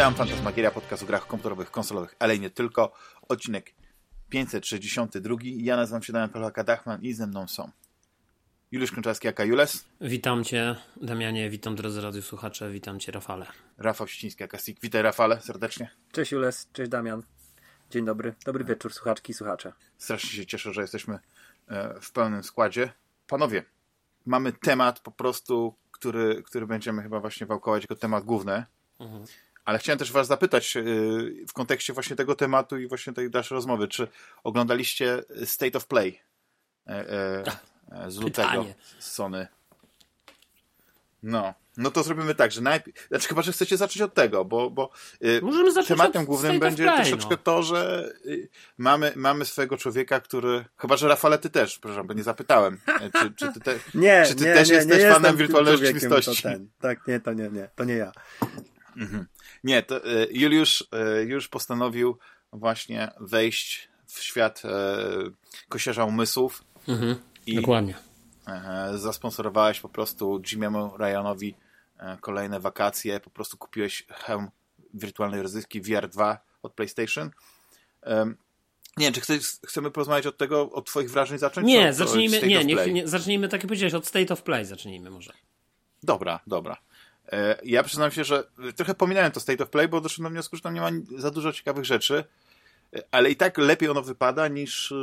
Witam, 0.00 0.14
Fantasmagieria, 0.14 0.70
podcast 0.70 1.02
o 1.02 1.06
grach 1.06 1.26
komputerowych, 1.26 1.70
konsolowych, 1.70 2.16
ale 2.18 2.38
nie 2.38 2.50
tylko. 2.50 2.92
Odcinek 3.28 3.74
562. 4.28 5.36
Ja 5.42 5.76
nazywam 5.76 6.02
się 6.02 6.12
Damian 6.12 6.30
Polaka-Dachman 6.30 7.02
i 7.02 7.12
ze 7.12 7.26
mną 7.26 7.48
są 7.48 7.70
Juliusz 8.70 8.90
Kręczarski, 8.90 9.28
aka 9.28 9.44
Jules. 9.44 9.84
Witam 10.00 10.44
Cię, 10.44 10.76
Damianie, 10.96 11.50
witam 11.50 11.76
drodzy 11.76 12.00
radiosłuchacze, 12.00 12.70
witam 12.70 13.00
Cię, 13.00 13.12
Rafale. 13.12 13.46
Rafał 13.78 14.08
Ściński, 14.08 14.44
aka 14.44 14.58
Sik. 14.58 14.80
Witaj, 14.80 15.02
Rafale, 15.02 15.40
serdecznie. 15.40 15.90
Cześć 16.12 16.32
Jules, 16.32 16.68
cześć 16.72 16.90
Damian. 16.90 17.22
Dzień 17.90 18.04
dobry, 18.04 18.34
dobry 18.44 18.64
wieczór, 18.64 18.92
słuchaczki 18.92 19.30
i 19.30 19.34
słuchacze. 19.34 19.72
Strasznie 19.98 20.30
się 20.30 20.46
cieszę, 20.46 20.72
że 20.72 20.80
jesteśmy 20.80 21.18
e, 21.68 22.00
w 22.00 22.12
pełnym 22.12 22.42
składzie. 22.42 22.92
Panowie, 23.26 23.64
mamy 24.26 24.52
temat 24.52 25.00
po 25.00 25.10
prostu, 25.10 25.74
który, 25.90 26.42
który 26.42 26.66
będziemy 26.66 27.02
chyba 27.02 27.20
właśnie 27.20 27.46
wałkować 27.46 27.82
jako 27.82 27.96
temat 27.96 28.24
główny. 28.24 28.64
Mhm. 29.00 29.24
Ale 29.70 29.78
chciałem 29.78 29.98
też 29.98 30.12
was 30.12 30.26
zapytać 30.26 30.74
yy, 30.74 30.82
w 31.48 31.52
kontekście 31.52 31.92
właśnie 31.92 32.16
tego 32.16 32.34
tematu 32.34 32.78
i 32.78 32.86
właśnie 32.86 33.12
tej 33.12 33.30
dalszej 33.30 33.54
rozmowy, 33.54 33.88
czy 33.88 34.08
oglądaliście 34.44 35.22
State 35.44 35.78
of 35.78 35.86
Play 35.86 36.20
yy, 36.86 36.94
yy, 38.04 38.10
z 38.10 38.16
lutego 38.16 38.66
z 38.98 39.12
Sony? 39.12 39.46
No, 41.22 41.54
no 41.76 41.90
to 41.90 42.02
zrobimy 42.02 42.34
tak, 42.34 42.52
że 42.52 42.60
najpierw, 42.60 43.08
znaczy 43.08 43.28
chyba, 43.28 43.42
że 43.42 43.52
chcecie 43.52 43.76
zacząć 43.76 44.02
od 44.02 44.14
tego, 44.14 44.44
bo, 44.44 44.70
bo 44.70 44.90
Możemy 45.42 45.72
zacząć 45.72 45.88
tematem 45.88 46.24
głównym 46.24 46.58
będzie 46.58 46.84
play, 46.84 46.96
troszeczkę 46.96 47.30
no. 47.30 47.36
to, 47.36 47.62
że 47.62 48.12
mamy, 48.78 49.12
mamy 49.16 49.44
swojego 49.44 49.76
człowieka, 49.76 50.20
który, 50.20 50.64
chyba, 50.76 50.96
że 50.96 51.08
Rafale 51.08 51.38
ty 51.38 51.50
też, 51.50 51.78
proszę, 51.78 52.04
bo 52.04 52.14
nie 52.14 52.22
zapytałem, 52.22 52.80
czy, 53.20 53.32
czy 53.36 53.52
ty, 53.52 53.60
te, 53.60 53.78
nie, 53.94 54.24
czy 54.28 54.34
ty 54.34 54.44
nie, 54.44 54.54
też 54.54 54.68
nie, 54.68 54.74
jesteś 54.74 55.02
nie 55.02 55.12
fanem 55.12 55.36
wirtualnej 55.36 55.76
rzeczywistości? 55.76 56.42
Tak, 56.80 57.06
nie, 57.06 57.20
to 57.20 57.32
nie, 57.32 57.48
nie, 57.48 57.68
to 57.76 57.84
nie 57.84 57.94
ja. 57.94 58.12
Mhm. 58.96 59.26
Nie, 59.64 59.82
to 59.82 59.96
e, 59.96 60.26
Juliusz 60.30 60.84
e, 60.92 61.22
już 61.22 61.48
postanowił 61.48 62.18
właśnie 62.52 63.10
wejść 63.20 63.88
w 64.06 64.22
świat 64.22 64.62
e, 64.64 64.70
kosiarza 65.68 66.04
umysłów. 66.04 66.64
Mhm, 66.88 67.16
i 67.46 67.54
dokładnie. 67.54 67.94
Zasponsorowałeś 68.94 69.80
po 69.80 69.88
prostu 69.88 70.40
Jimiemu 70.40 70.96
Ryanowi 70.96 71.54
kolejne 72.20 72.60
wakacje. 72.60 73.20
Po 73.20 73.30
prostu 73.30 73.56
kupiłeś 73.56 74.06
hełm 74.08 74.50
wirtualnej 74.94 75.42
rozrywki 75.42 75.82
VR2 75.82 76.36
od 76.62 76.72
PlayStation. 76.72 77.30
Nie 78.96 79.06
wiem, 79.06 79.12
czy 79.12 79.20
chcesz, 79.20 79.42
chcemy 79.66 79.90
porozmawiać 79.90 80.26
od 80.26 80.38
tego, 80.38 80.70
od 80.70 80.86
twoich 80.86 81.10
wrażeń 81.10 81.38
zacząć? 81.38 81.66
Nie, 81.66 81.92
zacznijmy, 81.92 82.42
nie, 82.42 82.64
nie, 82.64 82.92
nie, 82.92 83.08
zacznijmy, 83.08 83.48
tak 83.48 83.60
jak 83.62 83.68
powiedziałeś, 83.68 83.94
od 83.94 84.06
State 84.06 84.34
of 84.34 84.42
Play 84.42 84.64
zacznijmy 84.64 85.10
może. 85.10 85.32
Dobra, 86.02 86.40
dobra. 86.46 86.76
E, 87.32 87.58
ja 87.64 87.82
przyznam 87.82 88.10
się, 88.10 88.24
że 88.24 88.44
trochę 88.76 88.94
pominąłem 88.94 89.32
to 89.32 89.40
State 89.40 89.64
of 89.64 89.70
Play, 89.70 89.88
bo 89.88 90.00
doszedłem 90.00 90.32
do 90.32 90.34
wniosku, 90.34 90.56
że 90.56 90.62
tam 90.62 90.74
nie 90.74 90.80
ma 90.80 90.90
za 91.18 91.30
dużo 91.30 91.52
ciekawych 91.52 91.84
rzeczy, 91.84 92.24
e, 92.96 93.02
ale 93.10 93.30
i 93.30 93.36
tak 93.36 93.58
lepiej 93.58 93.88
ono 93.88 94.02
wypada 94.02 94.48
niż, 94.48 94.92
e, 94.92 94.96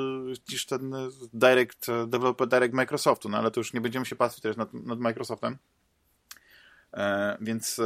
niż 0.50 0.66
ten 0.66 0.96
Direct, 1.34 1.88
Developer 2.08 2.48
Direct 2.48 2.74
Microsoftu, 2.74 3.30
no 3.30 3.38
ale 3.38 3.52
to 3.52 3.60
już 3.60 3.74
nie 3.74 3.82
będziemy 3.82 4.06
się 4.06 4.16
patrzeć 4.16 4.42
teraz 4.42 4.58
nad, 4.58 4.74
nad 4.74 5.00
Microsoftem. 5.00 5.58
E, 6.94 7.38
więc 7.42 7.80
e, 7.80 7.84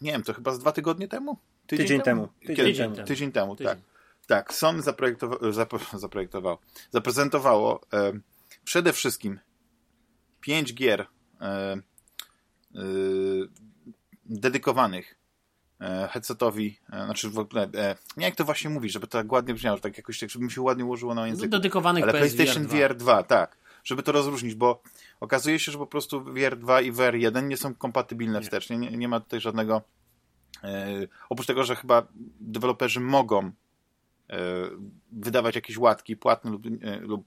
nie 0.00 0.12
wiem, 0.12 0.22
to 0.22 0.34
chyba 0.34 0.52
z 0.52 0.58
dwa 0.58 0.72
tygodnie 0.72 1.08
temu? 1.08 1.38
Tydzień, 1.66 1.86
tydzień 1.86 2.00
temu. 2.00 2.28
Tydzień, 2.40 2.56
tydzień, 2.56 2.94
temu. 2.94 3.06
Tydzień 3.06 3.32
temu, 3.32 3.56
tydzień. 3.56 3.74
tak. 3.74 3.84
Tak, 4.26 4.54
Sony 4.54 4.82
zaprojektowa 4.82 5.36
zaprojektowało, 5.98 6.58
zaprezentowało 6.90 7.80
e, 7.92 8.12
przede 8.64 8.92
wszystkim 8.92 9.40
pięć 10.40 10.74
gier 10.74 11.06
Y, 11.44 11.82
dedykowanych 14.26 15.14
e, 15.80 16.08
headsetowi, 16.08 16.78
e, 16.92 17.04
znaczy 17.04 17.30
w 17.30 17.38
ogóle, 17.38 17.68
e, 17.74 17.96
nie 18.16 18.26
jak 18.26 18.36
to 18.36 18.44
właśnie 18.44 18.70
mówić, 18.70 18.92
żeby 18.92 19.06
to 19.06 19.18
tak 19.18 19.32
ładnie 19.32 19.54
brzmiało, 19.54 19.78
tak 19.78 19.96
jakoś 19.96 20.18
tak, 20.18 20.30
żeby 20.30 20.44
mi 20.44 20.50
się 20.50 20.62
ładnie 20.62 20.84
ułożyło 20.84 21.14
na 21.14 21.26
języku. 21.26 21.48
Dedykowanych 21.48 22.02
Ale 22.02 22.12
PlayStation 22.12 22.62
VR 22.62 22.68
2. 22.68 22.88
VR 22.88 22.94
2, 22.94 23.22
tak. 23.22 23.56
Żeby 23.84 24.02
to 24.02 24.12
rozróżnić, 24.12 24.54
bo 24.54 24.82
okazuje 25.20 25.58
się, 25.58 25.72
że 25.72 25.78
po 25.78 25.86
prostu 25.86 26.24
VR 26.24 26.56
2 26.56 26.80
i 26.80 26.92
VR 26.92 27.14
1 27.14 27.48
nie 27.48 27.56
są 27.56 27.74
kompatybilne 27.74 28.38
nie. 28.38 28.44
wstecznie, 28.44 28.78
nie, 28.78 28.90
nie 28.90 29.08
ma 29.08 29.20
tutaj 29.20 29.40
żadnego 29.40 29.82
e, 30.64 30.86
oprócz 31.28 31.46
tego, 31.46 31.64
że 31.64 31.76
chyba 31.76 32.06
deweloperzy 32.40 33.00
mogą 33.00 33.38
e, 33.40 33.52
wydawać 35.12 35.54
jakieś 35.54 35.78
łatki 35.78 36.16
płatne 36.16 36.50
lub, 36.50 36.66
e, 36.66 37.00
lub 37.00 37.26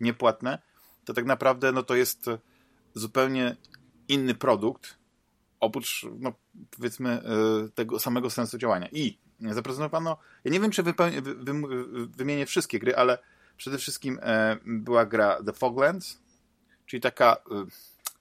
niepłatne, 0.00 0.58
to 1.04 1.14
tak 1.14 1.24
naprawdę 1.24 1.72
no 1.72 1.82
to 1.82 1.94
jest 1.94 2.30
zupełnie 2.94 3.56
inny 4.08 4.34
produkt, 4.34 4.98
oprócz, 5.60 6.06
no, 6.18 6.32
powiedzmy, 6.70 7.10
e, 7.10 7.22
tego 7.74 7.98
samego 7.98 8.30
sensu 8.30 8.58
działania. 8.58 8.88
I 8.92 9.18
zaprezentowano, 9.40 10.16
ja 10.44 10.52
nie 10.52 10.60
wiem, 10.60 10.70
czy 10.70 10.82
wy, 10.82 10.94
wymienię 12.16 12.46
wszystkie 12.46 12.78
gry, 12.78 12.96
ale 12.96 13.18
przede 13.56 13.78
wszystkim 13.78 14.18
e, 14.22 14.56
była 14.66 15.06
gra 15.06 15.42
The 15.46 15.52
Foglands, 15.52 16.20
czyli 16.86 17.00
taka 17.00 17.36
e, 17.36 17.64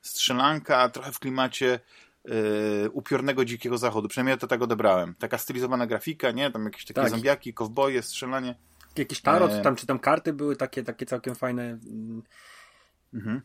strzelanka 0.02 0.90
trochę 0.90 1.12
w 1.12 1.20
klimacie 1.20 1.80
upiornego 2.92 3.46
dzikiego 3.46 3.78
zachodu. 3.78 4.08
Przynajmniej 4.08 4.34
ja 4.34 4.38
to 4.38 4.48
tak 4.48 4.62
odebrałem. 4.62 5.16
Taka 5.20 5.38
stylizowana 5.38 5.88
grafika, 5.88 6.32
nie? 6.32 6.52
Tam 6.52 6.66
jakieś 6.66 6.86
takie 6.86 7.02
tak. 7.02 7.10
zombiaki, 7.10 7.54
kowboje, 7.54 8.02
strzelanie. 8.02 8.56
Jakiś 8.96 9.22
tarot, 9.22 9.52
tam 9.64 9.76
czy 9.76 9.86
tam 9.86 10.00
karty 10.00 10.34
były 10.34 10.56
takie, 10.56 10.84
takie 10.84 11.06
całkiem 11.06 11.36
fajne. 11.36 11.78
Mhm. 13.14 13.42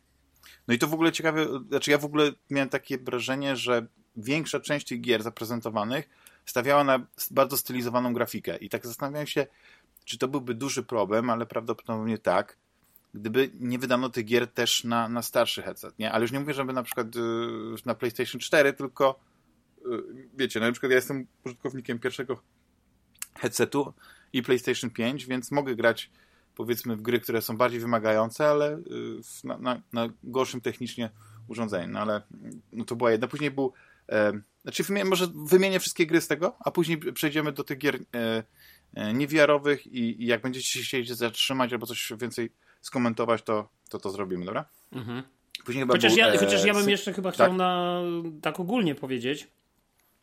No 0.68 0.74
i 0.74 0.78
to 0.78 0.86
w 0.86 0.94
ogóle 0.94 1.12
ciekawe, 1.12 1.46
znaczy 1.68 1.90
ja 1.90 1.98
w 1.98 2.04
ogóle 2.04 2.32
miałem 2.50 2.68
takie 2.68 2.98
wrażenie, 2.98 3.56
że 3.56 3.86
większa 4.16 4.60
część 4.60 4.86
tych 4.86 5.00
gier 5.00 5.22
zaprezentowanych 5.22 6.08
stawiała 6.46 6.84
na 6.84 7.06
bardzo 7.30 7.56
stylizowaną 7.56 8.14
grafikę 8.14 8.56
i 8.56 8.68
tak 8.68 8.86
zastanawiałem 8.86 9.26
się, 9.26 9.46
czy 10.04 10.18
to 10.18 10.28
byłby 10.28 10.54
duży 10.54 10.82
problem, 10.82 11.30
ale 11.30 11.46
prawdopodobnie 11.46 12.18
tak, 12.18 12.56
gdyby 13.14 13.50
nie 13.60 13.78
wydano 13.78 14.08
tych 14.08 14.24
gier 14.24 14.48
też 14.48 14.84
na, 14.84 15.08
na 15.08 15.22
starszy 15.22 15.62
headset, 15.62 15.98
nie? 15.98 16.12
Ale 16.12 16.22
już 16.22 16.32
nie 16.32 16.40
mówię, 16.40 16.54
żeby 16.54 16.72
na 16.72 16.82
przykład 16.82 17.14
yy, 17.14 17.76
na 17.84 17.94
PlayStation 17.94 18.40
4, 18.40 18.72
tylko 18.72 19.20
yy, 19.84 20.28
wiecie, 20.34 20.60
no 20.60 20.66
na 20.66 20.72
przykład 20.72 20.90
ja 20.90 20.96
jestem 20.96 21.26
użytkownikiem 21.44 21.98
pierwszego 21.98 22.42
headsetu 23.38 23.92
i 24.32 24.42
PlayStation 24.42 24.90
5, 24.90 25.26
więc 25.26 25.50
mogę 25.50 25.76
grać 25.76 26.10
powiedzmy 26.54 26.96
w 26.96 27.02
gry, 27.02 27.20
które 27.20 27.42
są 27.42 27.56
bardziej 27.56 27.80
wymagające, 27.80 28.48
ale 28.48 28.76
y, 28.76 28.82
na, 29.44 29.58
na, 29.58 29.82
na 29.92 30.08
gorszym 30.24 30.60
technicznie 30.60 31.10
urządzeniu. 31.48 31.92
No 31.92 32.00
ale 32.00 32.22
no 32.72 32.84
to 32.84 32.96
była 32.96 33.10
jedna. 33.10 33.28
Później 33.28 33.50
był 33.50 33.72
e, 34.08 34.32
znaczy 34.62 34.82
wymienię, 34.82 35.04
może 35.04 35.26
wymienię 35.34 35.80
wszystkie 35.80 36.06
gry 36.06 36.20
z 36.20 36.28
tego, 36.28 36.56
a 36.60 36.70
później 36.70 36.98
przejdziemy 36.98 37.52
do 37.52 37.64
tych 37.64 37.78
gier 37.78 37.96
e, 37.96 38.42
e, 38.94 39.12
niewiarowych 39.14 39.86
i, 39.86 40.22
i 40.22 40.26
jak 40.26 40.42
będziecie 40.42 40.68
się 40.68 40.80
chcieli 40.80 41.14
zatrzymać 41.14 41.72
albo 41.72 41.86
coś 41.86 42.12
więcej 42.18 42.52
skomentować, 42.80 43.42
to 43.42 43.68
to, 43.92 43.98
to 43.98 44.10
zrobimy, 44.10 44.44
dobra? 44.44 44.64
Mhm. 44.92 45.22
Później 45.64 45.82
chyba 45.82 45.94
chociaż, 45.94 46.12
był, 46.12 46.18
ja, 46.18 46.38
chociaż 46.38 46.64
ja 46.64 46.74
bym 46.74 46.90
jeszcze 46.90 47.12
chyba 47.12 47.30
chciał 47.30 47.48
tak? 47.48 47.56
na 47.56 48.02
tak 48.42 48.60
ogólnie 48.60 48.94
powiedzieć, 48.94 49.48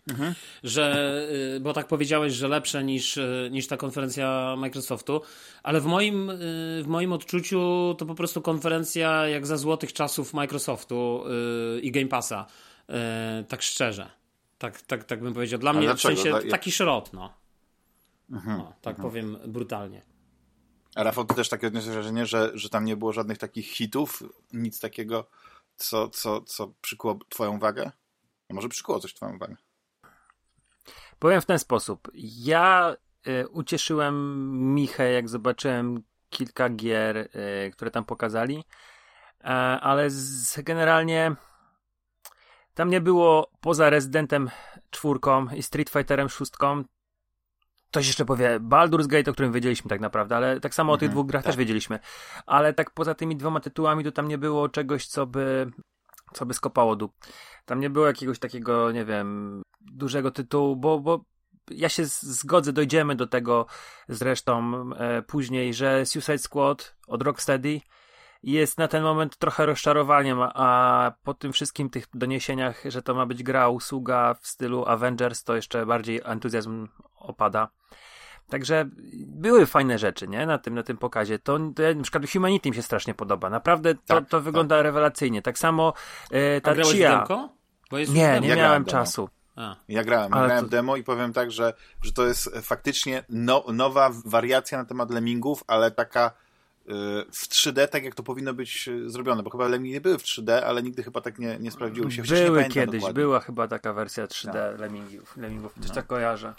Mhm. 0.10 0.34
Że, 0.64 1.28
y, 1.56 1.60
bo 1.60 1.74
tak 1.74 1.88
powiedziałeś, 1.88 2.34
że 2.34 2.48
lepsze 2.48 2.84
niż, 2.84 3.18
y, 3.18 3.50
niż 3.52 3.68
ta 3.68 3.78
konferencja 3.78 4.56
Microsoftu, 4.58 5.22
ale 5.64 5.82
w 5.82 5.86
moim, 5.86 6.30
y, 6.30 6.36
w 6.84 6.88
moim 6.88 7.14
odczuciu 7.14 7.96
to 7.98 8.06
po 8.06 8.16
prostu 8.16 8.42
konferencja 8.42 9.28
jak 9.28 9.48
za 9.48 9.58
złotych 9.58 9.94
czasów 9.94 10.34
Microsoftu 10.34 11.24
i 11.82 11.92
Game 11.92 12.08
Passa. 12.08 12.46
Tak 13.48 13.62
szczerze. 13.62 14.10
Tak, 14.58 14.82
tak, 14.82 15.04
tak 15.04 15.22
bym 15.22 15.34
powiedział. 15.34 15.60
Dla 15.60 15.74
mnie 15.74 15.96
w 15.96 16.02
sensie 16.02 16.34
taki 16.50 16.72
szrot, 16.72 17.14
no. 17.14 17.34
Mhm. 18.32 18.62
tak 18.82 18.96
mhm. 18.96 19.10
powiem 19.10 19.38
brutalnie. 19.48 20.02
A 20.96 21.04
Rafał, 21.04 21.26
ty 21.26 21.36
też 21.36 21.50
takie 21.50 21.68
odniosłeś 21.68 21.94
wrażenie, 21.94 22.26
że, 22.26 22.52
że 22.54 22.70
tam 22.70 22.86
nie 22.86 22.98
było 22.98 23.14
żadnych 23.14 23.38
takich 23.38 23.72
hitów, 23.72 24.24
nic 24.54 24.80
takiego, 24.80 25.30
co, 25.76 26.10
co, 26.10 26.42
co 26.42 26.74
przykuło 26.82 27.20
twoją 27.30 27.56
uwagę? 27.58 27.92
A 28.50 28.54
może 28.54 28.70
przykuło 28.70 29.00
coś 29.00 29.14
twoją 29.14 29.36
uwagę? 29.36 29.56
Powiem 31.20 31.42
w 31.42 31.46
ten 31.46 31.60
sposób. 31.60 32.12
Ja 32.38 32.96
y, 33.28 33.48
ucieszyłem 33.48 34.50
Michę, 34.74 35.12
jak 35.12 35.30
zobaczyłem 35.30 36.04
kilka 36.30 36.70
gier, 36.70 37.18
y, 37.18 37.72
które 37.72 37.92
tam 37.92 38.06
pokazali, 38.06 38.58
y, 38.58 39.44
ale 39.82 40.10
z, 40.10 40.62
generalnie 40.62 41.36
tam 42.74 42.90
nie 42.90 43.02
było 43.02 43.52
poza 43.62 43.90
Residentem 43.90 44.50
czwórką 44.90 45.48
i 45.56 45.64
Street 45.64 45.90
Fighterem 45.90 46.30
szóstką. 46.30 46.84
Ktoś 47.92 48.08
jeszcze 48.08 48.26
powie 48.26 48.60
Baldur's 48.60 49.08
Gate, 49.08 49.32
o 49.32 49.34
którym 49.34 49.52
wiedzieliśmy 49.52 49.90
tak 49.90 50.02
naprawdę, 50.02 50.36
ale 50.36 50.60
tak 50.60 50.76
samo 50.76 50.94
mhm, 50.94 50.96
o 50.96 50.98
tych 51.00 51.08
mhm, 51.08 51.16
dwóch 51.16 51.28
grach 51.28 51.44
tak. 51.44 51.50
też 51.50 51.58
wiedzieliśmy. 51.58 52.00
Ale 52.46 52.74
tak 52.74 52.92
poza 52.92 53.16
tymi 53.16 53.36
dwoma 53.36 53.60
tytułami 53.60 54.04
to 54.04 54.12
tam 54.12 54.28
nie 54.28 54.38
było 54.38 54.70
czegoś, 54.70 55.08
co 55.08 55.26
by 55.26 55.72
co 56.34 56.46
by 56.46 56.54
skopało 56.54 56.96
dup. 56.96 57.14
Tam 57.66 57.80
nie 57.80 57.90
było 57.90 58.08
jakiegoś 58.08 58.40
takiego, 58.40 58.92
nie 58.92 59.06
wiem, 59.06 59.62
dużego 59.82 60.32
tytułu, 60.32 60.76
bo, 60.76 61.00
bo 61.00 61.24
ja 61.72 61.90
się 61.90 62.06
zgodzę, 62.06 62.74
dojdziemy 62.74 63.16
do 63.16 63.28
tego 63.28 63.66
zresztą 64.10 64.74
e, 64.96 65.22
później, 65.22 65.74
że 65.74 66.06
Suicide 66.06 66.38
Squad 66.38 66.96
od 67.08 67.24
Rocksteady 67.24 67.82
jest 68.44 68.78
na 68.78 68.88
ten 68.88 69.04
moment 69.04 69.38
trochę 69.38 69.66
rozczarowaniem, 69.66 70.38
a 70.42 71.12
po 71.24 71.34
tym 71.34 71.54
wszystkim 71.54 71.90
tych 71.90 72.06
doniesieniach, 72.14 72.84
że 72.86 73.02
to 73.02 73.16
ma 73.16 73.26
być 73.26 73.44
gra 73.44 73.70
usługa 73.70 74.34
w 74.42 74.48
stylu 74.48 74.86
Avengers, 74.86 75.44
to 75.44 75.56
jeszcze 75.56 75.86
bardziej 75.86 76.22
entuzjazm 76.24 76.88
opada. 77.16 77.70
Także 78.50 78.90
były 79.16 79.66
fajne 79.66 80.00
rzeczy, 80.00 80.28
nie? 80.28 80.46
Na 80.46 80.58
tym, 80.58 80.76
na 80.76 80.84
tym 80.84 80.98
pokazie. 80.98 81.40
To, 81.40 81.60
to 81.76 81.84
na 81.96 82.04
przykład 82.04 82.30
Humanity 82.30 82.70
mi 82.70 82.76
się 82.76 82.82
strasznie 82.82 83.14
podoba. 83.14 83.50
Naprawdę 83.50 83.96
to, 83.96 84.02
tak, 84.06 84.30
to 84.30 84.42
wygląda 84.42 84.76
tak. 84.76 84.84
rewelacyjnie. 84.84 85.42
Tak 85.42 85.58
samo 85.58 85.94
e, 86.32 86.62
ta 86.62 86.72
A 86.72 86.84
Chia. 86.84 87.28
Nie, 87.92 88.40
nie 88.40 88.48
ja 88.48 88.56
miałem 88.56 88.86
czasu. 88.86 89.30
A. 89.56 89.76
Ja 89.88 90.04
grałem, 90.04 90.32
ja 90.36 90.46
grałem 90.46 90.66
to... 90.66 90.72
demo 90.72 90.96
i 90.96 91.04
powiem 91.04 91.34
tak, 91.34 91.52
że, 91.52 91.74
że 92.02 92.14
to 92.14 92.26
jest 92.26 92.50
faktycznie 92.62 93.24
no, 93.30 93.64
nowa 93.74 94.10
wariacja 94.26 94.78
na 94.78 94.86
temat 94.86 95.12
lemmingów, 95.12 95.64
ale 95.68 95.92
taka 95.92 96.28
y, 96.28 96.92
w 97.32 97.48
3D, 97.50 97.88
tak 97.88 98.04
jak 98.04 98.16
to 98.16 98.24
powinno 98.24 98.54
być 98.54 98.88
y, 98.88 99.10
zrobione, 99.10 99.44
bo 99.44 99.50
chyba 99.50 99.68
Lemmingi 99.68 99.94
nie 99.94 100.02
były 100.02 100.18
w 100.18 100.24
3D, 100.24 100.52
ale 100.52 100.84
nigdy 100.84 101.04
chyba 101.04 101.22
tak 101.22 101.40
nie, 101.40 101.60
nie 101.60 101.72
sprawdziły 101.72 102.12
się. 102.12 102.22
Były 102.22 102.64
kiedyś, 102.64 103.02
dokładnie. 103.02 103.22
była 103.22 103.40
chyba 103.40 103.68
taka 103.68 103.94
wersja 103.94 104.26
3D 104.26 104.54
tak. 104.54 104.80
Lemmingów, 104.80 105.38
Lemmingów, 105.38 105.74
też 105.74 105.88
no. 105.88 105.96
tak 105.96 106.08
kojarzę. 106.08 106.54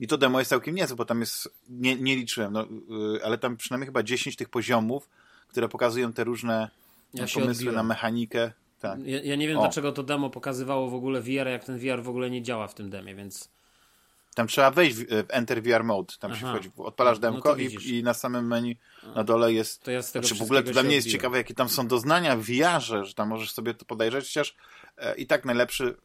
I 0.00 0.06
to 0.06 0.18
demo 0.18 0.38
jest 0.38 0.48
całkiem 0.48 0.74
niezłe, 0.74 0.96
bo 0.96 1.04
tam 1.04 1.20
jest, 1.20 1.48
nie, 1.68 1.96
nie 1.96 2.16
liczyłem, 2.16 2.52
no, 2.52 2.66
yy, 2.88 3.24
ale 3.24 3.38
tam 3.38 3.56
przynajmniej 3.56 3.86
chyba 3.86 4.02
10 4.02 4.36
tych 4.36 4.48
poziomów, 4.48 5.08
które 5.48 5.68
pokazują 5.68 6.12
te 6.12 6.24
różne 6.24 6.70
ja 7.14 7.26
pomysły 7.34 7.50
odbiłem. 7.50 7.74
na 7.74 7.82
mechanikę. 7.82 8.52
Tak. 8.80 9.00
Ja, 9.06 9.20
ja 9.22 9.36
nie 9.36 9.48
wiem, 9.48 9.58
o. 9.58 9.60
dlaczego 9.60 9.92
to 9.92 10.02
demo 10.02 10.30
pokazywało 10.30 10.90
w 10.90 10.94
ogóle 10.94 11.20
VR, 11.20 11.46
jak 11.46 11.64
ten 11.64 11.78
VR 11.78 12.02
w 12.02 12.08
ogóle 12.08 12.30
nie 12.30 12.42
działa 12.42 12.68
w 12.68 12.74
tym 12.74 12.90
demie, 12.90 13.14
więc... 13.14 13.48
Tam 14.34 14.46
trzeba 14.46 14.70
wejść 14.70 14.96
w, 14.96 15.06
w 15.06 15.26
Enter 15.28 15.62
VR 15.62 15.84
Mode, 15.84 16.14
tam 16.20 16.32
Aha. 16.32 16.40
się 16.40 16.46
wchodzi, 16.46 16.70
odpalasz 16.76 17.18
no 17.18 17.20
demko 17.20 17.48
no 17.48 17.56
i, 17.56 17.98
i, 17.98 18.02
na 18.02 18.14
samym 18.14 18.46
menu 18.46 18.76
na 19.14 19.24
dole 19.24 19.52
jest... 19.52 19.82
To 19.82 19.90
ja 19.90 20.02
z 20.02 20.12
tego 20.12 20.26
znaczy, 20.26 20.40
w 20.40 20.44
ogóle 20.44 20.62
to 20.62 20.72
dla 20.72 20.82
mnie 20.82 20.94
jest 20.94 21.10
ciekawe, 21.10 21.36
jakie 21.36 21.54
tam 21.54 21.68
są 21.68 21.88
doznania 21.88 22.36
w 22.36 22.42
VR-ze, 22.42 23.04
że 23.04 23.14
tam 23.14 23.28
możesz 23.28 23.52
sobie 23.52 23.74
to 23.74 23.84
podejrzeć, 23.84 24.24
chociaż 24.24 24.54
e, 24.96 25.14
i 25.14 25.26
tak 25.26 25.44
najlepszy 25.44 25.84
Y, 25.84 25.96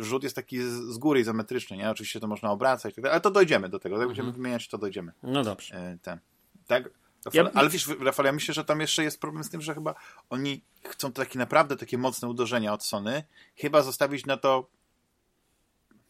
rzut 0.00 0.22
jest 0.22 0.36
taki 0.36 0.62
z 0.62 0.98
góry 0.98 1.20
izometryczny, 1.20 1.76
nie? 1.76 1.90
Oczywiście 1.90 2.20
to 2.20 2.26
można 2.26 2.50
obracać, 2.50 2.94
tak 2.94 3.04
ale 3.04 3.20
to 3.20 3.30
dojdziemy 3.30 3.68
do 3.68 3.78
tego. 3.78 3.98
Jak 3.98 4.06
będziemy 4.06 4.28
mhm. 4.28 4.42
wymieniać, 4.42 4.68
to 4.68 4.78
dojdziemy. 4.78 5.12
No 5.22 5.44
dobrze. 5.44 5.92
Y, 5.92 5.98
ten. 6.02 6.18
Tak? 6.66 6.90
Rafał, 7.24 7.44
ja... 7.44 7.50
Ale 7.54 7.68
wiesz, 7.68 7.88
Rafał, 8.00 8.26
ja 8.26 8.32
myślę, 8.32 8.54
że 8.54 8.64
tam 8.64 8.80
jeszcze 8.80 9.04
jest 9.04 9.20
problem 9.20 9.44
z 9.44 9.50
tym, 9.50 9.60
że 9.60 9.74
chyba 9.74 9.94
oni 10.30 10.62
chcą 10.84 11.12
takie 11.12 11.38
naprawdę 11.38 11.76
takie 11.76 11.98
mocne 11.98 12.28
uderzenia 12.28 12.72
od 12.72 12.84
Sony, 12.84 13.24
chyba 13.56 13.82
zostawić 13.82 14.26
na 14.26 14.36
to 14.36 14.66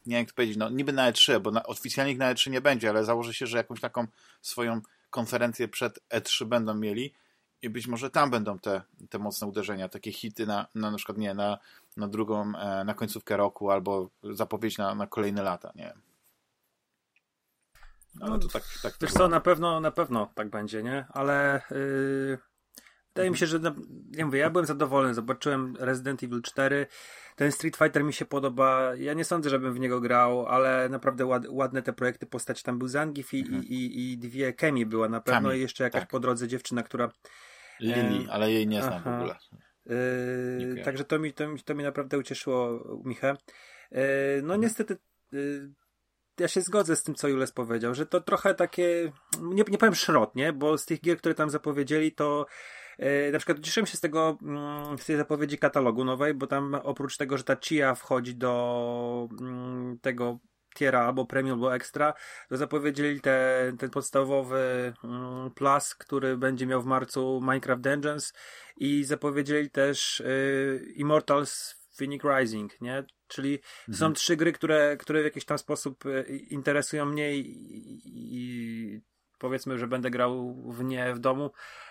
nie 0.07 0.17
wiem 0.17 0.21
jak 0.21 0.29
to 0.29 0.35
powiedzieć, 0.35 0.57
no 0.57 0.71
niby 0.71 0.93
na 0.93 1.13
E3, 1.13 1.41
bo 1.41 1.51
na, 1.51 1.63
oficjalnie 1.63 2.17
na 2.17 2.35
E3 2.35 2.51
nie 2.51 2.61
będzie, 2.61 2.91
ale 2.91 3.05
założę 3.05 3.35
się, 3.35 3.47
że 3.47 3.57
jakąś 3.57 3.81
taką 3.81 4.07
swoją 4.43 4.81
konferencję 5.11 5.69
przed 5.69 5.99
E3 6.11 6.45
będą 6.45 6.75
mieli 6.75 7.15
i 7.63 7.71
być 7.71 7.87
może 7.87 8.11
tam 8.11 8.31
będą 8.31 8.59
te, 8.59 8.83
te 9.11 9.19
mocne 9.19 9.47
uderzenia, 9.47 9.89
takie 9.89 10.13
hity 10.13 10.47
na, 10.47 10.67
na, 10.75 10.91
na 10.91 10.97
przykład 10.97 11.19
nie, 11.19 11.35
na, 11.35 11.59
na 11.97 12.09
drugą, 12.09 12.53
e, 12.57 12.85
na 12.85 12.95
końcówkę 12.95 13.37
roku 13.37 13.71
albo 13.71 14.11
zapowiedź 14.23 14.79
na, 14.79 14.95
na 14.95 15.07
kolejne 15.07 15.43
lata, 15.43 15.73
nie 15.75 15.95
No, 18.15 18.39
to 18.39 18.49
tak, 18.49 18.63
tak 18.83 18.95
Wiesz 19.01 19.13
co, 19.13 19.29
na 19.29 19.41
pewno, 19.41 19.81
na 19.81 19.91
pewno 19.91 20.31
tak 20.35 20.51
będzie, 20.51 20.83
nie? 20.83 21.07
Ale 21.11 21.61
yy, 21.71 22.39
wydaje 23.09 23.31
mi 23.31 23.37
się, 23.37 23.47
że 23.47 23.61
nie 24.11 24.25
mówię, 24.25 24.39
ja 24.39 24.51
byłem 24.51 24.67
zadowolony, 24.67 25.15
zobaczyłem 25.15 25.77
Resident 25.79 26.23
Evil 26.23 26.43
4, 26.43 26.87
ten 27.37 27.53
Street 27.53 27.77
Fighter 27.77 28.05
mi 28.05 28.13
się 28.13 28.25
podoba, 28.25 28.95
ja 28.95 29.15
nie 29.15 29.25
sądzę, 29.25 29.51
żebym 29.51 29.75
w 29.75 29.81
niego 29.81 30.01
grał, 30.01 30.47
ale 30.47 30.89
naprawdę 30.89 31.27
ład, 31.27 31.43
ładne 31.49 31.83
te 31.83 31.93
projekty 31.93 32.27
postaci, 32.27 32.65
tam 32.65 32.79
był 32.79 32.89
Zangief 32.89 33.35
i, 33.35 33.41
mhm. 33.41 33.65
i, 33.65 33.75
i, 33.75 34.13
i 34.13 34.19
dwie 34.19 34.53
Kemi 34.53 34.87
była 34.87 35.09
na 35.09 35.21
pewno 35.21 35.49
Kami, 35.49 35.59
i 35.59 35.63
jeszcze 35.63 35.85
jakaś 35.85 36.01
tak. 36.01 36.11
po 36.11 36.21
drodze 36.21 36.49
dziewczyna, 36.49 36.83
która 36.83 37.11
Lili, 37.81 38.27
e, 38.29 38.33
ale 38.33 38.53
jej 38.53 38.67
nie 38.67 38.83
znam 38.83 38.95
aha. 38.95 39.11
w 39.11 39.15
ogóle. 39.15 39.37
Yy, 39.91 40.85
także 40.85 41.05
to 41.05 41.19
mi, 41.19 41.33
to, 41.33 41.49
mi, 41.49 41.63
to 41.63 41.75
mi 41.75 41.85
naprawdę 41.85 42.19
ucieszyło 42.19 42.85
Michę. 43.05 43.37
Yy, 43.91 43.99
no 44.37 44.55
mhm. 44.55 44.61
niestety 44.61 44.97
yy, 45.33 45.73
ja 46.41 46.49
się 46.49 46.61
zgodzę 46.61 46.97
z 46.97 47.03
tym, 47.03 47.15
co 47.15 47.29
Jules 47.29 47.53
powiedział, 47.53 47.95
że 47.95 48.07
to 48.07 48.21
trochę 48.21 48.55
takie, 48.55 49.13
nie, 49.43 49.65
nie 49.69 49.79
powiem 49.79 49.95
szrot, 49.95 50.35
nie? 50.35 50.53
Bo 50.53 50.79
z 50.79 50.87
tych 50.87 51.01
gier, 51.01 51.19
które 51.19 51.35
tam 51.35 51.51
zapowiedzieli, 51.51 52.13
to 52.13 52.47
na 53.33 53.39
przykład 53.39 53.61
cieszyłem 53.61 53.87
się 53.87 53.97
z 53.97 54.01
tego, 54.01 54.39
mm, 54.43 54.99
z 54.99 55.07
tej 55.07 55.17
zapowiedzi 55.17 55.59
katalogu 55.59 56.05
nowej, 56.05 56.35
bo 56.35 56.47
tam 56.47 56.75
oprócz 56.75 57.17
tego, 57.17 57.39
że 57.39 57.45
ta 57.45 57.57
Chia 57.57 57.95
wchodzi 57.95 58.35
do 58.35 59.29
mm, 59.41 59.99
tego 59.99 60.39
tiera 60.75 61.07
albo 61.07 61.27
premium, 61.27 61.55
albo 61.55 61.75
extra, 61.75 62.15
to 62.49 62.57
zapowiedzieli 62.57 63.21
te, 63.21 63.73
ten 63.79 63.91
podstawowy 63.91 64.93
mm, 65.05 65.51
plus, 65.51 65.95
który 65.95 66.37
będzie 66.37 66.67
miał 66.67 66.83
w 66.83 66.87
marcu 66.87 67.41
Minecraft 67.41 67.83
Dungeons 67.83 68.33
i 68.77 69.05
zapowiedzieli 69.05 69.71
też 69.71 70.21
y, 70.21 70.93
Immortals 70.97 71.81
Phoenix 71.99 72.25
Rising, 72.25 72.81
nie? 72.81 73.05
Czyli 73.29 73.55
mhm. 73.89 73.95
są 73.99 74.13
trzy 74.13 74.37
gry, 74.37 74.53
które, 74.53 74.97
które 74.97 75.21
w 75.21 75.25
jakiś 75.25 75.45
tam 75.45 75.59
sposób 75.59 76.07
y, 76.07 76.25
interesują 76.51 77.07
mnie 77.07 77.37
i, 77.37 77.41
i, 77.41 78.01
i 78.07 79.01
powiedzmy, 79.39 79.79
że 79.79 79.87
będę 79.87 80.11
grał 80.11 80.55
w 80.73 80.85
nie 80.85 81.15
w 81.15 81.19
domu 81.19 81.51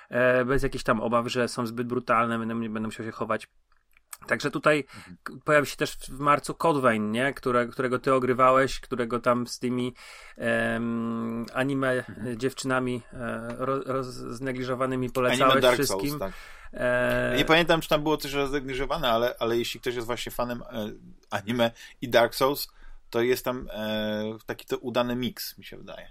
e, 0.10 0.46
bez 0.46 0.64
jakichś 0.64 0.84
tam 0.84 1.02
obaw, 1.02 1.28
że 1.28 1.48
są 1.48 1.66
zbyt 1.66 1.88
brutalne, 1.88 2.40
będę, 2.40 2.56
będę 2.56 2.88
musiał 2.88 3.06
się 3.06 3.12
chować 3.12 3.48
Także 4.28 4.52
tutaj 4.52 4.86
mhm. 4.96 5.42
pojawi 5.44 5.68
się 5.68 5.78
też 5.78 5.92
w 5.92 6.20
marcu 6.20 6.54
Code 6.54 7.00
nie? 7.00 7.34
Które, 7.34 7.68
którego 7.68 8.00
ty 8.00 8.14
ogrywałeś, 8.14 8.80
którego 8.80 9.20
tam 9.20 9.48
z 9.48 9.60
tymi 9.60 9.94
um, 10.38 11.46
anime 11.54 11.92
mhm. 11.92 12.40
dziewczynami 12.40 13.02
e, 13.14 13.56
roz, 13.58 13.86
roznegliżowanymi 13.86 15.10
polecałeś 15.10 15.54
anime 15.54 15.74
wszystkim. 15.74 16.10
Souls, 16.10 16.20
tak. 16.20 16.34
e... 16.74 17.34
Nie 17.38 17.46
pamiętam, 17.46 17.82
czy 17.82 17.90
tam 17.90 18.04
było 18.04 18.18
coś 18.18 18.34
roznegliżowane, 18.34 19.10
ale, 19.10 19.36
ale 19.40 19.58
jeśli 19.58 19.80
ktoś 19.80 19.96
jest 19.96 20.08
właśnie 20.08 20.32
fanem 20.32 20.62
e, 20.62 20.92
anime 21.30 21.72
i 22.02 22.10
Dark 22.10 22.36
Souls, 22.36 22.68
to 23.10 23.22
jest 23.22 23.46
tam 23.46 23.70
e, 23.74 24.24
taki 24.46 24.66
to 24.66 24.78
udany 24.78 25.16
miks, 25.16 25.58
mi 25.58 25.64
się 25.64 25.78
wydaje. 25.78 26.08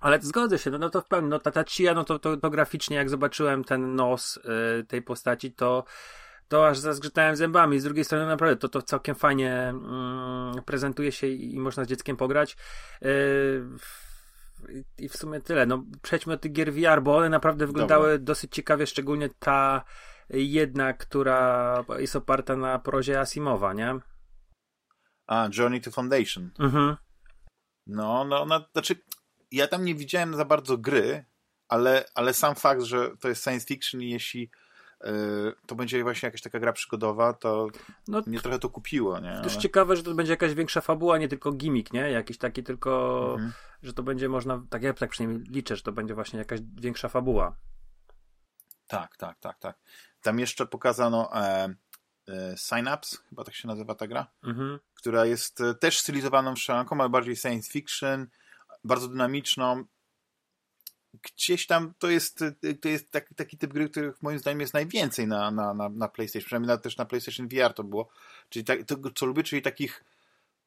Ale 0.00 0.20
zgodzę 0.20 0.58
się, 0.58 0.70
no, 0.70 0.78
no 0.78 0.90
to 0.90 1.00
w 1.00 1.06
pełni, 1.06 1.28
no 1.28 1.38
ta, 1.38 1.50
ta 1.50 1.64
Chia, 1.64 1.94
no 1.94 2.04
to, 2.04 2.18
to, 2.18 2.36
to 2.36 2.50
graficznie, 2.50 2.96
jak 2.96 3.10
zobaczyłem 3.10 3.64
ten 3.64 3.94
nos 3.94 4.38
e, 4.38 4.84
tej 4.84 5.02
postaci, 5.02 5.52
to 5.52 5.84
to 6.48 6.68
aż 6.68 6.78
zazgrzytałem 6.78 7.36
zębami. 7.36 7.80
Z 7.80 7.84
drugiej 7.84 8.04
strony 8.04 8.26
naprawdę 8.26 8.56
to, 8.56 8.68
to 8.68 8.82
całkiem 8.82 9.14
fajnie 9.14 9.52
mm, 9.54 10.62
prezentuje 10.66 11.12
się 11.12 11.26
i, 11.26 11.54
i, 11.54 11.58
można 11.58 11.84
z 11.84 11.88
dzieckiem 11.88 12.16
pograć. 12.16 12.56
Yy, 13.02 13.68
I 14.98 15.08
w 15.08 15.16
sumie 15.16 15.40
tyle. 15.40 15.66
No, 15.66 15.84
przejdźmy 16.02 16.34
do 16.34 16.38
tych 16.38 16.52
gier 16.52 16.72
VR, 16.72 17.02
bo 17.02 17.16
one 17.16 17.28
naprawdę 17.28 17.66
wyglądały 17.66 18.08
Dobra. 18.08 18.24
dosyć 18.24 18.54
ciekawie, 18.54 18.86
szczególnie 18.86 19.28
ta 19.38 19.84
jedna, 20.30 20.92
która 20.92 21.84
jest 21.98 22.16
oparta 22.16 22.56
na 22.56 22.78
prozie 22.78 23.20
Asimowa, 23.20 23.72
nie? 23.72 23.98
A, 25.26 25.48
Journey 25.58 25.80
to 25.80 25.90
Foundation. 25.90 26.50
Mhm. 26.58 26.96
No, 27.86 28.24
no, 28.24 28.44
no, 28.44 28.68
znaczy 28.72 28.96
ja 29.50 29.66
tam 29.66 29.84
nie 29.84 29.94
widziałem 29.94 30.34
za 30.34 30.44
bardzo 30.44 30.78
gry, 30.78 31.24
ale, 31.68 32.04
ale 32.14 32.34
sam 32.34 32.54
fakt, 32.54 32.82
że 32.82 33.16
to 33.20 33.28
jest 33.28 33.44
science 33.44 33.66
fiction 33.66 34.02
i 34.02 34.10
jeśli 34.10 34.50
to 35.66 35.74
będzie 35.74 36.02
właśnie 36.02 36.26
jakaś 36.26 36.40
taka 36.40 36.60
gra 36.60 36.72
przygodowa, 36.72 37.32
to 37.32 37.68
no, 38.08 38.22
mnie 38.26 38.40
trochę 38.40 38.58
to 38.58 38.70
kupiło, 38.70 39.18
nie? 39.18 39.40
Też 39.42 39.52
Ale... 39.52 39.62
ciekawe, 39.62 39.96
że 39.96 40.02
to 40.02 40.14
będzie 40.14 40.32
jakaś 40.32 40.54
większa 40.54 40.80
fabuła, 40.80 41.18
nie 41.18 41.28
tylko 41.28 41.52
gimmick, 41.52 41.92
nie? 41.92 42.10
Jakiś 42.10 42.38
taki 42.38 42.62
tylko, 42.62 43.32
mhm. 43.32 43.52
że 43.82 43.92
to 43.92 44.02
będzie 44.02 44.28
można, 44.28 44.62
tak 44.70 44.82
ja 44.82 44.92
tak 44.92 45.10
przynajmniej 45.10 45.42
liczę, 45.50 45.76
że 45.76 45.82
to 45.82 45.92
będzie 45.92 46.14
właśnie 46.14 46.38
jakaś 46.38 46.60
większa 46.80 47.08
fabuła. 47.08 47.56
Tak, 48.86 49.16
tak, 49.16 49.38
tak, 49.38 49.58
tak. 49.58 49.78
Tam 50.22 50.38
jeszcze 50.38 50.66
pokazano 50.66 51.36
e, 51.36 51.74
e, 52.28 52.56
Synapse, 52.56 53.16
chyba 53.28 53.44
tak 53.44 53.54
się 53.54 53.68
nazywa 53.68 53.94
ta 53.94 54.06
gra, 54.06 54.26
mhm. 54.44 54.78
która 54.94 55.24
jest 55.24 55.60
e, 55.60 55.74
też 55.74 55.98
stylizowaną 55.98 56.56
strzelanką, 56.56 57.00
ale 57.00 57.08
bardziej 57.08 57.36
science 57.36 57.70
fiction, 57.70 58.26
bardzo 58.84 59.08
dynamiczną, 59.08 59.84
gdzieś 61.22 61.66
tam 61.66 61.94
to 61.98 62.10
jest, 62.10 62.44
to 62.80 62.88
jest 62.88 63.10
taki, 63.10 63.34
taki 63.34 63.58
typ 63.58 63.72
gry, 63.72 63.88
których 63.88 64.22
moim 64.22 64.38
zdaniem 64.38 64.60
jest 64.60 64.74
najwięcej 64.74 65.26
na, 65.26 65.50
na, 65.50 65.74
na, 65.74 65.88
na 65.88 66.08
PlayStation, 66.08 66.46
przynajmniej 66.46 66.68
na, 66.68 66.78
też 66.78 66.96
na 66.96 67.04
PlayStation 67.04 67.48
VR 67.48 67.74
to 67.74 67.84
było. 67.84 68.08
Czyli 68.48 68.64
tak, 68.64 68.84
to, 68.84 68.96
co 69.14 69.26
lubię, 69.26 69.42
czyli 69.42 69.62
takich 69.62 70.04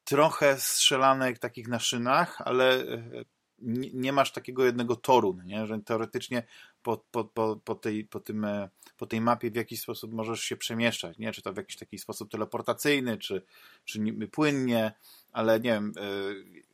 trochę 0.04 0.60
strzelanek 0.60 1.38
takich 1.38 1.68
na 1.68 1.78
szynach, 1.78 2.40
ale 2.44 2.80
e, 2.80 3.24
nie, 3.58 3.90
nie 3.92 4.12
masz 4.12 4.32
takiego 4.32 4.64
jednego 4.64 4.96
toru, 4.96 5.38
nie? 5.44 5.66
że 5.66 5.80
teoretycznie 5.80 6.42
po, 6.82 7.04
po, 7.10 7.24
po, 7.24 7.56
po, 7.64 7.74
tej, 7.74 8.04
po, 8.04 8.20
tym, 8.20 8.44
e, 8.44 8.68
po 8.96 9.06
tej 9.06 9.20
mapie 9.20 9.50
w 9.50 9.54
jakiś 9.54 9.80
sposób 9.80 10.12
możesz 10.12 10.40
się 10.40 10.56
przemieszczać, 10.56 11.18
nie? 11.18 11.32
czy 11.32 11.42
to 11.42 11.52
w 11.52 11.56
jakiś 11.56 11.76
taki 11.76 11.98
sposób 11.98 12.30
teleportacyjny, 12.30 13.18
czy, 13.18 13.42
czy 13.84 14.00
płynnie, 14.32 14.92
ale 15.32 15.60
nie 15.60 15.70
wiem, 15.70 15.92
e, 15.96 16.02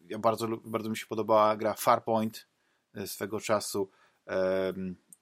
ja 0.08 0.18
bardzo, 0.18 0.48
bardzo 0.48 0.90
mi 0.90 0.96
się 0.96 1.06
podobała 1.06 1.56
gra 1.56 1.74
Farpoint, 1.74 2.47
swego 3.06 3.40
czasu 3.40 3.88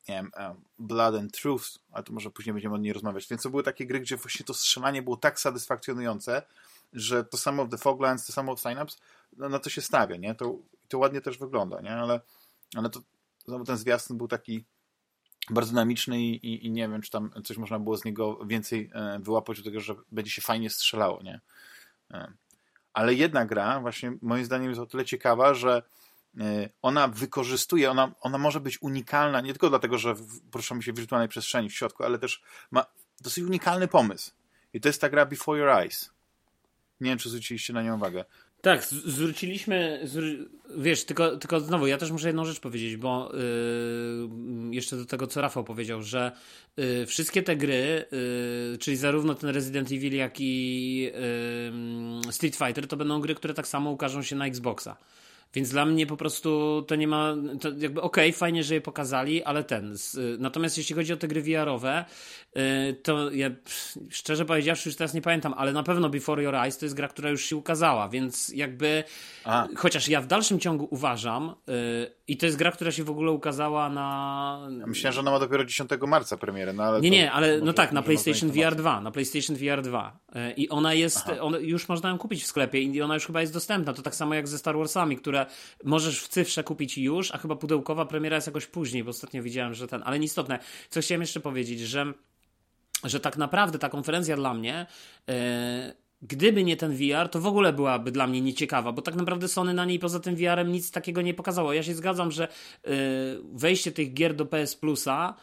nie 0.08 0.14
wiem, 0.14 0.30
e, 0.36 0.54
Blood 0.78 1.14
and 1.14 1.32
Truth, 1.32 1.64
ale 1.92 2.04
to 2.04 2.12
może 2.12 2.30
później 2.30 2.52
będziemy 2.52 2.74
o 2.74 2.78
niej 2.78 2.92
rozmawiać. 2.92 3.26
Więc 3.28 3.42
to 3.42 3.50
były 3.50 3.62
takie 3.62 3.86
gry, 3.86 4.00
gdzie 4.00 4.16
właśnie 4.16 4.46
to 4.46 4.54
strzelanie 4.54 5.02
było 5.02 5.16
tak 5.16 5.40
satysfakcjonujące, 5.40 6.42
że 6.92 7.24
to 7.24 7.36
samo 7.36 7.64
w 7.64 7.70
The 7.70 7.78
Foglands, 7.78 8.26
to 8.26 8.32
samo 8.32 8.56
w 8.56 8.60
Synapse, 8.60 8.98
no, 9.36 9.48
na 9.48 9.58
to 9.58 9.70
się 9.70 9.80
stawia, 9.80 10.16
nie? 10.16 10.34
To, 10.34 10.58
to 10.88 10.98
ładnie 10.98 11.20
też 11.20 11.38
wygląda, 11.38 11.80
nie? 11.80 11.92
Ale, 11.92 12.20
ale 12.76 12.90
to 12.90 13.00
znowu 13.46 13.64
ten 13.64 13.76
zwiastun 13.76 14.18
był 14.18 14.28
taki 14.28 14.64
bardzo 15.50 15.70
dynamiczny 15.70 16.20
i, 16.20 16.46
i, 16.46 16.66
i, 16.66 16.70
nie 16.70 16.88
wiem, 16.88 17.02
czy 17.02 17.10
tam 17.10 17.30
coś 17.44 17.56
można 17.56 17.78
było 17.78 17.96
z 17.96 18.04
niego 18.04 18.46
więcej 18.46 18.90
e, 18.94 19.18
wyłapać, 19.18 19.58
do 19.58 19.64
tego, 19.64 19.80
że 19.80 19.94
będzie 20.12 20.30
się 20.30 20.42
fajnie 20.42 20.70
strzelało, 20.70 21.22
nie? 21.22 21.40
E, 22.10 22.32
ale 22.92 23.14
jedna 23.14 23.46
gra, 23.46 23.80
właśnie 23.80 24.12
moim 24.22 24.44
zdaniem 24.44 24.68
jest 24.68 24.80
o 24.80 24.86
tyle 24.86 25.04
ciekawa, 25.04 25.54
że 25.54 25.76
e, 25.76 25.82
ona 26.82 27.08
wykorzystuje, 27.08 27.90
ona, 27.90 28.14
ona 28.20 28.38
może 28.38 28.60
być 28.60 28.82
unikalna, 28.82 29.40
nie 29.40 29.52
tylko 29.52 29.68
dlatego, 29.68 29.98
że 29.98 30.14
poruszamy 30.50 30.82
się 30.82 30.92
w 30.92 30.96
wirtualnej 30.96 31.28
przestrzeni 31.28 31.68
w 31.70 31.74
środku, 31.74 32.04
ale 32.04 32.18
też 32.18 32.42
ma 32.70 32.86
dosyć 33.20 33.44
unikalny 33.44 33.88
pomysł. 33.88 34.30
I 34.72 34.80
to 34.80 34.88
jest 34.88 35.00
ta 35.00 35.08
gra 35.08 35.26
Before 35.26 35.58
Your 35.58 35.68
Eyes. 35.68 36.10
Nie 37.00 37.10
wiem, 37.10 37.18
czy 37.18 37.28
zwróciliście 37.28 37.72
na 37.72 37.82
nią 37.82 37.96
uwagę. 37.96 38.24
Tak, 38.60 38.84
zwróciliśmy, 38.84 40.08
wiesz, 40.76 41.04
tylko, 41.04 41.36
tylko 41.36 41.60
znowu, 41.60 41.86
ja 41.86 41.98
też 41.98 42.10
muszę 42.10 42.26
jedną 42.26 42.44
rzecz 42.44 42.60
powiedzieć, 42.60 42.96
bo 42.96 43.32
yy, 43.34 44.74
jeszcze 44.74 44.96
do 44.96 45.06
tego, 45.06 45.26
co 45.26 45.40
Rafał 45.40 45.64
powiedział, 45.64 46.02
że 46.02 46.32
yy, 46.76 47.06
wszystkie 47.06 47.42
te 47.42 47.56
gry, 47.56 48.04
yy, 48.70 48.78
czyli 48.78 48.96
zarówno 48.96 49.34
ten 49.34 49.50
Resident 49.50 49.92
Evil, 49.92 50.14
jak 50.14 50.34
i 50.38 51.12
Street 52.30 52.56
Fighter, 52.56 52.88
to 52.88 52.96
będą 52.96 53.20
gry, 53.20 53.34
które 53.34 53.54
tak 53.54 53.68
samo 53.68 53.90
ukażą 53.90 54.22
się 54.22 54.36
na 54.36 54.46
Xboxa. 54.46 54.96
Więc 55.56 55.70
dla 55.70 55.84
mnie 55.84 56.06
po 56.06 56.16
prostu 56.16 56.82
to 56.88 56.96
nie 56.96 57.08
ma, 57.08 57.34
to 57.60 57.68
jakby 57.68 58.02
okej, 58.02 58.30
okay, 58.30 58.38
fajnie, 58.38 58.64
że 58.64 58.74
je 58.74 58.80
pokazali, 58.80 59.44
ale 59.44 59.64
ten. 59.64 59.96
Z, 59.96 60.40
natomiast 60.40 60.78
jeśli 60.78 60.94
chodzi 60.94 61.12
o 61.12 61.16
te 61.16 61.28
gry 61.28 61.42
VR-owe, 61.42 62.04
y, 62.56 62.94
to 63.02 63.30
ja 63.30 63.50
szczerze 64.10 64.44
powiedziawszy 64.44 64.88
już 64.88 64.96
teraz 64.96 65.14
nie 65.14 65.22
pamiętam, 65.22 65.54
ale 65.56 65.72
na 65.72 65.82
pewno 65.82 66.08
Before 66.08 66.42
Your 66.42 66.54
Eyes 66.54 66.78
to 66.78 66.86
jest 66.86 66.94
gra, 66.94 67.08
która 67.08 67.30
już 67.30 67.44
się 67.44 67.56
ukazała, 67.56 68.08
więc 68.08 68.48
jakby 68.48 69.04
A. 69.44 69.68
chociaż 69.76 70.08
ja 70.08 70.20
w 70.20 70.26
dalszym 70.26 70.60
ciągu 70.60 70.88
uważam 70.90 71.54
y, 71.68 72.16
i 72.28 72.36
to 72.36 72.46
jest 72.46 72.58
gra, 72.58 72.72
która 72.72 72.90
się 72.90 73.04
w 73.04 73.10
ogóle 73.10 73.32
ukazała 73.32 73.88
na... 73.88 74.68
Ja 74.80 74.86
myślałem, 74.86 75.14
że 75.14 75.20
ona 75.20 75.30
ma 75.30 75.38
dopiero 75.38 75.64
10 75.64 75.90
marca 76.06 76.36
premierę, 76.36 76.72
no 76.72 76.82
ale 76.82 77.00
Nie, 77.00 77.10
nie, 77.10 77.32
ale 77.32 77.60
no 77.60 77.72
tak, 77.72 77.92
na 77.92 78.02
PlayStation 78.02 78.50
VR 78.50 78.74
2, 78.74 79.00
na 79.00 79.10
PlayStation 79.10 79.56
VR 79.56 79.82
2 79.82 80.18
i 80.56 80.68
ona 80.68 80.94
jest, 80.94 81.24
ona, 81.40 81.58
już 81.58 81.88
można 81.88 82.08
ją 82.08 82.18
kupić 82.18 82.42
w 82.42 82.46
sklepie 82.46 82.82
i 82.82 83.02
ona 83.02 83.14
już 83.14 83.26
chyba 83.26 83.40
jest 83.40 83.52
dostępna, 83.52 83.92
to 83.92 84.02
tak 84.02 84.14
samo 84.14 84.34
jak 84.34 84.48
ze 84.48 84.58
Star 84.58 84.76
Warsami, 84.76 85.16
które 85.16 85.45
możesz 85.84 86.20
w 86.20 86.28
cyfrze 86.28 86.64
kupić 86.64 86.98
już, 86.98 87.30
a 87.32 87.38
chyba 87.38 87.56
pudełkowa 87.56 88.06
premiera 88.06 88.36
jest 88.36 88.46
jakoś 88.46 88.66
później, 88.66 89.04
bo 89.04 89.10
ostatnio 89.10 89.42
widziałem, 89.42 89.74
że 89.74 89.88
ten, 89.88 90.02
ale 90.04 90.18
nieistotne. 90.18 90.58
Co 90.90 91.00
chciałem 91.00 91.20
jeszcze 91.20 91.40
powiedzieć, 91.40 91.80
że, 91.80 92.12
że 93.04 93.20
tak 93.20 93.36
naprawdę 93.36 93.78
ta 93.78 93.88
konferencja 93.88 94.36
dla 94.36 94.54
mnie. 94.54 94.86
Yy, 95.26 95.34
gdyby 96.22 96.64
nie 96.64 96.76
ten 96.76 96.96
VR, 96.96 97.28
to 97.30 97.40
w 97.40 97.46
ogóle 97.46 97.72
byłaby 97.72 98.12
dla 98.12 98.26
mnie 98.26 98.40
nieciekawa, 98.40 98.92
bo 98.92 99.02
tak 99.02 99.14
naprawdę 99.14 99.48
Sony 99.48 99.74
na 99.74 99.84
niej 99.84 99.98
poza 99.98 100.20
tym 100.20 100.36
VR-em 100.36 100.72
nic 100.72 100.90
takiego 100.90 101.22
nie 101.22 101.34
pokazało. 101.34 101.72
Ja 101.72 101.82
się 101.82 101.94
zgadzam, 101.94 102.30
że 102.30 102.48
yy, 102.84 102.92
wejście 103.52 103.92
tych 103.92 104.14
gier 104.14 104.34
do 104.34 104.46
PS 104.46 104.76
Plusa 104.76 105.34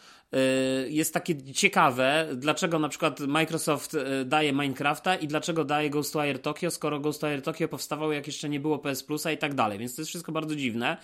jest 0.89 1.13
takie 1.13 1.53
ciekawe, 1.53 2.27
dlaczego 2.35 2.79
na 2.79 2.89
przykład 2.89 3.19
Microsoft 3.19 3.93
y, 3.93 4.25
daje 4.25 4.53
Minecrafta 4.53 5.15
i 5.15 5.27
dlaczego 5.27 5.65
daje 5.65 5.89
Ghostwire 5.89 6.39
Tokyo, 6.39 6.71
skoro 6.71 6.99
Ghostwire 6.99 7.41
Tokyo 7.41 7.67
powstawało 7.67 8.13
jak 8.13 8.27
jeszcze 8.27 8.49
nie 8.49 8.59
było 8.59 8.79
PS 8.79 9.03
Plusa 9.03 9.31
i 9.31 9.37
tak 9.37 9.53
dalej, 9.53 9.79
więc 9.79 9.95
to 9.95 10.01
jest 10.01 10.09
wszystko 10.09 10.31
bardzo 10.31 10.55
dziwne. 10.55 10.97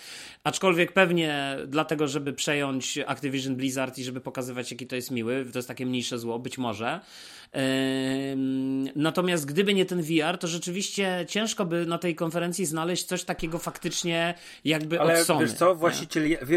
Aczkolwiek 0.43 0.91
pewnie 0.91 1.57
dlatego, 1.67 2.07
żeby 2.07 2.33
przejąć 2.33 3.00
Activision 3.07 3.55
Blizzard 3.55 3.98
i 3.98 4.03
żeby 4.03 4.21
pokazywać 4.21 4.71
jaki 4.71 4.88
to 4.88 4.95
jest 4.95 5.12
miły, 5.12 5.45
to 5.51 5.59
jest 5.59 5.67
takie 5.67 5.86
mniejsze 5.86 6.19
zło, 6.19 6.39
być 6.39 6.57
może. 6.57 7.00
Natomiast 8.95 9.45
gdyby 9.45 9.74
nie 9.74 9.86
ten 9.86 10.01
VR, 10.01 10.38
to 10.39 10.48
rzeczywiście 10.48 11.25
ciężko 11.29 11.65
by 11.65 11.86
na 11.86 11.98
tej 11.98 12.15
konferencji 12.15 12.65
znaleźć 12.65 13.03
coś 13.03 13.24
takiego 13.24 13.59
faktycznie 13.59 14.33
jakby 14.63 15.00
Ale 15.00 15.19
od 15.19 15.25
Sony. 15.25 15.45
wiesz 15.45 15.53
co, 15.53 15.75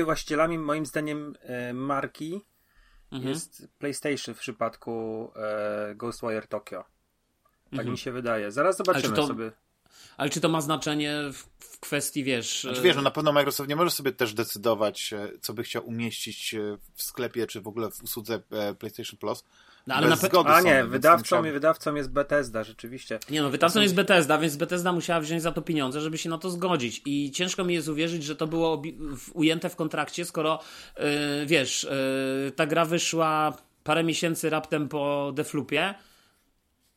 właścicielami 0.05 0.59
moim 0.59 0.87
zdaniem 0.87 1.35
e, 1.43 1.73
marki 1.73 2.41
mhm. 3.13 3.29
jest 3.29 3.69
PlayStation 3.79 4.35
w 4.35 4.39
przypadku 4.39 5.31
e, 5.37 5.95
Ghostwire 5.95 6.47
Tokyo. 6.47 6.85
Tak 7.65 7.73
mhm. 7.73 7.91
mi 7.91 7.99
się 7.99 8.13
wydaje. 8.13 8.53
Zaraz 8.53 8.77
zobaczymy 8.77 9.17
to, 9.17 9.27
sobie. 9.27 9.53
Ale 10.17 10.31
czy 10.31 10.41
to 10.41 10.49
ma 10.49 10.61
znaczenie 10.61 11.15
w, 11.33 11.37
w 11.59 11.81
kwestii, 11.81 12.25
wiesz... 12.25 12.63
Znaczy, 12.63 12.83
wiesz, 12.83 12.97
no 12.97 13.03
na 13.03 13.11
pewno 13.11 13.33
Microsoft 13.33 13.69
nie 13.69 13.77
może 13.77 13.91
sobie 13.91 14.13
też 14.13 14.35
decydować, 14.35 15.13
e, 15.13 15.29
co 15.41 15.55
by 15.55 15.63
chciał 15.63 15.87
umieścić 15.87 16.55
e, 16.55 16.79
w 16.95 17.03
sklepie, 17.03 17.47
czy 17.47 17.61
w 17.61 17.69
ogóle 17.69 17.91
w 17.91 18.03
usłudze 18.03 18.43
e, 18.51 18.75
PlayStation 18.75 19.19
Plus. 19.19 19.45
No, 19.87 19.95
ale 19.95 20.09
bez 20.09 20.23
na 20.23 20.29
zgody 20.29 20.51
A 20.51 20.61
nie, 20.61 20.85
wydawcą, 20.85 21.43
wydawcą 21.43 21.95
jest 21.95 22.11
Bethesda, 22.11 22.65
rzeczywiście. 22.65 23.19
Nie 23.31 23.43
no, 23.43 23.51
wydawcą 23.51 23.81
jest 23.81 23.95
Bethesda, 23.95 24.39
więc 24.39 24.57
Bethesda 24.57 24.93
musiała 24.93 25.21
wziąć 25.21 25.43
za 25.43 25.53
to 25.53 25.63
pieniądze, 25.63 26.01
żeby 26.01 26.19
się 26.19 26.31
na 26.31 26.39
to 26.39 26.51
zgodzić. 26.51 27.03
I 27.05 27.31
ciężko 27.31 27.65
mi 27.65 27.75
jest 27.75 27.89
uwierzyć, 27.89 28.25
że 28.25 28.37
to 28.37 28.47
było 28.47 28.83
ujęte 29.35 29.69
w 29.69 29.77
kontrakcie, 29.77 30.25
skoro 30.25 30.61
yy, 30.99 31.05
wiesz, 31.47 31.89
yy, 32.45 32.53
ta 32.53 32.67
gra 32.67 32.85
wyszła 32.85 33.57
parę 33.85 34.05
miesięcy 34.05 34.51
raptem 34.51 34.89
po 34.89 35.33
Deflupie. 35.35 35.95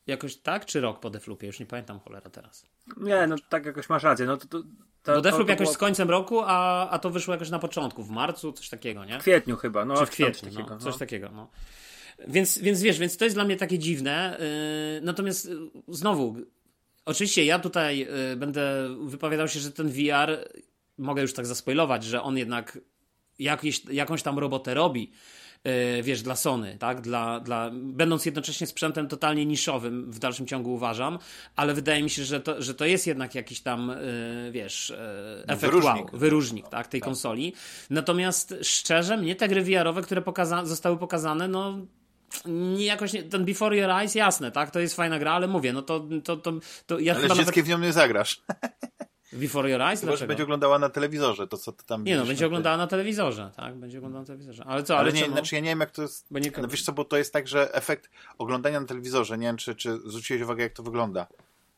Jakoś 0.06 0.36
tak, 0.36 0.66
czy 0.66 0.80
rok 0.80 1.00
po 1.00 1.10
Deflupie? 1.10 1.46
Już 1.46 1.60
nie 1.60 1.66
pamiętam 1.66 2.00
cholera 2.00 2.30
teraz. 2.30 2.66
Nie, 2.96 3.26
no 3.26 3.36
tak 3.48 3.66
jakoś 3.66 3.88
masz 3.88 4.02
rację. 4.02 4.26
No 4.26 4.36
to, 4.36 4.46
to, 4.46 4.62
to, 5.02 5.14
Bo 5.14 5.20
Defloop 5.20 5.48
jakoś 5.48 5.64
było... 5.64 5.74
z 5.74 5.78
końcem 5.78 6.10
roku, 6.10 6.42
a, 6.46 6.90
a 6.90 6.98
to 6.98 7.10
wyszło 7.10 7.34
jakoś 7.34 7.50
na 7.50 7.58
początku, 7.58 8.02
w 8.02 8.10
marcu, 8.10 8.52
coś 8.52 8.68
takiego, 8.68 9.04
nie? 9.04 9.18
W 9.18 9.22
kwietniu 9.22 9.56
chyba, 9.56 9.84
no. 9.84 9.96
Czy 9.96 10.06
w 10.06 10.10
kwietniu, 10.10 10.48
no, 10.48 10.56
takiego, 10.56 10.74
no, 10.74 10.80
coś 10.80 10.96
takiego, 10.96 11.30
no. 11.32 11.48
Więc, 12.28 12.58
więc 12.58 12.82
wiesz, 12.82 12.98
więc 12.98 13.16
to 13.16 13.24
jest 13.24 13.36
dla 13.36 13.44
mnie 13.44 13.56
takie 13.56 13.78
dziwne. 13.78 14.38
Yy, 14.94 15.00
natomiast 15.00 15.48
yy, 15.48 15.70
znowu, 15.88 16.36
oczywiście 17.04 17.44
ja 17.44 17.58
tutaj 17.58 17.98
yy, 17.98 18.36
będę 18.36 18.88
wypowiadał 19.06 19.48
się, 19.48 19.60
że 19.60 19.72
ten 19.72 19.88
VR, 19.88 20.48
mogę 20.98 21.22
już 21.22 21.32
tak 21.32 21.46
zaspoilować, 21.46 22.04
że 22.04 22.22
on 22.22 22.38
jednak 22.38 22.78
jakieś, 23.38 23.84
jakąś 23.84 24.22
tam 24.22 24.38
robotę 24.38 24.74
robi 24.74 25.12
wiesz, 26.02 26.22
dla 26.22 26.36
Sony, 26.36 26.76
tak? 26.78 27.00
Dla, 27.00 27.40
dla, 27.40 27.70
będąc 27.72 28.26
jednocześnie 28.26 28.66
sprzętem 28.66 29.08
totalnie 29.08 29.46
niszowym 29.46 30.12
w 30.12 30.18
dalszym 30.18 30.46
ciągu 30.46 30.74
uważam, 30.74 31.18
ale 31.56 31.74
wydaje 31.74 32.02
mi 32.02 32.10
się, 32.10 32.24
że 32.24 32.40
to, 32.40 32.62
że 32.62 32.74
to 32.74 32.84
jest 32.84 33.06
jednak 33.06 33.34
jakiś 33.34 33.60
tam, 33.60 33.92
wiesz, 34.50 34.94
efekt 35.46 35.60
wyróżnik, 35.60 36.12
wow, 36.12 36.20
wyróżnik 36.20 36.68
tak, 36.68 36.86
tej 36.86 37.00
tak. 37.00 37.04
konsoli. 37.04 37.52
Natomiast 37.90 38.54
szczerze, 38.62 39.16
mnie 39.16 39.36
te 39.36 39.48
gry 39.48 39.62
VR-owe, 39.62 40.02
które 40.02 40.22
pokaza 40.22 40.64
zostały 40.64 40.98
pokazane, 40.98 41.48
no 41.48 41.78
nie 42.44 42.84
jakoś 42.84 43.12
nie, 43.12 43.22
ten 43.22 43.44
Before 43.44 43.76
Your 43.76 43.90
Eyes 43.90 44.14
jasne, 44.14 44.52
tak? 44.52 44.70
To 44.70 44.80
jest 44.80 44.96
fajna 44.96 45.18
gra, 45.18 45.32
ale 45.32 45.46
mówię, 45.46 45.72
no 45.72 45.82
to, 45.82 46.06
to, 46.24 46.36
to, 46.36 46.52
to 46.86 46.98
ja 46.98 47.12
ale 47.12 47.22
chyba 47.22 47.34
nawet... 47.34 47.54
w 47.54 47.68
nią 47.68 47.78
nie 47.78 47.92
zagrasz. 47.92 48.42
Before 49.32 49.70
Your 49.70 49.82
Eyes? 49.82 50.00
Chyba, 50.00 50.16
że 50.16 50.26
będzie 50.26 50.42
oglądała 50.42 50.78
na 50.78 50.88
telewizorze, 50.88 51.46
to 51.46 51.56
co 51.56 51.72
ty 51.72 51.84
tam 51.84 52.04
Nie 52.04 52.16
no, 52.16 52.26
będzie 52.26 52.46
oglądała 52.46 52.76
na 52.76 52.86
telewizorze, 52.86 53.50
tak? 53.56 53.74
Będzie 53.74 53.98
oglądała 53.98 54.22
na 54.22 54.26
telewizorze. 54.26 54.64
Ale 54.66 54.82
co, 54.82 54.98
ale, 54.98 55.10
ale 55.10 55.20
nie, 55.20 55.26
no? 55.26 55.32
znaczy 55.32 55.54
ja 55.54 55.60
nie 55.60 55.68
wiem 55.68 55.80
jak 55.80 55.90
to 55.90 56.02
jest, 56.02 56.30
nie... 56.30 56.50
no 56.62 56.68
wiesz 56.68 56.82
co, 56.82 56.92
bo 56.92 57.04
to 57.04 57.16
jest 57.16 57.32
tak, 57.32 57.48
że 57.48 57.74
efekt 57.74 58.10
oglądania 58.38 58.80
na 58.80 58.86
telewizorze, 58.86 59.38
nie 59.38 59.46
wiem 59.46 59.56
czy, 59.56 59.74
czy 59.74 59.98
zwróciłeś 59.98 60.42
uwagę 60.42 60.62
jak 60.62 60.72
to 60.72 60.82
wygląda, 60.82 61.26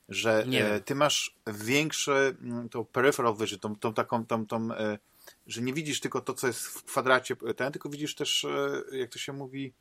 że 0.08 0.44
e, 0.52 0.80
ty 0.80 0.94
masz 0.94 1.36
większy 1.46 2.36
mm, 2.42 2.68
to 2.68 2.84
peripheral 2.84 3.36
vision, 3.36 3.58
tą, 3.58 3.76
tą 3.76 3.94
taką, 3.94 4.26
tą, 4.26 4.46
tą 4.46 4.72
e, 4.72 4.98
że 5.46 5.62
nie 5.62 5.72
widzisz 5.72 6.00
tylko 6.00 6.20
to, 6.20 6.34
co 6.34 6.46
jest 6.46 6.66
w 6.66 6.84
kwadracie 6.84 7.36
ten, 7.56 7.72
tylko 7.72 7.88
widzisz 7.88 8.14
też, 8.14 8.44
e, 8.44 8.82
jak 8.96 9.10
to 9.10 9.18
się 9.18 9.32
mówi 9.32 9.72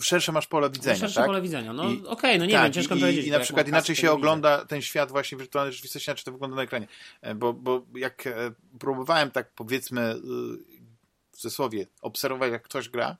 szersze 0.00 0.32
masz 0.32 0.46
pole 0.46 0.70
widzenia. 0.70 0.96
Szersze 0.96 1.14
tak? 1.14 1.26
pole 1.26 1.42
widzenia. 1.42 1.72
No 1.72 1.82
okej, 1.82 2.06
okay, 2.06 2.38
no 2.38 2.46
nie 2.46 2.52
tak, 2.52 2.62
wiem, 2.62 2.72
ciężko 2.72 2.94
i, 2.94 3.00
powiedzieć. 3.00 3.26
I 3.26 3.30
na 3.30 3.38
przykład 3.38 3.68
inaczej 3.68 3.96
się 3.96 4.10
ogląda 4.10 4.64
ten 4.64 4.82
świat 4.82 5.10
właśnie 5.10 5.38
wirtualnej 5.38 5.72
rzeczywistości, 5.72 6.14
czy 6.14 6.24
to 6.24 6.32
wygląda 6.32 6.56
na 6.56 6.62
ekranie. 6.62 6.88
E, 7.20 7.34
bo, 7.34 7.52
bo 7.52 7.86
jak 7.94 8.26
e, 8.26 8.52
próbowałem 8.78 9.30
tak 9.30 9.50
powiedzmy 9.50 10.00
e, 10.00 10.14
w 11.32 11.36
cudzysłowie 11.36 11.86
obserwować, 12.02 12.52
jak 12.52 12.62
ktoś 12.62 12.88
gra, 12.88 13.16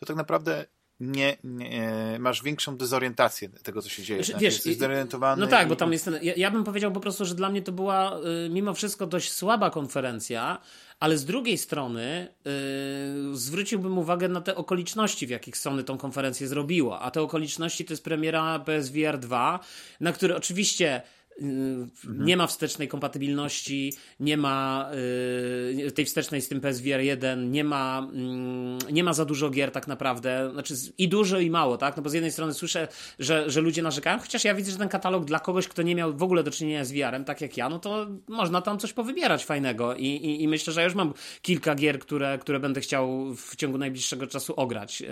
to 0.00 0.06
tak 0.06 0.16
naprawdę 0.16 0.66
nie, 1.00 1.36
nie, 1.44 2.16
masz 2.18 2.42
większą 2.42 2.76
dezorientację 2.76 3.48
tego, 3.48 3.82
co 3.82 3.88
się 3.88 4.02
dzieje. 4.02 4.24
Znaczy, 4.24 4.40
wiesz, 4.40 4.54
jesteś 4.54 4.74
zdezorientowany. 4.74 5.40
No 5.40 5.46
tak, 5.46 5.66
i... 5.66 5.68
bo 5.68 5.76
tam 5.76 5.92
jest 5.92 6.04
ten, 6.04 6.18
ja, 6.22 6.32
ja, 6.36 6.50
bym 6.50 6.64
powiedział 6.64 6.92
po 6.92 7.00
prostu, 7.00 7.24
że 7.24 7.34
dla 7.34 7.48
mnie 7.48 7.62
to 7.62 7.72
była 7.72 8.18
y, 8.46 8.48
mimo 8.50 8.74
wszystko 8.74 9.06
dość 9.06 9.32
słaba 9.32 9.70
konferencja, 9.70 10.60
ale 11.00 11.18
z 11.18 11.24
drugiej 11.24 11.58
strony 11.58 12.34
yy, 12.44 13.36
zwróciłbym 13.36 13.98
uwagę 13.98 14.28
na 14.28 14.40
te 14.40 14.56
okoliczności, 14.56 15.26
w 15.26 15.30
jakich 15.30 15.56
Sony 15.56 15.84
tą 15.84 15.98
konferencję 15.98 16.48
zrobiło. 16.48 17.00
A 17.00 17.10
te 17.10 17.22
okoliczności 17.22 17.84
to 17.84 17.92
jest 17.92 18.04
premiera 18.04 18.58
PSVR 18.58 19.18
2, 19.18 19.60
na 20.00 20.12
który 20.12 20.36
oczywiście. 20.36 21.02
Nie 22.08 22.36
ma 22.36 22.46
wstecznej 22.46 22.88
kompatybilności, 22.88 23.92
nie 24.20 24.36
ma 24.36 24.90
yy, 25.76 25.92
tej 25.92 26.04
wstecznej 26.04 26.42
z 26.42 26.48
tym 26.48 26.60
PSVR 26.60 27.00
1, 27.00 27.50
nie 27.50 27.64
ma, 27.64 28.08
yy, 28.86 28.92
nie 28.92 29.04
ma 29.04 29.12
za 29.12 29.24
dużo 29.24 29.50
gier 29.50 29.70
tak 29.70 29.86
naprawdę, 29.86 30.50
znaczy 30.52 30.74
i 30.98 31.08
dużo 31.08 31.38
i 31.38 31.50
mało, 31.50 31.76
tak? 31.76 31.96
No 31.96 32.02
bo 32.02 32.08
z 32.08 32.12
jednej 32.12 32.32
strony 32.32 32.54
słyszę, 32.54 32.88
że, 33.18 33.50
że 33.50 33.60
ludzie 33.60 33.82
narzekają, 33.82 34.18
chociaż 34.18 34.44
ja 34.44 34.54
widzę, 34.54 34.72
że 34.72 34.78
ten 34.78 34.88
katalog 34.88 35.24
dla 35.24 35.40
kogoś, 35.40 35.68
kto 35.68 35.82
nie 35.82 35.94
miał 35.94 36.16
w 36.16 36.22
ogóle 36.22 36.42
do 36.42 36.50
czynienia 36.50 36.84
z 36.84 36.92
VR-em, 36.92 37.24
tak 37.24 37.40
jak 37.40 37.56
ja, 37.56 37.68
no 37.68 37.78
to 37.78 38.06
można 38.28 38.62
tam 38.62 38.78
coś 38.78 38.92
powybierać 38.92 39.44
fajnego 39.44 39.94
i, 39.94 40.06
i, 40.06 40.42
i 40.42 40.48
myślę, 40.48 40.72
że 40.72 40.80
ja 40.80 40.84
już 40.84 40.94
mam 40.94 41.14
kilka 41.42 41.74
gier, 41.74 41.98
które, 41.98 42.38
które 42.38 42.60
będę 42.60 42.80
chciał 42.80 43.34
w 43.34 43.56
ciągu 43.56 43.78
najbliższego 43.78 44.26
czasu 44.26 44.54
ograć, 44.56 45.00
yy, 45.00 45.08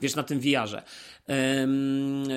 wiesz, 0.00 0.16
na 0.16 0.22
tym 0.22 0.40
VR-ze. 0.40 0.82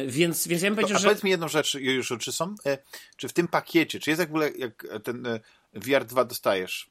Więc, 0.08 0.48
więc 0.48 0.62
ja 0.62 0.70
bym 0.70 0.76
powiedział, 0.76 0.96
to, 0.96 0.96
a 0.96 1.00
że... 1.00 1.08
powiedz 1.08 1.24
mi 1.24 1.32
jedną 1.32 1.48
rzecz, 1.48 1.74
już 1.74 2.14
czy 2.20 2.32
są, 2.32 2.56
e, 2.66 2.78
czy 3.18 3.28
w 3.28 3.34
tym 3.34 3.48
pakiecie, 3.48 4.00
czy 4.00 4.10
jest 4.10 4.20
jak 4.20 4.30
w 4.30 4.32
ogóle, 4.32 4.52
jak 4.52 4.88
ten 5.04 5.28
e, 5.28 5.40
VR 5.74 6.06
2 6.06 6.26
dostajesz, 6.26 6.90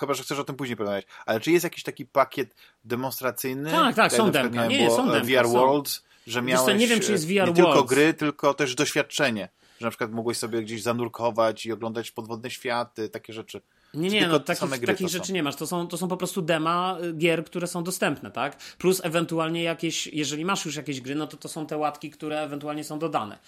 chyba, 0.00 0.14
że 0.14 0.22
chcesz 0.22 0.38
o 0.38 0.44
tym 0.44 0.56
później 0.56 0.76
porozmawiać, 0.76 1.06
ale 1.26 1.40
czy 1.40 1.52
jest 1.52 1.64
jakiś 1.64 1.82
taki 1.82 2.06
pakiet 2.06 2.54
demonstracyjny? 2.84 3.70
Tak, 3.70 3.96
tak, 3.96 4.12
są 4.12 4.30
demka. 4.30 4.66
Nie, 4.66 4.90
są 4.90 5.10
demka. 5.10 5.42
VR 5.42 5.48
Worlds, 5.48 6.04
że 6.26 6.42
miałeś 6.42 6.66
co, 6.66 6.72
nie 6.72 6.86
wiem, 6.86 7.00
czy 7.00 7.12
jest 7.12 7.24
VR 7.24 7.30
nie 7.30 7.38
Worlds. 7.38 7.56
tylko 7.56 7.84
gry, 7.84 8.14
tylko 8.14 8.54
też 8.54 8.74
doświadczenie. 8.74 9.48
Że 9.80 9.86
na 9.86 9.90
przykład 9.90 10.12
mogłeś 10.12 10.38
sobie 10.38 10.62
gdzieś 10.62 10.82
zanurkować 10.82 11.66
i 11.66 11.72
oglądać 11.72 12.10
podwodne 12.10 12.50
światy, 12.50 13.08
takie 13.08 13.32
rzeczy. 13.32 13.60
Nie, 13.94 14.08
nie, 14.08 14.28
no 14.28 14.40
takich, 14.40 14.86
takich 14.86 15.08
rzeczy 15.08 15.32
nie 15.32 15.42
masz. 15.42 15.56
To 15.56 15.66
są, 15.66 15.88
to 15.88 15.98
są 15.98 16.08
po 16.08 16.16
prostu 16.16 16.42
dema 16.42 16.98
y, 17.04 17.12
gier, 17.12 17.44
które 17.44 17.66
są 17.66 17.84
dostępne, 17.84 18.30
tak? 18.30 18.56
Plus 18.78 19.00
ewentualnie 19.04 19.62
jakieś, 19.62 20.06
jeżeli 20.06 20.44
masz 20.44 20.64
już 20.64 20.76
jakieś 20.76 21.00
gry, 21.00 21.14
no 21.14 21.26
to 21.26 21.36
to 21.36 21.48
są 21.48 21.66
te 21.66 21.76
łatki, 21.76 22.10
które 22.10 22.42
ewentualnie 22.42 22.84
są 22.84 22.98
dodane. 22.98 23.38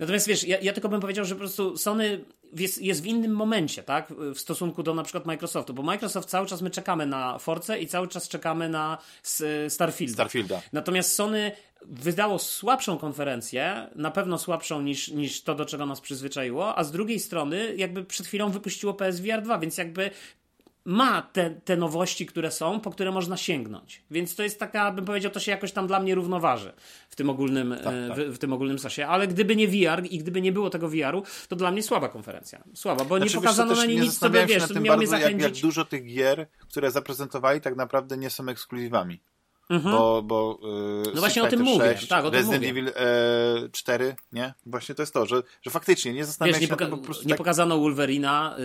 Natomiast 0.00 0.26
wiesz, 0.26 0.44
ja, 0.44 0.58
ja 0.60 0.72
tylko 0.72 0.88
bym 0.88 1.00
powiedział, 1.00 1.24
że 1.24 1.34
po 1.34 1.38
prostu 1.38 1.76
Sony 1.76 2.24
jest, 2.52 2.82
jest 2.82 3.02
w 3.02 3.06
innym 3.06 3.32
momencie, 3.32 3.82
tak? 3.82 4.12
W 4.34 4.38
stosunku 4.38 4.82
do 4.82 4.94
na 4.94 5.02
przykład 5.02 5.26
Microsoftu, 5.26 5.74
bo 5.74 5.82
Microsoft 5.82 6.28
cały 6.28 6.46
czas 6.46 6.62
my 6.62 6.70
czekamy 6.70 7.06
na 7.06 7.38
Force 7.38 7.78
i 7.78 7.86
cały 7.86 8.08
czas 8.08 8.28
czekamy 8.28 8.68
na 8.68 8.98
Starfielda. 9.68 10.14
Starfielda. 10.14 10.62
Natomiast 10.72 11.14
Sony 11.14 11.52
wydało 11.82 12.38
słabszą 12.38 12.98
konferencję, 12.98 13.90
na 13.94 14.10
pewno 14.10 14.38
słabszą 14.38 14.82
niż, 14.82 15.08
niż 15.08 15.42
to, 15.42 15.54
do 15.54 15.64
czego 15.64 15.86
nas 15.86 16.00
przyzwyczaiło, 16.00 16.78
a 16.78 16.84
z 16.84 16.92
drugiej 16.92 17.20
strony 17.20 17.74
jakby 17.76 18.04
przed 18.04 18.26
chwilą 18.26 18.50
wypuściło 18.50 18.94
PSVR 18.94 19.42
2, 19.42 19.58
więc 19.58 19.78
jakby 19.78 20.10
ma 20.86 21.22
te, 21.22 21.50
te 21.50 21.76
nowości, 21.76 22.26
które 22.26 22.50
są, 22.50 22.80
po 22.80 22.90
które 22.90 23.12
można 23.12 23.36
sięgnąć. 23.36 24.02
Więc 24.10 24.36
to 24.36 24.42
jest 24.42 24.60
taka, 24.60 24.92
bym 24.92 25.04
powiedział, 25.04 25.32
to 25.32 25.40
się 25.40 25.50
jakoś 25.50 25.72
tam 25.72 25.86
dla 25.86 26.00
mnie 26.00 26.14
równoważy 26.14 26.72
w 27.08 27.16
tym 27.16 27.30
ogólnym, 27.30 27.74
tak, 27.84 27.94
e, 27.94 28.08
tak. 28.08 28.18
W, 28.18 28.34
w, 28.34 28.38
tym 28.38 28.52
ogólnym 28.52 28.78
sosie. 28.78 29.06
Ale 29.06 29.28
gdyby 29.28 29.56
nie 29.56 29.68
VR 29.68 30.04
i 30.10 30.18
gdyby 30.18 30.42
nie 30.42 30.52
było 30.52 30.70
tego 30.70 30.88
VR-u, 30.88 31.22
to 31.48 31.56
dla 31.56 31.70
mnie 31.70 31.82
słaba 31.82 32.08
konferencja. 32.08 32.64
Słaba, 32.74 33.04
bo 33.04 33.16
znaczy, 33.16 33.34
nie 33.34 33.40
pokazano 33.40 33.74
na 33.74 33.86
niej 33.86 34.00
nic, 34.00 34.18
co 34.18 34.30
by, 34.30 34.46
wiesz, 34.46 34.70
miało 34.70 34.98
mnie 34.98 35.06
zachęcić. 35.06 35.42
Jak, 35.42 35.52
jak 35.52 35.62
dużo 35.62 35.84
tych 35.84 36.04
gier, 36.04 36.46
które 36.68 36.90
zaprezentowali, 36.90 37.60
tak 37.60 37.76
naprawdę 37.76 38.16
nie 38.16 38.30
są 38.30 38.48
ekskluzywami. 38.48 39.20
Mhm. 39.70 39.96
Bo, 39.96 40.22
bo 40.22 40.58
yy, 40.62 41.12
no 41.14 41.20
właśnie 41.20 41.42
o 41.42 41.46
tym 41.46 41.58
6, 41.58 41.70
mówię. 41.72 41.94
Tak, 42.08 42.24
o 42.24 42.30
Resident 42.30 42.56
mówię. 42.56 42.70
Evil 42.70 42.88
e, 42.88 43.68
4, 43.72 44.16
nie? 44.32 44.54
Właśnie 44.66 44.94
to 44.94 45.02
jest 45.02 45.14
to, 45.14 45.26
że, 45.26 45.42
że 45.62 45.70
faktycznie 45.70 46.12
nie 46.12 46.24
zastanawiam 46.24 46.60
Wiesz, 46.60 46.68
się 46.68 46.74
nie, 46.74 46.86
poka- 46.86 46.90
po 46.90 46.98
prostu 46.98 47.24
nie 47.24 47.28
tak... 47.28 47.38
pokazano 47.38 47.78
Wolverina, 47.78 48.56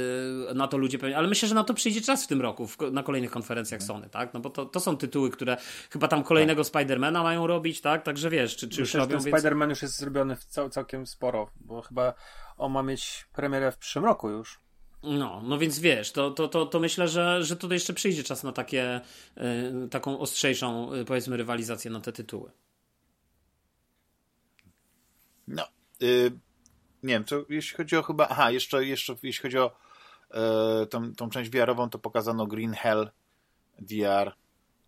yy, 0.47 0.53
na 0.53 0.67
to 0.67 0.77
ludzie 0.77 0.99
pewnie, 0.99 1.17
ale 1.17 1.27
myślę, 1.27 1.49
że 1.49 1.55
na 1.55 1.63
to 1.63 1.73
przyjdzie 1.73 2.01
czas 2.01 2.23
w 2.23 2.27
tym 2.27 2.41
roku, 2.41 2.67
w, 2.67 2.77
na 2.91 3.03
kolejnych 3.03 3.31
konferencjach 3.31 3.83
Sony, 3.83 4.09
tak? 4.09 4.33
No 4.33 4.39
bo 4.39 4.49
to, 4.49 4.65
to 4.65 4.79
są 4.79 4.97
tytuły, 4.97 5.29
które 5.29 5.57
chyba 5.89 6.07
tam 6.07 6.23
kolejnego 6.23 6.63
tak. 6.63 6.67
Spidermana 6.67 7.23
mają 7.23 7.47
robić, 7.47 7.81
tak? 7.81 8.03
Także 8.03 8.29
wiesz, 8.29 8.55
czy, 8.57 8.69
czy 8.69 8.79
już 8.79 8.93
robią, 8.93 9.17
ten 9.17 9.25
więc... 9.25 9.37
Spiderman 9.37 9.69
już 9.69 9.81
jest 9.81 9.97
zrobiony 9.97 10.35
w 10.35 10.45
cał, 10.45 10.69
całkiem 10.69 11.07
sporo, 11.07 11.49
bo 11.55 11.81
chyba 11.81 12.13
on 12.57 12.71
ma 12.71 12.83
mieć 12.83 13.27
premierę 13.33 13.71
w 13.71 13.77
przyszłym 13.77 14.05
roku 14.05 14.29
już. 14.29 14.59
No, 15.03 15.41
no 15.43 15.57
więc 15.57 15.79
wiesz, 15.79 16.11
to, 16.11 16.31
to, 16.31 16.47
to, 16.47 16.65
to 16.65 16.79
myślę, 16.79 17.07
że, 17.07 17.43
że 17.43 17.55
to 17.55 17.73
jeszcze 17.73 17.93
przyjdzie 17.93 18.23
czas 18.23 18.43
na 18.43 18.51
takie, 18.51 19.01
y, 19.85 19.89
taką 19.89 20.19
ostrzejszą, 20.19 20.93
y, 20.93 21.05
powiedzmy, 21.05 21.37
rywalizację 21.37 21.91
na 21.91 21.99
te 21.99 22.11
tytuły. 22.11 22.51
No, 25.47 25.67
y, 26.01 26.31
nie 27.03 27.13
wiem, 27.13 27.23
to 27.23 27.45
jeśli 27.49 27.77
chodzi 27.77 27.97
o 27.97 28.03
chyba, 28.03 28.27
aha, 28.29 28.51
jeszcze, 28.51 28.85
jeszcze 28.85 29.15
jeśli 29.23 29.41
chodzi 29.41 29.57
o 29.57 29.75
y, 30.83 30.87
tą, 30.87 31.15
tą 31.15 31.29
część 31.29 31.51
VR-ową, 31.51 31.89
to 31.89 31.99
pokazano 31.99 32.47
Green 32.47 32.73
Hell 32.73 33.11
VR, 33.79 34.35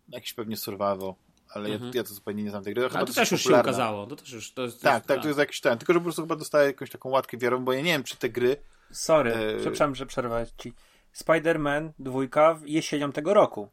jakiś 0.08 0.34
pewnie 0.34 0.56
survival, 0.56 1.14
ale 1.56 1.68
mhm. 1.68 1.90
ja, 1.94 2.00
ja, 2.00 2.04
to 2.04 2.14
zupełnie 2.14 2.42
nie 2.42 2.50
znam 2.50 2.64
tej 2.64 2.74
gry. 2.74 2.88
Ale 2.94 3.06
to, 3.06 3.12
też 3.12 3.30
już 3.30 3.42
popularna. 3.42 3.64
się 3.64 3.70
ukazało. 3.70 4.06
To 4.06 4.16
też 4.16 4.32
już, 4.32 4.52
to 4.52 4.62
jest, 4.62 4.78
to 4.78 4.84
tak, 4.84 4.94
jest, 4.94 5.06
tak, 5.06 5.22
to 5.22 5.28
jest 5.28 5.38
jakiś 5.38 5.60
ten. 5.60 5.78
Tylko, 5.78 5.92
że 5.92 5.98
po 5.98 6.04
prostu 6.04 6.22
chyba 6.22 6.36
dostaję 6.36 6.66
jakąś 6.66 6.90
taką 6.90 7.08
łatkę 7.08 7.36
wiarową, 7.38 7.64
bo 7.64 7.72
ja 7.72 7.80
nie 7.80 7.92
wiem, 7.92 8.04
czy 8.04 8.16
te 8.16 8.28
gry 8.28 8.56
Sorry, 8.90 9.34
e... 9.34 9.56
przepraszam, 9.56 9.94
że 9.94 10.06
przerwałem 10.06 10.46
ci. 10.58 10.72
Spider-Man 11.14 11.90
dwójka 11.98 12.60
jesienią 12.64 13.12
tego 13.12 13.34
roku. 13.34 13.68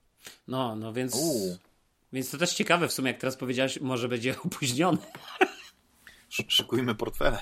No, 0.48 0.76
no 0.76 0.94
więc... 0.94 1.18
Więc 2.14 2.32
to 2.32 2.38
też 2.38 2.54
ciekawe 2.54 2.88
w 2.88 2.94
sumie, 2.94 3.12
jak 3.12 3.20
teraz 3.20 3.38
powiedziałeś, 3.38 3.82
może 3.82 4.08
będzie 4.08 4.36
opóźniony. 4.46 4.98
Szykujmy 6.30 6.96
portfele. 6.96 7.38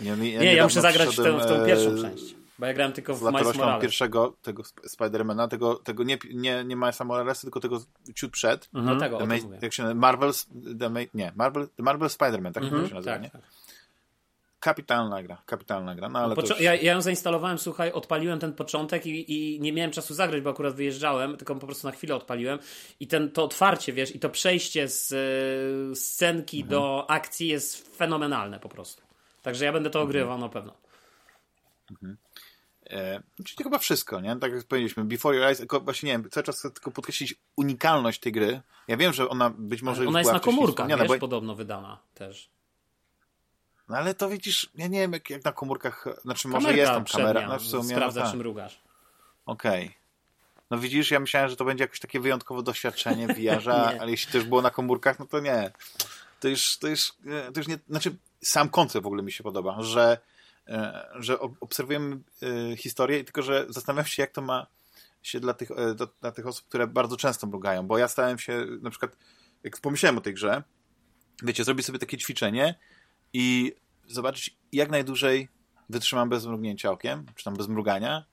Ja, 0.00 0.10
ja, 0.10 0.40
nie, 0.40 0.54
ja 0.54 0.64
muszę 0.64 0.80
zagrać 0.80 1.08
w 1.08 1.16
tę, 1.16 1.38
w 1.38 1.46
tą 1.46 1.66
pierwszą 1.66 1.90
e, 1.90 2.00
część. 2.02 2.35
Bo 2.58 2.66
ja 2.66 2.74
grałem 2.74 2.92
tylko 2.92 3.14
w 3.14 3.22
Miles 3.22 3.56
Morales. 3.56 3.82
pierwszego 3.82 4.36
tego 4.42 4.62
Spidermana, 4.86 5.48
tego, 5.48 5.74
tego 5.74 6.04
nie, 6.04 6.18
nie, 6.34 6.64
nie 6.64 6.76
Milesa 6.76 7.04
Moralesa, 7.04 7.40
tylko 7.42 7.60
tego 7.60 7.80
ciut 8.14 8.32
przed. 8.32 8.68
Mhm. 8.74 8.94
No 8.94 9.00
tego, 9.00 9.18
The 9.18 9.26
Ma- 9.26 9.56
jak 9.62 9.72
się 9.72 9.82
Marvel's, 9.82 10.46
the 10.78 10.90
Ma- 10.90 11.00
nie, 11.14 11.32
Marvel, 11.36 11.68
the 11.76 11.82
Marvel 11.82 12.08
Spider-Man, 12.08 12.52
tak 12.52 12.62
mhm. 12.62 12.88
się 12.88 12.94
nazywa, 12.94 13.12
tak, 13.12 13.22
nie? 13.22 13.30
Tak. 13.30 13.42
Kapitalna 14.60 15.22
gra, 15.22 15.42
kapitalna 15.46 15.94
gra. 15.94 16.08
No, 16.08 16.18
ale 16.18 16.34
Pocz- 16.34 16.50
już... 16.50 16.60
ja, 16.60 16.74
ja 16.74 16.92
ją 16.92 17.00
zainstalowałem, 17.00 17.58
słuchaj, 17.58 17.92
odpaliłem 17.92 18.38
ten 18.38 18.52
początek 18.52 19.06
i, 19.06 19.32
i, 19.32 19.60
nie 19.60 19.72
miałem 19.72 19.90
czasu 19.90 20.14
zagrać, 20.14 20.40
bo 20.42 20.50
akurat 20.50 20.74
wyjeżdżałem, 20.74 21.36
tylko 21.36 21.54
po 21.54 21.66
prostu 21.66 21.86
na 21.86 21.92
chwilę 21.92 22.14
odpaliłem 22.14 22.58
i 23.00 23.06
ten, 23.06 23.30
to 23.30 23.44
otwarcie, 23.44 23.92
wiesz, 23.92 24.14
i 24.14 24.18
to 24.18 24.30
przejście 24.30 24.88
z 24.88 25.12
y, 25.12 25.96
scenki 25.96 26.56
mhm. 26.62 26.70
do 26.70 27.10
akcji 27.10 27.48
jest 27.48 27.96
fenomenalne 27.96 28.60
po 28.60 28.68
prostu. 28.68 29.02
Także 29.42 29.64
ja 29.64 29.72
będę 29.72 29.90
to 29.90 29.98
mhm. 29.98 30.08
ogrywał 30.08 30.38
na 30.38 30.48
pewno. 30.48 30.74
Mhm. 31.90 32.16
E, 32.90 33.22
czyli 33.36 33.56
to 33.56 33.64
chyba 33.64 33.78
wszystko, 33.78 34.20
nie? 34.20 34.36
Tak 34.36 34.52
jak 34.52 34.64
powiedzieliśmy, 34.64 35.04
Before 35.04 35.36
Your 35.36 35.46
Eyes, 35.46 35.58
tylko 35.58 35.80
właśnie 35.80 36.06
nie 36.06 36.12
wiem, 36.12 36.30
cały 36.30 36.44
czas 36.44 36.58
chcę 36.58 36.70
tylko 36.70 36.90
podkreślić 36.90 37.34
unikalność 37.56 38.20
tej 38.20 38.32
gry. 38.32 38.60
Ja 38.88 38.96
wiem, 38.96 39.12
że 39.12 39.28
ona 39.28 39.50
być 39.50 39.82
może 39.82 40.08
Ona 40.08 40.18
jest 40.18 40.32
na 40.32 40.40
komórkach, 40.40 40.88
wiesz, 40.88 41.08
bo... 41.08 41.18
podobno 41.18 41.54
wydana 41.54 41.98
też. 42.14 42.50
No 43.88 43.96
ale 43.96 44.14
to 44.14 44.28
widzisz, 44.28 44.70
ja 44.74 44.86
nie 44.86 45.00
wiem 45.00 45.12
jak, 45.12 45.30
jak 45.30 45.44
na 45.44 45.52
komórkach, 45.52 46.04
znaczy 46.22 46.48
może 46.48 46.72
jest 46.76 46.92
tam 46.92 47.04
kamera. 47.04 47.48
No, 47.48 47.58
w 47.58 47.62
sumie, 47.62 47.94
sprawdza 47.94 48.24
no, 48.24 48.30
czym 48.30 48.42
rugasz. 48.42 48.80
Okej. 49.46 49.84
Okay. 49.84 49.94
No 50.70 50.78
widzisz, 50.78 51.10
ja 51.10 51.20
myślałem, 51.20 51.50
że 51.50 51.56
to 51.56 51.64
będzie 51.64 51.84
jakieś 51.84 52.00
takie 52.00 52.20
wyjątkowe 52.20 52.62
doświadczenie 52.62 53.26
vr 53.26 53.70
ale 54.00 54.10
jeśli 54.10 54.32
to 54.32 54.38
już 54.38 54.46
było 54.46 54.62
na 54.62 54.70
komórkach, 54.70 55.18
no 55.18 55.26
to 55.26 55.40
nie. 55.40 55.70
To 56.40 56.48
już, 56.48 56.78
to 56.78 56.88
już, 56.88 57.12
e, 57.26 57.52
to 57.52 57.60
już 57.60 57.68
nie, 57.68 57.78
znaczy 57.88 58.16
sam 58.42 58.68
koncept 58.68 59.02
w 59.02 59.06
ogóle 59.06 59.22
mi 59.22 59.32
się 59.32 59.44
podoba, 59.44 59.82
że, 59.82 60.18
że 61.14 61.40
obserwujemy 61.40 62.18
e, 62.42 62.76
historię, 62.76 63.24
tylko 63.24 63.42
że 63.42 63.66
zastanawiam 63.68 64.06
się, 64.06 64.22
jak 64.22 64.32
to 64.32 64.42
ma 64.42 64.66
się 65.22 65.40
dla 65.40 65.54
tych, 65.54 65.68
dla 66.20 66.32
tych 66.32 66.46
osób, 66.46 66.68
które 66.68 66.86
bardzo 66.86 67.16
często 67.16 67.46
mrugają, 67.46 67.86
bo 67.86 67.98
ja 67.98 68.08
stałem 68.08 68.38
się, 68.38 68.66
na 68.82 68.90
przykład, 68.90 69.16
jak 69.62 69.80
pomyślałem 69.80 70.18
o 70.18 70.20
tej 70.20 70.34
grze, 70.34 70.62
wiecie, 71.42 71.64
zrobić 71.64 71.86
sobie 71.86 71.98
takie 71.98 72.18
ćwiczenie, 72.18 72.74
i 73.32 73.72
zobaczyć, 74.06 74.56
jak 74.72 74.90
najdłużej 74.90 75.48
wytrzymam 75.88 76.28
bez 76.28 76.46
mrugnięcia 76.46 76.90
okiem, 76.90 77.26
czy 77.34 77.44
tam 77.44 77.54
bez 77.54 77.68
mrugania. 77.68 78.24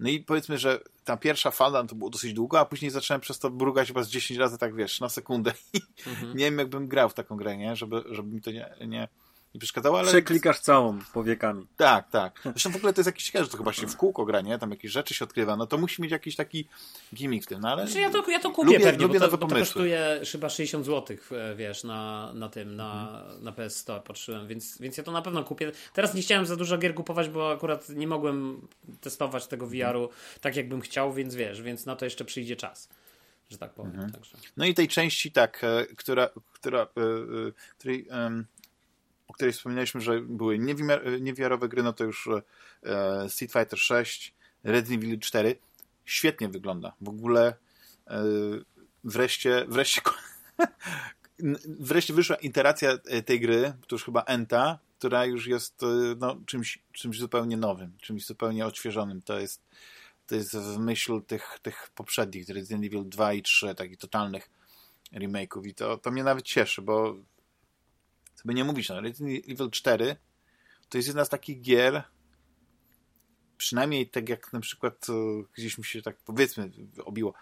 No 0.00 0.08
i 0.08 0.20
powiedzmy, 0.20 0.58
że 0.58 0.80
ta 1.04 1.16
pierwsza 1.16 1.50
fala 1.50 1.84
to 1.84 1.94
było 1.94 2.10
dosyć 2.10 2.32
długo, 2.32 2.60
a 2.60 2.64
później 2.64 2.90
zacząłem 2.90 3.20
przez 3.20 3.38
to 3.38 3.50
mrugać 3.50 3.88
chyba 3.88 4.02
z 4.02 4.08
10 4.08 4.40
razy, 4.40 4.58
tak 4.58 4.74
wiesz, 4.74 5.00
na 5.00 5.08
sekundę. 5.08 5.52
Mhm. 6.06 6.36
nie 6.36 6.44
wiem, 6.44 6.58
jakbym 6.58 6.88
grał 6.88 7.08
w 7.08 7.14
taką 7.14 7.36
grę, 7.36 7.56
nie? 7.56 7.76
Żeby, 7.76 8.04
żeby 8.10 8.34
mi 8.34 8.40
to 8.40 8.50
nie, 8.50 8.74
nie, 8.86 9.08
nie 9.56 9.60
przeszkadzało, 9.60 9.98
ale... 9.98 10.08
Przeklikasz 10.08 10.60
całą 10.60 10.98
powiekami. 11.12 11.66
Tak, 11.76 12.10
tak. 12.10 12.40
Zresztą 12.42 12.70
w 12.70 12.76
ogóle 12.76 12.92
to 12.92 13.00
jest 13.00 13.06
jakiś 13.06 13.24
ciekawe, 13.24 13.44
że 13.44 13.50
to 13.50 13.56
chyba 13.56 13.72
się 13.72 13.86
w 13.86 13.96
kółko 13.96 14.24
gra, 14.24 14.40
nie? 14.40 14.58
Tam 14.58 14.70
jakieś 14.70 14.92
rzeczy 14.92 15.14
się 15.14 15.24
odkrywa, 15.24 15.56
no 15.56 15.66
to 15.66 15.78
musi 15.78 16.02
mieć 16.02 16.12
jakiś 16.12 16.36
taki 16.36 16.68
gimmick 17.14 17.44
w 17.44 17.48
tym, 17.48 17.60
no 17.60 17.68
ale... 17.68 17.86
Znaczy 17.86 18.00
ja, 18.00 18.10
to, 18.10 18.30
ja 18.30 18.40
to 18.40 18.50
kupię 18.50 18.66
lubię, 18.72 18.80
pewnie, 18.80 19.06
lubię 19.06 19.20
bo, 19.20 19.28
to, 19.28 19.38
bo 19.38 19.46
to 19.46 19.56
kosztuje 19.56 20.20
chyba 20.32 20.48
60 20.48 20.86
zł, 20.86 21.16
e, 21.32 21.54
wiesz, 21.54 21.84
na, 21.84 22.32
na 22.34 22.48
tym, 22.48 22.76
na, 22.76 23.22
na 23.40 23.52
PS 23.52 23.76
Store 23.76 24.00
patrzyłem, 24.00 24.48
więc, 24.48 24.78
więc 24.78 24.96
ja 24.96 25.04
to 25.04 25.12
na 25.12 25.22
pewno 25.22 25.44
kupię. 25.44 25.72
Teraz 25.92 26.14
nie 26.14 26.22
chciałem 26.22 26.46
za 26.46 26.56
dużo 26.56 26.78
gier 26.78 26.94
kupować, 26.94 27.28
bo 27.28 27.52
akurat 27.52 27.88
nie 27.88 28.06
mogłem 28.06 28.68
testować 29.00 29.46
tego 29.46 29.66
VR-u 29.66 30.08
tak, 30.40 30.56
jakbym 30.56 30.80
chciał, 30.80 31.12
więc 31.12 31.34
wiesz, 31.34 31.62
więc 31.62 31.86
na 31.86 31.96
to 31.96 32.04
jeszcze 32.04 32.24
przyjdzie 32.24 32.56
czas 32.56 32.88
że 33.50 33.58
tak 33.58 33.74
powiem. 33.74 33.92
Mhm. 33.92 34.12
Także. 34.12 34.36
No 34.56 34.64
i 34.64 34.74
tej 34.74 34.88
części 34.88 35.32
tak, 35.32 35.64
e, 35.64 35.86
która, 35.96 36.30
która, 36.52 36.82
e, 36.82 36.86
której 37.78 38.08
której 39.36 39.52
wspominaliśmy, 39.52 40.00
że 40.00 40.20
były 40.20 40.58
niewiarowe 41.20 41.68
gry, 41.68 41.82
no 41.82 41.92
to 41.92 42.04
już 42.04 42.28
e, 42.82 43.28
Street 43.28 43.52
Fighter 43.52 43.78
6, 43.78 44.34
Resident 44.64 45.04
Evil 45.04 45.20
4 45.20 45.56
świetnie 46.04 46.48
wygląda. 46.48 46.92
W 47.00 47.08
ogóle 47.08 47.54
e, 48.06 48.24
wreszcie, 49.04 49.64
wreszcie 49.68 50.00
wreszcie 51.88 52.14
wyszła 52.14 52.36
iteracja 52.36 52.90
e, 52.90 53.22
tej 53.22 53.40
gry, 53.40 53.72
to 53.88 53.94
już 53.94 54.04
chyba 54.04 54.22
Enta, 54.22 54.78
która 54.98 55.24
już 55.24 55.46
jest 55.46 55.82
e, 55.82 55.86
no, 56.18 56.36
czymś, 56.46 56.78
czymś 56.92 57.18
zupełnie 57.18 57.56
nowym, 57.56 57.92
czymś 58.00 58.26
zupełnie 58.26 58.66
odświeżonym. 58.66 59.22
To 59.22 59.40
jest, 59.40 59.62
to 60.26 60.34
jest 60.34 60.56
w 60.56 60.78
myśl 60.78 61.22
tych, 61.22 61.58
tych 61.62 61.90
poprzednich, 61.94 62.48
Resident 62.48 62.84
Evil 62.84 63.08
2 63.08 63.32
i 63.32 63.42
3, 63.42 63.74
takich 63.74 63.98
totalnych 63.98 64.50
remake'ów 65.12 65.66
i 65.66 65.74
to, 65.74 65.98
to 65.98 66.10
mnie 66.10 66.24
nawet 66.24 66.44
cieszy, 66.44 66.82
bo 66.82 67.16
by 68.44 68.54
nie 68.54 68.64
mówić, 68.64 68.88
no 68.88 69.00
Resident 69.00 69.44
Evil 69.48 69.70
4 69.70 70.16
to 70.88 70.98
jest 70.98 71.08
jedna 71.08 71.24
z 71.24 71.28
takich 71.28 71.60
gier, 71.60 72.02
przynajmniej 73.56 74.10
tak 74.10 74.28
jak 74.28 74.52
na 74.52 74.60
przykład 74.60 75.06
gdzieś 75.54 75.78
mi 75.78 75.84
się 75.84 76.02
tak 76.02 76.16
powiedzmy 76.16 76.70
obiło, 77.04 77.34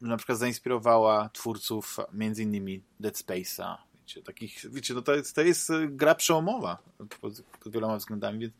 na 0.00 0.16
przykład 0.16 0.38
zainspirowała 0.38 1.28
twórców 1.28 1.96
między 2.12 2.42
innymi 2.42 2.82
Dead 3.00 3.14
Space'a, 3.14 3.76
wiecie, 4.00 4.22
takich, 4.22 4.72
wiecie, 4.72 4.94
no 4.94 5.02
to 5.02 5.14
jest, 5.14 5.34
to 5.34 5.42
jest 5.42 5.70
e, 5.70 5.88
gra 5.88 6.14
przełomowa 6.14 6.78
pod, 7.20 7.42
pod 7.62 7.72
wieloma 7.72 7.96
względami, 7.96 8.38
więc 8.38 8.54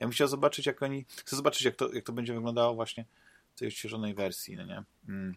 ja 0.00 0.06
bym 0.06 0.12
chciał 0.12 0.28
zobaczyć, 0.28 0.66
jak 0.66 0.82
oni, 0.82 1.04
chcę 1.24 1.36
zobaczyć, 1.36 1.62
jak 1.62 1.76
to, 1.76 1.92
jak 1.92 2.04
to 2.04 2.12
będzie 2.12 2.34
wyglądało 2.34 2.74
właśnie 2.74 3.04
tej 3.56 3.68
odświeżonej 3.68 4.14
wersji, 4.14 4.56
no 4.56 4.64
nie? 4.64 4.82
Mm. 5.08 5.34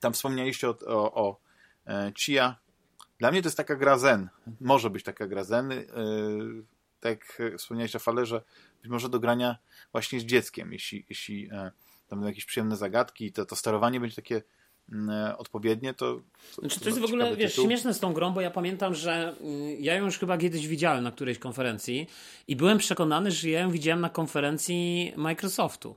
Tam 0.00 0.12
wspomnieliście 0.12 0.68
o, 0.68 0.78
o, 0.86 1.14
o 1.14 1.40
e, 1.86 2.12
Chia. 2.18 2.63
Dla 3.24 3.30
mnie 3.30 3.42
to 3.42 3.46
jest 3.46 3.56
taka 3.56 3.76
gra 3.76 3.98
zen. 3.98 4.28
Może 4.60 4.90
być 4.90 5.04
taka 5.04 5.26
gra 5.26 5.44
zen. 5.44 5.72
E, 5.72 5.84
tak 7.00 7.38
jak 7.38 7.58
wspomniałeś, 7.58 7.94
Rafale, 7.94 8.26
że 8.26 8.42
być 8.82 8.90
może 8.90 9.08
do 9.08 9.20
grania 9.20 9.56
właśnie 9.92 10.20
z 10.20 10.24
dzieckiem, 10.24 10.72
jeśli, 10.72 11.06
jeśli 11.08 11.48
e, 11.52 11.70
tam 12.08 12.18
będą 12.18 12.26
jakieś 12.26 12.44
przyjemne 12.44 12.76
zagadki, 12.76 13.32
to, 13.32 13.46
to 13.46 13.56
sterowanie 13.56 14.00
będzie 14.00 14.16
takie 14.16 14.42
mm, 14.92 15.34
odpowiednie, 15.38 15.94
to... 15.94 16.20
to 16.56 16.60
znaczy, 16.60 16.80
to 16.80 16.88
jest 16.88 17.00
w 17.00 17.04
ogóle, 17.04 17.36
wiesz, 17.36 17.50
tytuł. 17.50 17.66
śmieszne 17.66 17.94
z 17.94 18.00
tą 18.00 18.12
grą, 18.12 18.30
bo 18.30 18.40
ja 18.40 18.50
pamiętam, 18.50 18.94
że 18.94 19.34
y, 19.40 19.76
ja 19.80 19.94
ją 19.94 20.04
już 20.04 20.18
chyba 20.18 20.38
kiedyś 20.38 20.68
widziałem 20.68 21.04
na 21.04 21.12
którejś 21.12 21.38
konferencji 21.38 22.06
i 22.48 22.56
byłem 22.56 22.78
przekonany, 22.78 23.30
że 23.30 23.48
ja 23.48 23.60
ją 23.60 23.70
widziałem 23.70 24.00
na 24.00 24.10
konferencji 24.10 25.12
Microsoftu 25.16 25.96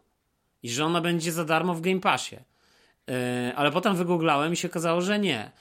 i 0.63 0.69
że 0.69 0.85
ona 0.85 1.01
będzie 1.01 1.31
za 1.31 1.45
darmo 1.45 1.73
w 1.73 1.81
Game 1.81 1.99
Passie. 1.99 2.35
Y, 2.35 3.55
ale 3.55 3.71
potem 3.71 3.95
wygooglałem 3.95 4.53
i 4.53 4.55
się 4.55 4.67
okazało, 4.67 5.01
że 5.01 5.19
nie. 5.19 5.51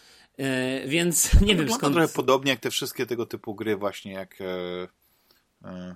Y, 0.40 0.88
więc 0.88 1.32
nie 1.40 1.54
no, 1.54 1.62
wiem 1.62 1.72
skąd. 1.72 1.94
Trochę 1.94 2.12
podobnie 2.12 2.50
jak 2.50 2.60
te 2.60 2.70
wszystkie 2.70 3.06
tego 3.06 3.26
typu 3.26 3.54
gry, 3.54 3.76
właśnie 3.76 4.12
jak 4.12 4.40
e, 4.40 4.88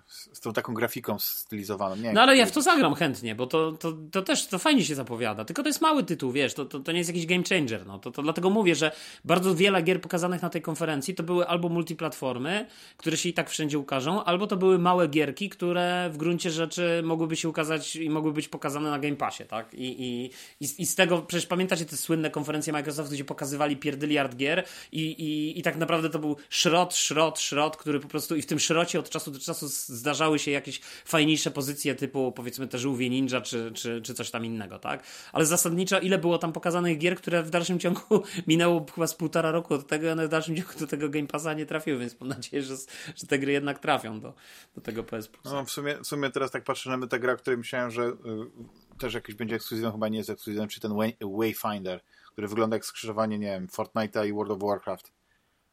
z 0.06 0.40
tą 0.40 0.52
taką 0.52 0.74
grafiką 0.74 1.18
stylizowaną. 1.18 1.96
Nie, 1.96 2.12
no 2.12 2.22
ale 2.22 2.36
ja 2.36 2.46
w 2.46 2.52
to 2.52 2.62
zagram 2.62 2.94
chętnie, 2.94 3.34
bo 3.34 3.46
to, 3.46 3.72
to, 3.72 3.92
to 4.12 4.22
też 4.22 4.46
to 4.46 4.58
fajnie 4.58 4.84
się 4.84 4.94
zapowiada. 4.94 5.44
Tylko 5.44 5.62
to 5.62 5.68
jest 5.68 5.80
mały 5.80 6.04
tytuł, 6.04 6.32
wiesz, 6.32 6.54
to, 6.54 6.64
to, 6.64 6.80
to 6.80 6.92
nie 6.92 6.98
jest 6.98 7.10
jakiś 7.10 7.26
game 7.26 7.42
changer. 7.48 7.86
No. 7.86 7.98
To, 7.98 8.10
to 8.10 8.22
dlatego 8.22 8.50
mówię, 8.50 8.74
że 8.74 8.92
bardzo 9.24 9.54
wiele 9.54 9.82
gier 9.82 10.00
pokazanych 10.00 10.42
na 10.42 10.50
tej 10.50 10.62
konferencji 10.62 11.14
to 11.14 11.22
były 11.22 11.46
albo 11.46 11.68
multiplatformy, 11.68 12.66
które 12.96 13.16
się 13.16 13.28
i 13.28 13.32
tak 13.32 13.50
wszędzie 13.50 13.78
ukażą, 13.78 14.24
albo 14.24 14.46
to 14.46 14.56
były 14.56 14.78
małe 14.78 15.08
gierki, 15.08 15.48
które 15.48 16.10
w 16.12 16.16
gruncie 16.16 16.50
rzeczy 16.50 17.02
mogłyby 17.04 17.36
się 17.36 17.48
ukazać 17.48 17.96
i 17.96 18.10
mogły 18.10 18.32
być 18.32 18.48
pokazane 18.48 18.90
na 18.90 18.98
Game 18.98 19.16
Passie, 19.16 19.44
tak? 19.44 19.74
I, 19.74 20.02
i, 20.02 20.30
i, 20.60 20.82
i 20.82 20.86
z 20.86 20.94
tego, 20.94 21.18
przecież 21.18 21.46
pamiętacie 21.46 21.84
te 21.84 21.96
słynne 21.96 22.30
konferencje 22.30 22.72
Microsoftu, 22.72 23.14
gdzie 23.14 23.24
pokazywali 23.24 23.76
pierdyliard 23.76 24.36
gier 24.36 24.66
i, 24.92 25.00
i, 25.00 25.58
i 25.58 25.62
tak 25.62 25.76
naprawdę 25.76 26.10
to 26.10 26.18
był 26.18 26.36
szrot, 26.48 26.94
szrot, 26.94 27.40
szrot, 27.40 27.76
który 27.76 28.00
po 28.00 28.08
prostu 28.08 28.36
i 28.36 28.42
w 28.42 28.46
tym 28.46 28.58
szrocie 28.58 28.98
od 28.98 29.10
czasu 29.10 29.30
do 29.30 29.38
czasu 29.38 29.49
czasu 29.54 29.68
zdarzały 29.68 30.38
się 30.38 30.50
jakieś 30.50 30.80
fajniejsze 31.04 31.50
pozycje 31.50 31.94
typu 31.94 32.32
powiedzmy 32.32 32.68
te 32.68 32.78
żółwie 32.78 33.10
ninja 33.10 33.40
czy, 33.40 33.72
czy, 33.74 34.02
czy 34.02 34.14
coś 34.14 34.30
tam 34.30 34.44
innego, 34.44 34.78
tak? 34.78 35.04
Ale 35.32 35.46
zasadniczo 35.46 36.00
ile 36.00 36.18
było 36.18 36.38
tam 36.38 36.52
pokazanych 36.52 36.98
gier, 36.98 37.16
które 37.16 37.42
w 37.42 37.50
dalszym 37.50 37.78
ciągu 37.78 38.22
minęło 38.46 38.86
chyba 38.94 39.06
z 39.06 39.14
półtora 39.14 39.50
roku 39.50 39.74
od 39.74 39.86
tego, 39.86 40.12
one 40.12 40.26
w 40.26 40.30
dalszym 40.30 40.56
ciągu 40.56 40.72
do 40.80 40.86
tego 40.86 41.08
Game 41.08 41.26
Passa 41.26 41.54
nie 41.54 41.66
trafiły, 41.66 41.98
więc 41.98 42.20
mam 42.20 42.28
nadzieję, 42.28 42.62
że, 42.62 42.76
że 43.16 43.26
te 43.26 43.38
gry 43.38 43.52
jednak 43.52 43.78
trafią 43.78 44.20
do, 44.20 44.34
do 44.74 44.80
tego 44.80 45.04
PS 45.04 45.28
Plus. 45.28 45.44
No 45.44 45.64
w 45.64 45.70
sumie, 45.70 45.96
w 45.96 46.06
sumie 46.06 46.30
teraz 46.30 46.50
tak 46.50 46.64
patrzę 46.64 46.96
na 46.96 47.06
tę 47.06 47.20
grę, 47.20 47.32
o 47.32 47.36
której 47.36 47.58
myślałem, 47.58 47.90
że 47.90 48.02
y, 48.02 48.98
też 48.98 49.14
jakiś 49.14 49.34
będzie 49.34 49.56
ekskluzywem, 49.56 49.92
chyba 49.92 50.08
nie 50.08 50.18
jest 50.18 50.30
ekskluzywem, 50.30 50.68
czy 50.68 50.80
ten 50.80 50.94
Way, 50.94 51.16
Wayfinder, 51.38 52.00
który 52.32 52.48
wygląda 52.48 52.76
jak 52.76 52.84
skrzyżowanie, 52.84 53.38
nie 53.38 53.46
wiem, 53.46 53.66
Fortnite'a 53.66 54.28
i 54.28 54.32
World 54.32 54.52
of 54.52 54.58
Warcraft. 54.62 55.12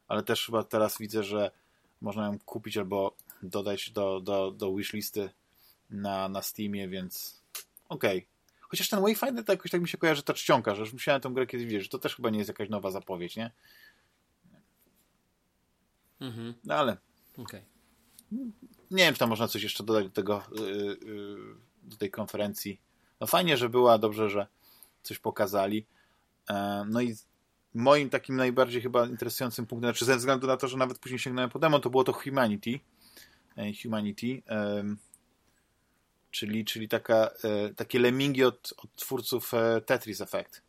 Ale 0.08 0.22
też 0.22 0.46
chyba 0.46 0.62
teraz 0.62 0.98
widzę, 0.98 1.22
że 1.22 1.50
można 2.00 2.26
ją 2.26 2.38
kupić 2.38 2.76
albo 2.76 3.16
dodać 3.42 3.90
do, 3.90 4.20
do, 4.20 4.50
do 4.50 4.74
wishlisty 4.74 5.30
na, 5.90 6.28
na 6.28 6.42
Steamie, 6.42 6.88
więc 6.88 7.42
okej. 7.88 8.18
Okay. 8.18 8.28
Chociaż 8.60 8.88
ten 8.88 9.00
Wayfinder 9.00 9.44
to 9.44 9.52
jakoś 9.52 9.70
tak 9.70 9.80
mi 9.80 9.88
się 9.88 9.98
kojarzy 9.98 10.22
ta 10.22 10.34
czcionka, 10.34 10.74
że 10.74 10.80
już 10.80 10.92
musiałem 10.92 11.20
tę 11.20 11.30
grę 11.30 11.46
kiedyś 11.46 11.66
widzieć, 11.66 11.82
że 11.82 11.88
to 11.88 11.98
też 11.98 12.16
chyba 12.16 12.30
nie 12.30 12.38
jest 12.38 12.48
jakaś 12.48 12.68
nowa 12.68 12.90
zapowiedź, 12.90 13.36
nie? 13.36 13.50
Mhm. 16.20 16.54
No 16.64 16.74
ale... 16.74 16.96
Okay. 17.38 17.62
Nie 18.90 19.04
wiem, 19.04 19.14
czy 19.14 19.20
tam 19.20 19.28
można 19.28 19.48
coś 19.48 19.62
jeszcze 19.62 19.84
dodać 19.84 20.04
do 20.04 20.10
tego, 20.10 20.42
yy, 20.52 20.96
yy, 21.06 21.54
do 21.82 21.96
tej 21.96 22.10
konferencji. 22.10 22.80
No 23.20 23.26
fajnie, 23.26 23.56
że 23.56 23.68
była, 23.68 23.98
dobrze, 23.98 24.30
że 24.30 24.46
coś 25.02 25.18
pokazali. 25.18 25.86
E, 26.50 26.84
no 26.88 27.00
i 27.00 27.16
moim 27.74 28.10
takim 28.10 28.36
najbardziej 28.36 28.82
chyba 28.82 29.06
interesującym 29.06 29.66
punktem, 29.66 29.90
znaczy 29.90 30.04
ze 30.04 30.16
względu 30.16 30.46
na 30.46 30.56
to, 30.56 30.68
że 30.68 30.76
nawet 30.76 30.98
później 30.98 31.18
sięgnąłem 31.18 31.50
po 31.50 31.58
demo, 31.58 31.78
to 31.78 31.90
było 31.90 32.04
to 32.04 32.12
Humanity, 32.12 32.80
Humanity, 33.82 34.42
czyli, 36.30 36.64
czyli 36.64 36.88
taka, 36.88 37.30
e, 37.44 37.74
takie 37.74 37.98
lemingi 37.98 38.44
od, 38.44 38.74
od 38.76 38.94
twórców 38.96 39.54
e, 39.54 39.80
Tetris 39.80 40.20
Effect. 40.20 40.62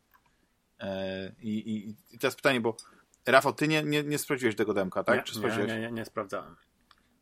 I, 1.42 1.50
i, 1.50 1.96
I 2.16 2.20
teraz 2.20 2.36
pytanie, 2.36 2.62
bo 2.62 2.78
Rafał, 3.26 3.54
ty 3.54 3.68
nie, 3.68 3.84
nie, 3.84 4.04
nie 4.04 4.18
sprawdziłeś 4.18 4.56
tego 4.56 4.74
demka, 4.74 5.04
tak? 5.04 5.18
Nie, 5.18 5.24
Czy 5.24 5.40
nie, 5.40 5.68
nie, 5.68 5.80
nie, 5.80 5.92
nie 5.92 6.06
sprawdzałem. 6.06 6.56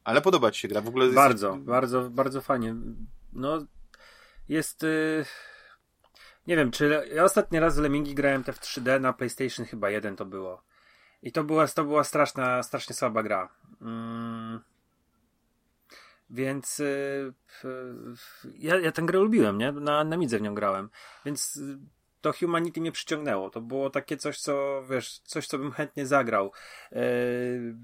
Ale 0.03 0.21
podoba 0.21 0.51
ci 0.51 0.61
się 0.61 0.67
gra? 0.67 0.81
W 0.81 0.87
ogóle 0.87 1.09
bardzo, 1.09 1.53
jest... 1.53 1.65
bardzo, 1.65 2.09
bardzo 2.09 2.41
fajnie. 2.41 2.75
No, 3.33 3.65
jest... 4.49 4.83
Y, 4.83 5.25
nie 6.47 6.55
wiem, 6.55 6.71
czy 6.71 7.07
ja 7.13 7.23
ostatni 7.23 7.59
raz 7.59 7.75
w 7.75 7.79
Lemingi 7.79 8.15
grałem 8.15 8.43
te 8.43 8.53
w 8.53 8.59
3D 8.59 9.01
na 9.01 9.13
PlayStation 9.13 9.65
chyba 9.65 9.89
1 9.89 10.15
to 10.15 10.25
było. 10.25 10.63
I 11.21 11.31
to 11.31 11.43
była, 11.43 11.67
to 11.67 11.83
była 11.83 12.03
straszna, 12.03 12.63
strasznie 12.63 12.95
słaba 12.95 13.23
gra. 13.23 13.49
Mm. 13.81 14.59
Więc 16.29 16.79
y, 16.79 17.33
ja, 18.55 18.79
ja 18.79 18.91
tę 18.91 19.01
grę 19.01 19.19
lubiłem, 19.19 19.57
nie? 19.57 19.71
Na, 19.71 20.03
na 20.03 20.17
Midze 20.17 20.39
w 20.39 20.41
nią 20.41 20.55
grałem. 20.55 20.89
Więc 21.25 21.57
y, 21.57 21.79
to 22.21 22.33
Humanity 22.33 22.81
mnie 22.81 22.91
przyciągnęło. 22.91 23.49
To 23.49 23.61
było 23.61 23.89
takie 23.89 24.17
coś, 24.17 24.39
co 24.39 24.83
wiesz, 24.89 25.19
coś, 25.19 25.47
co 25.47 25.57
bym 25.57 25.71
chętnie 25.71 26.05
zagrał. 26.05 26.51
Y, 26.91 27.75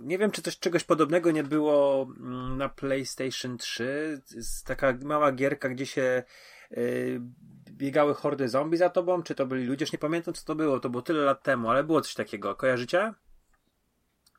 nie 0.00 0.18
wiem, 0.18 0.30
czy 0.30 0.42
coś 0.42 0.58
czegoś 0.58 0.84
podobnego 0.84 1.30
nie 1.30 1.44
było 1.44 2.06
mm, 2.20 2.56
na 2.56 2.68
PlayStation 2.68 3.58
3. 3.58 4.22
Taka 4.64 4.94
mała 5.02 5.32
gierka, 5.32 5.68
gdzie 5.68 5.86
się 5.86 6.22
biegały 7.70 8.14
hordy 8.14 8.48
zombie 8.48 8.76
za 8.76 8.90
tobą, 8.90 9.22
czy 9.22 9.34
to 9.34 9.46
byli 9.46 9.66
ludzie, 9.66 9.82
już 9.82 9.92
nie 9.92 9.98
pamiętam 9.98 10.34
co 10.34 10.44
to 10.44 10.54
było, 10.54 10.80
to 10.80 10.90
było 10.90 11.02
tyle 11.02 11.24
lat 11.24 11.42
temu, 11.42 11.70
ale 11.70 11.84
było 11.84 12.00
coś 12.00 12.14
takiego. 12.14 12.54
Kojarzycie? 12.54 13.12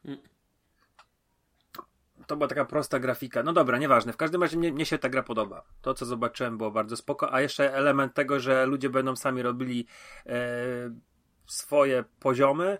Mm 0.05 0.32
to 2.27 2.36
była 2.36 2.47
taka 2.47 2.65
prosta 2.65 2.99
grafika. 2.99 3.43
No 3.43 3.53
dobra, 3.53 3.77
nieważne. 3.77 4.13
W 4.13 4.17
każdym 4.17 4.41
razie 4.41 4.57
mnie, 4.57 4.73
mnie, 4.73 4.86
się 4.86 4.97
ta 4.97 5.09
gra 5.09 5.23
podoba. 5.23 5.63
To, 5.81 5.93
co 5.93 6.05
zobaczyłem, 6.05 6.57
było 6.57 6.71
bardzo 6.71 6.97
spoko. 6.97 7.33
A 7.33 7.41
jeszcze 7.41 7.73
element 7.73 8.13
tego, 8.13 8.39
że 8.39 8.65
ludzie 8.65 8.89
będą 8.89 9.15
sami 9.15 9.41
robili 9.41 9.88
e, 10.25 10.36
swoje 11.47 12.03
poziomy, 12.19 12.77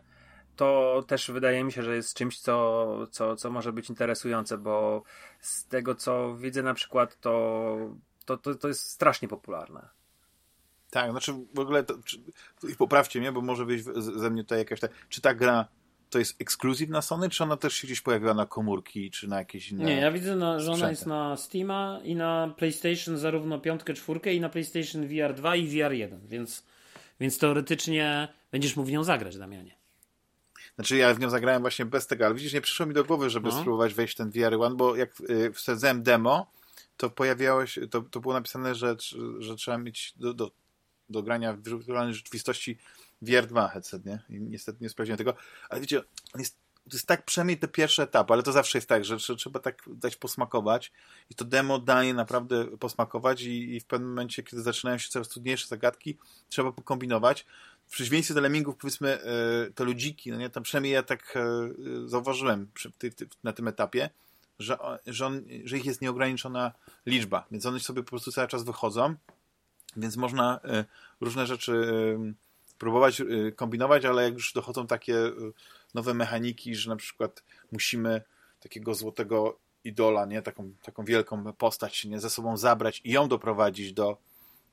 to 0.56 1.04
też 1.08 1.32
wydaje 1.32 1.64
mi 1.64 1.72
się, 1.72 1.84
że 1.84 1.96
jest 1.96 2.14
czymś, 2.14 2.40
co, 2.40 3.08
co, 3.12 3.36
co 3.36 3.52
może 3.52 3.74
być 3.74 3.90
interesujące, 3.90 4.58
bo 4.58 5.04
z 5.40 5.68
tego, 5.68 5.96
co 5.96 6.36
widzę 6.36 6.64
na 6.64 6.74
przykład, 6.74 7.20
to, 7.20 7.76
to, 8.26 8.38
to, 8.38 8.56
to 8.56 8.68
jest 8.68 8.90
strasznie 8.90 9.28
popularne. 9.28 9.90
Tak, 10.90 11.12
znaczy 11.12 11.34
w 11.54 11.60
ogóle, 11.60 11.84
to, 11.84 11.98
czy, 12.06 12.18
poprawcie 12.78 13.20
mnie, 13.20 13.32
bo 13.32 13.42
może 13.42 13.66
być 13.66 13.84
ze 14.00 14.30
mnie 14.30 14.44
tutaj 14.44 14.60
jakaś 14.60 14.80
ta, 14.80 14.88
czy 15.10 15.22
ta 15.22 15.34
gra 15.34 15.68
to 16.14 16.20
jest 16.20 16.42
ekskluzyw 16.42 16.90
na 16.90 17.02
Sony, 17.02 17.30
czy 17.30 17.44
ona 17.44 17.58
też 17.58 17.74
się 17.74 17.88
gdzieś 17.88 18.02
pojawiła 18.02 18.34
na 18.34 18.46
komórki, 18.46 19.12
czy 19.12 19.28
na 19.28 19.38
jakieś 19.38 19.72
inne 19.72 19.84
Nie, 19.84 19.96
ja 19.96 20.12
widzę, 20.12 20.36
na, 20.36 20.60
że 20.60 20.72
ona 20.72 20.90
jest 20.90 21.06
na 21.06 21.38
Steama 21.38 22.00
i 22.04 22.16
na 22.16 22.54
PlayStation 22.58 23.18
zarówno 23.18 23.60
piątkę, 23.60 23.94
czwórkę 23.94 24.34
i 24.34 24.40
na 24.40 24.50
PlayStation 24.50 25.08
VR 25.08 25.34
2 25.34 25.56
i 25.56 25.68
VR 25.68 25.94
1, 25.94 26.28
więc, 26.28 26.64
więc 27.20 27.38
teoretycznie 27.38 28.28
będziesz 28.52 28.76
mógł 28.76 28.90
w 28.90 28.92
nią 28.92 29.04
zagrać, 29.04 29.38
Damianie. 29.38 29.76
Znaczy 30.76 30.98
ja 30.98 31.14
w 31.14 31.20
nią 31.20 31.30
zagrałem 31.30 31.62
właśnie 31.62 31.86
bez 31.86 32.08
tego, 32.08 32.26
ale 32.26 32.36
widzisz, 32.36 32.54
nie 32.54 32.62
przyszło 32.62 32.86
mi 32.86 32.94
do 32.94 33.04
głowy, 33.04 33.30
żeby 33.30 33.50
no. 33.50 33.60
spróbować 33.60 33.94
wejść 33.94 34.14
w 34.14 34.18
ten 34.18 34.30
VR 34.30 34.54
1, 34.54 34.78
bo 34.78 34.96
jak 34.96 35.22
y, 35.22 35.54
wsadzałem 35.54 36.04
demo, 36.04 36.52
to 36.98 37.10
pojawiało 37.10 37.66
się, 37.66 37.88
to, 37.88 38.02
to 38.02 38.20
było 38.20 38.34
napisane, 38.34 38.76
że, 38.76 38.96
że 39.40 39.56
trzeba 39.56 39.78
mieć 39.78 40.14
do, 40.16 40.34
do, 40.34 40.52
do 41.10 41.24
grania 41.24 41.54
w 41.54 41.64
wirtualnej 41.64 42.14
rzeczywistości 42.14 42.78
VR2 43.24 43.70
headset, 43.70 44.06
nie? 44.06 44.20
I 44.30 44.42
niestety 44.42 44.78
nie 44.82 44.90
sprawdziłem 44.90 45.18
tego. 45.18 45.34
Ale 45.70 45.82
wiecie, 45.82 46.02
jest, 46.38 46.58
to 46.90 46.98
jest 46.98 47.08
tak 47.08 47.26
przynajmniej 47.26 47.60
te 47.60 47.68
pierwsze 47.68 48.04
etapy, 48.04 48.34
ale 48.34 48.44
to 48.44 48.52
zawsze 48.52 48.78
jest 48.78 48.90
tak, 48.90 49.06
że, 49.06 49.20
że 49.20 49.36
trzeba 49.36 49.60
tak 49.60 49.84
dać 49.88 50.16
posmakować 50.16 50.92
i 51.30 51.36
to 51.36 51.46
demo 51.46 51.80
daje 51.80 52.14
naprawdę 52.14 52.78
posmakować 52.78 53.42
i, 53.42 53.76
i 53.76 53.80
w 53.80 53.86
pewnym 53.86 54.10
momencie, 54.10 54.44
kiedy 54.44 54.62
zaczynają 54.62 54.98
się 54.98 55.10
coraz 55.10 55.30
trudniejsze 55.30 55.68
zagadki, 55.68 56.18
trzeba 56.50 56.72
pokombinować. 56.72 57.46
W 57.88 57.92
przeciwieństwie 57.92 58.34
do 58.34 58.42
lemmingów, 58.42 58.76
powiedzmy, 58.78 59.10
e, 59.10 59.72
te 59.72 59.84
ludziki, 59.84 60.32
no 60.32 60.38
nie, 60.38 60.50
tam 60.50 60.64
przynajmniej 60.64 60.94
ja 60.94 61.04
tak 61.04 61.34
e, 61.36 61.70
zauważyłem 62.06 62.68
przy, 62.74 62.92
ty, 62.92 63.12
ty, 63.12 63.28
na 63.44 63.54
tym 63.54 63.68
etapie, 63.68 64.10
że, 64.60 64.78
że, 65.06 65.26
on, 65.26 65.42
że 65.64 65.78
ich 65.78 65.86
jest 65.86 66.02
nieograniczona 66.02 66.72
liczba, 67.06 67.48
więc 67.52 67.66
one 67.66 67.80
sobie 67.80 68.04
po 68.04 68.10
prostu 68.10 68.32
cały 68.32 68.48
czas 68.48 68.64
wychodzą, 68.64 69.16
więc 69.98 70.18
można 70.18 70.60
e, 70.64 70.86
różne 71.22 71.48
rzeczy 71.48 72.18
próbować 72.78 73.22
y, 73.22 73.54
kombinować, 73.56 74.06
ale 74.06 74.24
jak 74.24 74.34
już 74.34 74.54
dochodzą 74.54 74.88
takie 74.88 75.16
y, 75.16 75.54
nowe 75.94 76.14
mechaniki, 76.14 76.76
że 76.76 76.90
na 76.90 76.96
przykład 76.96 77.44
musimy 77.72 78.22
takiego 78.60 78.94
złotego 78.94 79.60
idola, 79.84 80.26
nie? 80.26 80.42
Taką, 80.42 80.74
taką 80.84 81.06
wielką 81.06 81.54
postać 81.54 82.06
nie? 82.06 82.20
ze 82.20 82.30
sobą 82.30 82.58
zabrać 82.58 83.02
i 83.04 83.12
ją 83.12 83.28
doprowadzić 83.28 83.94
do, 83.94 84.18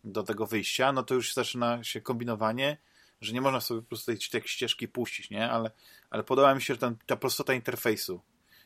do 0.05 0.23
tego 0.23 0.47
wyjścia, 0.47 0.93
no 0.93 1.03
to 1.03 1.15
już 1.15 1.35
zaczyna 1.35 1.85
się 1.85 2.01
kombinowanie, 2.01 2.77
że 3.21 3.33
nie 3.33 3.41
można 3.41 3.61
sobie 3.61 3.81
po 3.81 3.89
prostu 3.89 4.07
tej, 4.07 4.19
tej 4.31 4.43
ścieżki 4.45 4.89
puścić, 4.89 5.31
nie? 5.31 5.51
Ale, 5.51 5.71
ale 6.11 6.25
podoba 6.25 6.55
mi 6.55 6.63
się 6.63 6.77
ten, 6.77 6.97
ta 7.07 7.17
prostota 7.17 7.55
interfejsu 7.55 8.21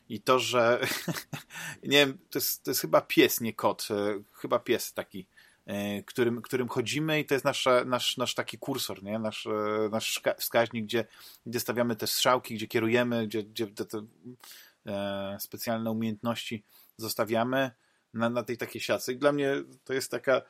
i 0.09 0.21
to, 0.21 0.39
że 0.39 0.79
nie 1.83 2.05
wiem, 2.05 2.17
to 2.29 2.39
jest, 2.39 2.63
to 2.63 2.71
jest 2.71 2.81
chyba 2.81 3.01
pies, 3.01 3.41
nie 3.41 3.53
kot, 3.53 3.87
e, 3.91 4.23
chyba 4.33 4.59
pies 4.59 4.93
taki 4.93 5.25
którym, 6.05 6.41
którym 6.41 6.67
chodzimy 6.67 7.19
i 7.19 7.25
to 7.25 7.33
jest 7.33 7.45
nasz, 7.45 7.67
nasz, 7.85 8.17
nasz 8.17 8.33
taki 8.33 8.57
kursor, 8.57 9.03
nie? 9.03 9.19
Nasz, 9.19 9.47
e, 9.47 9.89
nasz 9.91 10.21
wskaźnik, 10.37 10.85
gdzie, 10.85 11.05
gdzie 11.45 11.59
stawiamy 11.59 11.95
te 11.95 12.07
strzałki, 12.07 12.55
gdzie 12.55 12.67
kierujemy, 12.67 13.27
gdzie, 13.27 13.43
gdzie 13.43 13.67
te, 13.67 13.85
te 13.85 14.05
e, 14.85 15.37
specjalne 15.39 15.91
umiejętności 15.91 16.63
zostawiamy 16.97 17.71
na, 18.13 18.29
na 18.29 18.43
tej 18.43 18.57
takiej 18.57 18.81
siatce. 18.81 19.13
I 19.13 19.17
dla 19.17 19.31
mnie 19.31 19.53
to 19.83 19.93
jest 19.93 20.11
taka 20.11 20.41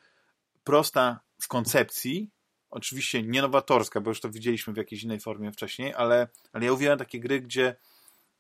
prosta 0.63 1.19
w 1.41 1.47
koncepcji, 1.47 2.29
oczywiście 2.69 3.23
nie 3.23 3.41
nowatorska, 3.41 4.01
bo 4.01 4.11
już 4.11 4.21
to 4.21 4.29
widzieliśmy 4.29 4.73
w 4.73 4.77
jakiejś 4.77 5.03
innej 5.03 5.19
formie 5.19 5.51
wcześniej, 5.51 5.93
ale, 5.93 6.27
ale 6.53 6.65
ja 6.65 6.73
uwielbiam 6.73 6.99
takie 6.99 7.19
gry, 7.19 7.41
gdzie, 7.41 7.75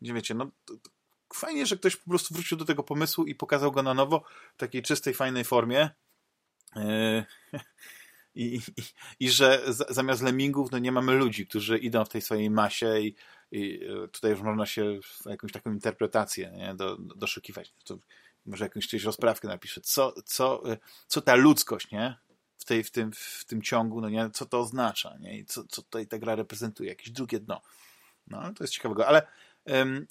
gdzie 0.01 0.13
wiecie, 0.13 0.33
no 0.33 0.51
fajnie, 1.33 1.65
że 1.65 1.77
ktoś 1.77 1.95
po 1.95 2.09
prostu 2.09 2.33
wrócił 2.33 2.57
do 2.57 2.65
tego 2.65 2.83
pomysłu 2.83 3.25
i 3.25 3.35
pokazał 3.35 3.71
go 3.71 3.83
na 3.83 3.93
nowo 3.93 4.23
w 4.55 4.57
takiej 4.57 4.81
czystej, 4.81 5.13
fajnej 5.13 5.43
formie. 5.43 5.89
Yy, 6.75 7.25
I, 8.35 8.55
i, 8.55 8.61
i 9.19 9.29
że 9.29 9.61
zamiast 9.89 10.21
lemmingów 10.21 10.71
no 10.71 10.77
nie 10.77 10.91
mamy 10.91 11.13
ludzi, 11.13 11.47
którzy 11.47 11.77
idą 11.77 12.05
w 12.05 12.09
tej 12.09 12.21
swojej 12.21 12.49
masie 12.49 12.99
i, 12.99 13.15
i 13.51 13.79
tutaj 14.11 14.31
już 14.31 14.41
można 14.41 14.65
się 14.65 14.99
jakąś 15.25 15.51
taką 15.51 15.71
interpretację 15.71 16.51
nie, 16.51 16.75
do, 16.75 16.97
do, 16.97 17.15
doszukiwać. 17.15 17.73
To 17.83 17.97
może 18.45 18.65
jakąś 18.65 18.87
czyjś 18.87 19.03
rozprawkę 19.03 19.47
napisze, 19.47 19.81
co, 19.81 20.13
co, 20.25 20.63
co 21.07 21.21
ta 21.21 21.35
ludzkość, 21.35 21.91
nie? 21.91 22.17
W, 22.57 22.65
tej, 22.65 22.83
w, 22.83 22.91
tym, 22.91 23.11
w 23.11 23.45
tym 23.45 23.61
ciągu, 23.61 24.01
no 24.01 24.09
nie? 24.09 24.29
Co 24.33 24.45
to 24.45 24.59
oznacza, 24.59 25.17
nie? 25.19 25.37
I 25.37 25.45
co, 25.45 25.63
co 25.63 25.81
tutaj 25.81 26.07
ta 26.07 26.19
gra 26.19 26.35
reprezentuje? 26.35 26.89
Jakieś 26.89 27.11
drugie 27.11 27.39
dno. 27.39 27.61
No, 28.27 28.53
to 28.53 28.63
jest 28.63 28.73
ciekawego, 28.73 29.07
ale 29.07 29.27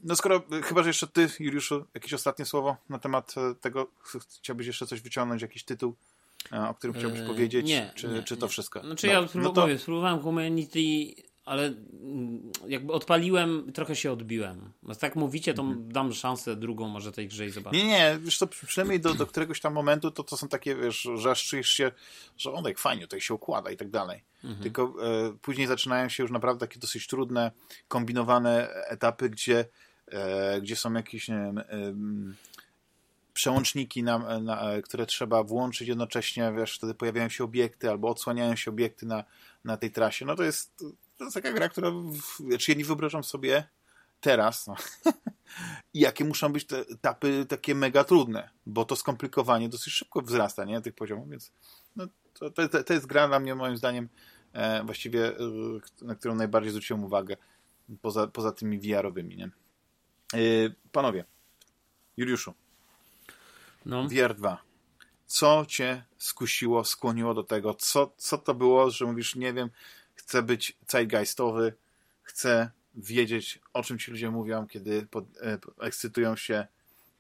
no 0.05 0.17
skoro, 0.17 0.43
chyba, 0.65 0.83
że 0.83 0.89
jeszcze 0.89 1.07
ty, 1.07 1.29
Juliuszu, 1.41 1.87
jakieś 1.95 2.15
ostatnie 2.15 2.45
słowo 2.45 2.77
na 2.89 2.99
temat 2.99 3.35
e, 3.37 3.55
tego, 3.55 3.91
chciałbyś 4.39 4.67
jeszcze 4.67 4.87
coś 4.87 5.01
wyciągnąć, 5.01 5.43
jakiś 5.43 5.65
tytuł, 5.65 5.91
e, 5.91 6.14
o 6.51 6.75
którym 6.75 6.97
chciałbyś 6.97 7.21
powiedzieć, 7.21 7.67
nie, 7.67 7.91
czy, 7.95 8.09
nie, 8.09 8.23
czy 8.23 8.37
to 8.37 8.49
wszystko? 8.49 8.81
Znaczy 8.81 9.07
no, 9.07 9.13
ja 9.13 9.29
spróbowałem, 9.29 9.71
no 9.71 9.77
to... 9.77 9.83
spróbowałem 9.83 10.21
Humanity 10.21 11.15
ale 11.45 11.67
mm, 11.67 12.53
jakby 12.69 12.93
odpaliłem, 12.93 13.73
trochę 13.73 13.97
się 13.97 14.13
odbiłem. 14.13 14.73
No, 14.83 14.95
tak 14.95 15.17
mówicie, 15.17 15.55
to 15.55 15.63
mhm. 15.63 15.93
dam 15.93 16.13
szansę 16.13 16.57
drugą 16.57 16.89
może 16.89 17.13
tej 17.13 17.29
grze 17.29 17.47
i 17.47 17.51
zobaczę. 17.51 17.77
Nie, 17.77 17.85
nie, 17.85 18.19
wiesz 18.21 18.39
to 18.39 18.47
przynajmniej 18.47 19.01
do, 19.01 19.15
do 19.15 19.27
któregoś 19.27 19.61
tam 19.61 19.73
momentu 19.73 20.11
to, 20.11 20.25
to 20.25 20.37
są 20.37 20.49
takie, 20.49 20.77
wiesz, 20.77 21.09
że 21.17 21.35
czujesz 21.37 21.69
się, 21.69 21.93
że 22.37 22.53
on 22.53 22.65
jak 22.65 22.79
fajnie 22.79 23.03
tutaj 23.03 23.21
się 23.21 23.35
układa 23.35 23.71
i 23.71 23.77
tak 23.77 23.91
dalej. 23.91 24.25
Mhm. 24.45 24.63
Tylko 24.63 24.83
e, 24.83 25.37
później 25.43 25.67
zaczynają 25.67 26.09
się 26.09 26.23
już 26.23 26.33
naprawdę 26.33 26.67
takie 26.67 26.81
dosyć 26.81 27.07
trudne, 27.07 27.51
kombinowane 27.89 28.69
etapy, 28.89 29.31
gdzie, 29.31 29.65
e, 30.07 30.61
gdzie 30.61 30.77
są 30.77 30.93
jakieś, 30.93 31.29
nie 31.29 31.35
wiem, 31.35 31.59
e, 31.59 31.65
przełączniki, 33.35 34.03
na, 34.03 34.41
na, 34.41 34.63
które 34.83 35.07
trzeba 35.07 35.43
włączyć 35.43 35.89
jednocześnie, 35.89 36.53
wiesz, 36.57 36.77
wtedy 36.77 36.95
pojawiają 36.95 37.29
się 37.29 37.45
obiekty 37.45 37.91
albo 37.91 38.09
odsłaniają 38.09 38.57
się 38.57 38.71
obiekty 38.71 39.07
na, 39.07 39.25
na 39.65 39.77
tej 39.77 39.91
trasie. 39.91 40.25
No 40.25 40.37
to 40.37 40.43
jest 40.43 40.85
to 41.19 41.25
jest 41.25 41.35
taka 41.35 41.53
gra, 41.53 41.69
która, 41.69 41.91
znaczy 42.49 42.73
ja 42.73 42.79
nie 42.79 42.85
wyobrażam 42.85 43.25
sobie 43.25 43.65
teraz, 44.21 44.67
no, 44.67 44.75
jakie 45.95 46.25
muszą 46.25 46.53
być 46.53 46.67
te 46.67 46.79
etapy 46.79 47.47
takie 47.49 47.75
mega 47.75 48.05
trudne, 48.05 48.51
bo 48.67 48.85
to 48.85 48.97
skomplikowanie 48.97 49.69
dosyć 49.69 49.93
szybko 49.93 50.23
wzrasta, 50.23 50.65
nie, 50.65 50.81
tych 50.81 50.95
poziomów, 50.95 51.31
więc 51.31 51.53
no, 51.97 52.07
to, 52.35 52.51
to, 52.51 52.85
to 52.85 52.93
jest 52.93 53.07
gra 53.07 53.29
dla 53.29 53.41
mnie, 53.41 53.55
moim 53.55 53.77
zdaniem, 53.77 54.09
e, 54.53 54.85
właściwie, 54.85 55.29
e, 55.29 55.41
na 56.03 56.15
którą 56.15 56.35
najbardziej 56.35 56.71
zwróciłem 56.71 57.05
uwagę, 57.05 57.37
poza, 58.03 58.27
poza 58.27 58.53
tymi 58.53 58.81
VR-owymi, 58.81 59.37
nie. 59.37 59.51
E, 60.35 60.41
panowie, 60.93 61.25
Juliuszu, 62.17 62.55
no. 63.87 64.09
VR 64.09 64.35
2. 64.35 64.63
Co 65.27 65.65
cię 65.69 66.05
skusiło, 66.19 66.85
skłoniło 66.85 67.35
do 67.35 67.45
tego? 67.45 67.75
Co, 67.75 68.13
co 68.17 68.39
to 68.39 68.55
było, 68.55 68.91
że 68.91 69.05
mówisz, 69.05 69.35
nie 69.35 69.53
wiem, 69.53 69.71
chcę 70.15 70.43
być 70.43 70.77
zeitgeistowy, 70.89 71.75
chcę 72.23 72.71
wiedzieć, 72.95 73.61
o 73.73 73.83
czym 73.83 73.99
ci 73.99 74.11
ludzie 74.11 74.31
mówią, 74.31 74.67
kiedy 74.67 75.07
pod, 75.07 75.25
e, 75.43 75.59
ekscytują 75.81 76.37
się 76.37 76.67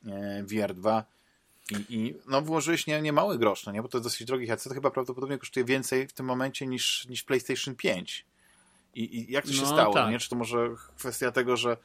e, 0.07 0.45
VR2 0.45 1.03
i, 1.71 1.95
i 1.97 2.15
no 2.27 2.43
włożyłeś 2.43 2.87
nie, 2.87 3.03
nie 3.03 3.13
mały 3.13 3.39
grosz, 3.39 3.67
no 3.67 3.73
nie? 3.73 3.83
bo 3.83 3.89
to 3.89 3.99
jest 3.99 4.07
dosyć 4.07 4.27
drogi 4.27 4.47
headset, 4.47 4.73
chyba 4.73 4.91
prawdopodobnie 4.91 5.39
kosztuje 5.39 5.65
więcej 5.65 6.09
w 6.09 6.13
tym 6.13 6.27
momencie 6.27 6.67
niż, 6.67 7.07
niż 7.09 7.23
PlayStation 7.23 7.75
5. 7.75 8.27
I, 8.95 9.19
i 9.19 9.33
jak 9.33 9.45
to 9.45 9.53
się 9.53 9.63
no, 9.63 9.73
stało? 9.73 9.95
Tak. 9.95 10.11
Nie? 10.11 10.19
Czy 10.19 10.31
to 10.31 10.37
może 10.37 10.69
kwestia 10.97 11.33
tego, 11.33 11.57
że 11.57 11.77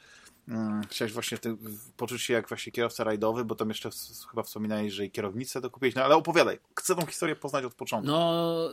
chciałeś 0.90 1.14
właśnie 1.14 1.38
ty, 1.38 1.58
poczuć 1.98 2.22
się 2.22 2.34
jak 2.34 2.50
właśnie 2.50 2.72
kierowca 2.72 3.04
rajdowy, 3.04 3.46
bo 3.46 3.56
tam 3.56 3.70
jeszcze 3.70 3.90
chyba 4.32 4.44
wspominałeś, 4.44 4.94
że 4.94 5.06
i 5.06 5.12
kierownicę 5.12 5.62
dokupiłeś, 5.62 5.96
no 5.96 6.04
ale 6.04 6.16
opowiadaj, 6.16 6.60
chcę 6.80 6.96
tą 6.96 7.06
historię 7.06 7.36
poznać 7.36 7.66
od 7.66 7.74
początku. 7.74 8.12
No, 8.12 8.70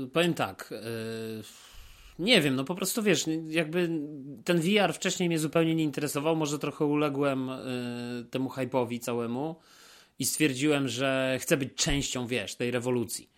yy, 0.00 0.08
powiem 0.08 0.34
tak, 0.34 0.68
yy, 0.70 1.42
nie 2.18 2.40
wiem, 2.40 2.56
no 2.56 2.64
po 2.64 2.74
prostu 2.74 3.02
wiesz, 3.02 3.24
jakby 3.48 3.90
ten 4.44 4.60
VR 4.60 4.94
wcześniej 4.94 5.28
mnie 5.28 5.38
zupełnie 5.38 5.74
nie 5.74 5.84
interesował, 5.84 6.36
może 6.36 6.58
trochę 6.58 6.84
uległem 6.84 7.48
yy, 8.18 8.24
temu 8.24 8.48
hype'owi 8.48 9.00
całemu 9.00 9.56
i 10.18 10.24
stwierdziłem, 10.24 10.88
że 10.88 11.38
chcę 11.40 11.56
być 11.56 11.74
częścią, 11.74 12.26
wiesz, 12.26 12.54
tej 12.54 12.70
rewolucji, 12.70 13.30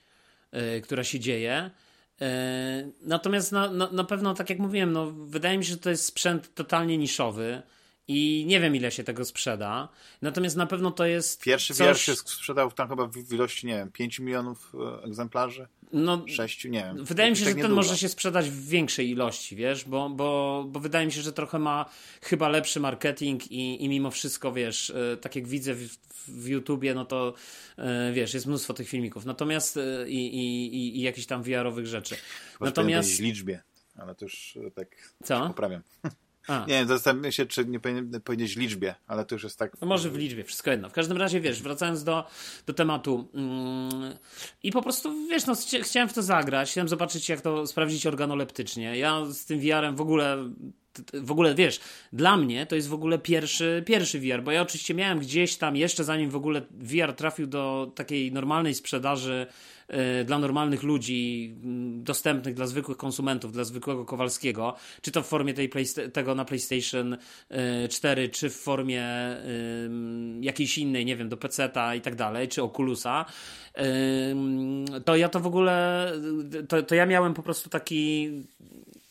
yy, 0.52 0.80
która 0.80 1.04
się 1.04 1.20
dzieje. 1.20 1.70
E, 2.20 2.90
natomiast 3.02 3.52
na, 3.52 3.70
na, 3.70 3.90
na, 3.90 4.04
pewno, 4.04 4.34
tak 4.34 4.50
jak 4.50 4.58
mówiłem, 4.58 4.92
no, 4.92 5.10
wydaje 5.10 5.58
mi 5.58 5.64
się, 5.64 5.70
że 5.70 5.78
to 5.78 5.90
jest 5.90 6.04
sprzęt 6.04 6.54
totalnie 6.54 6.98
niszowy 6.98 7.62
i 8.08 8.44
nie 8.46 8.60
wiem, 8.60 8.76
ile 8.76 8.90
się 8.90 9.04
tego 9.04 9.24
sprzeda. 9.24 9.88
Natomiast 10.22 10.56
na 10.56 10.66
pewno 10.66 10.90
to 10.90 11.06
jest. 11.06 11.42
Pierwszy 11.42 11.74
coś... 11.74 11.86
wiersz 11.86 12.00
się 12.00 12.16
sprzedał 12.16 12.72
tam 12.72 12.88
chyba 12.88 13.06
w 13.06 13.32
ilości, 13.32 13.66
nie 13.66 13.74
wiem, 13.74 13.92
5 13.92 14.18
milionów 14.18 14.72
e, 14.74 15.04
egzemplarzy. 15.04 15.68
No, 15.92 16.24
6, 16.28 16.64
nie 16.64 16.70
wiem. 16.70 17.04
Wydaje 17.04 17.30
mi 17.30 17.36
się, 17.36 17.44
tak 17.44 17.56
że 17.56 17.62
ten 17.62 17.72
może 17.72 17.98
się 17.98 18.08
sprzedać 18.08 18.50
w 18.50 18.68
większej 18.68 19.10
ilości, 19.10 19.56
wiesz, 19.56 19.84
bo, 19.84 20.10
bo, 20.10 20.64
bo 20.68 20.80
wydaje 20.80 21.06
mi 21.06 21.12
się, 21.12 21.22
że 21.22 21.32
trochę 21.32 21.58
ma 21.58 21.90
chyba 22.22 22.48
lepszy 22.48 22.80
marketing 22.80 23.52
i, 23.52 23.84
i 23.84 23.88
mimo 23.88 24.10
wszystko, 24.10 24.52
wiesz, 24.52 24.90
e, 24.90 25.16
tak 25.16 25.36
jak 25.36 25.48
widzę 25.48 25.74
w, 25.74 25.96
w 26.28 26.48
YouTubie, 26.48 26.94
no 26.94 27.04
to 27.04 27.34
wiesz, 28.12 28.34
jest 28.34 28.46
mnóstwo 28.46 28.74
tych 28.74 28.88
filmików. 28.88 29.24
Natomiast 29.24 29.78
i, 30.06 30.26
i, 30.26 30.98
i 30.98 31.00
jakichś 31.00 31.26
tam 31.26 31.42
VR-owych 31.42 31.86
rzeczy. 31.86 32.16
Chyba 32.52 32.66
Natomiast. 32.66 33.16
W 33.16 33.20
liczbie, 33.20 33.62
ale 33.96 34.14
to 34.14 34.24
już 34.24 34.58
tak 34.74 35.14
Co? 35.24 35.46
poprawiam. 35.46 35.82
A. 36.48 36.64
Nie, 36.68 36.86
zastanawiam 36.86 37.32
się, 37.32 37.46
czy 37.46 37.64
nie 37.64 37.80
powinien 37.80 38.20
powiedzieć 38.20 38.56
liczbie, 38.56 38.94
ale 39.06 39.24
to 39.24 39.34
już 39.34 39.44
jest 39.44 39.58
tak. 39.58 39.80
No 39.80 39.86
może 39.86 40.10
w 40.10 40.16
liczbie, 40.16 40.44
wszystko 40.44 40.70
jedno. 40.70 40.88
W 40.88 40.92
każdym 40.92 41.16
razie, 41.16 41.40
wiesz, 41.40 41.62
wracając 41.62 42.04
do, 42.04 42.24
do 42.66 42.74
tematu 42.74 43.28
mm, 43.34 44.14
i 44.62 44.72
po 44.72 44.82
prostu, 44.82 45.28
wiesz, 45.30 45.46
no, 45.46 45.54
chciałem 45.82 46.08
w 46.08 46.12
to 46.12 46.22
zagrać, 46.22 46.70
chciałem 46.70 46.88
zobaczyć, 46.88 47.28
jak 47.28 47.40
to 47.40 47.66
sprawdzić 47.66 48.06
organoleptycznie. 48.06 48.98
Ja 48.98 49.24
z 49.26 49.44
tym 49.44 49.60
VR-em 49.60 49.96
w 49.96 50.00
ogóle 50.00 50.50
w 51.14 51.30
ogóle 51.30 51.54
wiesz, 51.54 51.80
dla 52.12 52.36
mnie 52.36 52.66
to 52.66 52.76
jest 52.76 52.88
w 52.88 52.94
ogóle 52.94 53.18
pierwszy, 53.18 53.82
pierwszy 53.86 54.20
VR, 54.20 54.42
bo 54.42 54.50
ja 54.50 54.62
oczywiście 54.62 54.94
miałem 54.94 55.18
gdzieś 55.18 55.56
tam, 55.56 55.76
jeszcze 55.76 56.04
zanim 56.04 56.30
w 56.30 56.36
ogóle 56.36 56.62
VR 56.70 57.12
trafił 57.12 57.46
do 57.46 57.92
takiej 57.94 58.32
normalnej 58.32 58.74
sprzedaży 58.74 59.46
y, 60.20 60.24
dla 60.24 60.38
normalnych 60.38 60.82
ludzi, 60.82 61.54
y, 62.00 62.04
dostępnych 62.04 62.54
dla 62.54 62.66
zwykłych 62.66 62.96
konsumentów, 62.96 63.52
dla 63.52 63.64
zwykłego 63.64 64.04
Kowalskiego, 64.04 64.74
czy 65.02 65.10
to 65.10 65.22
w 65.22 65.26
formie 65.26 65.54
tej 65.54 65.70
tego 66.12 66.34
na 66.34 66.44
PlayStation 66.44 67.14
y, 67.14 67.88
4, 67.88 68.28
czy 68.28 68.50
w 68.50 68.56
formie 68.56 69.06
jakiejś 70.40 70.78
innej, 70.78 71.04
nie 71.04 71.16
wiem, 71.16 71.28
do 71.28 71.36
PC-ta 71.36 71.94
i 71.94 72.00
tak 72.00 72.14
dalej, 72.14 72.48
czy 72.48 72.62
Oculusa, 72.62 73.24
to 75.04 75.16
ja 75.16 75.28
to 75.28 75.40
w 75.40 75.46
ogóle, 75.46 76.12
to, 76.68 76.82
to 76.82 76.94
ja 76.94 77.06
miałem 77.06 77.34
po 77.34 77.42
prostu 77.42 77.70
taki 77.70 78.30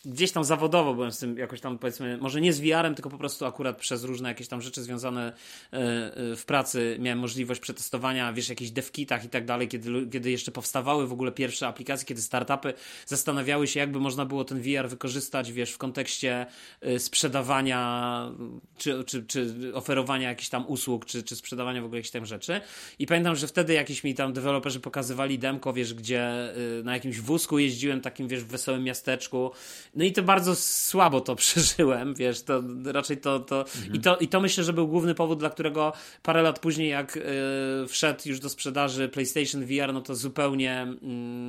gdzieś 0.05 0.31
tam 0.31 0.43
zawodowo 0.43 0.93
byłem 0.93 1.11
z 1.11 1.19
tym 1.19 1.37
jakoś 1.37 1.61
tam 1.61 1.77
powiedzmy, 1.77 2.17
może 2.17 2.41
nie 2.41 2.53
z 2.53 2.59
VR-em, 2.59 2.95
tylko 2.95 3.09
po 3.09 3.17
prostu 3.17 3.45
akurat 3.45 3.77
przez 3.77 4.03
różne 4.03 4.29
jakieś 4.29 4.47
tam 4.47 4.61
rzeczy 4.61 4.83
związane 4.83 5.33
e, 5.73 5.77
e, 5.77 6.35
w 6.35 6.45
pracy 6.45 6.97
miałem 6.99 7.19
możliwość 7.19 7.61
przetestowania, 7.61 8.33
wiesz, 8.33 8.49
jakichś 8.49 8.71
devkitach 8.71 9.25
i 9.25 9.29
tak 9.29 9.45
dalej, 9.45 9.67
kiedy, 9.67 10.07
kiedy 10.11 10.31
jeszcze 10.31 10.51
powstawały 10.51 11.07
w 11.07 11.13
ogóle 11.13 11.31
pierwsze 11.31 11.67
aplikacje, 11.67 12.05
kiedy 12.05 12.21
startupy 12.21 12.73
zastanawiały 13.05 13.67
się, 13.67 13.79
jakby 13.79 13.99
można 13.99 14.25
było 14.25 14.43
ten 14.43 14.61
VR 14.61 14.89
wykorzystać, 14.89 15.51
wiesz, 15.51 15.71
w 15.71 15.77
kontekście 15.77 16.45
e, 16.81 16.99
sprzedawania, 16.99 18.31
czy, 18.77 19.03
czy, 19.03 19.25
czy 19.25 19.71
oferowania 19.73 20.29
jakichś 20.29 20.49
tam 20.49 20.67
usług, 20.67 21.05
czy, 21.05 21.23
czy 21.23 21.35
sprzedawania 21.35 21.81
w 21.81 21.85
ogóle 21.85 21.99
jakichś 21.99 22.11
tam 22.11 22.25
rzeczy. 22.25 22.61
I 22.99 23.07
pamiętam, 23.07 23.35
że 23.35 23.47
wtedy 23.47 23.73
jakiś 23.73 24.03
mi 24.03 24.15
tam 24.15 24.33
deweloperzy 24.33 24.79
pokazywali 24.79 25.39
demko, 25.39 25.73
wiesz, 25.73 25.93
gdzie 25.93 26.53
na 26.83 26.93
jakimś 26.93 27.19
wózku 27.19 27.59
jeździłem, 27.59 28.01
takim, 28.01 28.27
wiesz, 28.27 28.43
w 28.43 28.47
wesołym 28.47 28.83
miasteczku 28.83 29.51
no 29.95 30.03
i 30.03 30.12
to 30.12 30.23
bardzo 30.23 30.55
słabo 30.55 31.21
to 31.21 31.36
przeżyłem, 31.45 32.13
wiesz, 32.13 32.41
to 32.41 32.63
raczej 32.86 33.17
to, 33.17 33.39
to, 33.39 33.60
mhm. 33.60 33.93
i 33.93 33.99
to 33.99 34.17
i 34.17 34.27
to 34.27 34.41
myślę, 34.41 34.63
że 34.63 34.73
był 34.73 34.88
główny 34.88 35.15
powód, 35.15 35.39
dla 35.39 35.49
którego 35.49 35.93
parę 36.23 36.41
lat 36.41 36.60
później, 36.60 36.89
jak 36.89 37.15
yy, 37.15 37.88
wszedł 37.88 38.21
już 38.25 38.39
do 38.39 38.49
sprzedaży 38.49 39.10
PlayStation 39.10 39.65
VR, 39.65 39.93
no 39.93 40.01
to 40.01 40.15
zupełnie 40.15 40.88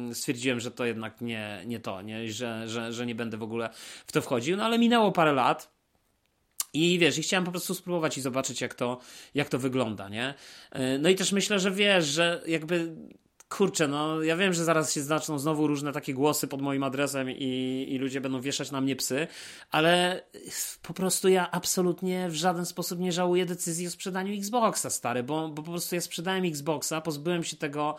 yy, 0.08 0.14
stwierdziłem, 0.14 0.60
że 0.60 0.70
to 0.70 0.84
jednak 0.84 1.20
nie, 1.20 1.62
nie 1.66 1.80
to, 1.80 2.02
nie? 2.02 2.32
Że, 2.32 2.68
że, 2.68 2.92
że 2.92 3.06
nie 3.06 3.14
będę 3.14 3.36
w 3.36 3.42
ogóle 3.42 3.70
w 4.06 4.12
to 4.12 4.22
wchodził, 4.22 4.56
no 4.56 4.64
ale 4.64 4.78
minęło 4.78 5.12
parę 5.12 5.32
lat. 5.32 5.76
I 6.72 6.98
wiesz, 6.98 7.18
i 7.18 7.22
chciałem 7.22 7.44
po 7.44 7.50
prostu 7.50 7.74
spróbować 7.74 8.18
i 8.18 8.20
zobaczyć, 8.20 8.60
jak 8.60 8.74
to, 8.74 8.98
jak 9.34 9.48
to 9.48 9.58
wygląda, 9.58 10.08
nie? 10.08 10.34
Y, 10.76 10.98
no 10.98 11.08
i 11.08 11.14
też 11.14 11.32
myślę, 11.32 11.58
że 11.58 11.70
wiesz, 11.70 12.04
że 12.04 12.42
jakby 12.46 12.96
kurczę, 13.48 13.88
no 13.88 14.22
ja 14.22 14.36
wiem, 14.36 14.52
że 14.52 14.64
zaraz 14.64 14.92
się 14.92 15.02
zaczną 15.02 15.38
znowu 15.38 15.66
różne 15.66 15.92
takie 15.92 16.14
głosy 16.14 16.48
pod 16.48 16.62
moim 16.62 16.82
adresem 16.82 17.30
i, 17.30 17.86
i 17.90 17.98
ludzie 17.98 18.20
będą 18.20 18.40
wieszać 18.40 18.70
na 18.70 18.80
mnie 18.80 18.96
psy, 18.96 19.26
ale 19.70 20.22
po 20.82 20.94
prostu 20.94 21.28
ja 21.28 21.50
absolutnie 21.50 22.28
w 22.28 22.34
żaden 22.34 22.66
sposób 22.66 22.98
nie 22.98 23.12
żałuję 23.12 23.46
decyzji 23.46 23.86
o 23.86 23.90
sprzedaniu 23.90 24.34
Xboxa, 24.34 24.90
stary, 24.90 25.22
bo, 25.22 25.48
bo 25.48 25.62
po 25.62 25.70
prostu 25.70 25.94
ja 25.94 26.00
sprzedałem 26.00 26.44
Xboxa, 26.44 27.00
pozbyłem 27.00 27.44
się 27.44 27.56
tego, 27.56 27.96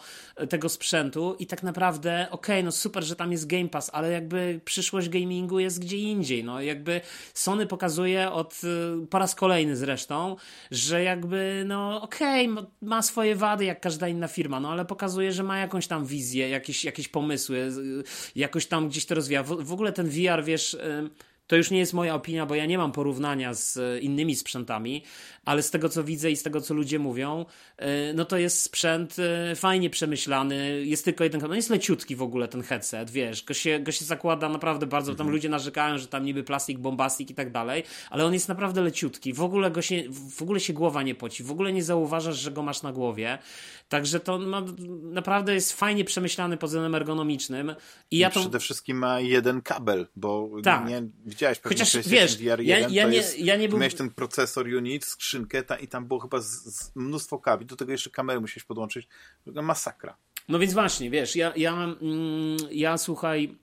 tego 0.49 0.69
sprzętu 0.69 1.35
i 1.39 1.47
tak 1.47 1.63
naprawdę, 1.63 2.27
okej, 2.31 2.55
okay, 2.55 2.63
no 2.63 2.71
super, 2.71 3.03
że 3.03 3.15
tam 3.15 3.31
jest 3.31 3.47
Game 3.47 3.69
Pass, 3.69 3.89
ale 3.93 4.11
jakby 4.11 4.61
przyszłość 4.65 5.09
gamingu 5.09 5.59
jest 5.59 5.79
gdzie 5.79 5.97
indziej, 5.97 6.43
no. 6.43 6.61
Jakby 6.61 7.01
Sony 7.33 7.67
pokazuje 7.67 8.31
od, 8.31 8.61
po 9.09 9.19
raz 9.19 9.35
kolejny 9.35 9.75
zresztą, 9.75 10.35
że 10.71 11.03
jakby, 11.03 11.63
no 11.67 12.01
okej, 12.01 12.51
okay, 12.51 12.65
ma 12.81 13.01
swoje 13.01 13.35
wady 13.35 13.65
jak 13.65 13.81
każda 13.81 14.07
inna 14.07 14.27
firma, 14.27 14.59
no 14.59 14.71
ale 14.71 14.85
pokazuje, 14.85 15.31
że 15.37 15.43
ma 15.43 15.59
jakąś 15.59 15.87
tam 15.87 16.05
wizję, 16.05 16.49
jakieś, 16.49 16.85
jakieś 16.85 17.07
pomysły, 17.07 17.71
jakoś 18.35 18.65
tam 18.65 18.89
gdzieś 18.89 19.05
to 19.05 19.15
rozwija. 19.15 19.43
W, 19.43 19.47
w 19.47 19.73
ogóle 19.73 19.93
ten 19.93 20.09
VR, 20.09 20.43
wiesz, 20.43 20.77
to 21.47 21.55
już 21.55 21.71
nie 21.71 21.79
jest 21.79 21.93
moja 21.93 22.15
opinia, 22.15 22.45
bo 22.45 22.55
ja 22.55 22.65
nie 22.65 22.77
mam 22.77 22.91
porównania 22.91 23.53
z 23.53 23.79
innymi 24.03 24.35
sprzętami, 24.35 25.03
ale 25.47 25.63
z 25.63 25.71
tego 25.71 25.89
co 25.89 26.03
widzę 26.03 26.31
i 26.31 26.35
z 26.35 26.43
tego 26.43 26.61
co 26.61 26.73
ludzie 26.73 26.99
mówią, 26.99 27.45
e, 27.77 28.13
no 28.13 28.25
to 28.25 28.37
jest 28.37 28.61
sprzęt 28.61 29.15
e, 29.19 29.55
fajnie 29.55 29.89
przemyślany, 29.89 30.85
jest 30.85 31.05
tylko 31.05 31.23
jeden, 31.23 31.41
no 31.47 31.55
jest 31.55 31.69
leciutki 31.69 32.15
w 32.15 32.21
ogóle 32.21 32.47
ten 32.47 32.63
headset, 32.63 33.11
wiesz, 33.11 33.43
go 33.43 33.53
się, 33.53 33.79
go 33.79 33.91
się 33.91 34.05
zakłada 34.05 34.49
naprawdę 34.49 34.87
bardzo, 34.87 35.11
mhm. 35.11 35.25
tam 35.27 35.33
ludzie 35.33 35.49
narzekają, 35.49 35.97
że 35.97 36.07
tam 36.07 36.25
niby 36.25 36.43
plastik, 36.43 36.77
bombastik 36.79 37.31
i 37.31 37.35
tak 37.35 37.51
dalej, 37.51 37.83
ale 38.09 38.25
on 38.25 38.33
jest 38.33 38.47
naprawdę 38.47 38.81
leciutki, 38.81 39.33
w 39.33 39.41
ogóle 39.41 39.71
go 39.71 39.81
się, 39.81 40.03
w 40.37 40.41
ogóle 40.41 40.59
się 40.59 40.73
głowa 40.73 41.03
nie 41.03 41.15
poci, 41.15 41.43
w 41.43 41.51
ogóle 41.51 41.73
nie 41.73 41.83
zauważasz, 41.83 42.37
że 42.37 42.51
go 42.51 42.63
masz 42.63 42.81
na 42.81 42.91
głowie, 42.91 43.37
także 43.89 44.19
to 44.19 44.39
ma, 44.39 44.63
naprawdę 45.01 45.53
jest 45.53 45.73
fajnie 45.73 46.05
przemyślany 46.05 46.57
pod 46.57 46.69
względem 46.69 46.95
ergonomicznym 46.95 47.75
i, 48.11 48.15
I 48.15 48.19
ja 48.19 48.29
to... 48.29 48.39
przede 48.39 48.59
wszystkim 48.59 48.97
ma 48.97 49.19
jeden 49.19 49.61
kabel, 49.61 50.07
bo 50.15 50.49
tak. 50.63 50.87
nie 50.87 51.03
widziałeś 51.25 51.59
pewnie 51.59 51.77
Chociaż, 51.77 52.07
wiesz, 52.07 52.37
VR1, 52.37 52.61
ja, 52.61 52.79
ja, 52.79 53.07
nie, 53.07 53.15
jest, 53.15 53.39
ja 53.39 53.55
nie 53.55 53.69
był... 53.69 53.77
miałeś 53.77 53.95
ten 53.95 54.09
procesor 54.09 54.67
unit, 54.67 55.05
skrzynkę 55.05 55.36
i 55.81 55.87
tam 55.87 56.05
było 56.05 56.19
chyba 56.19 56.41
z, 56.41 56.63
z 56.63 56.95
mnóstwo 56.95 57.39
kabli, 57.39 57.65
do 57.65 57.75
tego 57.75 57.91
jeszcze 57.91 58.09
kamery 58.09 58.41
musiałeś 58.41 58.63
podłączyć. 58.63 59.07
Masakra. 59.45 60.17
No 60.49 60.59
więc 60.59 60.73
właśnie, 60.73 61.09
wiesz, 61.09 61.35
ja, 61.35 61.53
ja, 61.55 61.73
mm, 61.73 62.57
ja 62.71 62.97
słuchaj, 62.97 63.55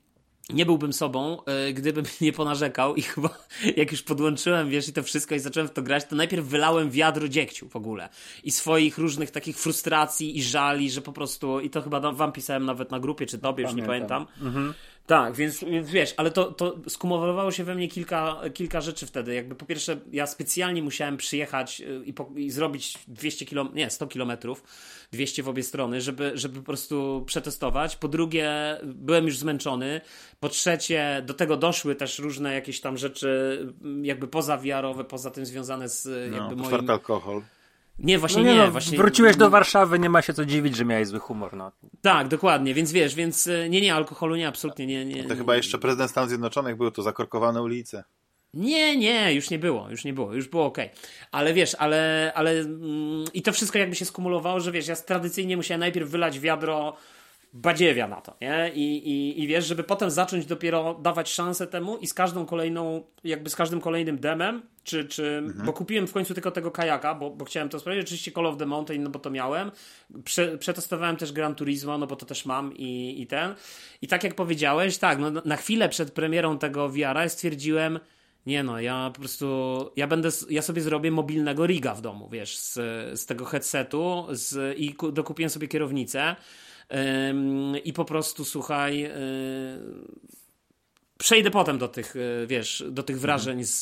nie 0.49 0.65
byłbym 0.65 0.93
sobą, 0.93 1.37
yy, 1.47 1.73
gdybym 1.73 2.05
nie 2.21 2.33
ponarzekał 2.33 2.95
i 2.95 3.01
chyba 3.01 3.29
jak 3.77 3.91
już 3.91 4.01
podłączyłem, 4.01 4.69
wiesz, 4.69 4.87
i 4.87 4.93
to 4.93 5.03
wszystko 5.03 5.35
i 5.35 5.39
zacząłem 5.39 5.69
w 5.69 5.71
to 5.71 5.81
grać, 5.81 6.05
to 6.05 6.15
najpierw 6.15 6.45
wylałem 6.45 6.89
wiadro 6.89 7.27
dziegciu 7.27 7.69
w 7.69 7.75
ogóle 7.75 8.09
i 8.43 8.51
swoich 8.51 8.97
różnych 8.97 9.31
takich 9.31 9.57
frustracji 9.57 10.37
i 10.37 10.43
żali, 10.43 10.91
że 10.91 11.01
po 11.01 11.13
prostu, 11.13 11.59
i 11.59 11.69
to 11.69 11.81
chyba 11.81 12.11
wam 12.11 12.31
pisałem 12.31 12.65
nawet 12.65 12.91
na 12.91 12.99
grupie, 12.99 13.25
czy 13.25 13.37
tobie, 13.39 13.63
już 13.63 13.73
nie 13.73 13.83
pamiętam, 13.83 14.27
mhm. 14.41 14.73
Tak, 15.07 15.35
więc, 15.35 15.63
więc 15.63 15.89
wiesz, 15.89 16.13
ale 16.17 16.31
to, 16.31 16.51
to 16.51 16.75
skumulowało 16.87 17.51
się 17.51 17.63
we 17.63 17.75
mnie 17.75 17.87
kilka, 17.87 18.41
kilka 18.53 18.81
rzeczy 18.81 19.05
wtedy. 19.05 19.33
Jakby 19.33 19.55
po 19.55 19.65
pierwsze, 19.65 19.97
ja 20.11 20.27
specjalnie 20.27 20.83
musiałem 20.83 21.17
przyjechać 21.17 21.81
y, 21.81 22.01
i, 22.05 22.13
po, 22.13 22.29
i 22.35 22.49
zrobić 22.49 22.97
200 23.07 23.45
km, 23.45 23.69
nie, 23.73 23.89
100 23.89 24.07
kilometrów, 24.07 24.63
200 25.11 25.43
w 25.43 25.49
obie 25.49 25.63
strony, 25.63 26.01
żeby, 26.01 26.31
żeby 26.33 26.59
po 26.59 26.65
prostu 26.65 27.23
przetestować. 27.25 27.95
Po 27.95 28.07
drugie, 28.07 28.77
byłem 28.83 29.25
już 29.25 29.37
zmęczony. 29.37 30.01
Po 30.39 30.49
trzecie, 30.49 31.23
do 31.25 31.33
tego 31.33 31.57
doszły 31.57 31.95
też 31.95 32.19
różne 32.19 32.53
jakieś 32.53 32.81
tam 32.81 32.97
rzeczy, 32.97 33.59
jakby 34.01 34.27
pozawiarowe, 34.27 35.03
poza 35.03 35.31
tym 35.31 35.45
związane 35.45 35.89
z 35.89 36.31
no, 36.31 36.37
jakby 36.37 36.55
moim... 36.55 36.89
alkohol. 36.89 37.41
Nie, 37.99 38.19
właśnie 38.19 38.43
no 38.43 38.49
nie. 38.49 38.55
nie 38.55 38.65
no, 38.65 38.71
właśnie... 38.71 38.97
Wróciłeś 38.97 39.37
do 39.37 39.49
Warszawy, 39.49 39.99
nie 39.99 40.09
ma 40.09 40.21
się 40.21 40.33
co 40.33 40.45
dziwić, 40.45 40.75
że 40.75 40.85
miałeś 40.85 41.07
zły 41.07 41.19
humor. 41.19 41.55
No. 41.55 41.71
Tak, 42.01 42.27
dokładnie, 42.27 42.73
więc 42.73 42.91
wiesz, 42.91 43.15
więc 43.15 43.47
e, 43.47 43.69
nie, 43.69 43.81
nie, 43.81 43.95
alkoholu 43.95 44.35
nie, 44.35 44.47
absolutnie 44.47 44.87
nie. 44.87 45.05
nie 45.05 45.23
to 45.23 45.35
chyba 45.35 45.55
jeszcze 45.55 45.77
prezydent 45.77 46.11
Stanów 46.11 46.29
Zjednoczonych 46.29 46.77
był, 46.77 46.91
to 46.91 47.01
zakorkowane 47.01 47.61
ulice. 47.61 48.03
Nie, 48.53 48.97
nie, 48.97 49.33
już 49.33 49.49
nie 49.49 49.59
było, 49.59 49.89
już 49.89 50.05
nie 50.05 50.13
było, 50.13 50.33
już 50.33 50.47
było 50.47 50.65
ok. 50.65 50.77
Ale 51.31 51.53
wiesz, 51.53 51.75
ale, 51.79 52.31
ale 52.35 52.51
mm, 52.51 53.25
i 53.33 53.41
to 53.41 53.51
wszystko 53.51 53.79
jakby 53.79 53.95
się 53.95 54.05
skumulowało, 54.05 54.59
że 54.59 54.71
wiesz, 54.71 54.87
ja 54.87 54.95
tradycyjnie 54.95 55.57
musiałem 55.57 55.79
najpierw 55.79 56.09
wylać 56.09 56.39
wiadro 56.39 56.95
badziewia 57.55 58.07
na 58.07 58.21
to, 58.21 58.35
nie? 58.41 58.71
I, 58.73 59.09
i, 59.09 59.43
I 59.43 59.47
wiesz, 59.47 59.65
żeby 59.65 59.83
potem 59.83 60.09
zacząć 60.09 60.45
dopiero 60.45 60.93
dawać 60.93 61.33
szansę 61.33 61.67
temu 61.67 61.97
i 61.97 62.07
z 62.07 62.13
każdą 62.13 62.45
kolejną, 62.45 63.03
jakby 63.23 63.49
z 63.49 63.55
każdym 63.55 63.81
kolejnym 63.81 64.19
demem, 64.19 64.61
czy, 64.83 65.05
czy 65.05 65.27
mhm. 65.27 65.65
bo 65.65 65.73
kupiłem 65.73 66.07
w 66.07 66.13
końcu 66.13 66.33
tylko 66.33 66.51
tego 66.51 66.71
kajaka, 66.71 67.15
bo, 67.15 67.29
bo 67.29 67.45
chciałem 67.45 67.69
to 67.69 67.79
sprawdzić, 67.79 68.03
oczywiście 68.05 68.31
Call 68.31 68.45
of 68.45 68.57
the 68.57 68.65
Mountain, 68.65 69.03
no 69.03 69.09
bo 69.09 69.19
to 69.19 69.29
miałem, 69.29 69.71
Prze, 70.23 70.57
przetestowałem 70.57 71.17
też 71.17 71.31
Gran 71.31 71.55
Turismo, 71.55 71.97
no 71.97 72.07
bo 72.07 72.15
to 72.15 72.25
też 72.25 72.45
mam 72.45 72.73
i, 72.77 73.21
i 73.21 73.27
ten. 73.27 73.55
I 74.01 74.07
tak 74.07 74.23
jak 74.23 74.35
powiedziałeś, 74.35 74.97
tak, 74.97 75.19
no 75.19 75.31
na 75.45 75.57
chwilę 75.57 75.89
przed 75.89 76.11
premierą 76.11 76.57
tego 76.57 76.89
VR-a 76.89 77.29
stwierdziłem, 77.29 77.99
nie 78.45 78.63
no, 78.63 78.79
ja 78.79 79.11
po 79.13 79.19
prostu, 79.19 79.45
ja 79.95 80.07
będę, 80.07 80.29
ja 80.49 80.61
sobie 80.61 80.81
zrobię 80.81 81.11
mobilnego 81.11 81.65
riga 81.65 81.93
w 81.93 82.01
domu, 82.01 82.29
wiesz, 82.29 82.57
z, 82.57 82.73
z 83.19 83.25
tego 83.25 83.45
headsetu 83.45 84.27
z, 84.29 84.77
i 84.79 84.95
dokupiłem 85.13 85.49
sobie 85.49 85.67
kierownicę, 85.67 86.35
i 87.83 87.93
po 87.93 88.05
prostu 88.05 88.45
słuchaj, 88.45 89.03
e, 89.03 89.11
Przejdę 91.25 91.51
potem 91.51 91.77
do 91.77 91.87
tych, 91.87 92.15
e, 92.15 92.47
wiesz, 92.47 92.83
do 92.89 93.03
tych 93.03 93.19
wrażeń 93.19 93.63
z, 93.63 93.79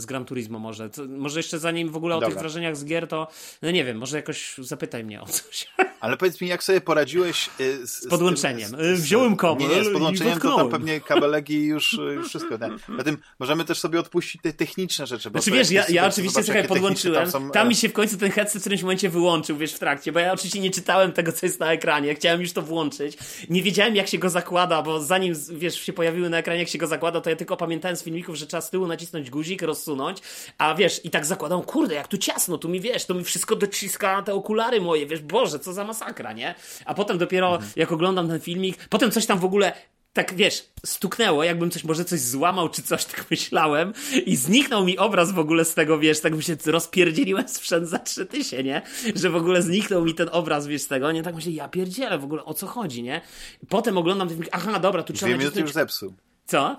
z 0.00 0.06
Gran 0.06 0.24
Turismo 0.24 0.58
może. 0.58 0.90
To, 0.90 1.02
może 1.08 1.38
jeszcze 1.38 1.58
zanim 1.58 1.90
w 1.90 1.96
ogóle 1.96 2.14
Dobra. 2.14 2.28
o 2.28 2.30
tych 2.30 2.38
wrażeniach 2.38 2.76
z 2.76 2.84
gier, 2.84 3.08
to 3.08 3.28
no 3.62 3.70
nie 3.70 3.84
wiem, 3.84 3.98
może 3.98 4.16
jakoś 4.16 4.54
zapytaj 4.58 5.04
mnie 5.04 5.20
o 5.20 5.26
coś. 5.26 5.66
Ale 6.00 6.16
powiedz 6.16 6.40
mi, 6.40 6.48
jak 6.48 6.64
sobie 6.64 6.80
poradziłeś 6.80 7.50
e, 7.60 7.86
z, 7.86 8.02
z 8.02 8.08
podłączeniem? 8.08 8.68
Z, 8.68 8.98
z, 8.98 9.02
Wziąłem 9.02 9.36
kabel 9.36 9.68
Nie, 9.68 9.76
nie, 9.76 9.84
z 9.84 9.92
podłączeniem 9.92 10.40
to 10.40 10.56
tam 10.56 10.70
pewnie 10.70 11.00
kabelegi 11.00 11.64
już, 11.64 11.92
już 12.14 12.28
wszystko. 12.28 12.58
Tak. 12.58 12.72
tym 13.04 13.18
możemy 13.38 13.64
też 13.64 13.78
sobie 13.78 14.00
odpuścić 14.00 14.42
te 14.42 14.52
techniczne 14.52 15.06
rzeczy. 15.06 15.30
Bo 15.30 15.38
znaczy 15.38 15.58
wiesz, 15.58 15.70
ja, 15.70 15.84
ja 15.88 16.06
oczywiście 16.06 16.42
słuchaj, 16.42 16.68
podłączyłem. 16.68 17.30
Tam, 17.30 17.42
są... 17.42 17.50
tam, 17.50 17.68
mi 17.68 17.74
się 17.74 17.88
w 17.88 17.92
końcu 17.92 18.16
ten 18.18 18.30
headset 18.30 18.58
w 18.58 18.60
którymś 18.60 18.82
momencie 18.82 19.08
wyłączył, 19.08 19.56
wiesz, 19.56 19.72
w 19.72 19.78
trakcie, 19.78 20.12
bo 20.12 20.18
ja 20.18 20.32
oczywiście 20.32 20.60
nie 20.60 20.70
czytałem 20.70 21.12
tego, 21.12 21.32
co 21.32 21.46
jest 21.46 21.60
na 21.60 21.72
ekranie. 21.72 22.14
Chciałem 22.14 22.40
już 22.40 22.52
to 22.52 22.62
włączyć. 22.62 23.18
Nie 23.50 23.62
wiedziałem, 23.62 23.96
jak 23.96 24.08
się 24.08 24.18
go 24.18 24.30
zakłada, 24.30 24.82
bo 24.82 25.00
zanim, 25.00 25.34
wiesz, 25.50 25.80
się 25.80 25.92
pojawiły 25.92 26.30
na 26.30 26.38
ekranie 26.38 26.65
jak 26.66 26.72
się 26.72 26.78
go 26.78 26.86
zakłada, 26.86 27.20
to 27.20 27.30
ja 27.30 27.36
tylko 27.36 27.56
pamiętałem 27.56 27.96
z 27.96 28.02
filmików, 28.02 28.36
że 28.36 28.46
trzeba 28.46 28.60
z 28.60 28.70
tyłu 28.70 28.86
nacisnąć 28.86 29.30
guzik, 29.30 29.62
rozsunąć, 29.62 30.18
a 30.58 30.74
wiesz, 30.74 31.04
i 31.04 31.10
tak 31.10 31.26
zakładam, 31.26 31.62
kurde, 31.62 31.94
jak 31.94 32.08
tu 32.08 32.18
ciasno, 32.18 32.58
tu 32.58 32.68
mi 32.68 32.80
wiesz, 32.80 33.06
to 33.06 33.14
mi 33.14 33.24
wszystko 33.24 33.56
dociska 33.56 34.22
te 34.22 34.34
okulary 34.34 34.80
moje, 34.80 35.06
wiesz, 35.06 35.20
Boże, 35.20 35.58
co 35.58 35.72
za 35.72 35.84
masakra, 35.84 36.32
nie? 36.32 36.54
A 36.84 36.94
potem 36.94 37.18
dopiero, 37.18 37.54
mhm. 37.54 37.72
jak 37.76 37.92
oglądam 37.92 38.28
ten 38.28 38.40
filmik, 38.40 38.88
potem 38.88 39.10
coś 39.10 39.26
tam 39.26 39.38
w 39.38 39.44
ogóle 39.44 39.72
tak 40.16 40.34
wiesz, 40.34 40.68
stuknęło, 40.86 41.44
jakbym 41.44 41.70
coś, 41.70 41.84
może 41.84 42.04
coś 42.04 42.20
złamał, 42.20 42.68
czy 42.68 42.82
coś, 42.82 43.04
tak 43.14 43.26
myślałem 43.30 43.92
i 44.26 44.36
zniknął 44.36 44.84
mi 44.84 44.98
obraz 44.98 45.32
w 45.32 45.38
ogóle 45.38 45.64
z 45.64 45.74
tego, 45.74 45.98
wiesz, 45.98 46.20
tak 46.20 46.36
mi 46.36 46.42
się 46.42 46.56
rozpierdzieliłem 46.66 47.48
sprzęt 47.48 47.88
za 47.88 47.98
trzy 47.98 48.26
tysiące, 48.26 48.64
nie? 48.64 48.82
Że 49.14 49.30
w 49.30 49.36
ogóle 49.36 49.62
zniknął 49.62 50.04
mi 50.04 50.14
ten 50.14 50.28
obraz, 50.32 50.66
wiesz, 50.66 50.82
z 50.82 50.88
tego, 50.88 51.12
nie? 51.12 51.22
Tak 51.22 51.34
myślę, 51.34 51.52
ja 51.52 51.68
pierdzielę 51.68 52.18
w 52.18 52.24
ogóle, 52.24 52.44
o 52.44 52.54
co 52.54 52.66
chodzi, 52.66 53.02
nie? 53.02 53.20
Potem 53.68 53.98
oglądam 53.98 54.28
ten 54.28 54.44
aha, 54.52 54.78
dobra, 54.78 55.02
tu 55.02 55.12
trzeba... 55.12 55.30
Dwie 55.30 55.38
minuty 55.38 55.60
już 55.60 55.72
zepsuł. 55.72 56.14
Co? 56.46 56.76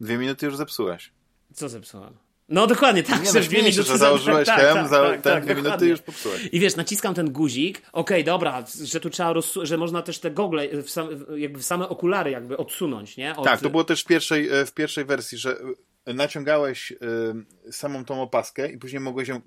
Dwie 0.00 0.18
minuty 0.18 0.46
już 0.46 0.56
zepsułeś. 0.56 1.10
Co 1.54 1.68
zepsułem? 1.68 2.14
No 2.48 2.66
dokładnie, 2.66 3.02
tak. 3.02 3.24
Nie, 3.24 3.32
no, 3.32 3.40
dwie 3.40 3.58
minuty 3.58 3.82
że 3.82 3.98
założyłeś 3.98 4.46
tak, 4.46 4.60
tak, 4.60 4.88
za 4.88 5.00
tak, 5.00 5.22
tak, 5.22 5.44
dwie 5.44 5.54
minuty 5.54 5.86
już 5.86 6.00
popsułeś. 6.00 6.48
I 6.52 6.60
wiesz, 6.60 6.76
naciskam 6.76 7.14
ten 7.14 7.32
guzik, 7.32 7.78
okej, 7.78 7.92
okay, 7.92 8.24
dobra, 8.24 8.64
że 8.84 9.00
tu 9.00 9.10
trzeba, 9.10 9.34
że 9.62 9.78
można 9.78 10.02
też 10.02 10.18
te 10.18 10.30
gogle, 10.30 10.82
w 10.82 10.90
sam, 10.90 11.08
jakby 11.36 11.58
w 11.58 11.64
same 11.64 11.88
okulary 11.88 12.30
jakby 12.30 12.56
odsunąć, 12.56 13.16
nie? 13.16 13.36
Od... 13.36 13.44
Tak, 13.44 13.60
to 13.60 13.70
było 13.70 13.84
też 13.84 14.02
w 14.02 14.06
pierwszej, 14.06 14.48
e, 14.48 14.66
w 14.66 14.72
pierwszej 14.72 15.04
wersji, 15.04 15.38
że 15.38 15.50
e, 15.50 15.62
naciągałeś 16.06 16.92
y, 16.92 17.72
samą 17.72 18.04
tą 18.04 18.22
opaskę 18.22 18.68
i 18.68 18.78
później 18.78 19.00
mogłeś 19.00 19.28
ją 19.28 19.40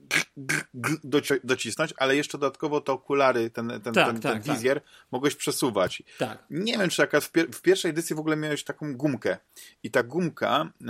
doci 1.04 1.34
docisnąć, 1.44 1.94
ale 1.98 2.16
jeszcze 2.16 2.38
dodatkowo 2.38 2.82
te 2.82 2.92
okulary, 2.92 3.50
ten, 3.50 3.68
ten, 3.68 3.94
tak, 3.94 3.94
ten, 3.94 4.22
tak, 4.22 4.44
ten 4.44 4.54
wizjer 4.54 4.82
tak. 4.82 4.90
mogłeś 5.12 5.36
przesuwać. 5.36 6.04
Tak. 6.18 6.44
Nie 6.50 6.78
wiem, 6.78 6.90
czy 6.90 7.02
jaka 7.02 7.22
w, 7.22 7.32
pier 7.32 7.48
w, 7.52 7.62
pierwszej 7.62 7.92
edycji 7.92 8.16
w 8.16 8.20
ogóle 8.20 8.36
miałeś 8.36 8.64
taką 8.64 8.96
gumkę 8.96 9.38
i 9.84 9.92
ta 9.92 10.04
gumka, 10.04 10.72
y, 10.82 10.86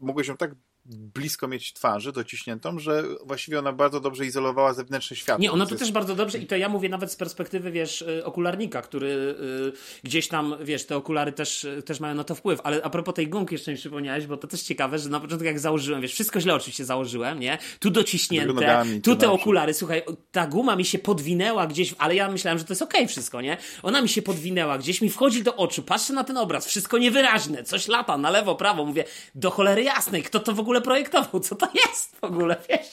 mogłeś 0.00 0.28
ją 0.28 0.36
tak 0.36 0.50
blisko 0.96 1.48
mieć 1.48 1.72
twarzy 1.72 2.12
dociśniętą, 2.12 2.78
że 2.78 3.04
właściwie 3.24 3.58
ona 3.58 3.72
bardzo 3.72 4.00
dobrze 4.00 4.26
izolowała 4.26 4.74
zewnętrzne 4.74 5.16
światło. 5.16 5.42
Nie, 5.42 5.52
ona 5.52 5.66
to 5.66 5.70
jest... 5.70 5.82
też 5.82 5.92
bardzo 5.92 6.14
dobrze 6.14 6.38
i 6.38 6.46
to 6.46 6.56
ja 6.56 6.68
mówię 6.68 6.88
nawet 6.88 7.12
z 7.12 7.16
perspektywy, 7.16 7.70
wiesz, 7.70 8.02
y, 8.02 8.24
okularnika, 8.24 8.82
który 8.82 9.08
y, 9.08 9.72
gdzieś 10.02 10.28
tam, 10.28 10.54
wiesz, 10.60 10.86
te 10.86 10.96
okulary 10.96 11.32
też, 11.32 11.64
y, 11.64 11.82
też 11.82 12.00
mają 12.00 12.14
na 12.14 12.24
to 12.24 12.34
wpływ, 12.34 12.60
ale 12.64 12.82
a 12.82 12.90
propos 12.90 13.14
tej 13.14 13.28
gumki 13.28 13.54
jeszcze 13.54 13.70
mi 13.70 13.76
przypomniałeś, 13.76 14.26
bo 14.26 14.36
to 14.36 14.48
też 14.48 14.62
ciekawe, 14.62 14.98
że 14.98 15.08
na 15.08 15.20
początku 15.20 15.44
jak 15.44 15.58
założyłem, 15.58 16.00
wiesz, 16.00 16.12
wszystko 16.12 16.40
źle 16.40 16.54
oczywiście 16.54 16.84
założyłem, 16.84 17.40
nie? 17.40 17.58
Tu 17.78 17.90
dociśnięte, 17.90 18.52
nogami, 18.52 19.00
tu 19.00 19.16
te 19.16 19.30
okulary, 19.30 19.74
słuchaj, 19.74 20.02
ta 20.32 20.46
guma 20.46 20.76
mi 20.76 20.84
się 20.84 20.98
podwinęła 20.98 21.66
gdzieś, 21.66 21.94
ale 21.98 22.14
ja 22.14 22.30
myślałem, 22.30 22.58
że 22.58 22.64
to 22.64 22.72
jest 22.72 22.82
okej 22.82 23.00
okay 23.00 23.08
wszystko, 23.08 23.40
nie? 23.40 23.56
Ona 23.82 24.02
mi 24.02 24.08
się 24.08 24.22
podwinęła, 24.22 24.78
gdzieś 24.78 25.00
mi 25.00 25.10
wchodzi 25.10 25.42
do 25.42 25.56
oczu, 25.56 25.82
patrzę 25.82 26.12
na 26.12 26.24
ten 26.24 26.36
obraz, 26.36 26.66
wszystko 26.66 26.98
niewyraźne, 26.98 27.64
coś 27.64 27.88
lata 27.88 28.18
na 28.18 28.30
lewo, 28.30 28.54
prawo, 28.54 28.84
mówię, 28.84 29.04
do 29.34 29.50
cholery 29.50 29.82
jasnej, 29.82 30.22
kto 30.22 30.40
to 30.40 30.52
w 30.52 30.60
ogóle 30.60 30.79
ogóle 30.80 30.82
projektował? 30.82 31.40
Co 31.40 31.54
to 31.54 31.68
jest 31.86 32.16
w 32.16 32.24
ogóle, 32.24 32.56
wiesz? 32.68 32.86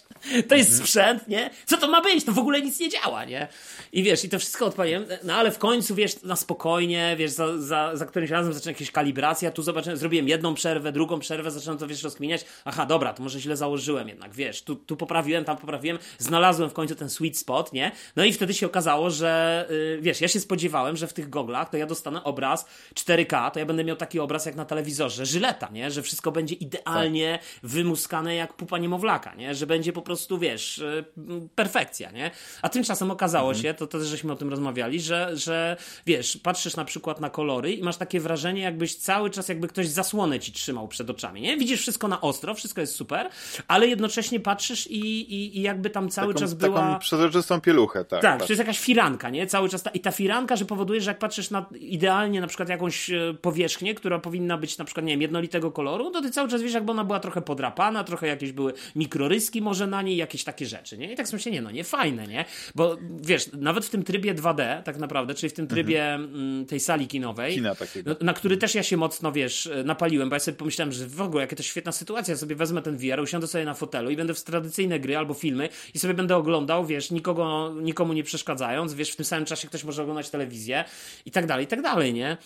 To 0.47 0.55
jest 0.55 0.69
mhm. 0.69 0.87
sprzęt, 0.87 1.27
nie? 1.27 1.49
Co 1.65 1.77
to 1.77 1.87
ma 1.87 2.01
być? 2.01 2.25
To 2.25 2.31
w 2.31 2.39
ogóle 2.39 2.61
nic 2.61 2.79
nie 2.79 2.89
działa, 2.89 3.25
nie? 3.25 3.47
I 3.93 4.03
wiesz, 4.03 4.25
i 4.25 4.29
to 4.29 4.39
wszystko 4.39 4.65
odpaliłem, 4.65 5.05
no 5.23 5.33
ale 5.33 5.51
w 5.51 5.57
końcu, 5.57 5.95
wiesz, 5.95 6.21
na 6.23 6.35
spokojnie, 6.35 7.15
wiesz, 7.17 7.31
za, 7.31 7.57
za, 7.57 7.95
za 7.95 8.05
którymś 8.05 8.31
razem 8.31 8.53
zaczyna 8.53 8.71
jakieś 8.71 8.91
kalibracja, 8.91 9.51
tu 9.51 9.63
zobaczyłem, 9.63 9.97
zrobiłem 9.97 10.27
jedną 10.27 10.53
przerwę, 10.53 10.91
drugą 10.91 11.19
przerwę, 11.19 11.51
zacząłem 11.51 11.79
to, 11.79 11.87
wiesz, 11.87 12.03
rozkminiać, 12.03 12.45
aha, 12.65 12.85
dobra, 12.85 13.13
to 13.13 13.23
może 13.23 13.39
źle 13.39 13.57
założyłem 13.57 14.07
jednak, 14.07 14.33
wiesz, 14.33 14.61
tu, 14.61 14.75
tu 14.75 14.97
poprawiłem, 14.97 15.45
tam 15.45 15.57
poprawiłem, 15.57 15.99
znalazłem 16.17 16.69
w 16.69 16.73
końcu 16.73 16.95
ten 16.95 17.09
sweet 17.09 17.37
spot, 17.37 17.73
nie? 17.73 17.91
No 18.15 18.23
i 18.23 18.33
wtedy 18.33 18.53
się 18.53 18.65
okazało, 18.65 19.09
że, 19.09 19.65
yy, 19.69 20.01
wiesz, 20.01 20.21
ja 20.21 20.27
się 20.27 20.39
spodziewałem, 20.39 20.97
że 20.97 21.07
w 21.07 21.13
tych 21.13 21.29
goglach 21.29 21.69
to 21.69 21.77
ja 21.77 21.85
dostanę 21.85 22.23
obraz 22.23 22.65
4K, 22.95 23.51
to 23.51 23.59
ja 23.59 23.65
będę 23.65 23.83
miał 23.83 23.95
taki 23.95 24.19
obraz 24.19 24.45
jak 24.45 24.55
na 24.55 24.65
telewizorze, 24.65 25.25
żyleta, 25.25 25.69
nie? 25.71 25.91
Że 25.91 26.01
wszystko 26.01 26.31
będzie 26.31 26.55
idealnie 26.55 27.39
tak. 27.41 27.71
Wymuskane 27.77 28.35
jak 28.35 28.53
pupa 28.53 28.77
niemowlaka, 28.77 29.35
nie? 29.35 29.55
Że 29.55 29.67
będzie 29.67 29.93
po 29.93 30.01
prostu, 30.01 30.37
wiesz, 30.37 30.77
yy, 31.17 31.49
perfekcja, 31.55 32.11
nie? 32.11 32.31
A 32.61 32.69
tymczasem 32.69 33.11
okazało 33.11 33.49
mhm. 33.49 33.63
się, 33.63 33.73
to 33.73 33.87
też 33.87 34.07
żeśmy 34.07 34.33
o 34.33 34.35
tym 34.35 34.49
rozmawiali, 34.49 35.01
że, 35.01 35.37
że, 35.37 35.77
wiesz, 36.05 36.37
patrzysz 36.43 36.75
na 36.75 36.85
przykład 36.85 37.21
na 37.21 37.29
kolory 37.29 37.73
i 37.73 37.83
masz 37.83 37.97
takie 37.97 38.19
wrażenie, 38.19 38.61
jakbyś 38.61 38.95
cały 38.95 39.29
czas 39.29 39.49
jakby 39.49 39.67
ktoś 39.67 39.87
zasłonę 39.87 40.39
ci 40.39 40.51
trzymał 40.51 40.87
przed 40.87 41.09
oczami, 41.09 41.41
nie? 41.41 41.57
Widzisz 41.57 41.81
wszystko 41.81 42.07
na 42.07 42.21
ostro, 42.21 42.53
wszystko 42.53 42.81
jest 42.81 42.95
super, 42.95 43.29
ale 43.67 43.87
jednocześnie 43.87 44.39
patrzysz 44.39 44.87
i, 44.87 44.99
i, 45.33 45.57
i 45.57 45.61
jakby 45.61 45.89
tam 45.89 46.09
cały 46.09 46.33
taką, 46.33 46.39
czas 46.39 46.53
była... 46.53 46.79
Taką 46.79 46.99
przezroczystą 46.99 47.61
pieluchę, 47.61 48.05
tak. 48.05 48.21
Tak, 48.21 48.39
tak. 48.39 48.47
to 48.47 48.53
jest 48.53 48.59
jakaś 48.59 48.79
firanka, 48.79 49.29
nie? 49.29 49.47
Cały 49.47 49.69
czas 49.69 49.83
ta... 49.83 49.89
i 49.89 49.99
ta 49.99 50.11
firanka, 50.11 50.55
że 50.55 50.65
powoduje, 50.65 51.01
że 51.01 51.11
jak 51.11 51.19
patrzysz 51.19 51.49
na 51.49 51.65
idealnie 51.79 52.41
na 52.41 52.47
przykład 52.47 52.69
jakąś 52.69 53.09
e, 53.09 53.33
powierzchnię, 53.41 53.95
która 53.95 54.19
powinna 54.19 54.57
być 54.57 54.77
na 54.77 54.85
przykład, 54.85 55.05
nie 55.05 55.13
wiem, 55.13 55.21
jednolitego 55.21 55.71
koloru, 55.71 56.11
to 56.11 56.21
ty 56.21 56.31
cały 56.31 56.49
czas 56.49 56.61
wiesz, 56.61 56.73
jakby 56.73 56.91
ona 56.91 57.03
była 57.03 57.19
trochę 57.19 57.41
podrapana, 57.57 58.03
trochę 58.03 58.27
jakieś 58.27 58.51
były 58.51 58.73
mikroryski 58.95 59.61
może 59.61 59.87
na 59.87 60.01
niej, 60.01 60.17
jakieś 60.17 60.43
takie 60.43 60.65
rzeczy, 60.65 60.97
nie? 60.97 61.13
I 61.13 61.15
tak 61.15 61.27
sobie 61.27 61.51
nie, 61.51 61.61
no 61.61 61.71
nie 61.71 61.83
fajne, 61.83 62.27
nie? 62.27 62.45
Bo 62.75 62.97
wiesz, 63.21 63.49
nawet 63.53 63.85
w 63.85 63.89
tym 63.89 64.03
trybie 64.03 64.35
2D 64.35 64.83
tak 64.83 64.97
naprawdę, 64.97 65.33
czyli 65.33 65.49
w 65.49 65.53
tym 65.53 65.67
trybie 65.67 66.13
mhm. 66.13 66.65
tej 66.65 66.79
sali 66.79 67.07
kinowej, 67.07 67.55
Kina 67.55 67.75
takiego. 67.75 68.15
na 68.21 68.33
który 68.33 68.57
też 68.57 68.75
ja 68.75 68.83
się 68.83 68.97
mocno, 68.97 69.31
wiesz, 69.31 69.69
napaliłem, 69.85 70.29
bo 70.29 70.35
ja 70.35 70.39
sobie 70.39 70.57
pomyślałem, 70.57 70.91
że 70.91 71.07
w 71.07 71.21
ogóle 71.21 71.41
jakie 71.41 71.55
to 71.55 71.63
świetna 71.63 71.91
sytuacja, 71.91 72.31
ja 72.31 72.37
sobie 72.37 72.55
wezmę 72.55 72.81
ten 72.81 72.97
VR, 72.97 73.19
usiądę 73.19 73.47
sobie 73.47 73.65
na 73.65 73.73
fotelu 73.73 74.09
i 74.09 74.15
będę 74.15 74.33
w 74.33 74.43
tradycyjne 74.43 74.99
gry 74.99 75.17
albo 75.17 75.33
filmy 75.33 75.69
i 75.93 75.99
sobie 75.99 76.13
będę 76.13 76.35
oglądał, 76.35 76.85
wiesz, 76.85 77.11
nikogo, 77.11 77.73
nikomu 77.81 78.13
nie 78.13 78.23
przeszkadzając, 78.23 78.93
wiesz, 78.93 79.11
w 79.11 79.15
tym 79.15 79.25
samym 79.25 79.45
czasie 79.45 79.67
ktoś 79.67 79.83
może 79.83 80.01
oglądać 80.01 80.29
telewizję 80.29 80.85
i 81.25 81.31
tak 81.31 81.45
dalej, 81.45 81.65
i 81.65 81.67
tak 81.67 81.81
dalej, 81.81 82.13
nie? 82.13 82.37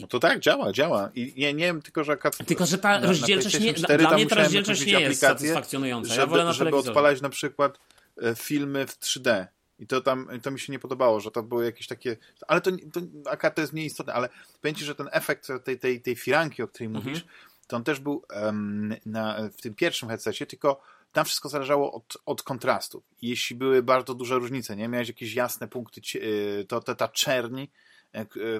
No 0.00 0.06
to 0.06 0.18
tak, 0.18 0.40
działa, 0.40 0.72
działa. 0.72 1.10
I 1.14 1.34
nie, 1.36 1.54
nie 1.54 1.64
wiem, 1.64 1.82
tylko 1.82 2.04
że... 2.04 2.16
Tylko, 2.46 2.66
że 2.66 2.78
ta 2.78 3.00
na, 3.00 3.06
rozdzielczość 3.06 3.60
na 3.60 3.64
nie, 3.64 3.98
dla 3.98 4.14
mnie 4.14 4.26
ta 4.26 4.34
rozdzielczość 4.34 4.86
nie 4.86 5.00
jest 5.00 5.20
satysfakcjonująca. 5.20 6.14
Żeby, 6.14 6.38
ja 6.38 6.52
żeby 6.52 6.76
odpalać 6.76 7.20
na 7.20 7.28
przykład 7.28 7.78
e, 8.22 8.34
filmy 8.34 8.86
w 8.86 8.98
3D. 8.98 9.46
I 9.78 9.86
to 9.86 10.00
tam, 10.00 10.28
to 10.42 10.50
mi 10.50 10.60
się 10.60 10.72
nie 10.72 10.78
podobało, 10.78 11.20
że 11.20 11.30
to 11.30 11.42
były 11.42 11.64
jakieś 11.64 11.86
takie, 11.86 12.16
ale 12.48 12.60
to, 12.60 12.70
to 12.70 13.00
akurat 13.30 13.54
to 13.54 13.60
jest 13.60 13.72
nieistotne, 13.72 14.12
ale 14.12 14.28
powiem 14.62 14.74
Ci, 14.74 14.84
że 14.84 14.94
ten 14.94 15.08
efekt 15.12 15.48
tej, 15.64 15.78
tej, 15.78 16.00
tej 16.00 16.16
firanki, 16.16 16.62
o 16.62 16.68
której 16.68 16.86
mhm. 16.86 17.04
mówisz, 17.04 17.24
to 17.66 17.76
on 17.76 17.84
też 17.84 18.00
był 18.00 18.24
um, 18.42 18.94
na, 19.06 19.48
w 19.58 19.62
tym 19.62 19.74
pierwszym 19.74 20.08
headsetie, 20.08 20.46
tylko 20.46 20.80
tam 21.12 21.24
wszystko 21.24 21.48
zależało 21.48 21.92
od, 21.92 22.16
od 22.26 22.42
kontrastu. 22.42 23.02
Jeśli 23.22 23.56
były 23.56 23.82
bardzo 23.82 24.14
duże 24.14 24.34
różnice, 24.34 24.76
nie 24.76 24.88
miałeś 24.88 25.08
jakieś 25.08 25.34
jasne 25.34 25.68
punkty, 25.68 26.00
y, 26.14 26.66
to, 26.68 26.80
to 26.80 26.94
ta 26.94 27.08
czerni 27.08 27.62
e, 27.62 27.66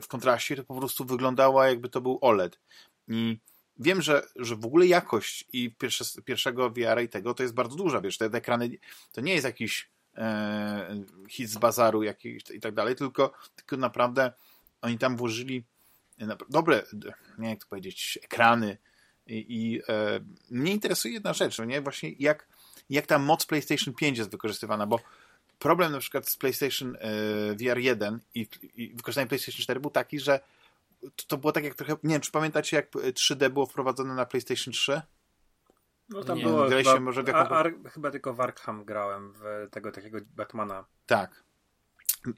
w 0.03 0.07
kontraście 0.09 0.57
to 0.57 0.65
po 0.65 0.79
prostu 0.79 1.05
wyglądała 1.05 1.69
jakby 1.69 1.89
to 1.89 2.01
był 2.01 2.19
OLED. 2.21 2.59
I 3.09 3.39
wiem, 3.79 4.03
że, 4.03 4.23
że 4.37 4.57
w 4.57 4.65
ogóle 4.65 4.87
jakość 4.87 5.45
i 5.53 5.75
pierwsze, 5.79 6.05
pierwszego 6.25 6.71
VR 6.71 7.03
i 7.03 7.09
tego 7.09 7.35
to 7.35 7.43
jest 7.43 7.55
bardzo 7.55 7.77
duża, 7.77 8.01
wiesz, 8.01 8.19
te 8.19 8.27
ekrany 8.27 8.71
to 9.13 9.21
nie 9.21 9.33
jest 9.33 9.45
jakiś 9.45 9.89
e, 10.17 11.05
hit 11.29 11.51
z 11.51 11.59
bazaru 11.59 12.03
jakiś 12.03 12.43
i 12.51 12.61
tak 12.61 12.75
dalej, 12.75 12.97
tylko, 12.97 13.33
tylko 13.57 13.77
naprawdę 13.77 14.33
oni 14.83 14.99
tam 14.99 15.17
włożyli 15.17 15.65
dobre, 16.49 16.83
nie 17.39 17.49
jak 17.49 17.61
to 17.61 17.67
powiedzieć, 17.69 18.19
ekrany 18.23 18.79
i, 19.27 19.47
i 19.49 19.81
e, 19.89 20.21
mnie 20.51 20.73
interesuje 20.73 21.15
jedna 21.15 21.33
rzecz, 21.33 21.59
no 21.59 21.65
nie? 21.65 21.81
Właśnie 21.81 22.11
jak, 22.19 22.49
jak 22.91 23.07
ta 23.07 23.19
moc 23.19 23.47
PlayStation 23.47 23.95
5 23.95 24.19
jest 24.19 24.31
wykorzystywana, 24.31 24.87
bo 24.87 25.01
problem 25.61 25.93
na 25.93 25.99
przykład 25.99 26.29
z 26.29 26.37
PlayStation 26.37 26.97
e, 27.01 27.55
VR 27.55 27.79
1 27.79 28.21
i, 28.35 28.49
i 28.75 28.95
wykorzystanie 28.95 29.27
PlayStation 29.27 29.63
4 29.63 29.81
był 29.81 29.91
taki, 29.91 30.21
że 30.21 30.41
to, 31.01 31.25
to, 31.27 31.39
było 31.39 31.53
tak 31.53 31.65
jak 31.65 31.75
trochę, 31.75 31.97
nie 32.03 32.15
wiem, 32.15 32.21
czy 32.21 32.31
pamiętacie 32.31 32.77
jak 32.77 32.91
3D 32.91 33.51
było 33.51 33.67
wprowadzone 33.67 34.15
na 34.15 34.27
PlayStation 34.27 34.73
3? 34.73 35.03
No 36.09 36.25
tam 36.25 36.39
nie, 36.39 36.45
było 36.45 36.69
chyba, 36.69 37.01
może 37.01 37.23
w 37.23 37.29
jaką... 37.29 37.49
Ar, 37.49 37.75
chyba 37.93 38.11
tylko 38.11 38.35
w 38.35 38.41
Arkham 38.41 38.85
grałem 38.85 39.33
w 39.33 39.69
tego 39.71 39.93
takiego 39.93 40.19
Batmana. 40.37 40.85
Tak. 41.07 41.45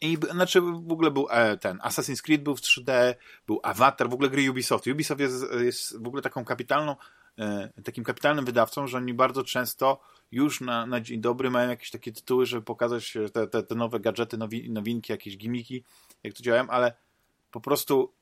I 0.01 0.18
znaczy 0.31 0.61
w 0.61 0.93
ogóle 0.93 1.11
był 1.11 1.27
e, 1.31 1.57
ten 1.57 1.79
Assassin's 1.79 2.23
Creed 2.23 2.43
był 2.43 2.57
w 2.57 2.61
3D, 2.61 3.14
był 3.47 3.61
Avatar, 3.62 4.11
w 4.11 4.14
ogóle 4.14 4.31
gry 4.31 4.51
Ubisoft. 4.51 4.87
Ubisoft 4.87 5.20
jest, 5.20 5.53
jest 5.61 6.03
w 6.03 6.07
ogóle 6.07 6.23
taką 6.23 6.45
kapitalną, 6.45 6.97
e, 7.39 7.83
takim 7.85 8.05
kapitalnym 8.05 8.45
wydawcą, 8.45 8.87
że 8.87 8.99
oni 8.99 9.14
bardzo 9.14 9.45
często 9.45 10.01
już 10.33 10.61
na, 10.61 10.87
na 10.87 11.01
dzień 11.01 11.20
dobry 11.20 11.51
mają 11.51 11.70
jakieś 11.70 11.91
takie 11.91 12.12
tytuły, 12.12 12.47
żeby 12.47 12.62
pokazać 12.62 13.14
te, 13.33 13.47
te, 13.47 13.62
te 13.62 13.74
nowe 13.74 14.01
gadżety, 14.01 14.39
nowi, 14.39 14.70
nowinki, 14.70 15.12
jakieś 15.12 15.37
gimiki, 15.37 15.85
jak 16.22 16.35
to 16.35 16.43
działają, 16.43 16.68
ale 16.68 16.93
po 17.51 17.61
prostu 17.61 18.12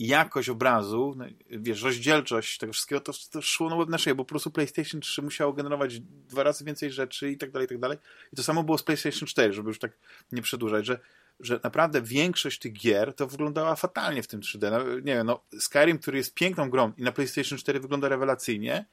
jakość 0.00 0.48
obrazu, 0.48 1.14
no, 1.16 1.24
wiesz, 1.50 1.82
rozdzielczość 1.82 2.58
tego 2.58 2.72
wszystkiego, 2.72 3.00
to, 3.00 3.12
to 3.30 3.42
szło 3.42 3.70
na 3.70 3.76
łeb 3.76 3.88
na 3.88 3.98
szyję, 3.98 4.14
bo 4.14 4.24
po 4.24 4.28
prostu 4.28 4.50
PlayStation 4.50 5.00
3 5.00 5.22
musiało 5.22 5.52
generować 5.52 6.00
dwa 6.00 6.42
razy 6.42 6.64
więcej 6.64 6.90
rzeczy 6.90 7.30
i 7.30 7.38
tak 7.38 7.50
dalej, 7.50 7.66
i 7.66 7.68
tak 7.68 7.78
dalej. 7.78 7.98
I 8.32 8.36
to 8.36 8.42
samo 8.42 8.62
było 8.62 8.78
z 8.78 8.82
PlayStation 8.82 9.28
4, 9.28 9.52
żeby 9.52 9.68
już 9.68 9.78
tak 9.78 9.92
nie 10.32 10.42
przedłużać, 10.42 10.86
że, 10.86 10.98
że 11.40 11.60
naprawdę 11.64 12.02
większość 12.02 12.58
tych 12.58 12.72
gier 12.72 13.14
to 13.14 13.26
wyglądała 13.26 13.76
fatalnie 13.76 14.22
w 14.22 14.26
tym 14.26 14.40
3D. 14.40 14.70
No, 14.70 14.94
nie 14.94 15.14
wiem, 15.14 15.26
no 15.26 15.40
Skyrim, 15.58 15.98
który 15.98 16.18
jest 16.18 16.34
piękną 16.34 16.70
grą 16.70 16.92
i 16.96 17.02
na 17.02 17.12
PlayStation 17.12 17.58
4 17.58 17.80
wygląda 17.80 18.08
rewelacyjnie, 18.08 18.84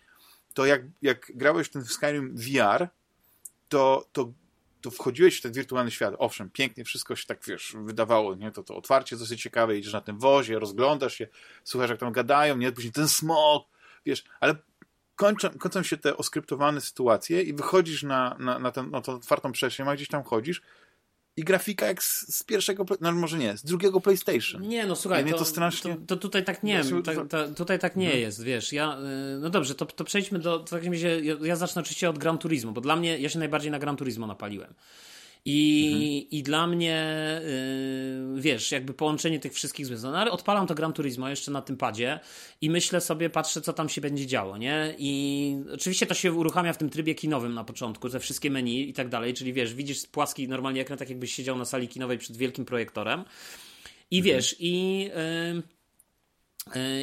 to 0.57 0.65
jak, 0.65 0.81
jak 1.01 1.31
grałeś 1.35 1.69
ten 1.69 1.85
Skyrim 1.85 2.37
VR, 2.37 2.87
to, 3.69 4.05
to 4.11 4.31
to 4.81 4.91
wchodziłeś 4.91 5.37
w 5.37 5.41
ten 5.41 5.51
wirtualny 5.51 5.91
świat. 5.91 6.13
Owszem, 6.17 6.49
pięknie 6.49 6.83
wszystko 6.83 7.15
się 7.15 7.25
tak, 7.27 7.45
wiesz, 7.47 7.75
wydawało, 7.83 8.35
nie? 8.35 8.51
To, 8.51 8.63
to 8.63 8.75
otwarcie 8.75 9.17
dosyć 9.17 9.41
ciekawe, 9.41 9.77
idziesz 9.77 9.93
na 9.93 10.01
tym 10.01 10.19
wozie, 10.19 10.59
rozglądasz 10.59 11.13
się, 11.13 11.27
słuchasz, 11.63 11.89
jak 11.89 11.99
tam 11.99 12.11
gadają, 12.11 12.57
nie? 12.57 12.71
Później 12.71 12.93
ten 12.93 13.07
smog, 13.07 13.67
wiesz, 14.05 14.23
ale 14.39 14.55
kończą, 15.15 15.49
kończą 15.49 15.83
się 15.83 15.97
te 15.97 16.17
oskryptowane 16.17 16.81
sytuacje 16.81 17.41
i 17.41 17.53
wychodzisz 17.53 18.03
na, 18.03 18.37
na, 18.39 18.59
na, 18.59 18.71
ten, 18.71 18.91
na 18.91 19.01
tą 19.01 19.13
otwartą 19.15 19.51
przestrzeń, 19.51 19.87
a 19.87 19.95
gdzieś 19.95 20.07
tam 20.07 20.23
chodzisz 20.23 20.61
i 21.37 21.43
grafika 21.43 21.85
jak 21.85 22.03
z, 22.03 22.35
z, 22.35 22.43
pierwszego, 22.43 22.85
no 23.01 23.11
może 23.11 23.37
nie, 23.37 23.57
z 23.57 23.63
drugiego 23.63 24.01
PlayStation. 24.01 24.61
Nie, 24.61 24.85
no 24.85 24.95
słuchaj, 24.95 25.25
to, 25.25 25.37
to, 25.37 25.45
strasznie... 25.45 25.95
to, 25.95 26.01
to, 26.07 26.17
tutaj 26.17 26.43
tak 26.43 26.63
nie, 26.63 26.81
ta, 27.29 27.47
tutaj 27.47 27.79
tak 27.79 27.95
nie 27.95 28.05
hmm. 28.05 28.21
jest, 28.21 28.43
wiesz, 28.43 28.73
ja, 28.73 28.97
y, 29.35 29.39
no 29.39 29.49
dobrze, 29.49 29.75
to, 29.75 29.85
to 29.85 30.03
przejdźmy 30.03 30.39
do, 30.39 30.59
w 30.59 30.69
takim 30.69 30.93
razie, 30.93 31.19
ja, 31.19 31.35
ja 31.41 31.55
zacznę 31.55 31.81
oczywiście 31.81 32.09
od 32.09 32.17
Gran 32.17 32.37
Turismo, 32.37 32.71
bo 32.71 32.81
dla 32.81 32.95
mnie, 32.95 33.19
ja 33.19 33.29
się 33.29 33.39
najbardziej 33.39 33.71
na 33.71 33.79
Gran 33.79 33.97
Turismo 33.97 34.27
napaliłem. 34.27 34.73
I, 35.45 35.87
mhm. 35.87 36.03
i 36.31 36.43
dla 36.43 36.67
mnie, 36.67 37.05
yy, 38.33 38.41
wiesz, 38.41 38.71
jakby 38.71 38.93
połączenie 38.93 39.39
tych 39.39 39.53
wszystkich 39.53 39.85
związków. 39.85 40.11
No 40.11 40.17
ale 40.17 40.31
odpalam 40.31 40.67
to 40.67 40.75
Gran 40.75 40.93
Turismo 40.93 41.29
jeszcze 41.29 41.51
na 41.51 41.61
tym 41.61 41.77
padzie 41.77 42.19
i 42.61 42.69
myślę 42.69 43.01
sobie, 43.01 43.29
patrzę, 43.29 43.61
co 43.61 43.73
tam 43.73 43.89
się 43.89 44.01
będzie 44.01 44.27
działo, 44.27 44.57
nie? 44.57 44.95
I 44.97 45.57
oczywiście 45.73 46.05
to 46.05 46.13
się 46.13 46.33
uruchamia 46.33 46.73
w 46.73 46.77
tym 46.77 46.89
trybie 46.89 47.15
kinowym 47.15 47.53
na 47.53 47.63
początku, 47.63 48.09
te 48.09 48.19
wszystkie 48.19 48.51
menu 48.51 48.89
i 48.89 48.93
tak 48.93 49.09
dalej, 49.09 49.33
czyli 49.33 49.53
wiesz, 49.53 49.73
widzisz 49.73 50.07
płaski 50.07 50.47
normalnie 50.47 50.81
ekran, 50.81 50.99
tak 50.99 51.09
jakbyś 51.09 51.33
siedział 51.33 51.57
na 51.57 51.65
sali 51.65 51.87
kinowej 51.87 52.17
przed 52.17 52.37
wielkim 52.37 52.65
projektorem. 52.65 53.25
I 54.11 54.17
mhm. 54.17 54.35
wiesz, 54.35 54.55
i. 54.59 54.99
Yy, 55.55 55.76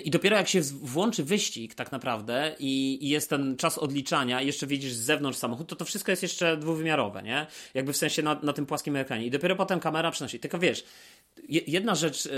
i 0.05 0.11
dopiero 0.11 0.37
jak 0.37 0.49
się 0.49 0.61
włączy 0.62 1.25
wyścig 1.25 1.75
tak 1.75 1.93
naprawdę 1.93 2.57
i, 2.59 2.99
i, 3.07 3.09
jest 3.09 3.31
ten 3.31 3.57
czas 3.57 3.79
odliczania 3.79 4.43
i 4.43 4.47
jeszcze 4.47 4.67
widzisz 4.67 4.93
z 4.93 5.01
zewnątrz 5.01 5.39
samochód, 5.39 5.69
to 5.69 5.77
to 5.77 5.85
wszystko 5.85 6.12
jest 6.12 6.23
jeszcze 6.23 6.57
dwuwymiarowe, 6.57 7.23
nie? 7.23 7.47
Jakby 7.75 7.93
w 7.93 7.97
sensie 7.97 8.23
na, 8.23 8.41
na 8.43 8.53
tym 8.53 8.67
płaskim 8.67 8.97
ekranie. 8.97 9.27
I 9.27 9.31
dopiero 9.31 9.57
potem 9.57 9.81
kamera 9.81 10.11
przenosi. 10.11 10.41
Tylko 10.41 10.59
wiesz, 10.59 10.85
jedna 11.49 11.95
rzecz 11.95 12.25
yy, 12.25 12.33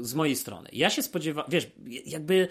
z 0.00 0.14
mojej 0.14 0.36
strony. 0.36 0.68
Ja 0.72 0.90
się 0.90 1.02
spodziewałem, 1.02 1.50
wiesz, 1.50 1.66
jakby 2.06 2.48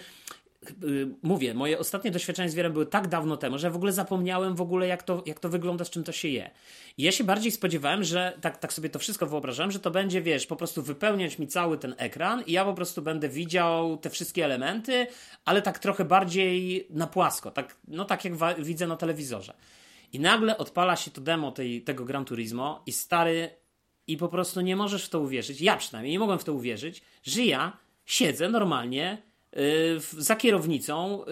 mówię, 1.22 1.54
moje 1.54 1.78
ostatnie 1.78 2.10
doświadczenia 2.10 2.48
z 2.48 2.54
wierem 2.54 2.72
były 2.72 2.86
tak 2.86 3.08
dawno 3.08 3.36
temu, 3.36 3.58
że 3.58 3.70
w 3.70 3.76
ogóle 3.76 3.92
zapomniałem 3.92 4.54
w 4.54 4.60
ogóle 4.60 4.86
jak 4.86 5.02
to, 5.02 5.22
jak 5.26 5.40
to 5.40 5.48
wygląda, 5.48 5.84
z 5.84 5.90
czym 5.90 6.04
to 6.04 6.12
się 6.12 6.28
je. 6.28 6.50
I 6.98 7.02
ja 7.02 7.12
się 7.12 7.24
bardziej 7.24 7.52
spodziewałem, 7.52 8.04
że 8.04 8.38
tak, 8.40 8.58
tak 8.58 8.72
sobie 8.72 8.90
to 8.90 8.98
wszystko 8.98 9.26
wyobrażałem, 9.26 9.72
że 9.72 9.80
to 9.80 9.90
będzie, 9.90 10.22
wiesz, 10.22 10.46
po 10.46 10.56
prostu 10.56 10.82
wypełniać 10.82 11.38
mi 11.38 11.48
cały 11.48 11.78
ten 11.78 11.94
ekran 11.98 12.42
i 12.46 12.52
ja 12.52 12.64
po 12.64 12.74
prostu 12.74 13.02
będę 13.02 13.28
widział 13.28 13.96
te 13.96 14.10
wszystkie 14.10 14.44
elementy, 14.44 15.06
ale 15.44 15.62
tak 15.62 15.78
trochę 15.78 16.04
bardziej 16.04 16.86
na 16.90 17.06
płasko, 17.06 17.50
tak, 17.50 17.76
no 17.88 18.04
tak 18.04 18.24
jak 18.24 18.34
widzę 18.58 18.86
na 18.86 18.96
telewizorze. 18.96 19.54
I 20.12 20.20
nagle 20.20 20.58
odpala 20.58 20.96
się 20.96 21.10
to 21.10 21.20
demo 21.20 21.52
tej, 21.52 21.82
tego 21.82 22.04
Gran 22.04 22.24
Turismo 22.24 22.82
i 22.86 22.92
stary, 22.92 23.50
i 24.06 24.16
po 24.16 24.28
prostu 24.28 24.60
nie 24.60 24.76
możesz 24.76 25.04
w 25.04 25.08
to 25.08 25.20
uwierzyć, 25.20 25.60
ja 25.60 25.76
przynajmniej 25.76 26.12
nie 26.12 26.18
mogłem 26.18 26.38
w 26.38 26.44
to 26.44 26.52
uwierzyć, 26.52 27.02
że 27.22 27.44
ja 27.44 27.76
siedzę 28.04 28.48
normalnie 28.48 29.22
za 30.18 30.36
kierownicą 30.36 31.24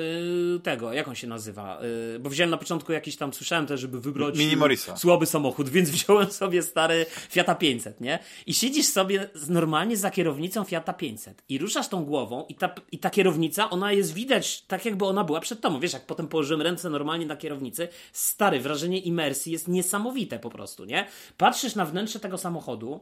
tego, 0.63 0.93
jak 0.93 1.09
on 1.09 1.15
się 1.15 1.27
nazywa? 1.27 1.81
Bo 2.21 2.31
wziąłem 2.31 2.51
na 2.51 2.57
początku 2.57 2.93
jakiś 2.93 3.17
tam, 3.17 3.33
słyszałem 3.33 3.67
też, 3.67 3.81
żeby 3.81 4.01
wybrać 4.01 4.39
Mini 4.39 4.57
Morisa. 4.57 4.97
słaby 4.97 5.27
samochód, 5.27 5.69
więc 5.69 5.91
wziąłem 6.03 6.31
sobie 6.31 6.63
stary 6.63 7.07
Fiata 7.31 7.55
500, 7.55 8.01
nie? 8.01 8.19
I 8.47 8.55
siedzisz 8.55 8.87
sobie 8.87 9.31
normalnie 9.49 9.97
za 9.97 10.11
kierownicą 10.11 10.65
Fiata 10.65 10.93
500 10.93 11.43
i 11.49 11.59
ruszasz 11.59 11.89
tą 11.89 12.05
głową 12.05 12.45
i 12.49 12.55
ta, 12.55 12.75
i 12.93 12.99
ta 12.99 13.11
kierownica, 13.11 13.71
ona 13.71 13.93
jest 13.93 14.15
widać 14.15 14.63
tak, 14.63 14.85
jakby 14.85 15.05
ona 15.05 15.25
była 15.25 15.41
przed 15.41 15.61
tobą. 15.61 15.81
Wiesz, 15.81 15.93
jak 15.93 16.07
potem 16.07 16.29
położyłem 16.29 16.63
ręce 16.63 16.91
normalnie 16.91 17.27
na 17.27 17.37
kierownicy, 17.37 17.89
stary, 18.13 18.61
wrażenie 18.61 18.99
imersji 18.99 19.53
jest 19.53 19.69
niesamowite 19.69 20.39
po 20.39 20.51
prostu, 20.51 20.85
nie? 20.85 21.07
Patrzysz 21.37 21.75
na 21.75 21.85
wnętrze 21.85 22.21
tego 22.21 22.39
samochodu, 22.39 23.01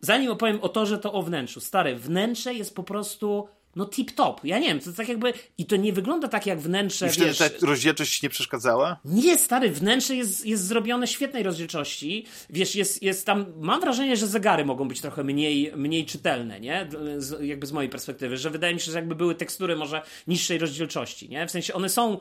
zanim 0.00 0.30
opowiem 0.30 0.58
o 0.60 0.68
to, 0.68 0.86
że 0.86 0.98
to 0.98 1.12
o 1.12 1.22
wnętrzu, 1.22 1.60
stary, 1.60 1.96
wnętrze 1.96 2.54
jest 2.54 2.74
po 2.74 2.82
prostu 2.82 3.48
no 3.76 3.86
tip 3.86 4.12
top. 4.12 4.40
Ja 4.44 4.58
nie 4.58 4.68
wiem, 4.68 4.80
to 4.80 4.92
tak 4.92 5.08
jakby. 5.08 5.32
I 5.58 5.66
to 5.66 5.76
nie 5.76 5.92
wygląda 5.92 6.28
tak 6.28 6.46
jak 6.46 6.60
wnętrze. 6.60 7.06
I 7.06 7.10
wtedy 7.10 7.26
wiesz, 7.26 7.38
ta 7.38 7.48
rozdzielczość 7.62 8.22
nie 8.22 8.28
przeszkadzała? 8.28 9.00
Nie, 9.04 9.38
stary, 9.38 9.70
wnętrze 9.70 10.16
jest, 10.16 10.46
jest 10.46 10.66
zrobione 10.66 11.06
świetnej 11.06 11.42
rozdzielczości. 11.42 12.26
Wiesz, 12.50 12.74
jest, 12.74 13.02
jest 13.02 13.26
tam. 13.26 13.46
Mam 13.60 13.80
wrażenie, 13.80 14.16
że 14.16 14.26
zegary 14.26 14.64
mogą 14.64 14.88
być 14.88 15.00
trochę 15.00 15.24
mniej, 15.24 15.72
mniej 15.76 16.06
czytelne, 16.06 16.60
nie? 16.60 16.88
Z, 17.18 17.40
jakby 17.46 17.66
z 17.66 17.72
mojej 17.72 17.90
perspektywy, 17.90 18.36
że 18.36 18.50
wydaje 18.50 18.74
mi 18.74 18.80
się, 18.80 18.92
że 18.92 18.98
jakby 18.98 19.14
były 19.14 19.34
tekstury 19.34 19.76
może 19.76 20.02
niższej 20.26 20.58
rozdzielczości, 20.58 21.28
nie? 21.28 21.46
W 21.46 21.50
sensie 21.50 21.74
one 21.74 21.88
są 21.88 22.18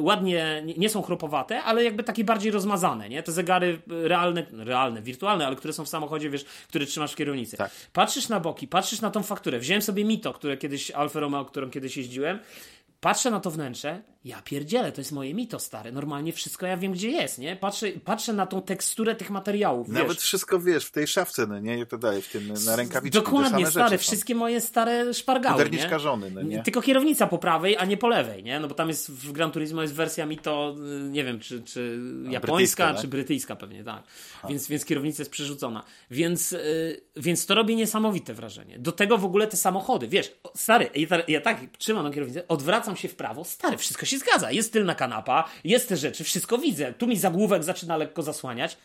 ładnie, 0.00 0.62
nie 0.76 0.88
są 0.88 1.02
chropowate, 1.02 1.62
ale 1.62 1.84
jakby 1.84 2.02
takie 2.02 2.24
bardziej 2.24 2.52
rozmazane, 2.52 3.08
nie? 3.08 3.22
Te 3.22 3.32
zegary 3.32 3.78
realne, 3.86 4.46
realne, 4.52 5.02
wirtualne, 5.02 5.46
ale 5.46 5.56
które 5.56 5.72
są 5.72 5.84
w 5.84 5.88
samochodzie, 5.88 6.30
wiesz, 6.30 6.44
które 6.68 6.86
trzymasz 6.86 7.12
w 7.12 7.16
kierownicy. 7.16 7.56
Tak. 7.56 7.70
Patrzysz 7.92 8.28
na 8.28 8.40
boki, 8.40 8.68
patrzysz 8.68 9.00
na 9.00 9.10
tą 9.10 9.22
fakturę. 9.22 9.58
Wziąłem 9.58 9.82
sobie 9.82 10.04
Mito, 10.04 10.32
które 10.32 10.56
kiedyś 10.56 10.78
kiedyś 10.78 10.90
Alfa 10.90 11.20
Romeo, 11.20 11.44
którą 11.44 11.70
kiedyś 11.70 11.96
jeździłem, 11.96 12.38
patrzę 13.00 13.30
na 13.30 13.40
to 13.40 13.50
wnętrze 13.50 14.02
ja 14.24 14.42
pierdzielę, 14.42 14.92
to 14.92 15.00
jest 15.00 15.12
moje 15.12 15.34
mito 15.34 15.58
stare. 15.58 15.92
Normalnie 15.92 16.32
wszystko 16.32 16.66
ja 16.66 16.76
wiem, 16.76 16.92
gdzie 16.92 17.10
jest, 17.10 17.38
nie? 17.38 17.56
Patrzę, 17.56 17.86
patrzę 18.04 18.32
na 18.32 18.46
tą 18.46 18.62
teksturę 18.62 19.14
tych 19.14 19.30
materiałów. 19.30 19.88
Nawet 19.88 20.12
wiesz. 20.12 20.18
wszystko 20.18 20.60
wiesz, 20.60 20.84
w 20.84 20.90
tej 20.90 21.06
szafce, 21.06 21.46
no 21.46 21.58
nie? 21.58 21.86
To 21.86 21.98
daje 21.98 22.22
w 22.22 22.28
tym, 22.28 22.54
na 22.66 22.76
rękawiczce. 22.76 23.20
Dokładnie, 23.20 23.66
stare, 23.66 23.98
wszystkie 23.98 24.34
moje 24.34 24.60
stare 24.60 25.14
szpargały, 25.14 25.70
nie? 25.70 25.98
żony, 25.98 26.30
no 26.30 26.42
nie? 26.42 26.62
Tylko 26.62 26.82
kierownica 26.82 27.26
po 27.26 27.38
prawej, 27.38 27.76
a 27.76 27.84
nie 27.84 27.96
po 27.96 28.08
lewej, 28.08 28.44
nie? 28.44 28.60
No 28.60 28.68
bo 28.68 28.74
tam 28.74 28.88
jest 28.88 29.10
w 29.10 29.32
Gran 29.32 29.50
Turismo 29.50 29.82
jest 29.82 29.94
wersja 29.94 30.26
mito, 30.26 30.74
y, 31.06 31.10
nie 31.10 31.24
wiem, 31.24 31.40
czy, 31.40 31.62
czy 31.62 32.00
japońska, 32.30 32.92
tak? 32.92 33.00
czy 33.00 33.08
brytyjska 33.08 33.56
pewnie, 33.56 33.84
tak. 33.84 34.02
Więc, 34.48 34.68
więc 34.68 34.84
kierownica 34.84 35.20
jest 35.20 35.30
przerzucona. 35.30 35.84
Więc, 36.10 36.50
yy, 36.50 37.00
więc 37.16 37.46
to 37.46 37.54
robi 37.54 37.76
niesamowite 37.76 38.34
wrażenie. 38.34 38.78
Do 38.78 38.92
tego 38.92 39.18
w 39.18 39.24
ogóle 39.24 39.46
te 39.46 39.56
samochody, 39.56 40.08
wiesz, 40.08 40.32
stary, 40.54 40.90
ja, 40.94 41.06
ja 41.28 41.40
tak 41.40 41.60
trzymam 41.78 42.04
na 42.04 42.10
kierownicę, 42.10 42.48
odwracam 42.48 42.87
się 42.96 43.08
w 43.08 43.16
prawo, 43.16 43.44
stary, 43.44 43.76
wszystko 43.76 44.06
się 44.06 44.18
zgadza. 44.18 44.50
Jest 44.50 44.72
tylna 44.72 44.94
kanapa, 44.94 45.44
jest 45.64 45.88
te 45.88 45.96
rzeczy, 45.96 46.24
wszystko 46.24 46.58
widzę. 46.58 46.92
Tu 46.92 47.06
mi 47.06 47.16
zagłówek 47.16 47.64
zaczyna 47.64 47.96
lekko 47.96 48.22
zasłaniać. 48.22 48.76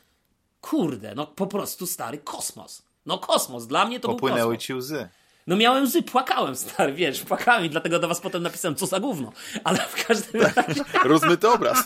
Kurde, 0.61 1.15
no 1.15 1.27
po 1.27 1.47
prostu 1.47 1.87
stary 1.87 2.17
kosmos. 2.17 2.83
No 3.05 3.17
kosmos, 3.17 3.67
dla 3.67 3.85
mnie 3.85 3.99
to 3.99 4.07
Popłynęły 4.07 4.41
był 4.41 4.49
kosmos. 4.49 4.65
ci 4.65 4.73
łzy. 4.73 5.09
No 5.47 5.55
miałem 5.55 5.83
łzy, 5.83 6.03
płakałem, 6.03 6.55
stary, 6.55 6.93
wiesz, 6.93 7.21
płakałem 7.21 7.65
i 7.65 7.69
dlatego 7.69 7.99
do 7.99 8.07
was 8.07 8.21
potem 8.21 8.43
napisałem, 8.43 8.75
co 8.75 8.85
za 8.85 8.99
gówno. 8.99 9.31
Ale 9.63 9.79
w 9.79 10.05
każdym 10.07 10.41
razie... 10.41 10.83
Rozmyty 11.03 11.49
obraz. 11.49 11.77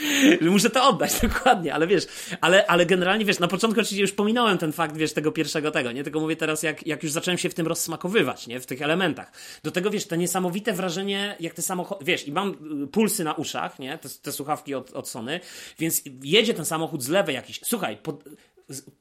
Muszę 0.40 0.70
to 0.70 0.88
oddać, 0.88 1.20
dokładnie, 1.28 1.74
ale 1.74 1.86
wiesz, 1.86 2.06
ale, 2.40 2.66
ale 2.66 2.86
generalnie 2.86 3.24
wiesz, 3.24 3.38
na 3.38 3.48
początku 3.48 3.80
oczywiście 3.80 4.02
już 4.02 4.12
pominąłem 4.12 4.58
ten 4.58 4.72
fakt, 4.72 4.96
wiesz, 4.96 5.12
tego 5.12 5.32
pierwszego 5.32 5.70
tego, 5.70 5.92
nie? 5.92 6.04
Tylko 6.04 6.20
mówię 6.20 6.36
teraz, 6.36 6.62
jak, 6.62 6.86
jak 6.86 7.02
już 7.02 7.12
zacząłem 7.12 7.38
się 7.38 7.48
w 7.48 7.54
tym 7.54 7.66
rozsmakowywać, 7.66 8.46
nie? 8.46 8.60
W 8.60 8.66
tych 8.66 8.82
elementach. 8.82 9.32
Do 9.62 9.70
tego, 9.70 9.90
wiesz, 9.90 10.06
to 10.06 10.16
niesamowite 10.16 10.72
wrażenie, 10.72 11.36
jak 11.40 11.54
te 11.54 11.62
samochody, 11.62 12.04
wiesz, 12.04 12.28
i 12.28 12.32
mam 12.32 12.50
y, 12.84 12.86
pulsy 12.86 13.24
na 13.24 13.34
uszach, 13.34 13.78
nie? 13.78 13.98
Te, 13.98 14.08
te 14.08 14.32
słuchawki 14.32 14.74
od, 14.74 14.90
od 14.90 15.08
Sony, 15.08 15.40
więc 15.78 16.02
jedzie 16.22 16.54
ten 16.54 16.64
samochód 16.64 17.02
z 17.02 17.08
lewej 17.08 17.34
jakiś, 17.34 17.60
słuchaj, 17.64 17.96
pod, 17.96 18.24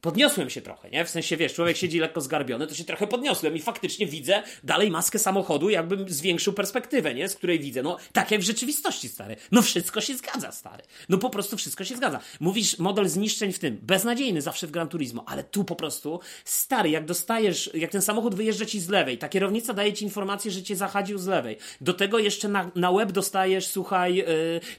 podniosłem 0.01 0.49
się 0.49 0.61
trochę, 0.61 0.89
nie? 0.89 1.05
W 1.05 1.09
sensie, 1.09 1.37
wiesz, 1.37 1.53
człowiek 1.53 1.77
siedzi 1.77 1.99
lekko 1.99 2.21
zgarbiony, 2.21 2.67
to 2.67 2.75
się 2.75 2.83
trochę 2.83 3.07
podniosłem 3.07 3.55
i 3.55 3.61
faktycznie 3.61 4.05
widzę 4.05 4.43
dalej 4.63 4.91
maskę 4.91 5.19
samochodu, 5.19 5.69
jakbym 5.69 6.09
zwiększył 6.09 6.53
perspektywę, 6.53 7.13
nie? 7.13 7.29
Z 7.29 7.35
której 7.35 7.59
widzę. 7.59 7.83
No, 7.83 7.97
tak 8.13 8.31
jak 8.31 8.41
w 8.41 8.43
rzeczywistości, 8.43 9.09
stary. 9.09 9.35
No 9.51 9.61
wszystko 9.61 10.01
się 10.01 10.15
zgadza, 10.15 10.51
stary. 10.51 10.83
No 11.09 11.17
po 11.17 11.29
prostu 11.29 11.57
wszystko 11.57 11.83
się 11.83 11.95
zgadza. 11.95 12.19
Mówisz 12.39 12.79
model 12.79 13.07
zniszczeń 13.07 13.53
w 13.53 13.59
tym, 13.59 13.79
beznadziejny 13.81 14.41
zawsze 14.41 14.67
w 14.67 14.71
Gran 14.71 14.87
Turismo, 14.87 15.23
ale 15.27 15.43
tu 15.43 15.63
po 15.63 15.75
prostu, 15.75 16.19
stary, 16.45 16.89
jak 16.89 17.05
dostajesz, 17.05 17.69
jak 17.73 17.91
ten 17.91 18.01
samochód 18.01 18.35
wyjeżdża 18.35 18.65
ci 18.65 18.79
z 18.79 18.89
lewej, 18.89 19.17
ta 19.17 19.29
kierownica 19.29 19.73
daje 19.73 19.93
ci 19.93 20.05
informację, 20.05 20.51
że 20.51 20.63
cię 20.63 20.75
zahadził 20.75 21.17
z 21.17 21.27
lewej. 21.27 21.57
Do 21.81 21.93
tego 21.93 22.19
jeszcze 22.19 22.47
na, 22.47 22.71
na 22.75 22.91
web 22.91 23.11
dostajesz, 23.11 23.67
słuchaj, 23.67 24.15
yy, 24.15 24.25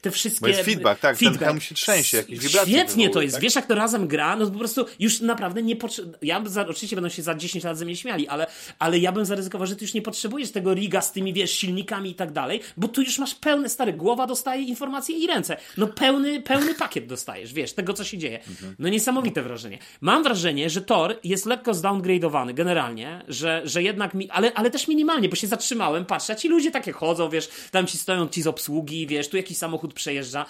te 0.01 0.11
wszystkie... 0.11 0.41
Bo 0.41 0.47
jest 0.47 0.61
feedback, 0.61 1.01
tak, 1.01 1.17
feedback. 1.17 1.51
ten 1.51 1.59
się 1.59 1.75
trzęsie, 1.75 2.17
jakieś 2.17 2.39
wibracje. 2.39 2.73
Świetnie 2.73 3.09
to 3.09 3.21
jest, 3.21 3.35
tak? 3.35 3.43
wiesz 3.43 3.55
jak 3.55 3.67
to 3.67 3.75
razem 3.75 4.07
gra, 4.07 4.35
no 4.35 4.51
po 4.51 4.59
prostu 4.59 4.78
prostu 4.83 5.03
już 5.03 5.21
naprawdę 5.21 5.63
nie 5.63 5.75
potrzebujesz. 5.75 6.19
Ja 6.21 6.41
za, 6.45 6.67
oczywiście 6.67 6.95
będą 6.95 7.09
się 7.09 7.21
za 7.21 7.35
10 7.35 7.63
lat 7.63 7.77
ze 7.77 7.85
mnie 7.85 7.95
śmiali, 7.95 8.27
ale, 8.27 8.47
ale 8.79 8.99
ja 8.99 9.11
bym 9.11 9.25
zaryzykował, 9.25 9.67
że 9.67 9.75
ty 9.75 9.85
już 9.85 9.93
nie 9.93 10.01
potrzebujesz 10.01 10.51
tego 10.51 10.73
riga 10.73 11.01
z 11.01 11.11
tymi, 11.11 11.33
wiesz, 11.33 11.51
silnikami 11.51 12.09
i 12.09 12.15
tak 12.15 12.31
dalej, 12.31 12.61
bo 12.77 12.87
tu 12.87 13.01
już 13.01 13.19
masz 13.19 13.35
pełne, 13.35 13.69
stary, 13.69 13.93
głowa 13.93 14.27
dostaje 14.27 14.63
informacje 14.63 15.17
i 15.17 15.27
ręce. 15.27 15.57
No 15.77 15.87
pełny, 15.87 16.41
pełny 16.41 16.75
pakiet 16.75 17.07
dostajesz, 17.07 17.53
wiesz, 17.53 17.73
tego, 17.73 17.93
co 17.93 18.03
się 18.03 18.17
dzieje. 18.17 18.39
No 18.79 18.89
niesamowite 18.89 19.41
wrażenie. 19.41 19.79
Mam 20.01 20.23
wrażenie, 20.23 20.69
że 20.69 20.81
Tor 20.81 21.19
jest 21.23 21.45
lekko 21.45 21.71
zdowngrade'owany 21.71 22.53
generalnie, 22.53 23.21
że, 23.27 23.61
że 23.65 23.83
jednak, 23.83 24.13
mi, 24.13 24.29
ale, 24.29 24.53
ale 24.53 24.71
też 24.71 24.87
minimalnie, 24.87 25.29
bo 25.29 25.35
się 25.35 25.47
zatrzymałem, 25.47 26.05
patrzę, 26.05 26.33
a 26.33 26.35
ci 26.35 26.49
ludzie 26.49 26.71
takie 26.71 26.91
chodzą, 26.91 27.29
wiesz, 27.29 27.49
tam 27.71 27.87
ci 27.87 27.97
stoją 27.97 28.27
ci 28.27 28.41
z 28.41 28.47
obsługi, 28.47 29.07
wiesz, 29.07 29.29
tu 29.29 29.37
jakiś 29.37 29.57
samochód 29.57 29.93
przejeżdża. 29.93 30.45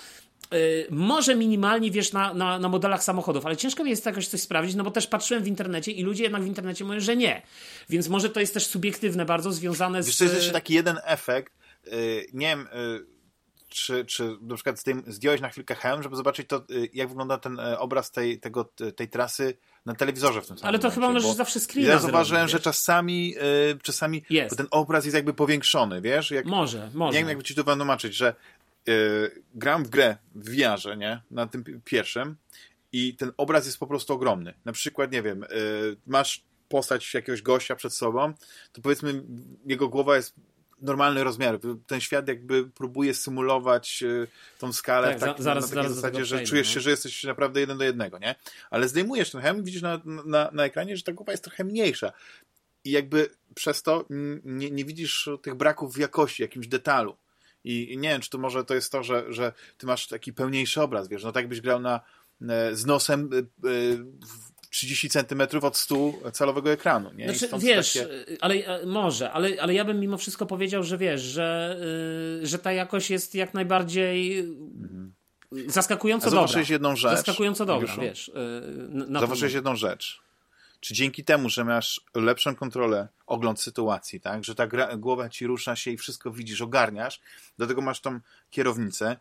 Y, 0.53 0.87
może 0.89 1.35
minimalnie, 1.35 1.91
wiesz, 1.91 2.13
na, 2.13 2.33
na, 2.33 2.59
na, 2.59 2.69
modelach 2.69 3.03
samochodów, 3.03 3.45
ale 3.45 3.57
ciężko 3.57 3.83
mi 3.83 3.89
jest 3.89 4.05
jakoś 4.05 4.27
coś 4.27 4.41
sprawdzić, 4.41 4.75
no 4.75 4.83
bo 4.83 4.91
też 4.91 5.07
patrzyłem 5.07 5.43
w 5.43 5.47
internecie 5.47 5.91
i 5.91 6.03
ludzie 6.03 6.23
jednak 6.23 6.43
w 6.43 6.47
internecie 6.47 6.85
mówią, 6.85 6.99
że 6.99 7.17
nie. 7.17 7.41
Więc 7.89 8.07
może 8.07 8.29
to 8.29 8.39
jest 8.39 8.53
też 8.53 8.65
subiektywne 8.65 9.25
bardzo, 9.25 9.51
związane 9.51 10.03
z... 10.03 10.07
Wiesz, 10.07 10.17
to 10.17 10.23
jest 10.23 10.35
jeszcze 10.35 10.51
taki 10.51 10.73
jeden 10.73 10.99
efekt, 11.03 11.53
yy, 11.85 11.91
nie 12.33 12.47
wiem... 12.47 12.67
Yy 12.73 13.19
czy, 13.69 14.05
czy 14.05 14.37
na 14.41 14.55
przykład 14.55 14.79
z 14.79 14.83
tym 14.83 15.03
zdjąłeś 15.07 15.41
na 15.41 15.49
chwilkę 15.49 15.75
hełm, 15.75 16.03
żeby 16.03 16.15
zobaczyć 16.15 16.47
to, 16.47 16.63
y, 16.71 16.89
jak 16.93 17.07
wygląda 17.07 17.37
ten 17.37 17.59
obraz 17.59 18.11
tej, 18.11 18.39
tego, 18.39 18.63
tej 18.95 19.09
trasy 19.09 19.57
na 19.85 19.95
telewizorze 19.95 20.41
w 20.41 20.47
tym 20.47 20.57
samym 20.57 20.69
Ale 20.69 20.79
to 20.79 20.87
momencie, 20.87 20.95
chyba 20.95 21.13
możesz 21.13 21.37
zawsze 21.37 21.59
screena 21.59 21.89
Ja 21.89 21.99
zauważyłem, 21.99 22.47
że 22.47 22.59
czasami, 22.59 23.35
czasami 23.83 24.25
ten 24.57 24.67
obraz 24.71 25.05
jest 25.05 25.15
jakby 25.15 25.33
powiększony, 25.33 26.01
wiesz? 26.01 26.31
Jak, 26.31 26.45
może, 26.45 26.89
może. 26.93 27.13
Nie 27.13 27.19
wiem, 27.19 27.27
jakby 27.27 27.43
ci 27.43 27.55
to 27.55 27.63
wytłumaczyć, 27.63 28.15
że 28.15 28.35
yy, 28.87 29.43
gram 29.53 29.85
w 29.85 29.89
grę 29.89 30.17
w 30.35 30.49
VR-ze, 30.49 30.97
nie? 30.97 31.21
Na 31.31 31.47
tym 31.47 31.63
pierwszym 31.85 32.35
i 32.91 33.15
ten 33.15 33.31
obraz 33.37 33.65
jest 33.65 33.79
po 33.79 33.87
prostu 33.87 34.13
ogromny. 34.13 34.53
Na 34.65 34.71
przykład, 34.71 35.11
nie 35.11 35.21
wiem, 35.21 35.45
yy, 35.49 35.97
masz 36.07 36.43
postać 36.69 37.13
jakiegoś 37.13 37.41
gościa 37.41 37.75
przed 37.75 37.93
sobą, 37.93 38.33
to 38.71 38.81
powiedzmy 38.81 39.23
jego 39.65 39.89
głowa 39.89 40.15
jest 40.15 40.33
normalny 40.81 41.23
rozmiar. 41.23 41.59
Ten 41.87 42.01
świat 42.01 42.27
jakby 42.27 42.69
próbuje 42.69 43.13
symulować 43.13 44.01
yy, 44.01 44.27
tą 44.59 44.73
skalę 44.73 45.07
tak, 45.07 45.19
tak, 45.19 45.41
zaraz, 45.41 45.71
na 45.71 45.75
takiej 45.75 45.95
zasadzie, 45.95 46.25
że 46.25 46.43
czujesz 46.43 46.67
no. 46.67 46.73
się, 46.73 46.79
że 46.79 46.89
jesteś 46.89 47.23
naprawdę 47.23 47.59
jeden 47.59 47.77
do 47.77 47.83
jednego, 47.83 48.17
nie? 48.17 48.35
Ale 48.69 48.87
zdejmujesz 48.87 49.31
ten 49.31 49.41
hełm 49.41 49.63
widzisz 49.63 49.81
na, 49.81 50.01
na, 50.05 50.49
na 50.53 50.65
ekranie, 50.65 50.97
że 50.97 51.03
ta 51.03 51.13
głowa 51.13 51.31
jest 51.31 51.43
trochę 51.43 51.63
mniejsza. 51.63 52.11
I 52.83 52.91
jakby 52.91 53.29
przez 53.55 53.83
to 53.83 54.05
nie, 54.43 54.71
nie 54.71 54.85
widzisz 54.85 55.29
tych 55.41 55.55
braków 55.55 55.95
w 55.95 55.97
jakości, 55.97 56.41
jakimś 56.41 56.67
detalu. 56.67 57.17
I, 57.63 57.97
nie 57.97 58.09
wiem, 58.09 58.21
czy 58.21 58.29
to 58.29 58.37
może 58.37 58.65
to 58.65 58.75
jest 58.75 58.91
to, 58.91 59.03
że, 59.03 59.33
że 59.33 59.53
ty 59.77 59.85
masz 59.85 60.07
taki 60.07 60.33
pełniejszy 60.33 60.81
obraz, 60.81 61.07
wiesz, 61.07 61.23
no 61.23 61.31
tak 61.31 61.47
byś 61.47 61.61
grał 61.61 61.79
na, 61.79 62.01
e, 62.49 62.75
z 62.75 62.85
nosem 62.85 63.29
30 64.69 65.07
e, 65.07 65.09
centymetrów 65.09 65.63
od 65.63 65.77
stół 65.77 66.19
calowego 66.33 66.71
ekranu. 66.71 67.13
Nie? 67.13 67.33
Znaczy, 67.33 67.65
wiesz, 67.65 67.93
takie... 67.93 68.07
ale 68.41 68.55
e, 68.55 68.85
może, 68.85 69.31
ale, 69.31 69.49
ale 69.61 69.73
ja 69.73 69.85
bym 69.85 69.99
mimo 69.99 70.17
wszystko 70.17 70.45
powiedział, 70.45 70.83
że 70.83 70.97
wiesz, 70.97 71.21
że, 71.21 71.79
że 72.43 72.59
ta 72.59 72.71
jakość 72.71 73.09
jest 73.09 73.35
jak 73.35 73.53
najbardziej 73.53 74.39
mhm. 74.39 75.13
zaskakująco 75.67 76.27
A 76.27 76.29
dobra. 76.29 76.39
Zauważyłeś 76.39 76.69
jedną 76.69 76.95
rzecz. 76.95 77.11
Zaskakująco 77.11 77.65
dobra, 77.65 77.95
wiesz. 77.97 78.31
Zauważyłeś 79.11 79.53
jedną 79.53 79.75
rzecz 79.75 80.28
czy 80.79 80.93
dzięki 80.93 81.23
temu, 81.23 81.49
że 81.49 81.65
masz 81.65 82.01
lepszą 82.15 82.55
kontrolę, 82.55 83.07
ogląd 83.27 83.61
sytuacji, 83.61 84.21
tak, 84.21 84.43
że 84.43 84.55
ta 84.55 84.67
gra, 84.67 84.97
głowa 84.97 85.29
ci 85.29 85.47
rusza 85.47 85.75
się 85.75 85.91
i 85.91 85.97
wszystko 85.97 86.31
widzisz, 86.31 86.61
ogarniasz, 86.61 87.21
do 87.57 87.67
tego 87.67 87.81
masz 87.81 88.01
tą 88.01 88.19
kierownicę, 88.49 89.17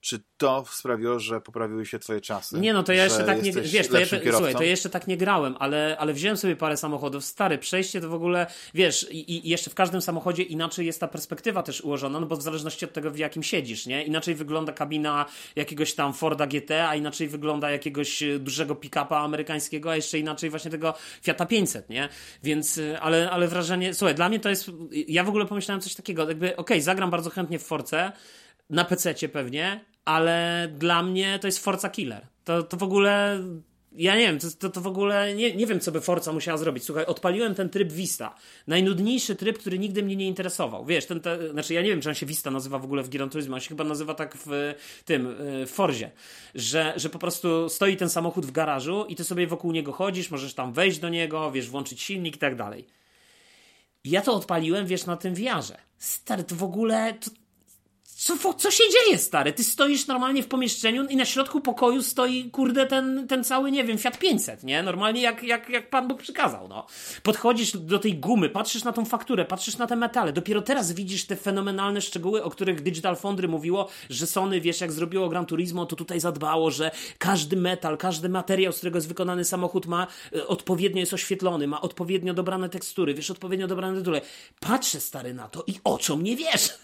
czy 0.00 0.20
to 0.36 0.64
sprawiło, 0.70 1.18
że 1.18 1.40
poprawiły 1.40 1.86
się 1.86 1.98
twoje 1.98 2.20
czasy? 2.20 2.60
Nie, 2.60 2.72
no 2.72 2.82
to 2.82 2.92
ja 2.92 3.04
jeszcze 3.04 3.24
tak 3.24 3.42
nie, 3.42 3.52
wiesz, 3.52 3.88
to 3.88 3.98
ja, 3.98 4.06
słuchaj, 4.06 4.54
to 4.54 4.62
ja 4.62 4.68
jeszcze 4.68 4.90
tak 4.90 5.06
nie 5.06 5.16
grałem, 5.16 5.56
ale, 5.58 5.96
ale 5.98 6.12
wziąłem 6.12 6.36
sobie 6.36 6.56
parę 6.56 6.76
samochodów, 6.76 7.24
stary, 7.24 7.58
przejście 7.58 8.00
to 8.00 8.08
w 8.08 8.14
ogóle, 8.14 8.46
wiesz, 8.74 9.06
i, 9.10 9.46
i 9.46 9.48
jeszcze 9.48 9.70
w 9.70 9.74
każdym 9.74 10.02
samochodzie 10.02 10.42
inaczej 10.42 10.86
jest 10.86 11.00
ta 11.00 11.08
perspektywa 11.08 11.62
też 11.62 11.80
ułożona, 11.80 12.20
no 12.20 12.26
bo 12.26 12.36
w 12.36 12.42
zależności 12.42 12.84
od 12.84 12.92
tego, 12.92 13.10
w 13.10 13.18
jakim 13.18 13.42
siedzisz, 13.42 13.86
nie? 13.86 14.04
Inaczej 14.04 14.34
wygląda 14.34 14.72
kabina 14.72 15.26
jakiegoś 15.56 15.94
tam 15.94 16.14
Forda 16.14 16.46
GT, 16.46 16.70
a 16.88 16.94
inaczej 16.94 17.28
wygląda 17.28 17.70
jakiegoś 17.70 18.22
e, 18.22 18.38
dużego 18.38 18.74
pick-upa 18.74 19.16
amerykańskiego, 19.16 19.90
a 19.90 19.96
jeszcze 19.96 20.18
inaczej 20.18 20.50
właśnie 20.50 20.70
tego 20.70 20.94
Fiata 21.22 21.46
500, 21.46 21.90
nie? 21.90 22.08
Więc, 22.42 22.78
e, 22.78 23.00
ale, 23.00 23.30
ale 23.30 23.48
wrażenie, 23.48 23.94
słuchaj, 23.94 24.14
dla 24.14 24.28
mnie 24.28 24.40
to 24.40 24.48
jest, 24.48 24.70
ja 25.08 25.24
w 25.24 25.28
ogóle 25.28 25.46
pomyślałem 25.46 25.80
coś 25.80 25.94
takiego, 25.94 26.28
jakby, 26.28 26.46
okej, 26.46 26.56
okay, 26.56 26.82
zagram 26.82 27.10
bardzo 27.10 27.30
chętnie 27.30 27.58
w 27.58 27.62
Force, 27.62 28.12
na 28.70 28.84
PC 28.84 29.14
pewnie, 29.28 29.84
ale 30.04 30.68
dla 30.78 31.02
mnie 31.02 31.38
to 31.38 31.48
jest 31.48 31.64
Forza 31.64 31.90
Killer. 31.90 32.26
To, 32.44 32.62
to 32.62 32.76
w 32.76 32.82
ogóle. 32.82 33.42
Ja 33.92 34.16
nie 34.16 34.26
wiem, 34.26 34.38
to, 34.38 34.46
to, 34.58 34.70
to 34.70 34.80
w 34.80 34.86
ogóle 34.86 35.34
nie, 35.34 35.56
nie 35.56 35.66
wiem, 35.66 35.80
co 35.80 35.92
by 35.92 36.00
Forza 36.00 36.32
musiała 36.32 36.58
zrobić. 36.58 36.84
Słuchaj, 36.84 37.06
odpaliłem 37.06 37.54
ten 37.54 37.68
tryb 37.68 37.92
Vista. 37.92 38.34
Najnudniejszy 38.66 39.36
tryb, 39.36 39.58
który 39.58 39.78
nigdy 39.78 40.02
mnie 40.02 40.16
nie 40.16 40.26
interesował. 40.26 40.84
Wiesz, 40.84 41.06
ten, 41.06 41.20
te, 41.20 41.50
znaczy 41.50 41.74
ja 41.74 41.82
nie 41.82 41.88
wiem, 41.88 42.00
czy 42.00 42.08
on 42.08 42.14
się 42.14 42.26
Vista 42.26 42.50
nazywa 42.50 42.78
w 42.78 42.84
ogóle 42.84 43.02
w 43.02 43.08
Gran 43.08 43.30
Turismo, 43.30 43.54
on 43.54 43.60
się 43.60 43.68
chyba 43.68 43.84
nazywa 43.84 44.14
tak 44.14 44.36
w 44.46 44.74
tym, 45.04 45.34
w 45.66 45.70
Forzie, 45.70 46.10
że, 46.54 46.92
że 46.96 47.10
po 47.10 47.18
prostu 47.18 47.68
stoi 47.68 47.96
ten 47.96 48.08
samochód 48.08 48.46
w 48.46 48.50
garażu 48.50 49.04
i 49.08 49.16
ty 49.16 49.24
sobie 49.24 49.46
wokół 49.46 49.72
niego 49.72 49.92
chodzisz, 49.92 50.30
możesz 50.30 50.54
tam 50.54 50.72
wejść 50.72 50.98
do 50.98 51.08
niego, 51.08 51.50
wiesz, 51.50 51.68
włączyć 51.68 52.02
silnik 52.02 52.36
i 52.36 52.38
tak 52.38 52.56
dalej. 52.56 52.86
Ja 54.04 54.22
to 54.22 54.34
odpaliłem, 54.34 54.86
wiesz, 54.86 55.06
na 55.06 55.16
tym 55.16 55.34
wiarze. 55.34 55.78
Stary, 55.98 56.44
to 56.44 56.54
w 56.54 56.62
ogóle, 56.62 57.14
to, 57.14 57.30
co, 58.18 58.54
co 58.54 58.70
się 58.70 58.84
dzieje, 58.92 59.18
stary? 59.18 59.52
Ty 59.52 59.64
stoisz 59.64 60.06
normalnie 60.06 60.42
w 60.42 60.48
pomieszczeniu 60.48 61.06
i 61.06 61.16
na 61.16 61.24
środku 61.24 61.60
pokoju 61.60 62.02
stoi, 62.02 62.50
kurde, 62.50 62.86
ten, 62.86 63.26
ten 63.28 63.44
cały, 63.44 63.70
nie 63.70 63.84
wiem, 63.84 63.98
Fiat 63.98 64.18
500, 64.18 64.64
nie? 64.64 64.82
Normalnie 64.82 65.20
jak, 65.20 65.42
jak, 65.42 65.68
jak 65.68 65.90
Pan 65.90 66.08
Bóg 66.08 66.22
przykazał, 66.22 66.68
no. 66.68 66.86
Podchodzisz 67.22 67.76
do 67.76 67.98
tej 67.98 68.14
gumy, 68.14 68.48
patrzysz 68.48 68.84
na 68.84 68.92
tą 68.92 69.04
fakturę, 69.04 69.44
patrzysz 69.44 69.76
na 69.76 69.86
te 69.86 69.96
metale. 69.96 70.32
Dopiero 70.32 70.62
teraz 70.62 70.92
widzisz 70.92 71.26
te 71.26 71.36
fenomenalne 71.36 72.00
szczegóły, 72.00 72.44
o 72.44 72.50
których 72.50 72.82
Digital 72.82 73.16
Foundry 73.16 73.48
mówiło, 73.48 73.88
że 74.10 74.26
Sony, 74.26 74.60
wiesz, 74.60 74.80
jak 74.80 74.92
zrobiło 74.92 75.28
Gran 75.28 75.46
Turismo, 75.46 75.86
to 75.86 75.96
tutaj 75.96 76.20
zadbało, 76.20 76.70
że 76.70 76.90
każdy 77.18 77.56
metal, 77.56 77.98
każdy 77.98 78.28
materiał, 78.28 78.72
z 78.72 78.76
którego 78.76 78.96
jest 78.96 79.08
wykonany 79.08 79.44
samochód 79.44 79.86
ma 79.86 80.06
e, 80.36 80.46
odpowiednio 80.46 81.00
jest 81.00 81.14
oświetlony, 81.14 81.66
ma 81.66 81.80
odpowiednio 81.80 82.34
dobrane 82.34 82.68
tekstury, 82.68 83.14
wiesz, 83.14 83.30
odpowiednio 83.30 83.66
dobrane 83.66 83.98
tytuły. 83.98 84.20
Patrzę, 84.60 85.00
stary, 85.00 85.34
na 85.34 85.48
to 85.48 85.64
i 85.66 85.74
oczom 85.84 86.22
nie 86.22 86.36
wiesz. 86.36 86.78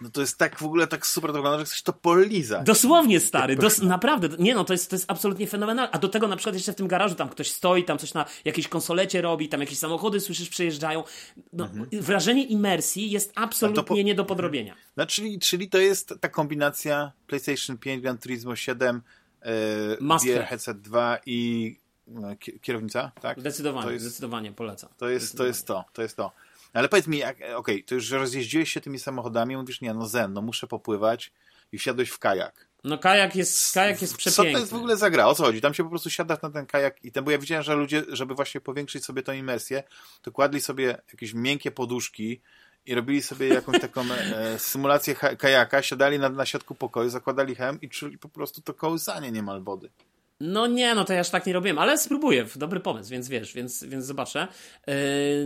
No 0.00 0.10
to 0.10 0.20
jest 0.20 0.38
tak 0.38 0.47
w 0.56 0.62
ogóle 0.62 0.86
tak 0.86 1.06
super 1.06 1.30
to 1.30 1.34
wygląda, 1.34 1.58
że 1.58 1.64
chcesz 1.64 1.82
to 1.82 1.92
polizać. 1.92 2.66
Dosłownie, 2.66 3.20
stary. 3.20 3.56
Dos 3.56 3.82
naprawdę. 3.82 4.28
Nie 4.38 4.54
no, 4.54 4.64
to 4.64 4.72
jest, 4.72 4.90
to 4.90 4.96
jest 4.96 5.10
absolutnie 5.10 5.46
fenomenalne. 5.46 5.90
A 5.90 5.98
do 5.98 6.08
tego 6.08 6.28
na 6.28 6.36
przykład 6.36 6.54
jeszcze 6.54 6.72
w 6.72 6.76
tym 6.76 6.88
garażu 6.88 7.14
tam 7.14 7.28
ktoś 7.28 7.50
stoi, 7.50 7.84
tam 7.84 7.98
coś 7.98 8.14
na 8.14 8.24
jakiejś 8.44 8.68
konsolecie 8.68 9.22
robi, 9.22 9.48
tam 9.48 9.60
jakieś 9.60 9.78
samochody 9.78 10.20
słyszysz 10.20 10.48
przejeżdżają. 10.48 11.04
No, 11.52 11.64
mhm. 11.64 12.02
Wrażenie 12.02 12.44
imersji 12.44 13.10
jest 13.10 13.32
absolutnie 13.34 13.82
po... 13.82 13.94
nie 13.94 14.14
do 14.14 14.24
podrobienia. 14.24 14.74
No, 14.96 15.06
czyli, 15.06 15.38
czyli 15.38 15.68
to 15.68 15.78
jest 15.78 16.14
ta 16.20 16.28
kombinacja 16.28 17.12
PlayStation 17.26 17.78
5, 17.78 18.02
Gran 18.02 18.18
Turismo 18.18 18.56
7, 18.56 19.02
yy, 19.44 20.18
VR 20.18 20.44
Headset 20.44 20.80
2 20.80 21.18
i 21.26 21.76
e, 22.24 22.36
kierownica, 22.36 23.12
tak? 23.20 23.40
Zdecydowanie, 23.40 23.92
jest, 23.92 24.04
zdecydowanie 24.04 24.52
polecam. 24.52 24.90
To 24.96 25.08
jest, 25.08 25.36
to 25.36 25.46
jest 25.46 25.66
to, 25.66 25.84
to 25.92 26.02
jest 26.02 26.16
to. 26.16 26.32
Ale 26.72 26.88
powiedz 26.88 27.06
mi, 27.06 27.24
okej, 27.24 27.54
okay, 27.54 27.82
to 27.82 27.94
już 27.94 28.10
rozjeździłeś 28.10 28.72
się 28.72 28.80
tymi 28.80 28.98
samochodami, 28.98 29.56
mówisz, 29.56 29.80
nie, 29.80 29.94
no 29.94 30.08
zen, 30.08 30.32
no 30.32 30.42
muszę 30.42 30.66
popływać 30.66 31.32
i 31.72 31.78
wsiadłeś 31.78 32.10
w 32.10 32.18
kajak. 32.18 32.68
No 32.84 32.98
kajak 32.98 33.36
jest, 33.36 33.74
kajak 33.74 34.02
jest 34.02 34.16
przepiękny. 34.16 34.52
Co 34.52 34.56
to 34.56 34.60
jest 34.60 34.72
w 34.72 34.76
ogóle 34.76 34.96
za 34.96 35.10
gra? 35.10 35.26
O 35.26 35.34
co 35.34 35.44
chodzi? 35.44 35.60
Tam 35.60 35.74
się 35.74 35.84
po 35.84 35.90
prostu 35.90 36.10
siadasz 36.10 36.42
na 36.42 36.50
ten 36.50 36.66
kajak 36.66 37.04
i 37.04 37.12
ten, 37.12 37.24
bo 37.24 37.30
ja 37.30 37.38
widziałem, 37.38 37.64
że 37.64 37.74
ludzie, 37.74 38.02
żeby 38.08 38.34
właśnie 38.34 38.60
powiększyć 38.60 39.04
sobie 39.04 39.22
tą 39.22 39.32
imersję, 39.32 39.82
to 40.22 40.32
kładli 40.32 40.60
sobie 40.60 40.98
jakieś 41.12 41.34
miękkie 41.34 41.70
poduszki 41.70 42.40
i 42.86 42.94
robili 42.94 43.22
sobie 43.22 43.48
jakąś 43.48 43.80
taką 43.88 44.04
e, 44.12 44.58
symulację 44.58 45.14
kajaka, 45.14 45.82
siadali 45.82 46.18
na, 46.18 46.28
na 46.28 46.46
środku 46.46 46.74
pokoju, 46.74 47.10
zakładali 47.10 47.54
hem 47.54 47.80
i 47.80 47.88
czuli 47.88 48.18
po 48.18 48.28
prostu 48.28 48.62
to 48.62 48.74
kołysanie 48.74 49.32
niemal 49.32 49.62
wody. 49.62 49.90
No 50.40 50.66
nie, 50.66 50.94
no 50.94 51.04
to 51.04 51.12
ja 51.12 51.20
aż 51.20 51.30
tak 51.30 51.46
nie 51.46 51.52
robiłem, 51.52 51.78
ale 51.78 51.98
spróbuję, 51.98 52.46
dobry 52.56 52.80
pomysł, 52.80 53.10
więc 53.10 53.28
wiesz, 53.28 53.54
więc, 53.54 53.84
więc 53.84 54.04
zobaczę. 54.04 54.48
Yy, 54.86 54.94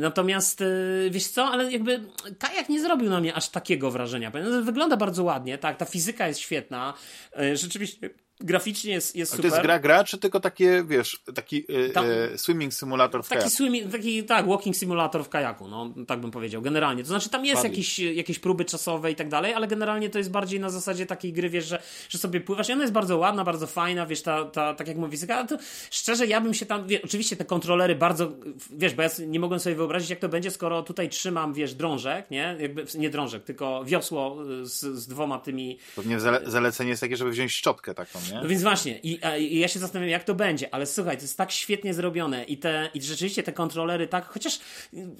natomiast 0.00 0.60
yy, 0.60 1.10
wiesz 1.10 1.26
co, 1.26 1.44
ale 1.44 1.72
jakby 1.72 2.00
kajak 2.38 2.68
nie 2.68 2.80
zrobił 2.80 3.10
na 3.10 3.20
mnie 3.20 3.34
aż 3.34 3.48
takiego 3.48 3.90
wrażenia. 3.90 4.32
Wygląda 4.62 4.96
bardzo 4.96 5.24
ładnie, 5.24 5.58
tak, 5.58 5.76
ta 5.76 5.84
fizyka 5.84 6.28
jest 6.28 6.40
świetna. 6.40 6.94
Yy, 7.36 7.56
rzeczywiście 7.56 8.10
graficznie 8.44 8.92
jest, 8.92 9.16
jest 9.16 9.32
super. 9.32 9.50
to 9.50 9.56
jest 9.56 9.62
gra, 9.62 9.78
gra, 9.78 10.04
czy 10.04 10.18
tylko 10.18 10.40
takie, 10.40 10.84
wiesz, 10.88 11.22
taki 11.34 11.64
e, 11.94 12.38
swimming 12.38 12.74
simulator 12.74 13.22
w 13.22 13.28
taki 13.28 13.38
kajaku? 13.38 13.56
Swimming, 13.56 13.92
taki, 13.92 14.24
tak, 14.24 14.48
walking 14.48 14.76
simulator 14.76 15.24
w 15.24 15.28
kajaku, 15.28 15.68
no, 15.68 15.94
tak 16.06 16.20
bym 16.20 16.30
powiedział, 16.30 16.62
generalnie. 16.62 17.02
To 17.02 17.08
znaczy, 17.08 17.28
tam 17.28 17.44
jest 17.44 17.64
jakieś, 17.64 17.98
jakieś 17.98 18.38
próby 18.38 18.64
czasowe 18.64 19.10
i 19.10 19.16
tak 19.16 19.28
dalej, 19.28 19.54
ale 19.54 19.66
generalnie 19.66 20.10
to 20.10 20.18
jest 20.18 20.30
bardziej 20.30 20.60
na 20.60 20.70
zasadzie 20.70 21.06
takiej 21.06 21.32
gry, 21.32 21.50
wiesz, 21.50 21.66
że, 21.66 21.82
że 22.08 22.18
sobie 22.18 22.40
pływasz 22.40 22.68
i 22.68 22.72
ona 22.72 22.82
jest 22.82 22.94
bardzo 22.94 23.18
ładna, 23.18 23.44
bardzo 23.44 23.66
fajna, 23.66 24.06
wiesz, 24.06 24.22
ta, 24.22 24.44
ta 24.44 24.74
tak 24.74 24.88
jak 24.88 24.96
mówi 24.96 25.16
ale 25.28 25.46
to 25.46 25.58
szczerze, 25.90 26.26
ja 26.26 26.40
bym 26.40 26.54
się 26.54 26.66
tam, 26.66 26.86
wie, 26.86 27.02
oczywiście 27.02 27.36
te 27.36 27.44
kontrolery 27.44 27.94
bardzo, 27.94 28.32
wiesz, 28.70 28.94
bo 28.94 29.02
ja 29.02 29.08
nie 29.26 29.40
mogłem 29.40 29.60
sobie 29.60 29.76
wyobrazić, 29.76 30.10
jak 30.10 30.18
to 30.18 30.28
będzie, 30.28 30.50
skoro 30.50 30.82
tutaj 30.82 31.08
trzymam, 31.08 31.54
wiesz, 31.54 31.74
drążek, 31.74 32.30
nie, 32.30 32.56
jakby, 32.60 32.86
nie 32.94 33.10
drążek, 33.10 33.44
tylko 33.44 33.84
wiosło 33.84 34.36
z, 34.62 34.80
z 34.80 35.06
dwoma 35.06 35.38
tymi... 35.38 35.78
Pewnie 35.96 36.20
zale 36.20 36.40
zalecenie 36.46 36.90
jest 36.90 37.00
takie, 37.00 37.16
żeby 37.16 37.30
wziąć 37.30 37.52
szczotkę 37.52 37.94
taką, 37.94 38.18
nie? 38.30 38.31
No 38.34 38.48
więc 38.48 38.62
właśnie, 38.62 38.98
i, 38.98 39.20
i, 39.38 39.58
ja 39.58 39.68
się 39.68 39.78
zastanawiam, 39.78 40.10
jak 40.10 40.24
to 40.24 40.34
będzie, 40.34 40.74
ale 40.74 40.86
słuchaj, 40.86 41.16
to 41.16 41.22
jest 41.22 41.36
tak 41.36 41.52
świetnie 41.52 41.94
zrobione 41.94 42.44
i, 42.44 42.58
te, 42.58 42.88
i 42.94 43.02
rzeczywiście 43.02 43.42
te 43.42 43.52
kontrolery 43.52 44.08
tak, 44.08 44.26
chociaż, 44.26 44.60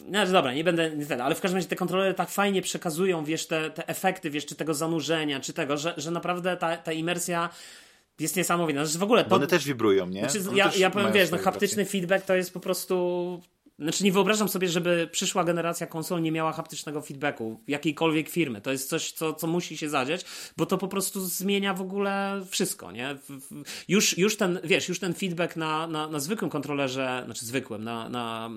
no 0.09 0.27
dobra, 0.27 0.55
nie 0.55 0.65
będę, 0.65 0.97
nie 0.97 1.07
ten, 1.07 1.21
ale 1.21 1.35
w 1.35 1.41
każdym 1.41 1.57
razie 1.57 1.69
te 1.69 1.77
kontrolery 1.77 2.15
tak 2.15 2.31
fajnie 2.31 2.63
przekazują, 2.63 3.25
wiesz, 3.25 3.47
te, 3.47 3.71
te 3.71 3.89
efekty, 3.89 4.31
wiesz, 4.31 4.47
czy 4.47 4.55
tego 4.55 4.75
zanurzenia, 4.75 5.41
czy 5.41 5.53
tego, 5.53 5.77
że, 5.77 5.95
że 5.97 6.11
naprawdę 6.11 6.57
ta, 6.57 6.77
ta 6.77 6.93
imersja 6.93 7.51
jest 8.21 8.37
niesamowita. 8.37 8.85
Znaczy 8.85 8.99
w 8.99 9.03
ogóle 9.03 9.25
to... 9.25 9.37
One 9.37 9.47
też 9.47 9.65
wibrują, 9.65 10.07
nie? 10.07 10.31
Znaczy, 10.31 10.57
ja, 10.57 10.73
ja 10.77 10.91
powiem, 10.91 11.13
wiesz, 11.13 11.31
no, 11.31 11.39
haptyczny 11.39 11.85
feedback 11.85 12.27
to 12.27 12.35
jest 12.35 12.53
po 12.53 12.61
prostu 12.61 13.41
znaczy 13.83 14.05
nie 14.05 14.13
wyobrażam 14.13 14.49
sobie, 14.49 14.69
żeby 14.69 15.09
przyszła 15.13 15.45
generacja 15.45 15.87
konsol 15.87 16.23
nie 16.23 16.33
miała 16.33 16.53
haptycznego 16.53 17.03
feedbacku 17.03 17.61
jakiejkolwiek 17.69 18.29
firmy. 18.29 18.61
To 18.61 18.73
jest 18.73 18.89
coś, 18.89 19.13
co, 19.13 19.35
co 19.35 19.47
musi 19.47 19.77
się 19.77 19.89
zadziać, 19.89 20.25
bo 20.57 20.67
to 20.67 20.79
po 20.79 20.89
prostu 20.89 21.21
zmienia 21.21 21.75
w 21.75 21.81
ogóle 21.81 22.43
wszystko, 22.51 22.93
nie? 22.93 23.17
Już, 23.89 24.19
już 24.19 24.37
ten, 24.37 24.61
wiesz, 24.65 24.89
już 24.89 24.99
ten 24.99 25.15
feedback 25.15 25.57
na, 25.57 25.87
na, 25.87 26.09
na 26.09 26.21
zwykłym 26.21 26.51
kontrolerze, 26.51 27.23
znaczy 27.25 27.47
zwykłym, 27.47 27.85
na, 27.85 28.09
na 28.09 28.51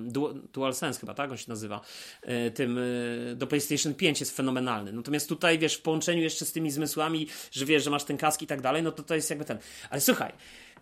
DualSense 0.53 0.99
chyba, 0.99 1.13
tak 1.13 1.31
on 1.31 1.37
się 1.37 1.45
nazywa, 1.47 1.81
e, 2.21 2.51
tym 2.51 2.77
e, 2.77 3.35
do 3.35 3.47
PlayStation 3.47 3.93
5 3.93 4.19
jest 4.19 4.37
fenomenalny. 4.37 4.93
Natomiast 4.93 5.29
tutaj, 5.29 5.59
wiesz, 5.59 5.75
w 5.75 5.81
połączeniu 5.81 6.21
jeszcze 6.21 6.45
z 6.45 6.51
tymi 6.51 6.71
zmysłami, 6.71 7.27
że 7.51 7.65
wiesz, 7.65 7.83
że 7.83 7.89
masz 7.89 8.03
ten 8.03 8.17
kask 8.17 8.41
i 8.41 8.47
tak 8.47 8.61
dalej, 8.61 8.83
no 8.83 8.91
to 8.91 9.03
to 9.03 9.15
jest 9.15 9.29
jakby 9.29 9.45
ten. 9.45 9.57
Ale 9.89 10.01
słuchaj, 10.01 10.31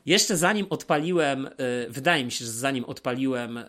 jeszcze 0.05 0.37
zanim 0.37 0.65
odpaliłem, 0.69 1.47
e, 1.47 1.51
wydaje 1.89 2.25
mi 2.25 2.31
się, 2.31 2.45
że 2.45 2.51
zanim 2.51 2.85
odpaliłem 2.85 3.57
e, 3.57 3.63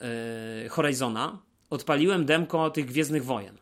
Horizona, 0.69 1.39
odpaliłem 1.71 2.25
demko 2.25 2.71
tych 2.71 2.87
Gwiezdnych 2.87 3.25
Wojen. 3.25 3.59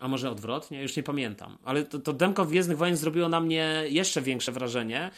A 0.00 0.08
może 0.08 0.30
odwrotnie? 0.30 0.82
Już 0.82 0.96
nie 0.96 1.02
pamiętam. 1.02 1.58
Ale 1.64 1.84
to, 1.84 1.98
to 1.98 2.12
demko 2.12 2.44
Gwiezdnych 2.46 2.78
Wojen 2.78 2.96
zrobiło 2.96 3.28
na 3.28 3.40
mnie 3.40 3.82
jeszcze 3.88 4.22
większe 4.22 4.52
wrażenie, 4.52 5.10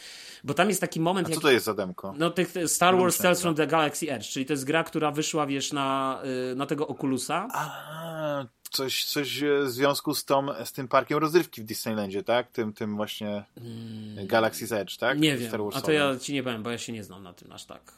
bo 0.45 0.55
tam 0.55 0.69
jest 0.69 0.81
taki 0.81 1.01
moment... 1.01 1.27
A 1.27 1.31
co 1.31 1.35
jak, 1.35 1.43
to 1.43 1.51
jest 1.51 1.67
za 1.67 1.75
demko? 1.75 2.15
No 2.19 2.31
tych 2.31 2.55
Star 2.67 2.97
Wars 2.97 3.19
Tales 3.19 3.43
from 3.43 3.55
the 3.55 3.67
Galaxy 3.67 4.13
Edge, 4.13 4.29
czyli 4.29 4.47
to 4.47 4.53
jest 4.53 4.65
gra, 4.65 4.85
która 4.85 5.11
wyszła, 5.11 5.47
wiesz, 5.47 5.73
na, 5.73 6.21
e, 6.53 6.55
na 6.55 6.67
tego 6.67 6.89
Oculusa. 6.89 7.49
A, 7.53 8.47
coś, 8.73 9.05
coś 9.05 9.41
w 9.41 9.69
związku 9.69 10.15
z, 10.15 10.25
tą, 10.25 10.47
z 10.65 10.73
tym 10.73 10.89
parkiem 10.89 11.19
rozrywki 11.19 11.63
w 11.63 11.65
Disneylandzie, 11.65 12.23
tak? 12.23 12.51
Tym, 12.51 12.73
tym 12.73 12.97
właśnie 12.97 13.45
hmm. 13.55 14.27
Galaxy's 14.27 14.77
Edge, 14.77 14.97
tak? 14.97 15.21
Nie 15.21 15.37
wiem, 15.37 15.53
a 15.75 15.81
to 15.81 15.93
ja 15.93 16.17
ci 16.19 16.33
nie 16.33 16.43
powiem, 16.43 16.63
bo 16.63 16.71
ja 16.71 16.79
się 16.79 16.93
nie 16.93 17.05
znam 17.05 17.23
na 17.23 17.33
tym 17.33 17.53
aż 17.53 17.65
tak. 17.65 17.93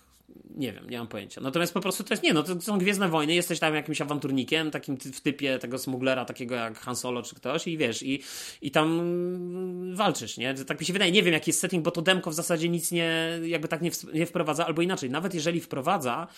Nie 0.56 0.72
wiem, 0.72 0.90
nie 0.90 0.98
mam 0.98 1.06
pojęcia. 1.06 1.40
Natomiast 1.40 1.74
po 1.74 1.80
prostu 1.80 2.04
to 2.04 2.14
jest, 2.14 2.22
nie 2.22 2.32
no, 2.32 2.42
to 2.42 2.60
są 2.60 2.78
Gwiezdne 2.78 3.08
Wojny, 3.08 3.34
jesteś 3.34 3.58
tam 3.58 3.74
jakimś 3.74 4.00
awanturnikiem, 4.00 4.70
takim 4.70 4.96
w 4.96 5.20
typie 5.20 5.58
tego 5.58 5.78
smuglera, 5.78 6.24
takiego 6.24 6.54
jak 6.54 6.78
Han 6.78 6.96
Solo 6.96 7.22
czy 7.22 7.34
ktoś 7.34 7.66
i 7.66 7.78
wiesz, 7.78 8.02
i, 8.02 8.22
i 8.62 8.70
tam 8.70 9.94
walczysz, 9.94 10.36
nie? 10.36 10.54
Tak 10.54 10.80
mi 10.80 10.86
się 10.86 10.92
wydaje, 10.92 11.12
nie 11.12 11.22
wiem 11.22 11.32
jaki 11.32 11.50
jest 11.50 11.60
setting, 11.60 11.84
bo 11.84 11.90
to 11.90 12.02
demko 12.02 12.30
w 12.30 12.34
zasadzie 12.34 12.68
nic 12.68 12.92
nie, 12.92 13.38
jakby 13.42 13.68
tak 13.68 13.82
nie, 13.82 13.90
nie 14.14 14.26
wprowadza, 14.26 14.66
albo 14.66 14.82
inaczej, 14.82 15.10
nawet 15.10 15.34
jeżeli 15.34 15.60
wprowadza, 15.60 16.28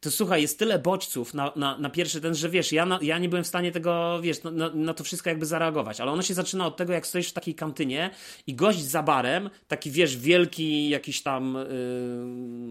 to 0.00 0.10
słuchaj, 0.10 0.42
jest 0.42 0.58
tyle 0.58 0.78
bodźców 0.78 1.34
na, 1.34 1.52
na, 1.56 1.78
na 1.78 1.90
pierwszy 1.90 2.20
ten, 2.20 2.34
że 2.34 2.48
wiesz, 2.48 2.72
ja, 2.72 2.86
na, 2.86 2.98
ja 3.02 3.18
nie 3.18 3.28
byłem 3.28 3.44
w 3.44 3.46
stanie 3.46 3.72
tego, 3.72 4.20
wiesz, 4.22 4.42
na, 4.42 4.70
na, 4.74 4.94
to 4.94 5.04
wszystko 5.04 5.30
jakby 5.30 5.46
zareagować, 5.46 6.00
ale 6.00 6.12
ono 6.12 6.22
się 6.22 6.34
zaczyna 6.34 6.66
od 6.66 6.76
tego, 6.76 6.92
jak 6.92 7.06
stoisz 7.06 7.28
w 7.28 7.32
takiej 7.32 7.54
kantynie 7.54 8.10
i 8.46 8.54
gość 8.54 8.80
za 8.80 9.02
barem, 9.02 9.50
taki 9.68 9.90
wiesz, 9.90 10.16
wielki 10.16 10.88
jakiś 10.88 11.22
tam 11.22 11.58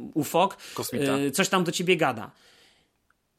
yy, 0.04 0.12
ufok, 0.14 0.58
yy, 0.94 1.32
coś 1.32 1.50
tam 1.50 1.64
do 1.64 1.72
ciebie 1.72 1.98
gada. 1.98 2.32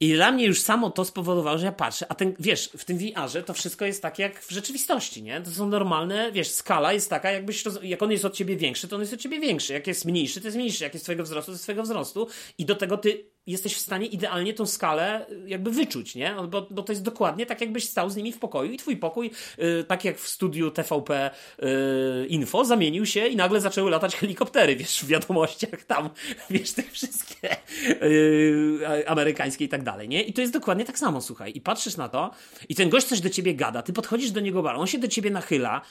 I 0.01 0.13
dla 0.13 0.31
mnie 0.31 0.45
już 0.45 0.61
samo 0.61 0.89
to 0.89 1.05
spowodowało, 1.05 1.57
że 1.57 1.65
ja 1.65 1.71
patrzę, 1.71 2.05
a 2.09 2.15
ten, 2.15 2.33
wiesz, 2.39 2.69
w 2.77 2.85
tym 2.85 2.97
VR-ze 2.97 3.43
to 3.43 3.53
wszystko 3.53 3.85
jest 3.85 4.01
tak 4.01 4.19
jak 4.19 4.43
w 4.43 4.51
rzeczywistości, 4.51 5.23
nie? 5.23 5.41
To 5.41 5.51
są 5.51 5.67
normalne, 5.67 6.31
wiesz, 6.31 6.51
skala 6.51 6.93
jest 6.93 7.09
taka, 7.09 7.31
jakbyś, 7.31 7.63
jak 7.81 8.03
on 8.03 8.11
jest 8.11 8.25
od 8.25 8.33
ciebie 8.33 8.57
większy, 8.57 8.87
to 8.87 8.95
on 8.95 9.01
jest 9.01 9.13
od 9.13 9.19
ciebie 9.19 9.39
większy. 9.39 9.73
Jak 9.73 9.87
jest 9.87 10.05
mniejszy, 10.05 10.41
to 10.41 10.47
jest 10.47 10.57
mniejszy. 10.57 10.83
Jak 10.83 10.93
jest 10.93 11.05
twojego 11.05 11.23
wzrostu, 11.23 11.51
to 11.51 11.51
jest 11.51 11.63
twojego 11.63 11.83
wzrostu. 11.83 12.27
I 12.57 12.65
do 12.65 12.75
tego 12.75 12.97
ty 12.97 13.25
jesteś 13.47 13.75
w 13.75 13.79
stanie 13.79 14.05
idealnie 14.05 14.53
tą 14.53 14.65
skalę 14.65 15.25
jakby 15.45 15.71
wyczuć, 15.71 16.15
nie? 16.15 16.35
Bo, 16.49 16.67
bo 16.71 16.83
to 16.83 16.91
jest 16.91 17.03
dokładnie 17.03 17.45
tak, 17.45 17.61
jakbyś 17.61 17.89
stał 17.89 18.09
z 18.09 18.15
nimi 18.15 18.31
w 18.31 18.39
pokoju 18.39 18.71
i 18.71 18.77
twój 18.77 18.97
pokój, 18.97 19.31
yy, 19.57 19.83
tak 19.87 20.05
jak 20.05 20.17
w 20.17 20.27
studiu 20.27 20.71
TVP 20.71 21.31
yy, 21.59 22.27
Info, 22.27 22.65
zamienił 22.65 23.05
się 23.05 23.27
i 23.27 23.35
nagle 23.35 23.61
zaczęły 23.61 23.91
latać 23.91 24.15
helikoptery, 24.15 24.75
wiesz, 24.75 25.03
w 25.03 25.07
wiadomościach 25.07 25.83
tam, 25.83 26.09
wiesz, 26.49 26.71
te 26.71 26.83
wszystkie 26.83 27.57
yy, 28.01 29.07
amerykańskie 29.07 29.65
i 29.65 29.69
tak 29.69 29.83
dalej, 29.83 30.09
nie? 30.09 30.23
I 30.23 30.33
to 30.33 30.41
jest 30.41 30.53
dokładnie 30.53 30.85
tak 30.85 30.99
samo, 30.99 31.21
słuchaj. 31.21 31.51
I 31.55 31.61
patrzysz 31.61 31.97
na 31.97 32.09
to 32.09 32.31
i 32.69 32.75
ten 32.75 32.89
gość 32.89 33.07
coś 33.07 33.21
do 33.21 33.29
ciebie 33.29 33.55
gada, 33.55 33.81
ty 33.81 33.93
podchodzisz 33.93 34.31
do 34.31 34.39
niego 34.39 34.63
bar, 34.63 34.75
on 34.75 34.87
się 34.87 34.97
do 34.97 35.07
ciebie 35.07 35.29
nachyla, 35.29 35.81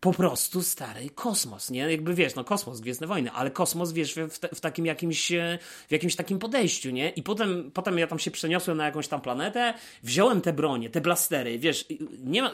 po 0.00 0.12
prostu 0.12 0.62
stary 0.62 1.10
kosmos, 1.14 1.70
nie? 1.70 1.90
Jakby 1.90 2.14
wiesz, 2.14 2.34
no 2.34 2.44
kosmos, 2.44 2.80
Gwiezdne 2.80 3.06
Wojny, 3.06 3.30
ale 3.30 3.50
kosmos, 3.50 3.92
wiesz, 3.92 4.14
w, 4.30 4.38
te, 4.38 4.48
w, 4.48 4.60
takim 4.60 4.86
jakimś, 4.86 5.32
e, 5.32 5.58
w 5.88 5.92
jakimś 5.92 6.16
takim 6.16 6.38
podejściu, 6.38 6.90
nie? 6.90 7.08
I 7.08 7.22
potem, 7.22 7.70
potem 7.74 7.98
ja 7.98 8.06
tam 8.06 8.18
się 8.18 8.30
przeniosłem 8.30 8.76
na 8.76 8.84
jakąś 8.84 9.08
tam 9.08 9.20
planetę, 9.20 9.74
wziąłem 10.02 10.40
te 10.40 10.52
bronie, 10.52 10.90
te 10.90 11.00
blastery, 11.00 11.58
wiesz, 11.58 11.86
nie 12.24 12.42
ma, 12.42 12.52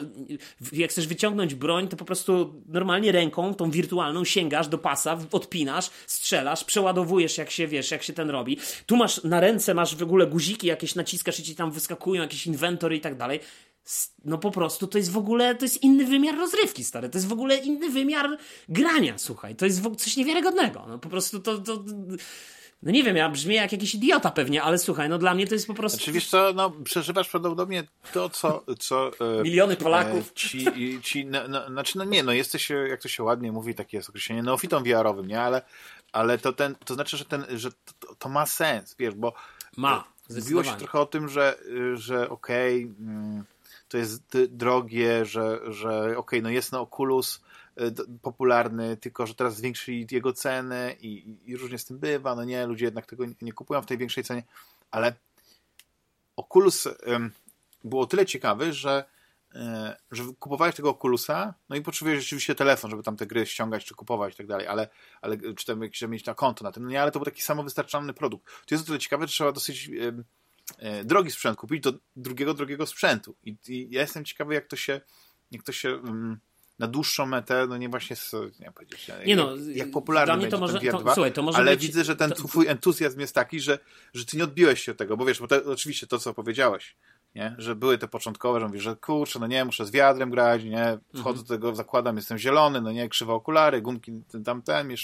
jak 0.73 0.91
chcesz 0.91 1.07
wyciągnąć 1.07 1.55
broń, 1.55 1.87
to 1.87 1.97
po 1.97 2.05
prostu 2.05 2.53
normalnie 2.67 3.11
ręką, 3.11 3.53
tą 3.53 3.71
wirtualną, 3.71 4.25
sięgasz 4.25 4.67
do 4.67 4.77
pasa, 4.77 5.17
odpinasz, 5.31 5.89
strzelasz, 6.07 6.63
przeładowujesz, 6.63 7.37
jak 7.37 7.51
się, 7.51 7.67
wiesz, 7.67 7.91
jak 7.91 8.03
się 8.03 8.13
ten 8.13 8.29
robi. 8.29 8.57
Tu 8.85 8.95
masz, 8.95 9.23
na 9.23 9.39
ręce 9.39 9.73
masz 9.73 9.95
w 9.95 10.03
ogóle 10.03 10.27
guziki 10.27 10.67
jakieś 10.67 10.95
naciskasz 10.95 11.39
i 11.39 11.43
ci 11.43 11.55
tam 11.55 11.71
wyskakują 11.71 12.21
jakieś 12.21 12.47
inwentory 12.47 12.97
i 12.97 13.01
tak 13.01 13.17
dalej 13.17 13.39
no 14.25 14.37
po 14.37 14.51
prostu 14.51 14.87
to 14.87 14.97
jest 14.97 15.11
w 15.11 15.17
ogóle, 15.17 15.55
to 15.55 15.65
jest 15.65 15.83
inny 15.83 16.05
wymiar 16.05 16.37
rozrywki, 16.37 16.83
stary. 16.83 17.09
To 17.09 17.17
jest 17.17 17.27
w 17.27 17.33
ogóle 17.33 17.57
inny 17.57 17.89
wymiar 17.89 18.37
grania, 18.69 19.17
słuchaj. 19.17 19.55
To 19.55 19.65
jest 19.65 19.81
coś 19.97 20.17
niewiarygodnego. 20.17 20.85
No 20.87 20.99
po 20.99 21.09
prostu 21.09 21.39
to, 21.39 21.57
to 21.57 21.83
no 22.83 22.91
nie 22.91 23.03
wiem, 23.03 23.15
ja 23.15 23.29
brzmię 23.29 23.55
jak 23.55 23.71
jakiś 23.71 23.95
idiota 23.95 24.31
pewnie, 24.31 24.63
ale 24.63 24.77
słuchaj, 24.77 25.09
no 25.09 25.17
dla 25.17 25.33
mnie 25.33 25.47
to 25.47 25.53
jest 25.53 25.67
po 25.67 25.73
prostu... 25.73 25.97
Znaczy 25.97 26.11
wiesz 26.11 26.27
co, 26.29 26.53
no 26.55 26.69
przeżywasz 26.69 27.29
prawdopodobnie 27.29 27.83
to, 28.13 28.29
co... 28.29 28.63
co 28.79 29.11
e, 29.39 29.43
Miliony 29.43 29.75
Polaków. 29.75 30.31
E, 30.31 30.33
ci, 30.33 30.67
ci, 31.03 31.25
no, 31.25 31.47
no, 31.47 31.67
znaczy 31.67 31.97
no 31.97 32.03
nie, 32.03 32.23
no 32.23 32.31
jesteś, 32.31 32.69
jak 32.89 33.01
to 33.01 33.07
się 33.07 33.23
ładnie 33.23 33.51
mówi, 33.51 33.75
takie 33.75 33.97
jest 33.97 34.09
określenie, 34.09 34.43
neofitą 34.43 34.83
VR-owym, 34.83 35.27
nie? 35.27 35.41
Ale, 35.41 35.61
ale 36.11 36.37
to, 36.37 36.53
ten, 36.53 36.75
to 36.85 36.93
znaczy, 36.93 37.17
że, 37.17 37.25
ten, 37.25 37.45
że 37.55 37.71
to, 37.71 38.15
to 38.19 38.29
ma 38.29 38.45
sens, 38.45 38.95
wiesz, 38.99 39.15
bo... 39.15 39.33
Ma, 39.77 40.03
Mówiło 40.35 40.63
się 40.63 40.75
trochę 40.77 40.99
o 40.99 41.05
tym, 41.05 41.29
że, 41.29 41.57
że 41.93 42.29
okej... 42.29 42.85
Okay, 42.85 42.95
mm, 42.99 43.43
to 43.87 43.97
jest 43.97 44.37
drogie, 44.49 45.25
że, 45.25 45.59
że 45.73 45.99
okej, 45.99 46.15
okay, 46.17 46.41
no 46.41 46.49
jest 46.49 46.71
na 46.71 46.79
Oculus 46.79 47.41
e, 47.75 47.91
popularny, 48.21 48.97
tylko 48.97 49.27
że 49.27 49.35
teraz 49.35 49.55
zwiększyli 49.55 50.07
jego 50.11 50.33
cenę 50.33 50.95
i, 51.01 51.37
i, 51.45 51.57
różnie 51.57 51.77
z 51.77 51.85
tym 51.85 51.99
bywa, 51.99 52.35
no 52.35 52.43
nie, 52.43 52.65
ludzie 52.65 52.85
jednak 52.85 53.05
tego 53.05 53.25
nie 53.41 53.53
kupują 53.53 53.81
w 53.81 53.85
tej 53.85 53.97
większej 53.97 54.23
cenie, 54.23 54.43
ale 54.91 55.13
Oculus 56.35 56.87
um, 57.07 57.31
było 57.83 58.07
tyle 58.07 58.25
ciekawy, 58.25 58.73
że, 58.73 59.05
e, 59.55 59.97
że 60.11 60.23
kupowałeś 60.39 60.75
tego 60.75 60.89
Oculusa, 60.89 61.53
no 61.69 61.75
i 61.75 61.81
potrzebujesz 61.81 62.23
rzeczywiście 62.23 62.55
telefon, 62.55 62.91
żeby 62.91 63.03
tam 63.03 63.17
te 63.17 63.27
gry 63.27 63.45
ściągać, 63.45 63.85
czy 63.85 63.95
kupować 63.95 64.33
i 64.33 64.37
tak 64.37 64.47
dalej, 64.47 64.67
ale, 64.67 64.87
ale 65.21 65.37
czy 65.55 65.65
tam 65.65 65.81
jakieś, 65.81 66.01
mieć 66.01 66.25
na 66.25 66.33
konto 66.33 66.63
na 66.63 66.71
tym, 66.71 66.83
no 66.83 66.89
nie, 66.89 67.01
ale 67.01 67.11
to 67.11 67.19
był 67.19 67.25
taki 67.25 67.41
samowystarczalny 67.41 68.13
produkt. 68.13 68.45
To 68.45 68.75
jest 68.75 68.83
o 68.83 68.87
tyle 68.87 68.99
ciekawe, 68.99 69.27
że 69.27 69.33
trzeba 69.33 69.51
dosyć 69.51 69.89
drogi 71.03 71.31
sprzęt 71.31 71.57
kupić 71.57 71.83
do 71.83 71.93
drugiego, 72.15 72.53
drogiego 72.53 72.85
sprzętu. 72.85 73.35
I, 73.43 73.57
I, 73.67 73.87
ja 73.91 74.01
jestem 74.01 74.25
ciekawy, 74.25 74.53
jak 74.53 74.67
to 74.67 74.75
się, 74.75 75.01
jak 75.51 75.63
to 75.63 75.71
się 75.71 75.95
um, 75.95 76.39
na 76.79 76.87
dłuższą 76.87 77.25
metę, 77.25 77.65
no 77.69 77.77
nie 77.77 77.89
właśnie, 77.89 78.15
z, 78.15 78.33
nie 78.59 78.71
powiedzieć, 78.71 79.11
nie 79.25 79.35
no, 79.35 79.53
jak 79.73 79.91
popularny 79.91 80.33
będzie 80.33 80.47
to 80.49 80.57
może, 80.57 80.79
to, 80.79 81.13
słuchaj, 81.13 81.33
to 81.33 81.41
może 81.41 81.57
ale 81.57 81.71
być, 81.71 81.87
widzę, 81.87 82.03
że 82.03 82.15
ten 82.15 82.31
to, 82.31 82.47
twój 82.47 82.67
entuzjazm 82.67 83.19
jest 83.19 83.35
taki, 83.35 83.59
że, 83.59 83.79
że 84.13 84.25
ty 84.25 84.37
nie 84.37 84.43
odbiłeś 84.43 84.83
się 84.83 84.91
od 84.91 84.97
tego, 84.97 85.17
bo 85.17 85.25
wiesz, 85.25 85.39
bo 85.39 85.47
to, 85.47 85.55
oczywiście 85.65 86.07
to, 86.07 86.19
co 86.19 86.33
powiedziałeś, 86.33 86.95
nie? 87.35 87.55
że 87.57 87.75
były 87.75 87.97
te 87.97 88.07
początkowe, 88.07 88.59
że 88.59 88.67
mówisz, 88.67 88.83
że 88.83 88.95
kurczę, 88.95 89.39
no 89.39 89.47
nie, 89.47 89.65
muszę 89.65 89.85
z 89.85 89.91
wiadrem 89.91 90.29
grać, 90.29 90.63
nie, 90.63 90.97
wchodzę 91.09 91.29
mhm. 91.29 91.35
do 91.37 91.43
tego, 91.43 91.75
zakładam, 91.75 92.15
jestem 92.15 92.37
zielony, 92.37 92.81
no 92.81 92.91
nie, 92.91 93.09
krzywe 93.09 93.33
okulary, 93.33 93.81
gumki 93.81 94.11
tam, 94.45 94.61
ten, 94.61 94.95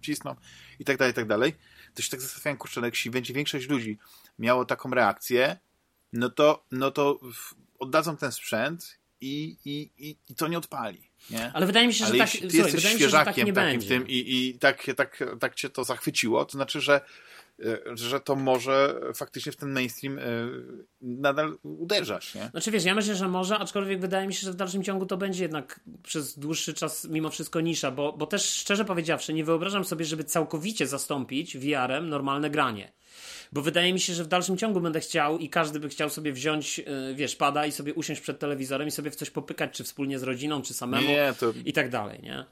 cisną 0.00 0.34
i 0.78 0.84
tak 0.84 0.96
dalej, 0.96 1.12
i 1.12 1.14
tak 1.14 1.26
dalej. 1.26 1.54
To 1.94 2.02
się 2.02 2.10
tak 2.10 2.20
zastanawiałem, 2.20 2.58
kurczę, 2.58 2.80
no 2.80 2.86
jak 2.86 2.94
będzie 3.12 3.34
większość 3.34 3.68
ludzi 3.68 3.98
miało 4.38 4.64
taką 4.64 4.90
reakcję, 4.90 5.56
no 6.12 6.30
to, 6.30 6.64
no 6.70 6.90
to 6.90 7.20
oddadzą 7.78 8.16
ten 8.16 8.32
sprzęt 8.32 8.98
i, 9.20 9.56
i, 9.64 9.90
i, 9.98 10.16
i 10.28 10.34
to 10.34 10.48
nie 10.48 10.58
odpali. 10.58 11.08
Nie? 11.30 11.52
Ale 11.52 11.66
wydaje 11.66 11.86
mi 11.86 11.94
się, 11.94 12.04
że 12.04 12.10
Ale 12.10 12.18
tak, 12.18 12.30
ty 12.30 12.50
słuchaj, 12.50 12.72
jesteś 12.72 12.84
świeżakiem 12.84 13.46
się, 13.46 13.52
tak 13.52 13.64
takim 13.64 13.80
w 13.80 13.88
tym 13.88 14.08
i, 14.08 14.36
i 14.36 14.58
tak, 14.58 14.86
tak, 14.96 15.24
tak 15.40 15.54
cię 15.54 15.70
to 15.70 15.84
zachwyciło, 15.84 16.44
to 16.44 16.52
znaczy, 16.52 16.80
że 16.80 17.00
e, 17.64 17.78
że 17.94 18.20
to 18.20 18.36
może 18.36 19.00
faktycznie 19.14 19.52
w 19.52 19.56
ten 19.56 19.72
mainstream 19.72 20.18
e, 20.18 20.22
nadal 21.00 21.58
uderzać, 21.62 22.34
nie? 22.34 22.48
Znaczy 22.50 22.70
wiesz, 22.70 22.84
ja 22.84 22.94
myślę, 22.94 23.14
że 23.14 23.28
może, 23.28 23.58
aczkolwiek 23.58 24.00
wydaje 24.00 24.26
mi 24.26 24.34
się, 24.34 24.40
że 24.40 24.52
w 24.52 24.56
dalszym 24.56 24.84
ciągu 24.84 25.06
to 25.06 25.16
będzie 25.16 25.42
jednak 25.42 25.80
przez 26.02 26.38
dłuższy 26.38 26.74
czas 26.74 27.04
mimo 27.04 27.30
wszystko 27.30 27.60
nisza, 27.60 27.90
bo, 27.90 28.12
bo 28.12 28.26
też 28.26 28.44
szczerze 28.44 28.84
powiedziawszy, 28.84 29.34
nie 29.34 29.44
wyobrażam 29.44 29.84
sobie, 29.84 30.04
żeby 30.04 30.24
całkowicie 30.24 30.86
zastąpić 30.86 31.58
VR-em 31.58 32.08
normalne 32.08 32.50
granie 32.50 32.92
bo 33.52 33.62
wydaje 33.62 33.92
mi 33.92 34.00
się, 34.00 34.14
że 34.14 34.24
w 34.24 34.26
dalszym 34.26 34.56
ciągu 34.56 34.80
będę 34.80 35.00
chciał 35.00 35.38
i 35.38 35.48
każdy 35.48 35.80
by 35.80 35.88
chciał 35.88 36.10
sobie 36.10 36.32
wziąć, 36.32 36.78
y, 36.78 37.14
wiesz, 37.14 37.36
pada 37.36 37.66
i 37.66 37.72
sobie 37.72 37.94
usiąść 37.94 38.20
przed 38.20 38.38
telewizorem 38.38 38.88
i 38.88 38.90
sobie 38.90 39.10
w 39.10 39.16
coś 39.16 39.30
popykać, 39.30 39.70
czy 39.72 39.84
wspólnie 39.84 40.18
z 40.18 40.22
rodziną, 40.22 40.62
czy 40.62 40.74
samemu 40.74 41.08
nie, 41.08 41.34
to... 41.40 41.52
i 41.64 41.72
tak 41.72 41.90
dalej, 41.90 42.20
nie? 42.22 42.44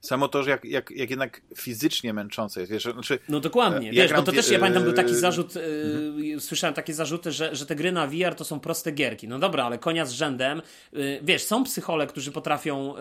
Samo 0.00 0.28
to, 0.28 0.42
że 0.42 0.50
jak, 0.50 0.64
jak, 0.64 0.90
jak 0.90 1.10
jednak 1.10 1.40
fizycznie 1.56 2.12
męczące 2.12 2.60
jest, 2.60 2.72
wiesz, 2.72 2.82
znaczy... 2.82 3.18
No 3.28 3.40
dokładnie, 3.40 3.92
wiesz, 3.92 4.12
bo 4.12 4.22
to 4.22 4.32
też, 4.32 4.50
ja 4.50 4.58
pamiętam, 4.58 4.82
był 4.82 4.92
taki 4.92 5.10
e, 5.12 5.14
zarzut, 5.14 5.54
yy, 5.54 6.40
słyszałem 6.40 6.74
takie 6.74 6.94
zarzuty, 6.94 7.32
że, 7.32 7.56
że 7.56 7.66
te 7.66 7.74
gry 7.74 7.92
na 7.92 8.06
VR 8.06 8.34
to 8.36 8.44
są 8.44 8.60
proste 8.60 8.92
gierki. 8.92 9.28
No 9.28 9.38
dobra, 9.38 9.64
ale 9.64 9.78
konia 9.78 10.06
z 10.06 10.12
rzędem, 10.12 10.62
yy, 10.92 11.20
wiesz, 11.22 11.44
są 11.44 11.64
psychole, 11.64 12.06
którzy 12.06 12.32
potrafią 12.32 12.94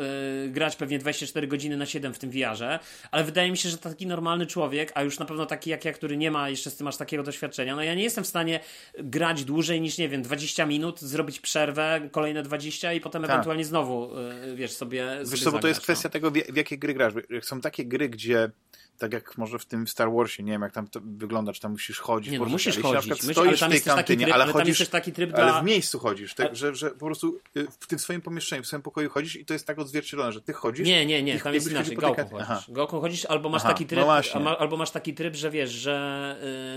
grać 0.48 0.76
pewnie 0.76 1.00
24 1.00 1.48
godziny 1.48 1.78
na 1.78 1.86
7 1.86 2.14
w 2.14 2.20
tym 2.20 2.32
VR-ze, 2.32 2.80
ale 3.12 3.24
wydaje 3.24 3.52
mi 3.52 3.58
się, 3.58 3.70
że 3.70 3.78
taki 3.78 4.08
normalny 4.08 4.46
człowiek, 4.46 4.92
a 4.96 5.04
już 5.04 5.20
na 5.20 5.26
pewno 5.26 5.46
taki 5.46 5.70
jak 5.70 5.86
ja, 5.86 5.94
który 5.94 6.18
nie 6.18 6.32
ma 6.32 6.50
jeszcze 6.50 6.70
z 6.70 6.76
tym 6.76 6.88
aż 6.88 6.98
takiego 6.98 7.24
doświadczenia, 7.24 7.76
no 7.76 7.84
ja 7.84 7.96
nie 7.96 8.04
jestem 8.04 8.24
w 8.24 8.28
stanie 8.28 8.60
grać 9.00 9.44
dłużej 9.44 9.82
niż, 9.82 9.98
nie 9.98 10.10
wiem, 10.10 10.22
20 10.22 10.66
minut, 10.66 11.02
zrobić 11.02 11.40
przerwę, 11.40 12.10
kolejne 12.12 12.44
20 12.44 12.94
i 12.94 13.02
potem 13.02 13.22
tak. 13.22 13.32
ewentualnie 13.32 13.66
znowu, 13.66 14.10
wiesz, 14.56 14.72
sobie 14.72 15.08
Wiesz 15.32 15.44
co, 15.44 15.52
bo 15.52 15.60
to 15.60 15.68
jest 15.68 15.82
kwestia 15.82 16.10
no. 16.10 16.14
tego, 16.14 16.32
w 16.32 16.56
jakie 16.56 16.78
gry 16.88 16.94
grasz. 16.94 17.14
Są 17.42 17.62
takie 17.62 17.86
gry, 17.86 18.10
gdzie 18.10 18.52
tak 18.98 19.14
jak 19.14 19.38
może 19.38 19.60
w 19.60 19.66
tym 19.66 19.88
Star 19.88 20.12
Warsie, 20.12 20.44
nie 20.44 20.52
wiem 20.52 20.62
jak 20.62 20.72
tam 20.72 20.88
to 20.88 21.00
wygląda, 21.04 21.54
czy 21.54 21.62
tam 21.62 21.72
musisz 21.72 22.00
chodzić. 22.00 22.32
Nie, 22.32 22.40
no, 22.40 22.46
musisz 22.46 22.80
chodzić. 22.80 23.10
Myśl, 23.10 23.32
stoisz 23.32 23.62
w 23.62 23.70
tej 23.70 23.82
kantynie, 23.82 24.26
tryb, 24.26 24.36
ale, 24.36 24.44
ale 24.44 24.54
chodzisz, 24.54 24.88
taki 24.90 25.12
tryb 25.12 25.36
ale 25.36 25.52
dla... 25.52 25.62
w 25.62 25.66
miejscu 25.66 26.00
chodzisz, 26.00 26.34
tak, 26.34 26.56
że, 26.56 26.76
że 26.76 26.92
po 26.92 27.06
prostu 27.06 27.40
y, 27.58 27.68
w 27.80 27.88
tym 27.88 28.00
swoim 28.00 28.22
pomieszczeniu, 28.22 28.64
w 28.64 28.68
swoim 28.68 28.82
pokoju 28.82 29.10
chodzisz 29.10 29.36
i 29.36 29.46
to 29.46 29.54
jest 29.54 29.68
tak 29.68 29.80
odzwierciedlone, 29.80 30.32
że 30.32 30.42
ty 30.42 30.54
chodzisz. 30.54 30.88
Nie, 30.88 31.06
nie, 31.06 31.24
nie, 31.24 31.40
tam 31.40 31.54
jest 31.54 31.72
inaczej, 31.72 31.98
gałką 31.98 32.30
chodzisz. 32.30 32.72
Gałką 32.72 33.02
chodzisz 33.02 33.26
albo 33.26 33.50
masz 33.50 33.62
Aha, 33.62 33.74
taki 33.74 33.86
tryb, 33.86 34.06
no 34.44 34.58
albo 34.58 34.78
masz 34.78 34.92
taki 34.92 35.14
tryb, 35.14 35.36
że 35.36 35.52
wiesz, 35.52 35.72
że 35.72 36.36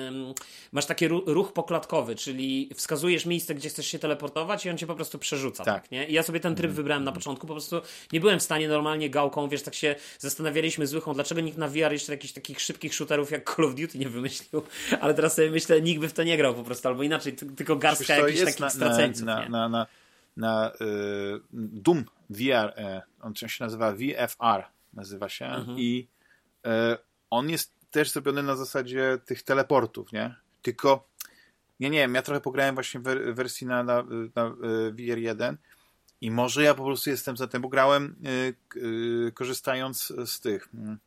ym, 0.09 0.35
masz 0.73 0.87
taki 0.87 1.09
ruch 1.09 1.53
poklatkowy, 1.53 2.15
czyli 2.15 2.71
wskazujesz 2.75 3.27
miejsce, 3.27 3.55
gdzie 3.55 3.69
chcesz 3.69 3.87
się 3.87 3.99
teleportować 3.99 4.67
i 4.67 4.71
on 4.71 4.79
cię 4.79 4.87
po 4.87 4.95
prostu 4.95 5.19
przerzuca, 5.19 5.65
tak, 5.65 5.83
tak 5.83 5.91
nie? 5.91 6.07
I 6.07 6.13
ja 6.13 6.23
sobie 6.23 6.41
ten 6.41 6.55
tryb 6.55 6.67
mm. 6.67 6.77
wybrałem 6.77 7.05
na 7.05 7.13
początku, 7.13 7.47
po 7.47 7.55
prostu 7.55 7.81
nie 8.13 8.21
byłem 8.21 8.39
w 8.39 8.43
stanie 8.43 8.69
normalnie 8.69 9.11
gałką, 9.11 9.49
wiesz, 9.49 9.63
tak 9.63 9.75
się 9.75 9.97
zastanawialiśmy 10.19 10.87
z 10.87 10.95
Łychą, 10.95 11.15
dlaczego 11.15 11.41
nikt 11.41 11.59
na 11.59 11.69
VR 11.69 11.93
jeszcze 11.93 12.10
jakichś 12.11 12.33
takich 12.33 12.61
szybkich 12.61 12.95
shooterów 12.95 13.31
jak 13.31 13.55
Call 13.55 13.65
of 13.65 13.75
Duty 13.75 13.99
nie 13.99 14.09
wymyślił, 14.09 14.63
ale 15.01 15.15
teraz 15.15 15.35
sobie 15.35 15.51
myślę, 15.51 15.83
nikt 15.83 16.01
by 16.01 16.09
w 16.09 16.13
to 16.13 16.23
nie 16.23 16.37
grał 16.37 16.55
po 16.55 16.65
prostu, 16.65 16.89
albo 16.89 17.03
inaczej, 17.03 17.33
tylko 17.33 17.77
garstka 17.77 18.17
jakichś 18.17 18.41
takich 18.41 18.61
na, 18.61 18.71
straceńców. 18.71 19.27
Na, 19.27 19.49
na, 19.49 19.69
na, 19.69 19.87
na, 20.37 20.73
y, 20.81 21.41
Doom 21.53 22.05
VR, 22.31 22.81
y, 22.81 23.03
on 23.21 23.35
się 23.35 23.65
nazywa 23.65 23.93
VFR, 23.93 24.65
nazywa 24.93 25.29
się 25.29 25.47
mhm. 25.47 25.79
i 25.79 26.09
y, 26.67 26.71
on 27.31 27.51
jest 27.51 27.73
też 27.91 28.11
zrobiony 28.11 28.43
na 28.43 28.57
zasadzie 28.57 29.19
tych 29.27 29.43
teleportów, 29.43 30.13
nie? 30.13 30.35
Tylko 30.63 31.11
ja 31.81 31.89
nie 31.89 31.99
wiem, 31.99 32.15
ja 32.15 32.23
trochę 32.23 32.41
pograłem 32.41 32.75
właśnie 32.75 33.01
w 33.01 33.35
wersji 33.35 33.67
na, 33.67 33.83
na, 33.83 34.03
na 34.35 34.47
y, 34.47 34.93
VR1 34.93 35.57
i 36.21 36.31
może 36.31 36.63
ja 36.63 36.75
po 36.75 36.85
prostu 36.85 37.11
jestem 37.11 37.37
za 37.37 37.47
tym, 37.47 37.63
bo 37.63 37.69
grałem 37.69 38.17
y, 38.27 38.55
y, 38.77 39.33
korzystając 39.33 40.13
z 40.27 40.41
tych 40.41 40.69
mm, 40.75 40.99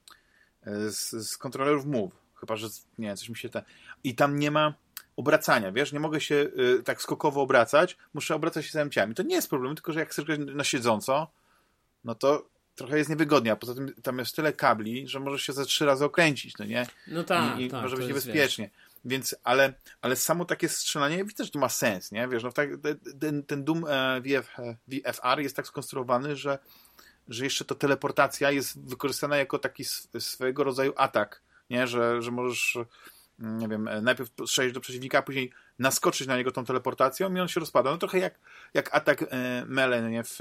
z, 0.66 1.30
z 1.30 1.38
kontrolerów 1.38 1.86
Move. 1.86 2.12
Chyba, 2.36 2.56
że 2.56 2.68
nie 2.98 3.16
coś 3.16 3.30
mi 3.30 3.38
się 3.38 3.50
te... 3.50 3.64
I 4.04 4.16
tam 4.16 4.40
nie 4.40 4.52
ma 4.52 4.74
obracania, 5.16 5.72
wiesz, 5.72 5.94
nie 5.94 6.00
mogę 6.00 6.22
się 6.22 6.36
y, 6.36 6.84
tak 6.84 7.02
skokowo 7.02 7.42
obracać, 7.42 7.98
muszę 8.14 8.36
obracać 8.36 8.66
się 8.66 8.72
zajęciami. 8.72 9.16
To 9.16 9.24
nie 9.24 9.36
jest 9.36 9.50
problem, 9.50 9.76
tylko 9.76 9.94
że 9.94 10.00
jak 10.00 10.10
chcesz 10.10 10.26
grać 10.26 10.40
na 10.40 10.64
siedząco, 10.64 11.32
no 12.04 12.16
to 12.16 12.46
trochę 12.76 12.98
jest 12.98 13.10
niewygodnie, 13.10 13.52
a 13.52 13.56
poza 13.56 13.76
tym 13.76 13.94
tam 14.04 14.20
jest 14.20 14.36
tyle 14.36 14.54
kabli, 14.54 15.08
że 15.08 15.20
możesz 15.20 15.42
się 15.42 15.54
ze 15.54 15.66
trzy 15.66 15.86
razy 15.86 16.06
okręcić, 16.06 16.58
no 16.58 16.66
nie? 16.66 16.88
No 17.08 17.24
tak, 17.24 17.60
I, 17.60 17.64
i 17.64 17.70
tak, 17.70 17.82
może 17.82 17.98
być 17.98 18.08
niebezpiecznie. 18.08 18.70
więc, 19.06 19.36
ale, 19.44 19.74
ale 20.02 20.16
samo 20.16 20.46
takie 20.46 20.70
strzelanie, 20.70 21.26
widzę, 21.26 21.44
że 21.44 21.52
to 21.52 21.60
ma 21.60 21.70
sens, 21.70 22.12
nie? 22.12 22.28
Wiesz, 22.28 22.44
no 22.44 22.52
tak, 22.52 22.70
ten, 23.20 23.44
ten 23.44 23.64
Doom 23.64 23.86
e, 23.88 24.22
VF, 24.22 24.60
e, 24.60 24.76
VFR 24.88 25.40
jest 25.40 25.56
tak 25.56 25.68
skonstruowany, 25.68 26.36
że, 26.36 26.60
że 27.28 27.44
jeszcze 27.44 27.66
to 27.66 27.76
teleportacja 27.76 28.52
jest 28.52 28.90
wykorzystana 28.90 29.38
jako 29.38 29.60
taki 29.60 29.84
swojego 30.20 30.64
rodzaju 30.64 30.94
atak, 30.96 31.42
nie? 31.70 31.88
Że, 31.88 32.22
że 32.22 32.32
możesz 32.32 32.78
nie 33.40 33.68
wiem, 33.68 33.90
najpierw 34.02 34.30
strzelić 34.46 34.74
do 34.74 34.80
przeciwnika, 34.80 35.18
a 35.20 35.22
później 35.22 35.52
naskoczyć 35.80 36.28
na 36.28 36.38
niego 36.38 36.52
tą 36.52 36.66
teleportacją 36.66 37.36
i 37.36 37.40
on 37.40 37.48
się 37.48 37.60
rozpada. 37.60 37.92
No 37.92 37.98
trochę 37.98 38.20
jak, 38.20 38.40
jak 38.74 38.96
atak 38.96 39.26
e, 39.32 40.02
nie? 40.10 40.24
W, 40.24 40.40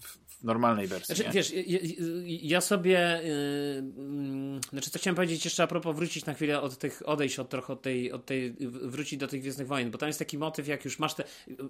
w, 0.00 0.18
normalnej 0.42 0.86
wersji. 0.86 1.14
Znaczy, 1.14 1.30
wiesz, 1.32 1.52
ja, 1.66 1.78
ja 2.24 2.60
sobie 2.60 3.20
yy, 3.24 4.60
znaczy 4.70 4.90
co 4.90 4.98
chciałem 4.98 5.16
powiedzieć 5.16 5.44
jeszcze 5.44 5.62
a 5.62 5.66
propos 5.66 5.96
wrócić 5.96 6.26
na 6.26 6.34
chwilę 6.34 6.60
od 6.60 6.78
tych, 6.78 7.08
odejść 7.08 7.38
od 7.38 7.48
trochę 7.48 7.72
od 7.72 7.82
tej, 7.82 8.12
od 8.12 8.26
tej 8.26 8.56
wrócić 8.60 9.18
do 9.18 9.28
tych 9.28 9.40
Gwiezdnych 9.40 9.68
Wojen, 9.68 9.90
bo 9.90 9.98
tam 9.98 10.06
jest 10.06 10.18
taki 10.18 10.38
motyw, 10.38 10.68
jak 10.68 10.84
już 10.84 10.98
masz 10.98 11.14
te, 11.14 11.24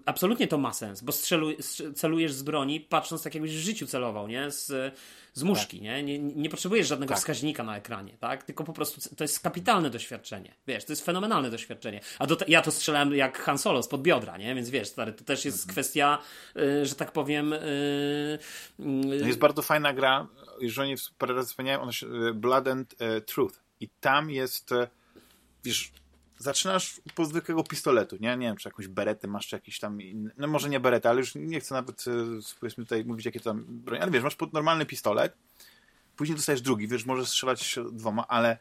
absolutnie 0.05 0.49
to 0.49 0.59
ma 0.59 0.73
sens, 0.73 1.03
bo 1.03 1.13
strzelu, 1.13 1.49
celujesz 1.95 2.33
z 2.33 2.43
broni, 2.43 2.81
patrząc 2.81 3.23
tak 3.23 3.35
jakbyś 3.35 3.57
w 3.57 3.61
życiu 3.61 3.87
celował, 3.87 4.29
nie? 4.29 4.51
Z, 4.51 4.95
z 5.33 5.43
muszki, 5.43 5.77
tak. 5.77 5.85
nie? 5.85 6.03
nie? 6.03 6.19
Nie 6.19 6.51
potrzebujesz 6.51 6.89
żadnego 6.89 7.15
tak. 7.15 7.19
wskaźnika 7.19 7.63
na 7.63 7.77
ekranie, 7.77 8.17
tak? 8.21 8.43
Tylko 8.43 8.65
po 8.65 8.73
prostu 8.73 9.17
to 9.17 9.25
jest 9.25 9.41
kapitalne 9.41 9.91
doświadczenie, 9.91 10.55
wiesz, 10.67 10.85
to 10.85 10.93
jest 10.93 11.05
fenomenalne 11.05 11.51
doświadczenie. 11.51 12.01
A 12.19 12.27
do 12.27 12.37
te, 12.37 12.45
ja 12.49 12.63
to 12.63 12.71
strzelałem 12.71 13.15
jak 13.15 13.39
Han 13.39 13.59
Solo 13.59 13.83
spod 13.83 14.03
biodra, 14.03 14.37
nie? 14.37 14.55
Więc 14.55 14.71
wiesz, 14.71 14.89
stary, 14.89 15.13
to 15.13 15.25
też 15.25 15.45
jest 15.45 15.59
mhm. 15.59 15.73
kwestia, 15.73 16.19
y, 16.57 16.87
że 16.87 16.95
tak 16.95 17.13
powiem... 17.13 17.53
Y, 17.53 18.39
y, 18.81 19.27
jest 19.27 19.39
bardzo 19.39 19.63
fajna 19.63 19.93
gra, 19.93 20.27
jeżeli 20.61 20.95
parę 21.19 21.35
razy 21.35 21.49
wspomniałem, 21.49 21.81
ona 21.81 21.93
się 21.93 22.07
Blood 22.35 22.69
and 22.69 23.03
y, 23.03 23.21
Truth 23.21 23.59
i 23.81 23.89
tam 24.01 24.31
jest, 24.31 24.73
y, 24.73 24.89
wiesz, 25.65 25.93
zaczynasz 26.43 27.01
po 27.15 27.25
zwykłego 27.25 27.65
pistoletu, 27.65 28.17
nie? 28.21 28.37
Nie 28.37 28.47
wiem, 28.47 28.57
czy 28.57 28.69
jakąś 28.69 28.89
beretę 28.89 29.29
masz, 29.29 29.47
czy 29.47 29.57
jakiś 29.57 29.79
tam 29.79 30.01
inny, 30.01 30.31
no 30.37 30.49
może 30.49 30.69
nie 30.69 30.81
beretę, 30.81 31.09
ale 31.09 31.21
już 31.21 31.35
nie 31.35 31.61
chcę 31.61 31.75
nawet, 31.75 32.05
powiedzmy 32.61 32.85
tutaj 32.85 33.05
mówić, 33.05 33.27
jakie 33.27 33.41
tam 33.41 33.65
broń, 33.69 33.99
ale 34.03 34.11
wiesz, 34.11 34.23
masz 34.23 34.37
normalny 34.53 34.87
pistolet, 34.87 35.37
później 36.17 36.37
dostajesz 36.37 36.61
drugi, 36.61 36.89
wiesz, 36.89 37.07
możesz 37.07 37.29
strzelać 37.29 37.79
dwoma, 37.93 38.27
ale 38.29 38.59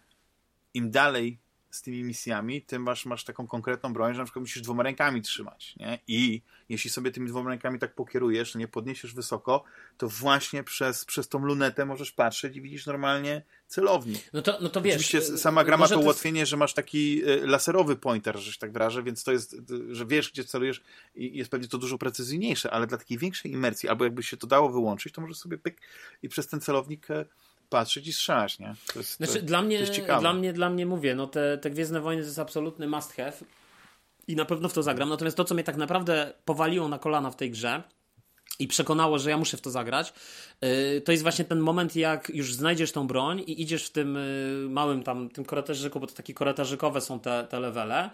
im 0.73 0.91
dalej 0.91 1.39
z 1.71 1.81
tymi 1.81 2.03
misjami, 2.03 2.61
tym 2.61 2.83
masz, 2.83 3.05
masz 3.05 3.23
taką 3.23 3.47
konkretną 3.47 3.93
broń, 3.93 4.13
że 4.13 4.19
na 4.19 4.25
przykład 4.25 4.41
musisz 4.41 4.61
dwoma 4.61 4.83
rękami 4.83 5.21
trzymać, 5.21 5.75
nie? 5.75 5.99
I 6.07 6.41
jeśli 6.69 6.89
sobie 6.89 7.11
tymi 7.11 7.27
dwoma 7.27 7.49
rękami 7.49 7.79
tak 7.79 7.95
pokierujesz, 7.95 8.55
nie 8.55 8.67
podniesiesz 8.67 9.13
wysoko, 9.13 9.63
to 9.97 10.09
właśnie 10.09 10.63
przez, 10.63 11.05
przez 11.05 11.29
tą 11.29 11.39
lunetę 11.39 11.85
możesz 11.85 12.11
patrzeć 12.11 12.55
i 12.55 12.61
widzisz 12.61 12.85
normalnie 12.85 13.41
celownik. 13.67 14.29
No 14.33 14.41
to, 14.41 14.57
no 14.61 14.69
to 14.69 14.81
wiesz... 14.81 14.95
Oczywiście 14.95 15.37
sama 15.37 15.63
gra 15.63 15.77
ma 15.77 15.87
to 15.87 15.99
ułatwienie, 15.99 16.39
jest... 16.39 16.49
że 16.49 16.57
masz 16.57 16.73
taki 16.73 17.29
y, 17.29 17.47
laserowy 17.47 17.95
pointer, 17.95 18.39
że 18.39 18.51
się 18.51 18.59
tak 18.59 18.71
wyrażę, 18.71 19.03
więc 19.03 19.23
to 19.23 19.31
jest, 19.31 19.55
że 19.91 20.05
wiesz, 20.05 20.31
gdzie 20.31 20.43
celujesz 20.43 20.81
i 21.15 21.37
jest 21.37 21.51
pewnie 21.51 21.67
to 21.67 21.77
dużo 21.77 21.97
precyzyjniejsze, 21.97 22.71
ale 22.71 22.87
dla 22.87 22.97
takiej 22.97 23.17
większej 23.17 23.51
imersji, 23.51 23.89
albo 23.89 24.03
jakby 24.03 24.23
się 24.23 24.37
to 24.37 24.47
dało 24.47 24.69
wyłączyć, 24.69 25.13
to 25.13 25.21
możesz 25.21 25.37
sobie 25.37 25.57
pyk 25.57 25.81
i 26.23 26.29
przez 26.29 26.47
ten 26.47 26.61
celownik 26.61 27.11
e, 27.11 27.25
patrzeć 27.71 28.07
i 28.07 28.13
strzelać, 28.13 28.59
nie? 28.59 28.75
To 28.93 28.99
jest, 28.99 29.17
znaczy, 29.17 29.39
to, 29.39 29.45
dla, 29.45 29.61
mnie, 29.61 29.77
to 29.77 29.93
jest 29.93 30.05
dla 30.19 30.33
mnie, 30.33 30.53
dla 30.53 30.69
mnie 30.69 30.85
mówię, 30.85 31.15
no 31.15 31.27
te, 31.27 31.57
te 31.57 31.69
Gwiezdne 31.69 32.01
Wojny 32.01 32.21
to 32.21 32.27
jest 32.27 32.39
absolutny 32.39 32.87
must 32.87 33.13
have 33.13 33.33
i 34.27 34.35
na 34.35 34.45
pewno 34.45 34.69
w 34.69 34.73
to 34.73 34.83
zagram. 34.83 35.09
Natomiast 35.09 35.37
to, 35.37 35.43
co 35.43 35.55
mnie 35.55 35.63
tak 35.63 35.77
naprawdę 35.77 36.33
powaliło 36.45 36.87
na 36.87 36.99
kolana 36.99 37.31
w 37.31 37.35
tej 37.35 37.51
grze 37.51 37.83
i 38.59 38.67
przekonało, 38.67 39.19
że 39.19 39.29
ja 39.29 39.37
muszę 39.37 39.57
w 39.57 39.61
to 39.61 39.71
zagrać, 39.71 40.13
yy, 40.61 41.01
to 41.01 41.11
jest 41.11 41.23
właśnie 41.23 41.45
ten 41.45 41.59
moment, 41.59 41.95
jak 41.95 42.29
już 42.29 42.53
znajdziesz 42.53 42.91
tą 42.91 43.07
broń 43.07 43.39
i 43.39 43.61
idziesz 43.61 43.85
w 43.85 43.89
tym 43.89 44.15
yy, 44.15 44.69
małym 44.69 45.03
tam, 45.03 45.29
tym 45.29 45.45
korytarzyku, 45.45 45.99
bo 45.99 46.07
to 46.07 46.15
takie 46.15 46.33
korytarzykowe 46.33 47.01
są 47.01 47.19
te, 47.19 47.47
te 47.49 47.59
levele 47.59 48.09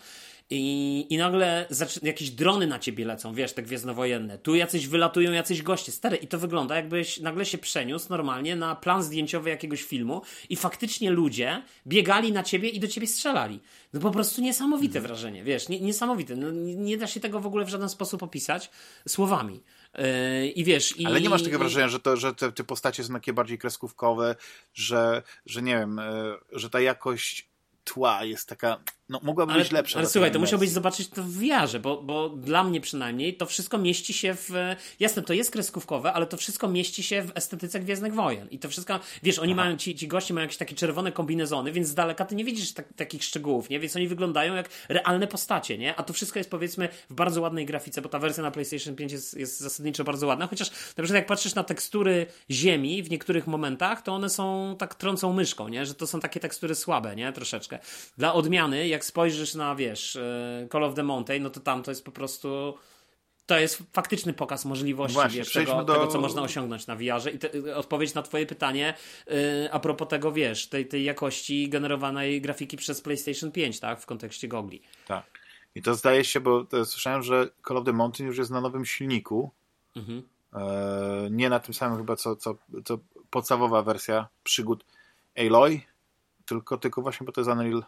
i, 0.50 1.06
i 1.10 1.18
nagle 1.18 1.68
jakieś 2.04 2.30
drony 2.30 2.68
na 2.68 2.80
ciebie 2.80 3.06
lecą, 3.06 3.34
wiesz, 3.34 3.54
te 3.54 3.64
gwiezdnowojenne. 3.64 4.38
Tu 4.38 4.56
jacyś 4.56 4.88
wylatują, 4.88 5.32
jacyś 5.32 5.62
goście. 5.62 5.92
Stary, 5.92 6.18
i 6.18 6.28
to 6.28 6.40
wygląda 6.40 6.76
jakbyś 6.76 7.20
nagle 7.20 7.46
się 7.46 7.58
przeniósł 7.58 8.10
normalnie 8.10 8.56
na 8.56 8.76
plan 8.76 9.04
zdjęciowy 9.04 9.50
jakiegoś 9.50 9.84
filmu 9.84 10.22
i 10.50 10.56
faktycznie 10.56 11.12
ludzie 11.12 11.64
biegali 11.88 12.32
na 12.32 12.44
ciebie 12.44 12.70
i 12.70 12.80
do 12.80 12.88
ciebie 12.88 13.08
strzelali. 13.08 13.60
No 13.94 14.00
po 14.00 14.12
prostu 14.12 14.42
niesamowite 14.42 15.00
mhm. 15.00 15.08
wrażenie, 15.08 15.44
wiesz, 15.44 15.70
nie, 15.70 15.80
niesamowite. 15.80 16.36
No, 16.36 16.52
nie 16.52 16.98
da 16.98 17.08
się 17.08 17.20
tego 17.20 17.40
w 17.40 17.46
ogóle 17.46 17.66
w 17.66 17.70
żaden 17.70 17.90
sposób 17.90 18.24
opisać 18.24 18.70
słowami. 19.08 19.64
Yy, 19.98 20.48
I 20.48 20.64
wiesz. 20.64 21.00
I, 21.00 21.06
Ale 21.06 21.22
nie 21.22 21.30
masz 21.30 21.42
takiego 21.42 21.60
wrażenia, 21.60 21.88
że, 21.88 22.00
to, 22.00 22.18
że 22.18 22.36
te, 22.36 22.52
te 22.52 22.64
postacie 22.64 23.04
są 23.04 23.14
takie 23.14 23.34
bardziej 23.34 23.58
kreskówkowe, 23.58 24.36
że, 24.74 25.24
że 25.46 25.62
nie 25.62 25.78
wiem, 25.78 26.02
yy, 26.52 26.60
że 26.60 26.70
ta 26.70 26.80
jakość 26.80 27.50
tła 27.84 28.24
jest 28.24 28.50
taka, 28.50 28.80
no 29.10 29.20
mogłaby 29.24 29.52
ale, 29.52 29.64
być 29.64 29.72
lepsza. 29.72 30.00
Ale 30.00 30.10
słuchaj, 30.10 30.32
to 30.32 30.40
musiałbyś 30.40 30.70
zobaczyć 30.70 31.10
to 31.10 31.24
w 31.24 31.40
wiarze, 31.40 31.80
bo, 31.80 32.02
bo 32.02 32.30
dla 32.30 32.64
mnie 32.64 32.82
przynajmniej 32.82 33.38
to 33.38 33.46
wszystko 33.46 33.78
mieści 33.78 34.14
się 34.14 34.34
w, 34.34 34.52
jasne, 35.00 35.22
to 35.22 35.34
jest 35.34 35.52
kreskówkowe, 35.52 36.14
ale 36.14 36.26
to 36.26 36.38
wszystko 36.38 36.68
mieści 36.68 37.04
się 37.04 37.22
w 37.22 37.32
estetyce 37.36 37.80
Gwiezdnych 37.80 38.14
Wojen 38.14 38.48
i 38.52 38.60
to 38.60 38.70
wszystko, 38.70 39.00
wiesz, 39.24 39.40
oni 39.40 39.54
Aha. 39.54 39.64
mają, 39.64 39.78
ci, 39.78 39.96
ci 39.96 40.08
goście 40.08 40.34
mają 40.34 40.44
jakieś 40.44 40.58
takie 40.58 40.76
czerwone 40.76 41.12
kombinezony, 41.12 41.72
więc 41.72 41.88
z 41.88 41.94
daleka 41.94 42.26
ty 42.26 42.36
nie 42.36 42.46
widzisz 42.46 42.74
tak, 42.74 42.94
takich 42.94 43.24
szczegółów, 43.24 43.70
nie, 43.70 43.80
więc 43.80 43.96
oni 43.96 44.08
wyglądają 44.08 44.56
jak 44.56 44.70
realne 44.90 45.28
postacie, 45.28 45.78
nie, 45.78 45.96
a 45.96 46.04
to 46.04 46.14
wszystko 46.14 46.40
jest 46.40 46.52
powiedzmy 46.52 46.90
w 47.10 47.14
bardzo 47.14 47.42
ładnej 47.42 47.66
grafice, 47.66 48.02
bo 48.02 48.10
ta 48.10 48.20
wersja 48.20 48.44
na 48.44 48.52
PlayStation 48.52 48.96
5 48.96 49.12
jest, 49.12 49.38
jest 49.38 49.60
zasadniczo 49.60 50.04
bardzo 50.04 50.28
ładna, 50.28 50.48
chociaż 50.48 50.70
na 50.70 51.04
przykład 51.04 51.16
jak 51.16 51.26
patrzysz 51.26 51.56
na 51.56 51.64
tekstury 51.64 52.26
ziemi 52.52 53.04
w 53.04 53.10
niektórych 53.10 53.48
momentach, 53.48 54.02
to 54.02 54.14
one 54.14 54.30
są 54.30 54.76
tak 54.80 54.96
trącą 54.96 55.34
myszką, 55.34 55.68
nie, 55.68 55.86
że 55.86 55.94
to 55.94 56.08
są 56.08 56.20
takie 56.20 56.40
tekstury 56.40 56.76
słabe, 56.76 57.16
nie, 57.16 57.34
troszeczkę. 57.34 57.80
Dla 58.18 58.34
odmiany, 58.34 58.88
jak 58.88 58.97
spojrzysz 59.06 59.56
na, 59.56 59.76
wiesz, 59.76 60.16
e, 60.16 60.68
Call 60.72 60.84
of 60.84 60.96
the 60.96 61.04
Mountain, 61.04 61.44
no 61.44 61.50
to 61.50 61.60
tam 61.60 61.84
to 61.84 61.92
jest 61.92 62.06
po 62.06 62.12
prostu 62.12 62.78
to 63.48 63.60
jest 63.60 63.84
faktyczny 63.94 64.34
pokaz 64.34 64.66
możliwości 64.66 65.14
Właśnie, 65.14 65.40
wiesz, 65.40 65.54
tego, 65.54 65.84
do... 65.84 65.94
tego, 65.94 66.08
co 66.08 66.22
można 66.22 66.42
osiągnąć 66.42 66.88
na 66.88 66.96
VR-ze. 66.96 67.32
I 67.32 67.40
te, 67.40 67.76
odpowiedź 67.76 68.14
na 68.14 68.22
Twoje 68.22 68.46
pytanie 68.46 68.94
yy, 69.28 69.34
a 69.72 69.80
propos 69.80 70.08
tego, 70.08 70.32
wiesz, 70.32 70.68
tej, 70.70 70.88
tej 70.88 71.04
jakości 71.04 71.70
generowanej 71.70 72.42
grafiki 72.42 72.78
przez 72.78 73.02
PlayStation 73.02 73.52
5, 73.52 73.80
tak, 73.80 74.02
w 74.02 74.06
kontekście 74.06 74.48
gogli. 74.48 74.82
Tak. 75.08 75.26
I 75.76 75.82
to 75.82 75.96
zdaje 75.96 76.24
się, 76.24 76.40
bo 76.40 76.66
słyszałem, 76.86 77.24
że 77.24 77.50
Call 77.68 77.78
of 77.78 77.86
the 77.86 77.94
Mountain 77.94 78.28
już 78.28 78.38
jest 78.38 78.52
na 78.52 78.62
nowym 78.62 78.86
silniku. 78.86 79.52
Mhm. 79.96 80.24
E, 80.54 81.28
nie 81.32 81.50
na 81.50 81.60
tym 81.60 81.74
samym 81.74 81.98
chyba, 81.98 82.16
co, 82.16 82.36
co, 82.36 82.56
co 82.86 83.00
podstawowa 83.30 83.84
wersja 83.84 84.28
przygód 84.44 84.86
Aloy, 85.38 85.82
tylko, 86.46 86.78
tylko 86.78 87.02
właśnie, 87.02 87.26
bo 87.26 87.32
to 87.32 87.42
jest 87.42 87.52
Unreal 87.52 87.84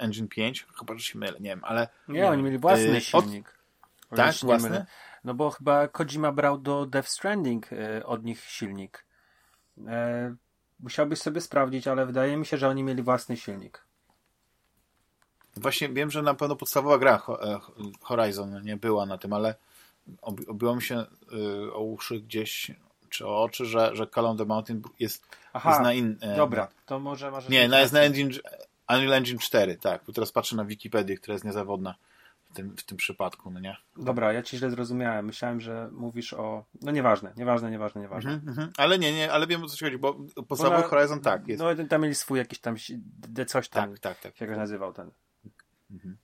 Engine 0.00 0.28
5, 0.28 0.66
chyba, 0.78 0.94
że 0.94 1.00
się 1.04 1.18
mylę, 1.18 1.40
nie 1.40 1.50
wiem, 1.50 1.60
ale... 1.64 1.88
Nie, 2.08 2.28
oni 2.28 2.42
mieli 2.42 2.58
własny 2.58 2.86
yy, 2.86 3.00
silnik. 3.00 3.58
Od... 4.10 4.16
Tak, 4.16 4.34
własny? 4.42 4.86
No 5.24 5.34
bo 5.34 5.50
chyba 5.50 5.88
Kojima 5.88 6.32
brał 6.32 6.58
do 6.58 6.86
Death 6.86 7.08
Stranding 7.08 7.72
yy, 7.72 8.06
od 8.06 8.24
nich 8.24 8.44
silnik. 8.44 9.04
Yy, 9.76 9.84
musiałbyś 10.80 11.18
sobie 11.18 11.40
sprawdzić, 11.40 11.88
ale 11.88 12.06
wydaje 12.06 12.36
mi 12.36 12.46
się, 12.46 12.56
że 12.56 12.68
oni 12.68 12.82
mieli 12.82 13.02
własny 13.02 13.36
silnik. 13.36 13.84
Właśnie 15.56 15.88
wiem, 15.88 16.10
że 16.10 16.22
na 16.22 16.34
pewno 16.34 16.56
podstawowa 16.56 16.98
gra 16.98 17.22
Horizon 18.00 18.62
nie 18.62 18.76
była 18.76 19.06
na 19.06 19.18
tym, 19.18 19.32
ale 19.32 19.54
obiło 20.22 20.76
mi 20.76 20.82
się 20.82 21.04
o 21.72 21.80
uszy 21.80 22.20
gdzieś, 22.20 22.70
czy 23.08 23.26
o 23.26 23.42
oczy, 23.42 23.66
że, 23.66 23.96
że 23.96 24.06
Call 24.06 24.26
of 24.26 24.38
the 24.38 24.44
Mountain 24.44 24.82
jest, 24.98 25.36
Aha, 25.52 25.70
jest 25.70 25.82
na 25.82 25.92
in... 25.92 26.18
Dobra, 26.36 26.68
to 26.86 27.00
może... 27.00 27.30
może 27.30 27.48
nie, 27.48 27.68
jest 27.68 27.92
na 27.92 28.00
engine, 28.00 28.30
Unreal 28.94 29.12
Engine 29.12 29.38
4, 29.38 29.76
tak. 29.76 30.02
Bo 30.06 30.12
teraz 30.12 30.32
patrzę 30.32 30.56
na 30.56 30.64
Wikipedię, 30.64 31.16
która 31.16 31.32
jest 31.32 31.44
niezawodna 31.44 31.94
w 32.50 32.54
tym, 32.54 32.76
w 32.76 32.84
tym 32.84 32.96
przypadku, 32.96 33.50
no 33.50 33.60
nie? 33.60 33.76
Dobra, 33.96 34.32
ja 34.32 34.42
ci 34.42 34.58
źle 34.58 34.70
zrozumiałem. 34.70 35.26
Myślałem, 35.26 35.60
że 35.60 35.88
mówisz 35.92 36.32
o... 36.32 36.64
No 36.82 36.90
nieważne, 36.90 37.32
nieważne, 37.36 37.70
nieważne, 37.70 38.00
nieważne. 38.00 38.30
Mm 38.30 38.54
-hmm, 38.54 38.68
ale 38.76 38.98
nie, 38.98 39.12
nie, 39.12 39.32
ale 39.32 39.46
wiem 39.46 39.64
o 39.64 39.66
co 39.66 39.76
ci 39.76 39.84
chodzi, 39.84 39.98
bo 39.98 40.16
podstawowy 40.48 40.82
Horizon 40.82 41.20
tak 41.20 41.48
jest. 41.48 41.62
No 41.62 41.84
tam 41.88 42.02
mieli 42.02 42.14
swój 42.14 42.38
jakiś 42.38 42.58
tam, 42.58 42.76
coś 43.46 43.68
tam, 43.68 43.90
tak, 43.90 44.00
tak, 44.00 44.20
tak. 44.20 44.40
jak 44.40 44.56
nazywał 44.56 44.92
ten. 44.92 45.10
Mhm, 45.44 45.60
mhm. 45.92 46.16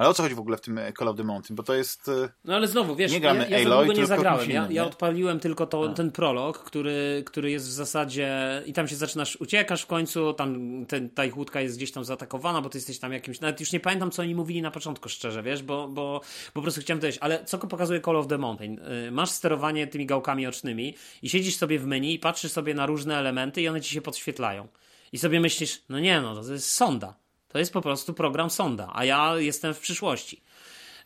Ale 0.00 0.08
o 0.08 0.14
co 0.14 0.22
chodzi 0.22 0.34
w 0.34 0.40
ogóle 0.40 0.56
w 0.56 0.60
tym 0.60 0.80
Call 0.98 1.08
of 1.08 1.16
the 1.16 1.24
Mountain? 1.24 1.56
Bo 1.56 1.62
to 1.62 1.74
jest. 1.74 2.08
E, 2.08 2.28
no 2.44 2.54
ale 2.54 2.68
znowu, 2.68 2.96
wiesz, 2.96 3.12
nie 3.12 3.20
gramy 3.20 3.46
ja, 3.50 3.58
ja 3.58 3.66
Aloy, 3.66 3.88
nie 3.88 4.06
zagrałem. 4.06 4.50
Ja, 4.50 4.66
ja 4.70 4.84
odpaliłem 4.84 5.40
tylko 5.40 5.66
to, 5.66 5.88
ten 5.88 6.12
prolog, 6.12 6.58
który, 6.58 7.22
który 7.26 7.50
jest 7.50 7.66
w 7.66 7.70
zasadzie. 7.70 8.62
I 8.66 8.72
tam 8.72 8.88
się 8.88 8.96
zaczynasz, 8.96 9.36
uciekasz 9.36 9.82
w 9.82 9.86
końcu, 9.86 10.32
tam 10.32 10.56
ten, 10.86 11.10
ta 11.10 11.24
ich 11.24 11.36
łódka 11.36 11.60
jest 11.60 11.76
gdzieś 11.76 11.92
tam 11.92 12.04
zaatakowana, 12.04 12.62
bo 12.62 12.68
ty 12.68 12.78
jesteś 12.78 12.98
tam 12.98 13.12
jakimś. 13.12 13.40
Nawet 13.40 13.60
już 13.60 13.72
nie 13.72 13.80
pamiętam, 13.80 14.10
co 14.10 14.22
oni 14.22 14.34
mówili 14.34 14.62
na 14.62 14.70
początku, 14.70 15.08
szczerze, 15.08 15.42
wiesz, 15.42 15.62
bo, 15.62 15.88
bo, 15.88 16.20
po 16.54 16.62
prostu 16.62 16.80
chciałem 16.80 17.00
dojść. 17.00 17.18
Ale 17.20 17.44
co 17.44 17.58
pokazuje 17.58 18.00
Call 18.00 18.16
of 18.16 18.26
the 18.26 18.38
Mountain? 18.38 18.78
Y, 18.78 19.10
masz 19.10 19.30
sterowanie 19.30 19.86
tymi 19.86 20.06
gałkami 20.06 20.46
ocznymi 20.46 20.94
i 21.22 21.30
siedzisz 21.30 21.56
sobie 21.56 21.78
w 21.78 21.86
menu 21.86 22.14
i 22.14 22.18
patrzysz 22.18 22.52
sobie 22.52 22.74
na 22.74 22.86
różne 22.86 23.18
elementy 23.18 23.62
i 23.62 23.68
one 23.68 23.80
ci 23.80 23.94
się 23.94 24.02
podświetlają. 24.02 24.68
I 25.12 25.18
sobie 25.18 25.40
myślisz, 25.40 25.82
no 25.88 25.98
nie, 25.98 26.20
no 26.20 26.42
to 26.42 26.52
jest 26.52 26.70
sonda. 26.70 27.14
To 27.52 27.58
jest 27.58 27.72
po 27.72 27.80
prostu 27.80 28.14
program 28.14 28.50
sonda, 28.50 28.90
a 28.92 29.04
ja 29.04 29.36
jestem 29.36 29.74
w 29.74 29.80
przyszłości. 29.80 30.42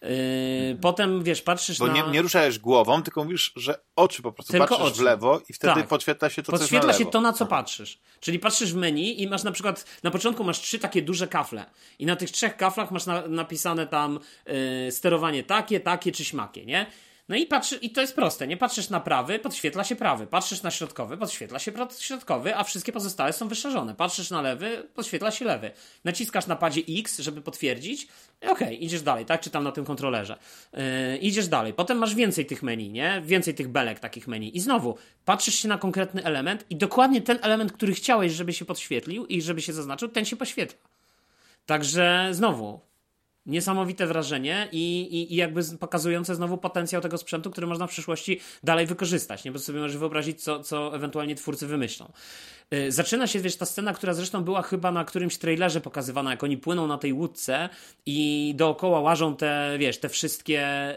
Yy, 0.02 0.78
potem, 0.80 1.22
wiesz, 1.22 1.42
patrzysz 1.42 1.78
Bo 1.78 1.86
na... 1.86 1.92
nie, 1.92 2.02
nie 2.02 2.22
ruszałeś 2.22 2.58
głową, 2.58 3.02
tylko 3.02 3.24
mówisz, 3.24 3.52
że 3.56 3.80
oczy 3.96 4.22
po 4.22 4.32
prostu. 4.32 4.52
Tylko 4.52 4.68
patrzysz 4.68 4.86
oczy. 4.86 5.00
w 5.00 5.04
lewo 5.04 5.40
i 5.48 5.52
wtedy 5.52 5.74
tak. 5.74 5.86
podświetla 5.86 6.30
się 6.30 6.42
to, 6.42 6.52
Podświetla 6.52 6.92
się 6.92 7.06
to, 7.06 7.20
na 7.20 7.32
co 7.32 7.46
patrzysz. 7.46 7.98
Czyli 8.20 8.38
patrzysz 8.38 8.72
w 8.72 8.76
menu 8.76 9.22
i 9.22 9.28
masz 9.28 9.42
na 9.42 9.52
przykład, 9.52 9.84
na 10.02 10.10
początku 10.10 10.44
masz 10.44 10.60
trzy 10.60 10.78
takie 10.78 11.02
duże 11.02 11.28
kafle 11.28 11.64
i 11.98 12.06
na 12.06 12.16
tych 12.16 12.30
trzech 12.30 12.56
kaflach 12.56 12.90
masz 12.90 13.06
na, 13.06 13.26
napisane 13.26 13.86
tam 13.86 14.18
yy, 14.46 14.92
sterowanie 14.92 15.42
takie, 15.42 15.80
takie 15.80 16.12
czy 16.12 16.24
śmakie, 16.24 16.66
nie? 16.66 16.86
No 17.28 17.36
i 17.36 17.46
patrzysz, 17.46 17.78
i 17.82 17.90
to 17.90 18.00
jest 18.00 18.14
proste, 18.14 18.46
nie 18.46 18.56
patrzysz 18.56 18.90
na 18.90 19.00
prawy, 19.00 19.38
podświetla 19.38 19.84
się 19.84 19.96
prawy, 19.96 20.26
patrzysz 20.26 20.62
na 20.62 20.70
środkowy, 20.70 21.16
podświetla 21.16 21.58
się 21.58 21.72
środkowy, 21.98 22.56
a 22.56 22.64
wszystkie 22.64 22.92
pozostałe 22.92 23.32
są 23.32 23.48
wyszarzone. 23.48 23.94
Patrzysz 23.94 24.30
na 24.30 24.42
lewy, 24.42 24.88
podświetla 24.94 25.30
się 25.30 25.44
lewy. 25.44 25.70
Naciskasz 26.04 26.46
na 26.46 26.56
padzie 26.56 26.82
X, 26.88 27.18
żeby 27.18 27.42
potwierdzić, 27.42 28.08
okej, 28.40 28.52
okay, 28.52 28.74
idziesz 28.74 29.02
dalej, 29.02 29.26
tak, 29.26 29.40
czy 29.40 29.50
tam 29.50 29.64
na 29.64 29.72
tym 29.72 29.84
kontrolerze. 29.84 30.38
Yy, 30.72 31.16
idziesz 31.16 31.48
dalej. 31.48 31.74
Potem 31.74 31.98
masz 31.98 32.14
więcej 32.14 32.46
tych 32.46 32.62
menu, 32.62 32.90
nie? 32.90 33.22
Więcej 33.24 33.54
tych 33.54 33.68
belek 33.68 34.00
takich 34.00 34.28
menu. 34.28 34.56
I 34.56 34.60
znowu, 34.60 34.96
patrzysz 35.24 35.54
się 35.54 35.68
na 35.68 35.78
konkretny 35.78 36.24
element 36.24 36.64
i 36.70 36.76
dokładnie 36.76 37.22
ten 37.22 37.38
element, 37.42 37.72
który 37.72 37.94
chciałeś, 37.94 38.32
żeby 38.32 38.52
się 38.52 38.64
podświetlił 38.64 39.26
i 39.26 39.42
żeby 39.42 39.62
się 39.62 39.72
zaznaczył, 39.72 40.08
ten 40.08 40.24
się 40.24 40.36
poświetla. 40.36 40.78
Także 41.66 42.28
znowu, 42.32 42.80
Niesamowite 43.46 44.06
wrażenie 44.06 44.68
i, 44.72 45.00
i, 45.00 45.32
i, 45.32 45.36
jakby 45.36 45.60
pokazujące 45.80 46.34
znowu 46.34 46.58
potencjał 46.58 47.02
tego 47.02 47.18
sprzętu, 47.18 47.50
który 47.50 47.66
można 47.66 47.86
w 47.86 47.90
przyszłości 47.90 48.40
dalej 48.62 48.86
wykorzystać. 48.86 49.44
Nie, 49.44 49.52
bo 49.52 49.58
sobie 49.58 49.80
możesz 49.80 49.96
wyobrazić, 49.96 50.42
co, 50.42 50.62
co 50.62 50.94
ewentualnie 50.94 51.34
twórcy 51.34 51.66
wymyślą. 51.66 52.12
Yy, 52.70 52.92
zaczyna 52.92 53.26
się, 53.26 53.40
wiesz, 53.40 53.56
ta 53.56 53.66
scena, 53.66 53.94
która 53.94 54.14
zresztą 54.14 54.44
była 54.44 54.62
chyba 54.62 54.92
na 54.92 55.04
którymś 55.04 55.38
trailerze 55.38 55.80
pokazywana, 55.80 56.30
jak 56.30 56.44
oni 56.44 56.56
płyną 56.56 56.86
na 56.86 56.98
tej 56.98 57.12
łódce 57.12 57.68
i 58.06 58.52
dookoła 58.56 59.00
łażą 59.00 59.36
te, 59.36 59.76
wiesz, 59.78 60.00
te 60.00 60.08
wszystkie 60.08 60.94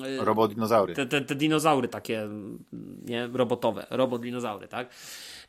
yy, 0.00 0.24
robodinozaury. 0.24 0.94
Te, 0.94 1.06
te, 1.06 1.20
te 1.20 1.34
dinozaury 1.34 1.88
takie, 1.88 2.28
nie, 3.04 3.26
robotowe, 3.26 3.86
robodinozaury, 3.90 4.68
tak? 4.68 4.88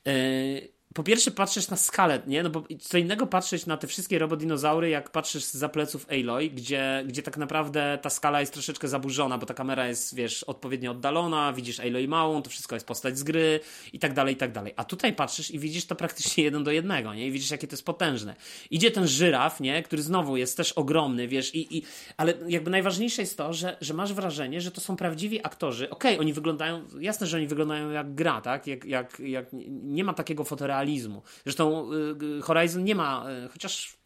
Yy, 0.06 0.74
po 0.96 1.04
pierwsze 1.04 1.32
patrzysz 1.32 1.70
na 1.70 1.78
skalę, 1.78 2.22
nie? 2.28 2.43
No 2.43 2.50
bo 2.50 2.64
co 2.80 2.98
innego 2.98 3.28
patrzeć 3.28 3.66
na 3.66 3.78
te 3.78 3.88
wszystkie 3.88 4.20
robodinozaury, 4.20 4.89
jak 4.89 5.10
patrzysz 5.10 5.43
za 5.43 5.70
pleców 5.70 6.06
Aloy, 6.10 6.50
gdzie, 6.50 7.04
gdzie 7.08 7.24
tak 7.24 7.38
naprawdę 7.38 8.00
ta 8.02 8.10
skala 8.10 8.39
jest 8.39 8.54
troszeczkę 8.54 8.88
zaburzona, 8.88 9.38
bo 9.38 9.46
ta 9.46 9.54
kamera 9.54 9.88
jest, 9.88 10.16
wiesz, 10.16 10.43
odpowiednio 10.43 10.91
oddalona, 10.91 11.54
widzisz 11.54 11.80
Aloy 11.80 12.08
małą, 12.08 12.41
to 12.41 12.50
wszystko 12.50 12.76
jest 12.76 12.88
postać 12.88 13.18
z 13.18 13.24
gry 13.24 13.60
i 13.93 14.00
tak 14.00 14.14
dalej, 14.14 14.34
i 14.34 14.38
tak 14.38 14.52
dalej. 14.52 14.74
A 14.76 14.84
tutaj 14.84 15.14
patrzysz 15.14 15.52
i 15.52 15.60
widzisz 15.60 15.86
to 15.86 15.96
praktycznie 15.96 16.43
jeden 16.43 16.64
do 16.64 16.72
jednego, 16.72 17.14
nie? 17.14 17.28
I 17.28 17.32
widzisz, 17.32 17.52
jakie 17.52 17.68
to 17.68 17.74
jest 17.74 17.86
potężne. 17.86 18.36
Idzie 18.72 18.91
ten 18.91 19.08
żyraf, 19.08 19.60
nie? 19.60 19.84
Który 19.84 20.02
znowu 20.02 20.38
jest 20.38 20.58
też 20.58 20.72
ogromny, 20.72 21.28
wiesz, 21.28 21.56
i, 21.56 21.78
i 21.78 21.84
ale 22.18 22.34
jakby 22.48 22.72
najważniejsze 22.72 23.22
jest 23.22 23.38
to, 23.38 23.54
że, 23.54 23.78
że 23.82 23.93
masz 23.93 24.14
wrażenie, 24.14 24.62
że 24.62 24.72
to 24.72 24.82
są 24.82 24.96
prawdziwi 24.96 25.46
aktorzy. 25.46 25.89
Okej, 25.89 26.14
okay, 26.14 26.22
oni 26.22 26.34
wyglądają, 26.34 26.84
jasne, 27.00 27.28
że 27.28 27.38
oni 27.38 27.48
wyglądają 27.48 27.89
jak 27.89 28.16
gra, 28.16 28.41
tak? 28.41 28.68
Jak, 28.68 28.86
jak, 28.86 29.20
jak 29.20 29.46
nie 29.84 30.04
ma 30.04 30.14
takiego 30.14 30.43
fotorealizmu, 30.43 30.85
fotorealizmu. 30.86 31.22
Zresztą 31.44 31.92
y, 32.40 32.42
Horizon 32.42 32.84
nie 32.84 32.96
ma, 32.96 33.26
y, 33.46 33.50
chociaż 33.50 33.98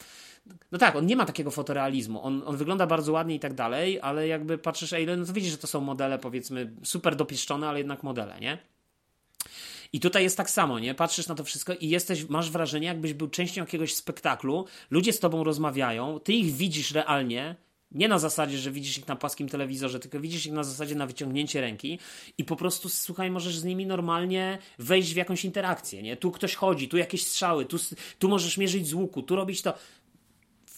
no 0.72 0.78
tak, 0.78 0.96
on 0.96 1.06
nie 1.06 1.16
ma 1.16 1.26
takiego 1.26 1.52
fotorealizmu. 1.52 2.24
On, 2.24 2.44
on 2.46 2.58
wygląda 2.58 2.88
bardzo 2.88 3.12
ładnie 3.12 3.36
i 3.36 3.40
tak 3.40 3.54
dalej, 3.54 4.00
ale 4.02 4.28
jakby 4.28 4.58
patrzysz 4.58 4.94
Alien, 4.94 5.20
no 5.20 5.26
to 5.26 5.34
widzisz, 5.34 5.52
że 5.52 5.58
to 5.58 5.68
są 5.68 5.82
modele 5.82 6.20
powiedzmy 6.20 6.72
super 6.84 7.16
dopieszczone, 7.16 7.70
ale 7.70 7.78
jednak 7.78 8.04
modele, 8.04 8.40
nie? 8.40 8.58
I 9.94 10.00
tutaj 10.00 10.24
jest 10.24 10.38
tak 10.38 10.50
samo, 10.50 10.80
nie? 10.80 10.96
Patrzysz 10.96 11.28
na 11.28 11.36
to 11.36 11.44
wszystko 11.44 11.74
i 11.74 11.90
jesteś, 11.90 12.30
masz 12.30 12.52
wrażenie, 12.52 12.88
jakbyś 12.88 13.14
był 13.14 13.30
częścią 13.30 13.62
jakiegoś 13.62 13.96
spektaklu, 13.96 14.66
ludzie 14.92 15.14
z 15.14 15.20
tobą 15.20 15.44
rozmawiają, 15.44 16.20
ty 16.20 16.34
ich 16.34 16.54
widzisz 16.54 16.92
realnie, 16.92 17.56
nie 17.92 18.08
na 18.08 18.20
zasadzie, 18.20 18.58
że 18.58 18.72
widzisz 18.72 18.98
ich 18.98 19.08
na 19.08 19.16
płaskim 19.16 19.50
telewizorze, 19.50 20.00
tylko 20.00 20.20
widzisz 20.20 20.46
ich 20.46 20.54
na 20.54 20.64
zasadzie 20.64 20.96
na 20.96 21.08
wyciągnięcie 21.08 21.62
ręki 21.62 22.00
i 22.38 22.44
po 22.44 22.56
prostu, 22.56 22.90
słuchaj, 22.90 23.32
możesz 23.32 23.58
z 23.58 23.64
nimi 23.64 23.86
normalnie 23.86 24.58
wejść 24.80 25.14
w 25.14 25.16
jakąś 25.16 25.46
interakcję, 25.46 26.02
nie? 26.02 26.18
Tu 26.18 26.32
ktoś 26.32 26.56
chodzi, 26.56 26.90
tu 26.90 26.98
jakieś 26.98 27.24
strzały, 27.24 27.66
tu, 27.66 27.78
tu 28.20 28.30
możesz 28.30 28.58
mierzyć 28.58 28.88
z 28.88 28.94
łuku, 28.94 29.22
tu 29.22 29.36
robić 29.36 29.62
to 29.62 29.74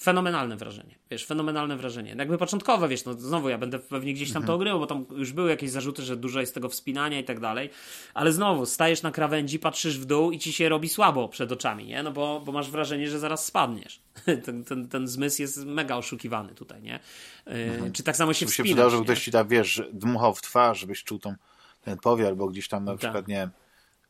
fenomenalne 0.02 0.58
wrażenie. 0.58 0.96
Wiesz, 1.12 1.26
fenomenalne 1.26 1.78
wrażenie. 1.78 2.16
Jakby 2.18 2.38
początkowe, 2.38 2.88
wiesz, 2.88 3.06
no 3.06 3.14
znowu 3.14 3.50
ja 3.50 3.58
będę 3.58 3.80
pewnie 3.80 4.14
gdzieś 4.14 4.34
tam 4.34 4.42
to 4.42 4.54
mhm. 4.54 4.56
ogrywał, 4.56 4.80
bo 4.80 4.88
tam 4.88 5.06
już 5.16 5.32
były 5.32 5.50
jakieś 5.50 5.70
zarzuty, 5.70 6.02
że 6.04 6.18
dużo 6.18 6.40
jest 6.40 6.54
tego 6.54 6.70
wspinania 6.70 7.20
i 7.20 7.24
tak 7.24 7.40
dalej, 7.40 7.70
ale 8.14 8.32
znowu 8.32 8.66
stajesz 8.66 9.02
na 9.02 9.12
krawędzi, 9.12 9.60
patrzysz 9.60 10.00
w 10.00 10.06
dół 10.06 10.32
i 10.32 10.40
ci 10.40 10.54
się 10.54 10.70
robi 10.70 10.90
słabo 10.90 11.30
przed 11.30 11.52
oczami, 11.52 11.86
nie? 11.86 12.04
No 12.04 12.12
bo, 12.12 12.42
bo 12.46 12.52
masz 12.52 12.72
wrażenie, 12.72 13.10
że 13.10 13.20
zaraz 13.20 13.46
spadniesz. 13.46 14.02
ten, 14.46 14.64
ten, 14.64 14.88
ten 14.90 15.08
zmysł 15.08 15.42
jest 15.42 15.66
mega 15.66 15.96
oszukiwany 15.96 16.56
tutaj, 16.56 16.82
nie? 16.82 17.00
Yy, 17.48 17.54
mhm. 17.54 17.92
Czy 17.92 18.04
tak 18.04 18.16
samo 18.16 18.34
się 18.34 18.46
tu 18.46 18.52
się 18.52 18.64
przydało, 18.64 18.90
żeby 18.90 19.04
ktoś 19.04 19.24
ci 19.24 19.32
tam, 19.32 19.48
wiesz, 19.48 19.82
dmuchał 19.94 20.34
w 20.36 20.42
twarz, 20.42 20.80
żebyś 20.80 21.04
czuł 21.04 21.20
tą, 21.20 21.36
ten 21.82 21.98
powiar, 21.98 22.28
albo 22.28 22.48
gdzieś 22.48 22.68
tam 22.68 22.86
na 22.86 22.92
tak. 22.92 23.00
przykład, 23.00 23.28
nie 23.28 23.36
wiem, 23.36 23.52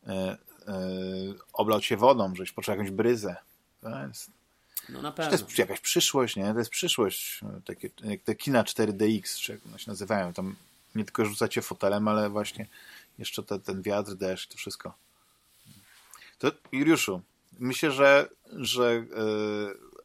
yy, 0.06 0.14
yy, 1.26 1.34
oblał 1.52 1.80
cię 1.80 1.96
wodą, 1.96 2.34
żebyś 2.34 2.52
poczuł 2.52 2.72
jakąś 2.72 2.90
bryzę. 2.90 3.36
To 3.80 3.88
jest 4.06 4.41
no 4.88 5.02
na 5.02 5.12
pewno. 5.12 5.38
To 5.38 5.44
jest 5.44 5.58
jakaś 5.58 5.80
przyszłość, 5.80 6.36
nie? 6.36 6.52
To 6.52 6.58
jest 6.58 6.70
przyszłość. 6.70 7.40
Takie, 7.64 7.90
jak 8.04 8.22
te 8.22 8.34
kina 8.34 8.62
4DX, 8.62 9.40
czy 9.40 9.52
jak 9.52 9.66
one 9.66 9.78
się 9.78 9.90
nazywają. 9.90 10.32
Tam 10.32 10.56
nie 10.94 11.04
tylko 11.04 11.24
rzucacie 11.24 11.62
fotelem, 11.62 12.08
ale 12.08 12.30
właśnie 12.30 12.66
jeszcze 13.18 13.42
te, 13.42 13.58
ten 13.58 13.82
wiatr, 13.82 14.14
deszcz, 14.14 14.48
to 14.48 14.58
wszystko. 14.58 14.94
To 16.38 16.52
Juliuszu, 16.72 17.22
myślę, 17.58 17.90
że, 17.90 18.28
że 18.52 19.04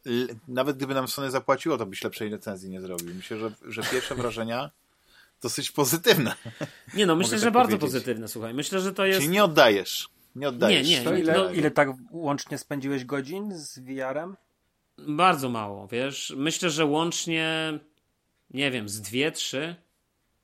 yy, 0.04 0.28
nawet 0.48 0.76
gdyby 0.76 0.94
nam 0.94 1.08
Sony 1.08 1.30
zapłaciło, 1.30 1.78
to 1.78 1.86
byś 1.86 2.04
lepszej 2.04 2.30
recenzji 2.30 2.70
nie 2.70 2.80
zrobił. 2.80 3.14
Myślę, 3.14 3.38
że, 3.38 3.52
że 3.68 3.82
pierwsze 3.82 4.14
wrażenia 4.14 4.70
dosyć 5.42 5.70
pozytywne. 5.70 6.34
Nie 6.94 7.06
no, 7.06 7.16
myślę, 7.16 7.38
że 7.38 7.44
tak 7.44 7.54
bardzo 7.54 7.78
pozytywne, 7.78 8.28
słuchaj. 8.28 8.54
Myślę, 8.54 8.80
że 8.80 8.92
to 8.92 9.06
jest... 9.06 9.20
Czyli 9.20 9.32
nie 9.32 9.44
oddajesz. 9.44 10.08
Nie 10.36 10.48
oddajesz. 10.48 10.88
Nie, 10.88 10.98
nie. 10.98 11.04
To 11.04 11.16
ile, 11.16 11.32
no, 11.38 11.50
ile 11.50 11.70
tak 11.70 11.88
łącznie 12.10 12.58
spędziłeś 12.58 13.04
godzin 13.04 13.58
z 13.58 13.78
VR-em? 13.78 14.36
Bardzo 14.98 15.48
mało, 15.48 15.88
wiesz. 15.88 16.34
Myślę, 16.36 16.70
że 16.70 16.84
łącznie, 16.84 17.78
nie 18.50 18.70
wiem, 18.70 18.88
z 18.88 19.00
dwie, 19.00 19.32
trzy, 19.32 19.74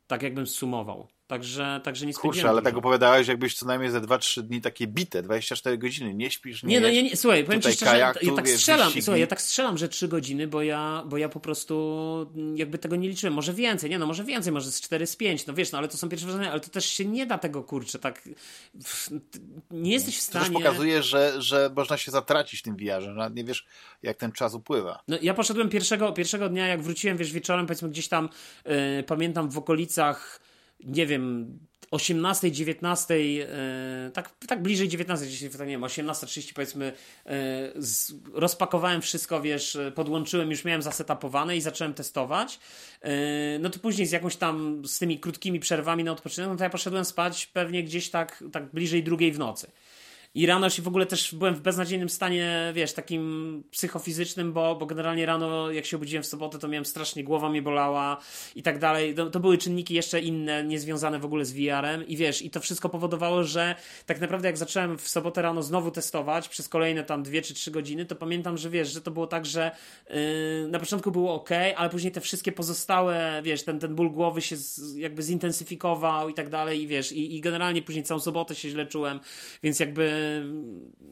tak 0.06 0.22
jakbym 0.22 0.46
sumował. 0.46 1.08
Także, 1.34 1.80
także 1.84 2.06
nie 2.06 2.14
Kurczę, 2.14 2.48
ale 2.48 2.62
tak 2.62 2.76
opowiadałeś, 2.76 3.28
jakbyś 3.28 3.54
co 3.54 3.66
najmniej 3.66 3.90
za 3.90 4.00
2-3 4.00 4.42
dni 4.42 4.60
takie 4.60 4.86
bite, 4.86 5.22
24 5.22 5.78
godziny, 5.78 6.14
nie 6.14 6.30
śpisz, 6.30 6.62
nie 6.62 6.68
Nie, 6.68 6.80
no 6.80 6.90
nie, 6.90 7.02
nie, 7.02 7.16
słuchaj, 7.16 7.44
powiem 7.44 7.62
ci 7.62 7.72
szczerze, 7.72 7.90
kajaktu, 7.90 8.26
ja 8.26 8.34
tak 8.34 8.48
strzelam, 8.48 8.92
słuchaj, 9.02 9.20
ja 9.20 9.26
tak 9.26 9.42
strzelam, 9.42 9.78
że 9.78 9.88
3 9.88 10.08
godziny, 10.08 10.46
bo 10.46 10.62
ja, 10.62 11.02
bo 11.06 11.16
ja 11.16 11.28
po 11.28 11.40
prostu 11.40 11.74
jakby 12.54 12.78
tego 12.78 12.96
nie 12.96 13.08
liczyłem, 13.08 13.34
może 13.34 13.52
więcej, 13.52 13.90
nie 13.90 13.98
no, 13.98 14.06
może 14.06 14.24
więcej, 14.24 14.52
może 14.52 14.72
z 14.72 14.80
4, 14.80 15.06
z 15.06 15.16
5, 15.16 15.46
no 15.46 15.54
wiesz, 15.54 15.72
no 15.72 15.78
ale 15.78 15.88
to 15.88 15.96
są 15.96 16.08
pierwsze 16.08 16.26
wrażenia, 16.26 16.50
ale 16.50 16.60
to 16.60 16.70
też 16.70 16.86
się 16.86 17.04
nie 17.04 17.26
da 17.26 17.38
tego, 17.38 17.62
kurczę, 17.62 17.98
tak 17.98 18.28
nie 19.70 19.92
jesteś 19.92 20.18
w 20.18 20.22
stanie... 20.22 20.46
To 20.46 20.52
też 20.52 20.62
pokazuje, 20.62 21.02
że, 21.02 21.42
że 21.42 21.70
można 21.76 21.96
się 21.96 22.10
zatracić 22.10 22.60
w 22.60 22.62
tym 22.62 22.76
VR-ze, 22.76 23.12
nawet 23.12 23.36
nie 23.36 23.44
wiesz, 23.44 23.66
jak 24.02 24.16
ten 24.16 24.32
czas 24.32 24.54
upływa. 24.54 25.02
No 25.08 25.18
ja 25.22 25.34
poszedłem 25.34 25.68
pierwszego, 25.68 26.12
pierwszego 26.12 26.48
dnia, 26.48 26.66
jak 26.66 26.82
wróciłem, 26.82 27.16
wiesz, 27.16 27.32
wieczorem, 27.32 27.66
powiedzmy 27.66 27.88
gdzieś 27.88 28.08
tam, 28.08 28.28
yy, 28.64 29.02
pamiętam 29.02 29.50
w 29.50 29.58
okolicach 29.58 30.40
nie 30.84 31.06
wiem, 31.06 31.58
18, 31.90 32.52
19, 32.52 33.14
e, 33.14 34.10
tak, 34.10 34.30
tak 34.46 34.62
bliżej 34.62 34.88
19, 34.88 35.26
jeśli 35.26 35.46
nie 35.46 35.66
wiem, 35.66 35.80
18.30 35.80 36.52
powiedzmy, 36.54 36.92
e, 37.26 37.32
z, 37.76 38.12
rozpakowałem 38.32 39.02
wszystko, 39.02 39.40
wiesz, 39.42 39.78
podłączyłem, 39.94 40.50
już 40.50 40.64
miałem 40.64 40.82
zasetapowane 40.82 41.56
i 41.56 41.60
zacząłem 41.60 41.94
testować. 41.94 42.58
E, 43.00 43.58
no 43.58 43.70
to 43.70 43.78
później 43.78 44.06
z 44.06 44.12
jakąś 44.12 44.36
tam, 44.36 44.82
z 44.86 44.98
tymi 44.98 45.20
krótkimi 45.20 45.60
przerwami 45.60 46.04
na 46.04 46.12
odpoczynek, 46.12 46.50
no 46.50 46.56
to 46.56 46.64
ja 46.64 46.70
poszedłem 46.70 47.04
spać 47.04 47.46
pewnie 47.46 47.84
gdzieś 47.84 48.10
tak, 48.10 48.44
tak 48.52 48.70
bliżej 48.70 49.02
drugiej 49.02 49.32
w 49.32 49.38
nocy. 49.38 49.70
I 50.34 50.46
rano 50.46 50.70
się 50.70 50.82
w 50.82 50.88
ogóle 50.88 51.06
też 51.06 51.34
byłem 51.34 51.54
w 51.54 51.60
beznadziejnym 51.60 52.08
stanie, 52.08 52.72
wiesz, 52.74 52.92
takim 52.92 53.64
psychofizycznym, 53.70 54.52
bo, 54.52 54.76
bo 54.76 54.86
generalnie 54.86 55.26
rano, 55.26 55.70
jak 55.70 55.86
się 55.86 55.96
obudziłem 55.96 56.22
w 56.22 56.26
sobotę, 56.26 56.58
to 56.58 56.68
miałem 56.68 56.84
strasznie, 56.84 57.24
głowa 57.24 57.48
mnie 57.48 57.62
bolała 57.62 58.20
i 58.54 58.62
tak 58.62 58.78
dalej. 58.78 59.14
To, 59.14 59.30
to 59.30 59.40
były 59.40 59.58
czynniki 59.58 59.94
jeszcze 59.94 60.20
inne, 60.20 60.64
niezwiązane 60.64 61.18
w 61.18 61.24
ogóle 61.24 61.44
z 61.44 61.52
VR-em 61.52 62.06
i 62.06 62.16
wiesz, 62.16 62.42
i 62.42 62.50
to 62.50 62.60
wszystko 62.60 62.88
powodowało, 62.88 63.44
że 63.44 63.74
tak 64.06 64.20
naprawdę 64.20 64.48
jak 64.48 64.58
zacząłem 64.58 64.98
w 64.98 65.08
sobotę 65.08 65.42
rano 65.42 65.62
znowu 65.62 65.90
testować 65.90 66.48
przez 66.48 66.68
kolejne 66.68 67.04
tam 67.04 67.22
dwie 67.22 67.42
czy 67.42 67.54
trzy 67.54 67.70
godziny, 67.70 68.06
to 68.06 68.16
pamiętam, 68.16 68.58
że 68.58 68.70
wiesz, 68.70 68.92
że 68.92 69.00
to 69.00 69.10
było 69.10 69.26
tak, 69.26 69.46
że 69.46 69.70
yy, 70.10 70.16
na 70.68 70.78
początku 70.78 71.10
było 71.10 71.34
ok, 71.34 71.50
ale 71.76 71.90
później 71.90 72.12
te 72.12 72.20
wszystkie 72.20 72.52
pozostałe, 72.52 73.40
wiesz, 73.44 73.62
ten, 73.62 73.78
ten 73.78 73.94
ból 73.94 74.10
głowy 74.10 74.42
się 74.42 74.56
z, 74.56 74.96
jakby 74.96 75.22
zintensyfikował 75.22 76.28
i 76.28 76.34
tak 76.34 76.48
dalej 76.48 76.82
i 76.82 76.86
wiesz, 76.86 77.12
i, 77.12 77.36
i 77.36 77.40
generalnie 77.40 77.82
później 77.82 78.04
całą 78.04 78.20
sobotę 78.20 78.54
się 78.54 78.70
źle 78.70 78.86
czułem, 78.86 79.20
więc 79.62 79.80
jakby 79.80 80.23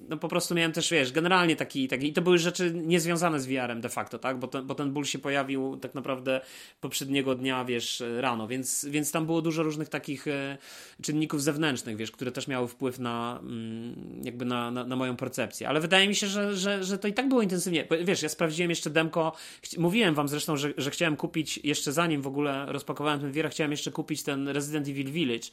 no 0.08 0.16
po 0.16 0.28
prostu 0.28 0.54
miałem 0.54 0.72
też, 0.72 0.90
wiesz, 0.90 1.12
generalnie 1.12 1.56
taki, 1.56 1.88
taki 1.88 2.08
i 2.08 2.12
to 2.12 2.22
były 2.22 2.38
rzeczy 2.38 2.72
niezwiązane 2.74 3.40
z 3.40 3.46
VR-em 3.46 3.80
de 3.80 3.88
facto, 3.88 4.18
tak, 4.18 4.38
bo, 4.38 4.48
to, 4.48 4.62
bo 4.62 4.74
ten 4.74 4.92
ból 4.92 5.04
się 5.04 5.18
pojawił 5.18 5.76
tak 5.76 5.94
naprawdę 5.94 6.40
poprzedniego 6.80 7.34
dnia, 7.34 7.64
wiesz, 7.64 8.02
rano, 8.20 8.48
więc, 8.48 8.86
więc 8.90 9.12
tam 9.12 9.26
było 9.26 9.42
dużo 9.42 9.62
różnych 9.62 9.88
takich 9.88 10.28
e, 10.28 10.58
czynników 11.02 11.42
zewnętrznych, 11.42 11.96
wiesz, 11.96 12.10
które 12.10 12.32
też 12.32 12.48
miały 12.48 12.68
wpływ 12.68 12.98
na 12.98 13.40
mm, 13.42 14.20
jakby 14.24 14.44
na, 14.44 14.70
na, 14.70 14.84
na, 14.84 14.96
moją 14.96 15.16
percepcję, 15.16 15.68
ale 15.68 15.80
wydaje 15.80 16.08
mi 16.08 16.14
się, 16.14 16.26
że, 16.26 16.56
że, 16.56 16.84
że 16.84 16.98
to 16.98 17.08
i 17.08 17.12
tak 17.12 17.28
było 17.28 17.42
intensywnie, 17.42 17.86
wiesz, 18.04 18.22
ja 18.22 18.28
sprawdziłem 18.28 18.70
jeszcze 18.70 18.90
demko, 18.90 19.32
mówiłem 19.78 20.14
wam 20.14 20.28
zresztą, 20.28 20.56
że, 20.56 20.72
że 20.76 20.90
chciałem 20.90 21.16
kupić, 21.16 21.60
jeszcze 21.64 21.92
zanim 21.92 22.22
w 22.22 22.26
ogóle 22.26 22.66
rozpakowałem 22.68 23.20
ten 23.20 23.32
VR, 23.32 23.50
chciałem 23.50 23.70
jeszcze 23.70 23.90
kupić 23.90 24.22
ten 24.22 24.48
Resident 24.48 24.88
Evil 24.88 25.12
Village, 25.12 25.48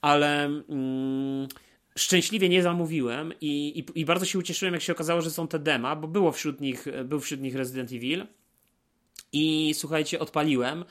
ale... 0.00 0.44
Mm, 0.44 1.48
szczęśliwie 1.98 2.48
nie 2.48 2.62
zamówiłem 2.62 3.32
i, 3.40 3.78
i, 3.78 4.00
i, 4.00 4.04
bardzo 4.04 4.26
się 4.26 4.38
ucieszyłem, 4.38 4.74
jak 4.74 4.82
się 4.82 4.92
okazało, 4.92 5.22
że 5.22 5.30
są 5.30 5.48
te 5.48 5.58
dema, 5.58 5.96
bo 5.96 6.08
było 6.08 6.32
wśród 6.32 6.60
nich, 6.60 6.86
był 7.04 7.20
wśród 7.20 7.40
nich 7.40 7.54
Resident 7.54 7.92
Evil. 7.92 8.26
I 9.32 9.74
słuchajcie, 9.74 10.18
odpaliłem. 10.18 10.84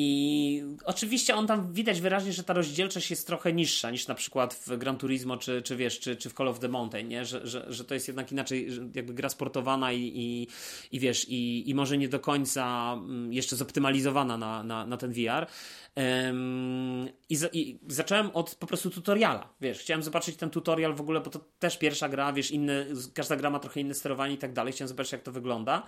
I 0.00 0.62
oczywiście 0.84 1.34
on 1.34 1.46
tam 1.46 1.72
widać 1.72 2.00
wyraźnie, 2.00 2.32
że 2.32 2.44
ta 2.44 2.52
rozdzielczość 2.52 3.10
jest 3.10 3.26
trochę 3.26 3.52
niższa 3.52 3.90
niż 3.90 4.06
na 4.06 4.14
przykład 4.14 4.54
w 4.54 4.76
Gran 4.76 4.96
Turismo 4.96 5.36
czy, 5.36 5.62
czy 5.62 5.76
wiesz, 5.76 6.00
czy, 6.00 6.16
czy 6.16 6.30
w 6.30 6.34
Call 6.34 6.48
of 6.48 6.58
the 6.58 6.68
Mountain, 6.68 7.08
nie? 7.08 7.24
Że, 7.24 7.46
że, 7.46 7.66
że 7.68 7.84
to 7.84 7.94
jest 7.94 8.08
jednak 8.08 8.32
inaczej, 8.32 8.68
jakby 8.94 9.14
gra 9.14 9.28
sportowana 9.28 9.92
i, 9.92 10.12
i, 10.14 10.48
i 10.92 11.00
wiesz, 11.00 11.28
i, 11.28 11.70
i 11.70 11.74
może 11.74 11.98
nie 11.98 12.08
do 12.08 12.20
końca 12.20 12.92
mm, 12.92 13.32
jeszcze 13.32 13.56
zoptymalizowana 13.56 14.38
na, 14.38 14.62
na, 14.62 14.86
na 14.86 14.96
ten 14.96 15.12
VR. 15.12 15.46
I, 17.28 17.36
za, 17.36 17.48
I, 17.52 17.78
zacząłem 17.88 18.30
od 18.30 18.54
po 18.54 18.66
prostu 18.66 18.90
tutoriala, 18.90 19.54
wiesz, 19.60 19.78
chciałem 19.78 20.02
zobaczyć 20.02 20.36
ten 20.36 20.50
tutorial 20.50 20.94
w 20.94 21.00
ogóle, 21.00 21.20
bo 21.20 21.30
to 21.30 21.40
też 21.58 21.78
pierwsza 21.78 22.08
gra, 22.08 22.32
wiesz, 22.32 22.50
inne, 22.50 22.86
każda 23.14 23.36
gra 23.36 23.50
ma 23.50 23.58
trochę 23.58 23.80
inne 23.80 23.94
sterowanie 23.94 24.34
i 24.34 24.38
tak 24.38 24.52
dalej, 24.52 24.72
chciałem 24.72 24.88
zobaczyć 24.88 25.12
jak 25.12 25.22
to 25.22 25.32
wygląda. 25.32 25.82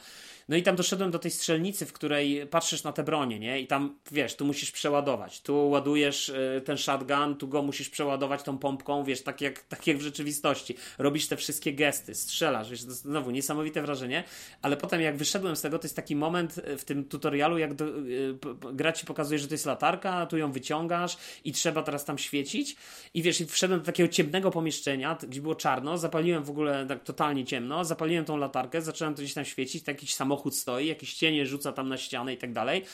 No 0.49 0.57
i 0.57 0.63
tam 0.63 0.77
doszedłem 0.77 1.11
do 1.11 1.19
tej 1.19 1.31
strzelnicy, 1.31 1.87
w 1.87 1.93
której 1.93 2.47
patrzysz 2.47 2.83
na 2.83 2.93
te 2.93 3.03
bronie, 3.03 3.39
nie? 3.39 3.61
I 3.61 3.67
tam, 3.67 3.99
wiesz, 4.11 4.37
tu 4.37 4.45
musisz 4.45 4.71
przeładować, 4.71 5.41
tu 5.41 5.69
ładujesz 5.69 6.29
y, 6.29 6.63
ten 6.65 6.79
shotgun, 6.79 7.37
tu 7.37 7.49
go 7.49 7.63
musisz 7.63 7.89
przeładować 7.89 8.43
tą 8.43 8.59
pompką, 8.59 9.05
wiesz, 9.05 9.23
tak 9.23 9.41
jak, 9.41 9.63
tak 9.63 9.87
jak 9.87 9.99
w 9.99 10.01
rzeczywistości. 10.01 10.75
Robisz 10.99 11.29
te 11.29 11.37
wszystkie 11.37 11.73
gesty, 11.73 12.15
strzelasz, 12.15 12.71
wiesz, 12.71 12.81
znowu 12.81 13.31
niesamowite 13.31 13.83
wrażenie, 13.83 14.25
ale 14.63 14.77
potem 14.77 15.01
jak 15.01 15.17
wyszedłem 15.17 15.57
z 15.57 15.63
tego, 15.63 15.79
to 15.79 15.85
jest 15.85 15.97
taki 15.97 16.17
moment 16.17 16.59
y, 16.59 16.79
w 16.79 16.85
tym 16.85 17.05
tutorialu, 17.05 17.59
jak 17.59 17.75
do, 17.75 17.85
y, 17.85 18.39
gra 18.73 18.93
ci 18.93 19.07
pokazuje, 19.07 19.39
że 19.39 19.49
to 19.49 19.55
jest 19.55 19.67
latarka, 19.67 20.27
tu 20.27 20.39
ją 20.39 20.53
wyciągasz 20.53 21.17
i 21.45 21.53
trzeba 21.53 21.83
teraz 21.83 22.05
tam 22.05 22.19
świecić 22.19 22.77
i 23.15 23.23
wiesz, 23.23 23.41
i 23.41 23.47
wszedłem 23.47 23.81
do 23.81 23.87
takiego 23.87 24.09
ciemnego 24.09 24.51
pomieszczenia, 24.51 25.19
gdzie 25.29 25.43
było 25.43 25.55
czarno, 25.55 25.99
zapaliłem 25.99 26.45
w 26.45 26.51
ogóle 26.51 26.87
tak 26.87 27.05
totalnie 27.05 27.45
ciemno, 27.45 27.85
zapaliłem 27.85 28.25
tą 28.25 28.37
latarkę, 28.37 28.83
zacząłem 28.83 29.15
to 29.15 29.23
gdzieś 29.23 29.35
tam 29.35 29.45
świecić, 29.45 29.85
tak 29.85 29.95
jakiś 29.95 30.15
samochód 30.15 30.57
stoi, 30.57 30.87
jakieś 30.87 31.15
cienie 31.15 31.47
rzuca 31.47 31.73
tam 31.73 31.89
na 31.89 31.97
ścianę 31.97 32.35
i 32.35 32.39
tak 32.39 32.53
dalej. 32.53 32.85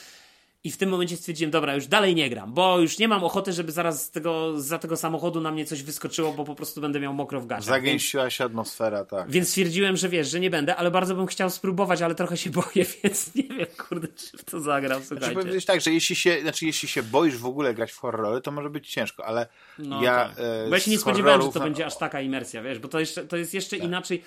I 0.66 0.70
w 0.70 0.76
tym 0.76 0.88
momencie 0.88 1.16
stwierdziłem, 1.16 1.50
dobra, 1.50 1.74
już 1.74 1.86
dalej 1.86 2.14
nie 2.14 2.30
gram, 2.30 2.54
bo 2.54 2.80
już 2.80 2.98
nie 2.98 3.08
mam 3.08 3.24
ochoty, 3.24 3.52
żeby 3.52 3.72
zaraz 3.72 4.04
z 4.04 4.10
tego, 4.10 4.60
za 4.60 4.78
tego 4.78 4.96
samochodu 4.96 5.40
na 5.40 5.50
mnie 5.50 5.64
coś 5.64 5.82
wyskoczyło, 5.82 6.32
bo 6.32 6.44
po 6.44 6.54
prostu 6.54 6.80
będę 6.80 7.00
miał 7.00 7.14
mokro 7.14 7.40
w 7.40 7.46
gaciach. 7.46 7.64
Zagęściła 7.64 8.30
się 8.30 8.44
atmosfera, 8.44 9.04
tak. 9.04 9.30
Więc 9.30 9.48
stwierdziłem, 9.48 9.96
że 9.96 10.08
wiesz, 10.08 10.30
że 10.30 10.40
nie 10.40 10.50
będę, 10.50 10.76
ale 10.76 10.90
bardzo 10.90 11.14
bym 11.14 11.26
chciał 11.26 11.50
spróbować, 11.50 12.02
ale 12.02 12.14
trochę 12.14 12.36
się 12.36 12.50
boję, 12.60 12.86
więc 13.02 13.34
nie 13.34 13.42
wiem, 13.42 13.66
kurde, 13.88 14.08
czy 14.08 14.38
w 14.38 14.44
to 14.44 14.60
zagram, 14.60 14.90
znaczy, 14.90 15.06
słuchajcie. 15.06 15.32
Znaczy, 15.32 15.46
powiedzieć 15.46 15.64
tak, 15.64 15.80
że 15.80 15.90
jeśli 15.90 16.16
się, 16.16 16.40
znaczy 16.42 16.66
jeśli 16.66 16.88
się 16.88 17.02
boisz 17.02 17.36
w 17.36 17.46
ogóle 17.46 17.74
grać 17.74 17.92
w 17.92 17.98
horrory, 17.98 18.40
to 18.40 18.50
może 18.50 18.70
być 18.70 18.88
ciężko, 18.88 19.26
ale 19.26 19.46
no, 19.78 20.02
ja... 20.02 20.14
Tak. 20.28 20.38
E, 20.38 20.68
bo 20.68 20.74
ja 20.74 20.80
się 20.80 20.90
nie 20.90 20.98
spodziewałem, 20.98 21.42
że 21.42 21.48
to 21.48 21.60
będzie 21.60 21.86
aż 21.86 21.96
taka 21.96 22.20
imersja, 22.20 22.62
wiesz, 22.62 22.78
bo 22.78 22.88
to, 22.88 23.00
jeszcze, 23.00 23.26
to 23.26 23.36
jest 23.36 23.54
jeszcze 23.54 23.76
tak. 23.76 23.86
inaczej. 23.86 24.22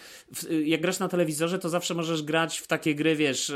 Jak 0.64 0.82
grasz 0.82 1.00
na 1.00 1.08
telewizorze, 1.08 1.60
to 1.60 1.70
zawsze 1.70 1.94
możesz 1.94 2.24
grać 2.24 2.60
w 2.60 2.68
takie 2.68 2.96
gry, 2.96 3.16
wiesz, 3.16 3.50
e, 3.50 3.54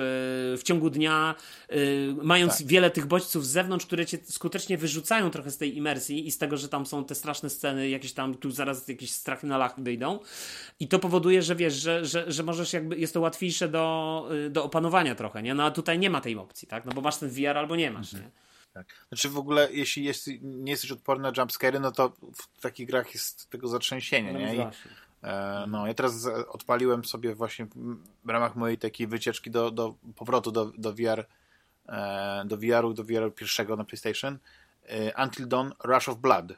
w 0.57 0.61
ciągu 0.63 0.89
dnia, 0.89 1.35
e, 1.69 1.75
mając 2.21 2.57
tak. 2.57 2.67
Wiele 2.73 2.91
tych 2.91 3.05
bodźców 3.05 3.45
z 3.45 3.49
zewnątrz, 3.49 3.85
które 3.85 4.05
cię 4.05 4.17
skutecznie 4.23 4.77
wyrzucają 4.77 5.29
trochę 5.29 5.51
z 5.51 5.57
tej 5.57 5.77
imersji 5.77 6.27
i 6.27 6.31
z 6.31 6.37
tego, 6.37 6.57
że 6.57 6.69
tam 6.69 6.85
są 6.85 7.05
te 7.05 7.15
straszne 7.15 7.49
sceny, 7.49 7.89
jakieś 7.89 8.13
tam, 8.13 8.35
tu 8.35 8.51
zaraz 8.51 8.87
jakieś 8.87 9.11
strachy 9.11 9.47
na 9.47 9.57
lach 9.57 9.79
wyjdą. 9.79 10.19
I 10.79 10.87
to 10.87 10.99
powoduje, 10.99 11.41
że 11.41 11.55
wiesz, 11.55 11.73
że, 11.73 12.05
że, 12.05 12.31
że 12.31 12.43
możesz 12.43 12.73
jakby, 12.73 12.97
jest 12.97 13.13
to 13.13 13.21
łatwiejsze 13.21 13.69
do, 13.69 14.29
do 14.49 14.63
opanowania 14.63 15.15
trochę, 15.15 15.43
nie? 15.43 15.53
No 15.53 15.63
a 15.63 15.71
tutaj 15.71 15.99
nie 15.99 16.09
ma 16.09 16.21
tej 16.21 16.37
opcji, 16.37 16.67
tak? 16.67 16.85
No 16.85 16.91
bo 16.91 17.01
masz 17.01 17.17
ten 17.17 17.29
VR 17.29 17.57
albo 17.57 17.75
nie 17.75 17.91
masz, 17.91 18.13
mhm. 18.13 18.23
nie? 18.23 18.43
Tak. 18.73 18.87
Znaczy 19.07 19.29
w 19.29 19.37
ogóle, 19.37 19.67
jeśli 19.71 20.03
jest, 20.03 20.27
nie 20.41 20.71
jesteś 20.71 20.91
odporny 20.91 21.23
na 21.23 21.41
jumpscary, 21.41 21.79
no 21.79 21.91
to 21.91 22.13
w 22.35 22.61
takich 22.61 22.87
grach 22.87 23.13
jest 23.13 23.49
tego 23.49 23.67
zatrzęsienia, 23.67 24.33
no 24.33 24.39
nie? 24.39 24.55
I, 24.55 24.59
e, 25.23 25.65
no, 25.67 25.87
ja 25.87 25.93
teraz 25.93 26.25
odpaliłem 26.49 27.05
sobie 27.05 27.35
właśnie 27.35 27.67
w 28.25 28.29
ramach 28.29 28.55
mojej 28.55 28.77
takiej 28.77 29.07
wycieczki 29.07 29.51
do, 29.51 29.71
do 29.71 29.95
powrotu 30.15 30.51
do, 30.51 30.65
do 30.77 30.93
VR 30.93 31.25
do 32.45 32.57
VR-u, 32.57 32.93
do 32.93 33.03
VR 33.03 33.33
pierwszego 33.35 33.75
na 33.75 33.83
PlayStation 33.83 34.39
e, 34.83 35.23
Until 35.23 35.47
Dawn 35.47 35.71
Rush 35.83 36.09
of 36.09 36.17
Blood. 36.17 36.53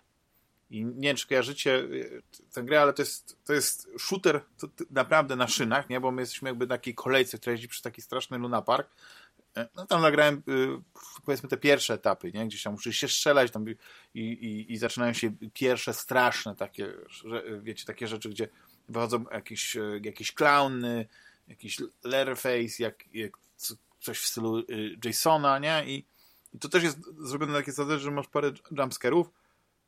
I 0.69 0.86
nie 0.86 1.09
wiem, 1.09 1.17
czy 1.17 1.28
kojarzycie 1.28 1.76
e, 1.76 2.43
tę 2.53 2.63
grę, 2.63 2.82
ale 2.82 2.93
to 2.93 3.01
jest, 3.01 3.38
to 3.45 3.53
jest 3.53 3.89
shooter 3.99 4.41
to, 4.57 4.67
naprawdę 4.91 5.36
na 5.36 5.47
szynach, 5.47 5.89
nie? 5.89 5.99
bo 5.99 6.11
my 6.11 6.21
jesteśmy 6.21 6.49
jakby 6.49 6.67
takiej 6.67 6.95
kolejce, 6.95 7.38
która 7.38 7.51
jeździ 7.51 7.67
przez 7.67 7.82
taki 7.82 8.01
straszny 8.01 8.38
Luna 8.38 8.61
Park. 8.61 8.89
No 9.76 9.86
tam 9.86 10.01
nagrałem 10.01 10.43
powiedzmy 11.26 11.49
te 11.49 11.57
pierwsze 11.57 11.93
etapy, 11.93 12.32
nie? 12.32 12.47
gdzieś 12.47 12.63
tam 12.63 12.73
musisz 12.73 12.97
się 12.97 13.07
strzelać 13.07 13.51
tam 13.51 13.65
i, 13.69 14.21
i, 14.21 14.73
i 14.73 14.78
zaczynają 14.78 15.13
się 15.13 15.32
pierwsze 15.53 15.93
straszne 15.93 16.55
takie, 16.55 16.93
wiecie, 17.61 17.86
takie 17.86 18.07
rzeczy, 18.07 18.30
gdzie 18.30 18.47
wychodzą 18.89 19.26
jakieś, 19.32 19.78
jakieś 20.01 20.32
klauny, 20.32 21.07
jakiś 21.47 21.82
Leatherface, 22.03 22.84
jak, 22.84 23.03
jak 23.13 23.38
coś 24.06 24.20
w 24.20 24.26
stylu 24.26 24.60
y, 24.60 24.97
Jasona, 25.06 25.60
nie? 25.60 25.84
I, 25.86 26.06
I, 26.53 26.60
to 26.60 26.70
też 26.70 26.84
jest 26.84 26.99
zrobione 27.18 27.53
na 27.53 27.60
takiej 27.60 27.99
że 27.99 28.12
masz 28.12 28.28
parę 28.28 28.51
jumpscarów, 28.72 29.30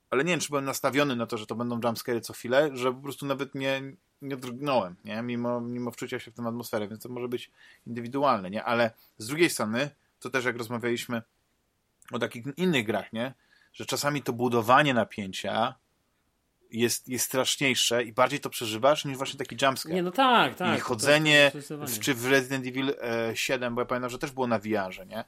ale 0.10 0.24
nie 0.24 0.32
wiem, 0.32 0.40
czy 0.40 0.50
byłem 0.50 0.66
nastawiony 0.66 1.16
na 1.16 1.26
to, 1.26 1.38
że 1.38 1.46
to 1.46 1.56
będą 1.56 1.80
jumpscary 1.84 2.22
co 2.22 2.34
chwilę, 2.34 2.70
że 2.74 2.94
po 2.94 3.02
prostu 3.02 3.26
nawet 3.26 3.56
nie, 3.56 3.82
nie 4.22 4.38
drgnąłem, 4.38 4.96
nie? 5.06 5.22
Mimo, 5.22 5.62
mimo 5.62 5.92
wczucia 5.92 6.20
się 6.20 6.32
w 6.32 6.34
tę 6.34 6.44
atmosferę, 6.44 6.88
więc 6.88 7.04
to 7.04 7.10
może 7.10 7.28
być 7.28 7.52
indywidualne, 7.88 8.50
nie? 8.50 8.64
Ale 8.64 8.92
z 9.18 9.28
drugiej 9.28 9.50
strony, 9.50 9.90
to 10.20 10.30
też 10.30 10.46
jak 10.46 10.58
rozmawialiśmy 10.58 11.22
o 12.12 12.20
takich 12.20 12.46
innych 12.58 12.86
grach, 12.86 13.14
nie? 13.14 13.34
Że 13.74 13.86
czasami 13.86 14.22
to 14.22 14.34
budowanie 14.34 14.94
napięcia 14.94 15.76
jest, 16.72 17.08
jest 17.08 17.26
straszniejsze 17.26 18.04
i 18.04 18.14
bardziej 18.14 18.40
to 18.40 18.50
przeżywasz 18.50 19.06
niż 19.06 19.18
właśnie 19.18 19.40
taki 19.40 19.58
jumpscare. 19.62 19.94
Nie, 19.94 20.04
no 20.04 20.12
tak, 20.12 20.56
tak. 20.56 20.78
I 20.78 20.82
chodzenie, 20.82 21.52
w, 21.88 22.00
czy 22.00 22.14
w 22.14 22.26
Resident 22.26 22.68
Evil 22.68 22.94
7, 23.34 23.74
e, 23.74 23.76
bo 23.76 23.82
ja 23.82 23.86
pamiętam, 23.86 24.10
że 24.10 24.20
też 24.20 24.32
było 24.32 24.48
na 24.48 24.60
VR-ze, 24.60 25.06
nie? 25.06 25.24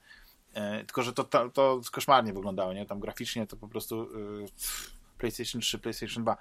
E, 0.54 0.86
tylko, 0.86 1.04
że 1.04 1.14
to, 1.14 1.24
to, 1.24 1.50
to 1.50 1.82
koszmarnie 1.92 2.34
wyglądało, 2.34 2.74
nie? 2.74 2.86
Tam 2.86 3.00
graficznie 3.00 3.48
to 3.48 3.58
po 3.58 3.68
prostu 3.68 4.02
e, 4.02 4.08
PlayStation 5.18 5.62
3, 5.62 5.80
PlayStation 5.80 6.24
2. 6.24 6.38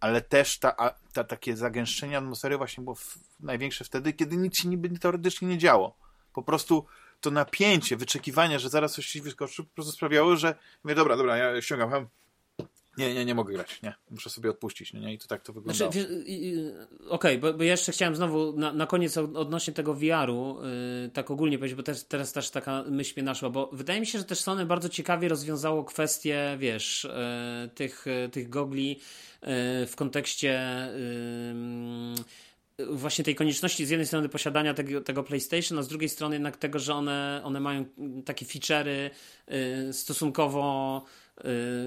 Ale 0.00 0.20
też 0.20 0.58
ta, 0.58 0.94
ta, 1.12 1.24
takie 1.24 1.56
zagęszczenie 1.56 2.18
atmosfery 2.18 2.56
właśnie 2.56 2.84
było 2.84 2.94
w, 2.96 3.18
największe 3.40 3.84
wtedy, 3.84 4.12
kiedy 4.12 4.36
nic 4.36 4.58
się 4.58 4.68
niby 4.68 4.98
teoretycznie 4.98 5.48
nie 5.48 5.58
działo. 5.58 5.96
Po 6.32 6.42
prostu 6.42 6.86
to 7.20 7.30
napięcie, 7.30 7.96
wyczekiwania, 7.96 8.58
że 8.58 8.68
zaraz 8.68 8.92
coś 8.92 9.08
ci 9.08 9.20
wyskoczy, 9.20 9.64
po 9.64 9.74
prostu 9.74 9.92
sprawiało, 9.92 10.36
że 10.36 10.54
mówię, 10.84 10.94
dobra, 10.94 11.16
dobra, 11.16 11.36
ja 11.36 11.62
ściągam, 11.62 12.08
nie, 12.98 13.14
nie, 13.14 13.24
nie 13.24 13.34
mogę 13.34 13.54
grać, 13.54 13.82
nie. 13.82 13.94
Muszę 14.10 14.30
sobie 14.30 14.50
odpuścić, 14.50 14.92
nie? 14.92 15.14
I 15.14 15.18
to 15.18 15.26
tak 15.26 15.42
to 15.42 15.52
wygląda. 15.52 15.74
Znaczy, 15.74 16.24
Okej, 17.08 17.36
okay, 17.36 17.38
bo, 17.38 17.54
bo 17.58 17.64
jeszcze 17.64 17.92
chciałem 17.92 18.16
znowu 18.16 18.52
na, 18.52 18.72
na 18.72 18.86
koniec 18.86 19.16
odnośnie 19.16 19.74
tego 19.74 19.94
VR-u 19.94 20.58
yy, 21.02 21.10
tak 21.10 21.30
ogólnie 21.30 21.58
powiedzieć, 21.58 21.76
bo 21.76 21.82
też, 21.82 22.04
teraz 22.04 22.32
też 22.32 22.50
taka 22.50 22.84
myśl 22.88 23.12
mnie 23.16 23.22
naszła, 23.22 23.50
bo 23.50 23.70
wydaje 23.72 24.00
mi 24.00 24.06
się, 24.06 24.18
że 24.18 24.24
też 24.24 24.40
Sony 24.40 24.66
bardzo 24.66 24.88
ciekawie 24.88 25.28
rozwiązało 25.28 25.84
kwestię, 25.84 26.56
wiesz, 26.58 27.08
yy, 27.62 27.68
tych, 27.68 28.06
yy, 28.06 28.28
tych 28.28 28.48
gogli 28.48 28.88
yy, 28.88 28.98
w 29.86 29.92
kontekście 29.96 30.60
yy, 32.78 32.94
właśnie 32.96 33.24
tej 33.24 33.34
konieczności 33.34 33.86
z 33.86 33.90
jednej 33.90 34.06
strony 34.06 34.28
posiadania 34.28 34.74
tego, 34.74 35.00
tego 35.00 35.22
PlayStation, 35.22 35.78
a 35.78 35.82
z 35.82 35.88
drugiej 35.88 36.08
strony 36.08 36.34
jednak 36.34 36.56
tego, 36.56 36.78
że 36.78 36.94
one, 36.94 37.40
one 37.44 37.60
mają 37.60 37.84
takie 38.24 38.46
feature'y 38.46 39.10
stosunkowo 39.92 41.04
Y, 41.04 41.27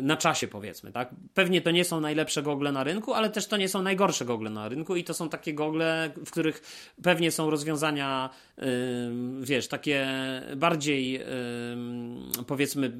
na 0.01 0.17
czasie 0.17 0.47
powiedzmy, 0.47 0.91
tak? 0.91 1.09
Pewnie 1.33 1.61
to 1.61 1.71
nie 1.71 1.85
są 1.85 2.01
najlepsze 2.01 2.43
gogle 2.43 2.71
na 2.71 2.83
rynku, 2.83 3.13
ale 3.13 3.29
też 3.29 3.47
to 3.47 3.57
nie 3.57 3.69
są 3.69 3.81
najgorsze 3.81 4.25
gogle 4.25 4.49
na 4.49 4.69
rynku 4.69 4.95
i 4.95 5.03
to 5.03 5.13
są 5.13 5.29
takie 5.29 5.53
gogle, 5.53 6.11
w 6.25 6.31
których 6.31 6.61
pewnie 7.03 7.31
są 7.31 7.49
rozwiązania, 7.49 8.29
y, 8.59 8.63
wiesz, 9.41 9.67
takie 9.67 10.07
bardziej 10.55 11.21
y, 11.21 11.25
powiedzmy 12.47 12.91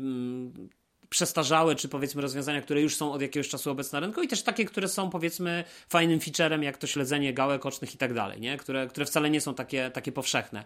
przestarzałe, 1.12 1.76
czy 1.76 1.90
powiedzmy 1.90 2.22
rozwiązania, 2.22 2.62
które 2.62 2.82
już 2.82 2.96
są 2.96 3.12
od 3.12 3.22
jakiegoś 3.22 3.50
czasu 3.50 3.72
obecne 3.72 4.00
na 4.00 4.06
rynku 4.06 4.22
i 4.22 4.28
też 4.28 4.42
takie, 4.44 4.66
które 4.66 4.88
są 4.88 5.10
powiedzmy 5.10 5.64
fajnym 5.90 6.20
featurem, 6.20 6.64
jak 6.64 6.78
to 6.78 6.88
śledzenie 6.88 7.34
gałek 7.34 7.66
ocznych 7.66 7.94
i 7.96 7.98
tak 7.98 8.14
dalej, 8.14 8.42
nie? 8.42 8.58
Które, 8.58 8.88
które 8.88 9.06
wcale 9.06 9.30
nie 9.30 9.42
są 9.42 9.54
takie, 9.54 9.92
takie 9.94 10.12
powszechne 10.12 10.64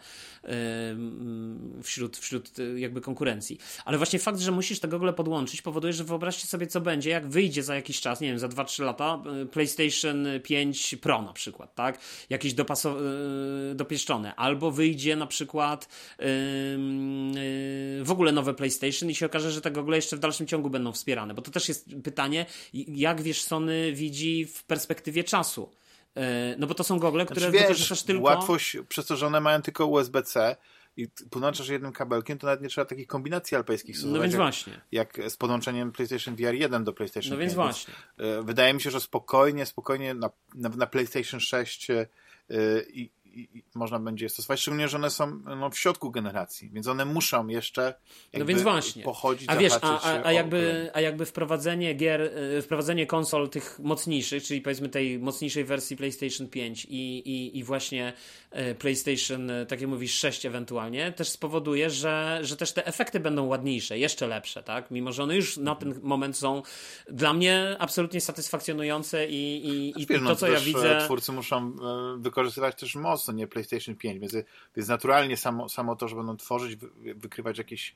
wśród, 1.84 2.18
wśród 2.18 2.52
jakby 2.76 3.02
konkurencji. 3.02 3.60
Ale 3.86 3.98
właśnie 3.98 4.20
fakt, 4.20 4.40
że 4.40 4.52
musisz 4.52 4.80
te 4.80 4.88
gogle 4.88 5.14
podłączyć 5.14 5.62
powoduje, 5.62 5.94
że 5.94 6.04
wyobraźcie 6.04 6.48
sobie, 6.48 6.68
co 6.68 6.82
będzie, 6.82 7.10
jak 7.10 7.28
wyjdzie 7.28 7.64
za 7.64 7.76
jakiś 7.76 8.02
czas, 8.02 8.22
nie 8.22 8.28
wiem, 8.28 8.40
za 8.40 8.48
2-3 8.48 8.84
lata 8.84 9.22
y, 9.44 9.46
PlayStation 9.46 10.28
5 10.44 10.96
Pro 11.02 11.22
na 11.22 11.34
przykład, 11.34 11.76
tak? 11.76 12.00
Jakieś 12.30 12.54
dopaso- 12.54 13.02
y, 13.72 13.76
dopieszczone. 13.76 14.36
Albo 14.36 14.72
wyjdzie 14.72 15.16
na 15.16 15.28
przykład 15.28 15.88
yy, 16.20 16.26
w 18.04 18.08
ogóle 18.10 18.32
nowe 18.32 18.54
PlayStation 18.54 19.10
i 19.10 19.16
się 19.16 19.26
okaże, 19.26 19.52
że 19.52 19.62
te 19.62 19.72
gogle 19.72 19.96
jeszcze 19.96 20.16
w 20.16 20.20
dalszym 20.20 20.35
ciągu 20.46 20.70
będą 20.70 20.92
wspierane. 20.92 21.34
Bo 21.34 21.42
to 21.42 21.52
też 21.52 21.68
jest 21.68 21.90
pytanie, 22.04 22.46
jak 22.88 23.22
wiesz, 23.22 23.44
Sony 23.44 23.94
widzi 23.94 24.46
w 24.46 24.64
perspektywie 24.64 25.24
czasu. 25.24 25.72
Yy, 26.16 26.22
no 26.58 26.68
bo 26.68 26.74
to 26.74 26.84
są 26.84 27.00
gogle, 27.00 27.26
które 27.26 27.42
znaczy, 27.42 27.60
wykorzystasz 27.60 28.04
tylko... 28.04 28.24
Łatwość, 28.24 28.78
przez 28.90 29.06
to, 29.06 29.16
że 29.16 29.28
one 29.28 29.42
mają 29.42 29.62
tylko 29.62 29.86
USB-C, 29.86 30.56
i 30.98 31.08
podłączasz 31.30 31.70
jednym 31.70 31.92
kabelkiem, 31.92 32.38
to 32.38 32.48
nawet 32.48 32.62
nie 32.62 32.70
trzeba 32.70 32.86
takich 32.86 33.08
kombinacji 33.08 33.58
alpejskich 33.58 33.98
stosować. 33.98 34.18
No 34.18 34.22
więc 34.22 34.34
jak, 34.34 34.42
właśnie. 34.42 34.82
Jak 34.92 35.20
z 35.30 35.38
podłączeniem 35.38 35.92
PlayStation 35.92 36.36
VR 36.36 36.54
1 36.54 36.84
do 36.84 36.94
PlayStation 36.94 37.32
No 37.32 37.38
więc 37.38 37.54
właśnie. 37.54 37.94
E, 38.18 38.44
wydaje 38.44 38.74
mi 38.74 38.82
się, 38.82 38.92
że 38.92 39.02
spokojnie, 39.02 39.66
spokojnie 39.66 40.14
na, 40.14 40.30
na, 40.56 40.70
na 40.70 40.88
PlayStation 40.88 41.40
6 41.40 41.90
e, 41.90 42.06
i, 43.36 43.58
i, 43.58 43.64
można 43.76 44.00
będzie 44.00 44.26
je 44.26 44.30
stosować, 44.30 44.60
szczególnie, 44.60 44.88
że 44.88 44.98
one 44.98 45.10
są 45.10 45.40
no, 45.60 45.70
w 45.70 45.78
środku 45.78 46.12
generacji, 46.12 46.70
więc 46.74 46.88
one 46.88 47.06
muszą 47.06 47.48
jeszcze 47.48 47.94
no 48.34 48.46
więc 48.46 48.62
właśnie. 48.62 49.04
pochodzić, 49.04 49.50
a 49.50 49.56
wiesz, 49.56 49.74
a, 49.82 50.02
a, 50.02 50.26
a, 50.26 50.32
jakby, 50.32 50.92
a 50.94 51.02
jakby 51.02 51.26
wprowadzenie 51.26 51.94
gier, 51.94 52.22
y, 52.22 52.62
wprowadzenie 52.62 53.08
konsol 53.08 53.50
tych 53.50 53.80
mocniejszych, 53.80 54.44
czyli 54.44 54.62
powiedzmy 54.62 54.90
tej 54.90 55.20
mocniejszej 55.20 55.66
wersji 55.66 55.98
PlayStation 55.98 56.48
5 56.48 56.86
i, 56.86 57.18
i, 57.18 57.58
i 57.58 57.64
właśnie 57.64 58.14
y, 58.72 58.76
PlayStation, 58.76 59.50
y, 59.50 59.66
tak 59.66 59.82
jak 59.82 59.90
mówisz, 59.90 60.14
6 60.14 60.46
ewentualnie, 60.46 61.12
też 61.12 61.30
spowoduje, 61.30 61.90
że, 61.90 62.40
że 62.42 62.58
też 62.58 62.72
te 62.72 62.86
efekty 62.86 63.20
będą 63.20 63.46
ładniejsze, 63.46 64.00
jeszcze 64.00 64.28
lepsze, 64.28 64.64
tak? 64.64 64.92
Mimo, 64.92 65.12
że 65.12 65.24
one 65.24 65.36
już 65.36 65.58
na 65.58 65.76
ten 65.76 66.00
moment 66.04 66.38
są 66.38 66.62
dla 67.10 67.34
mnie 67.34 67.76
absolutnie 67.80 68.22
satysfakcjonujące 68.22 69.28
i, 69.28 69.68
i, 69.68 70.02
i 70.02 70.08
to, 70.08 70.14
no, 70.22 70.36
co 70.36 70.48
ja 70.48 70.60
widzę... 70.60 71.02
Twórcy 71.06 71.32
muszą 71.32 71.76
wykorzystywać 72.18 72.80
też 72.80 72.96
moc 72.96 73.25
mocno, 73.26 73.34
nie 73.34 73.48
PlayStation 73.48 73.96
5, 73.96 74.20
więc, 74.20 74.34
więc 74.76 74.90
naturalnie 74.90 75.38
samo, 75.38 75.70
samo 75.70 75.96
to, 75.96 76.08
że 76.08 76.16
będą 76.16 76.38
tworzyć, 76.38 76.76
wykrywać 77.16 77.58
jakieś 77.58 77.96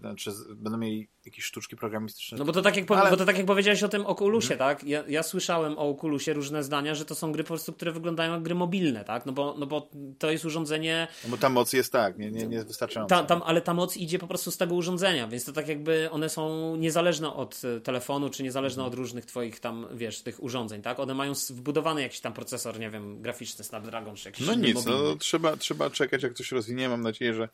znaczy 0.00 0.30
będą 0.56 0.78
mieli 0.78 1.08
jakieś 1.24 1.44
sztuczki 1.44 1.76
programistyczne. 1.76 2.38
No 2.38 2.44
bo 2.44 2.52
to 2.52 2.62
tak 2.62 2.76
jak, 2.76 2.90
ale... 2.90 3.10
bo 3.10 3.16
to 3.16 3.24
tak 3.24 3.36
jak 3.36 3.46
powiedziałeś 3.46 3.82
o 3.82 3.88
tym 3.88 4.06
Oculusie, 4.06 4.56
hmm. 4.56 4.58
tak? 4.58 4.84
Ja, 4.84 5.04
ja, 5.08 5.22
słyszałem 5.22 5.78
o 5.78 5.90
Oculusie 5.90 6.32
różne 6.32 6.64
zdania, 6.64 6.94
że 6.94 7.04
to 7.04 7.14
są 7.14 7.32
gry 7.32 7.44
po 7.44 7.48
prostu, 7.48 7.72
które 7.72 7.92
wyglądają 7.92 8.32
jak 8.32 8.42
gry 8.42 8.54
mobilne, 8.54 9.04
tak? 9.04 9.26
No 9.26 9.32
bo, 9.32 9.54
no 9.58 9.66
bo 9.66 9.90
to 10.18 10.30
jest 10.30 10.44
urządzenie... 10.44 11.08
No 11.24 11.30
bo 11.30 11.36
ta 11.36 11.48
moc 11.48 11.72
jest 11.72 11.92
tak, 11.92 12.18
nie, 12.18 12.30
nie, 12.30 12.46
nie 12.46 12.54
jest 12.54 12.68
wystarczająca. 12.68 13.16
Ta, 13.16 13.24
tam, 13.24 13.42
ale 13.44 13.60
ta 13.60 13.74
moc 13.74 13.96
idzie 13.96 14.18
po 14.18 14.26
prostu 14.26 14.50
z 14.50 14.56
tego 14.56 14.74
urządzenia, 14.74 15.28
więc 15.28 15.44
to 15.44 15.52
tak 15.52 15.68
jakby 15.68 16.10
one 16.10 16.28
są 16.28 16.76
niezależne 16.76 17.34
od 17.34 17.62
e, 17.64 17.80
telefonu, 17.80 18.30
czy 18.30 18.42
niezależne 18.42 18.82
hmm. 18.82 18.92
od 18.92 18.98
różnych 18.98 19.26
twoich 19.26 19.60
tam, 19.60 19.86
wiesz, 19.94 20.22
tych 20.22 20.42
urządzeń, 20.42 20.82
tak? 20.82 21.00
One 21.00 21.14
mają 21.14 21.32
wbudowany 21.50 22.02
jakiś 22.02 22.20
tam 22.20 22.32
procesor, 22.32 22.80
nie 22.80 22.90
wiem, 22.90 23.22
graficzny 23.22 23.64
Snapdragon, 23.64 24.16
czy 24.16 24.28
jakiś 24.28 24.46
No 24.46 24.54
nic, 24.54 24.74
no 24.74 24.80
mobilny. 24.80 25.10
no 25.10 25.16
trzeba, 25.16 25.56
trzeba 25.56 25.90
czekać, 25.90 26.22
jak 26.22 26.34
to 26.34 26.42
się 26.42 26.56
rozwinie. 26.56 26.88
Mam 26.88 27.00
nadzieję, 27.02 27.34
że 27.34 27.48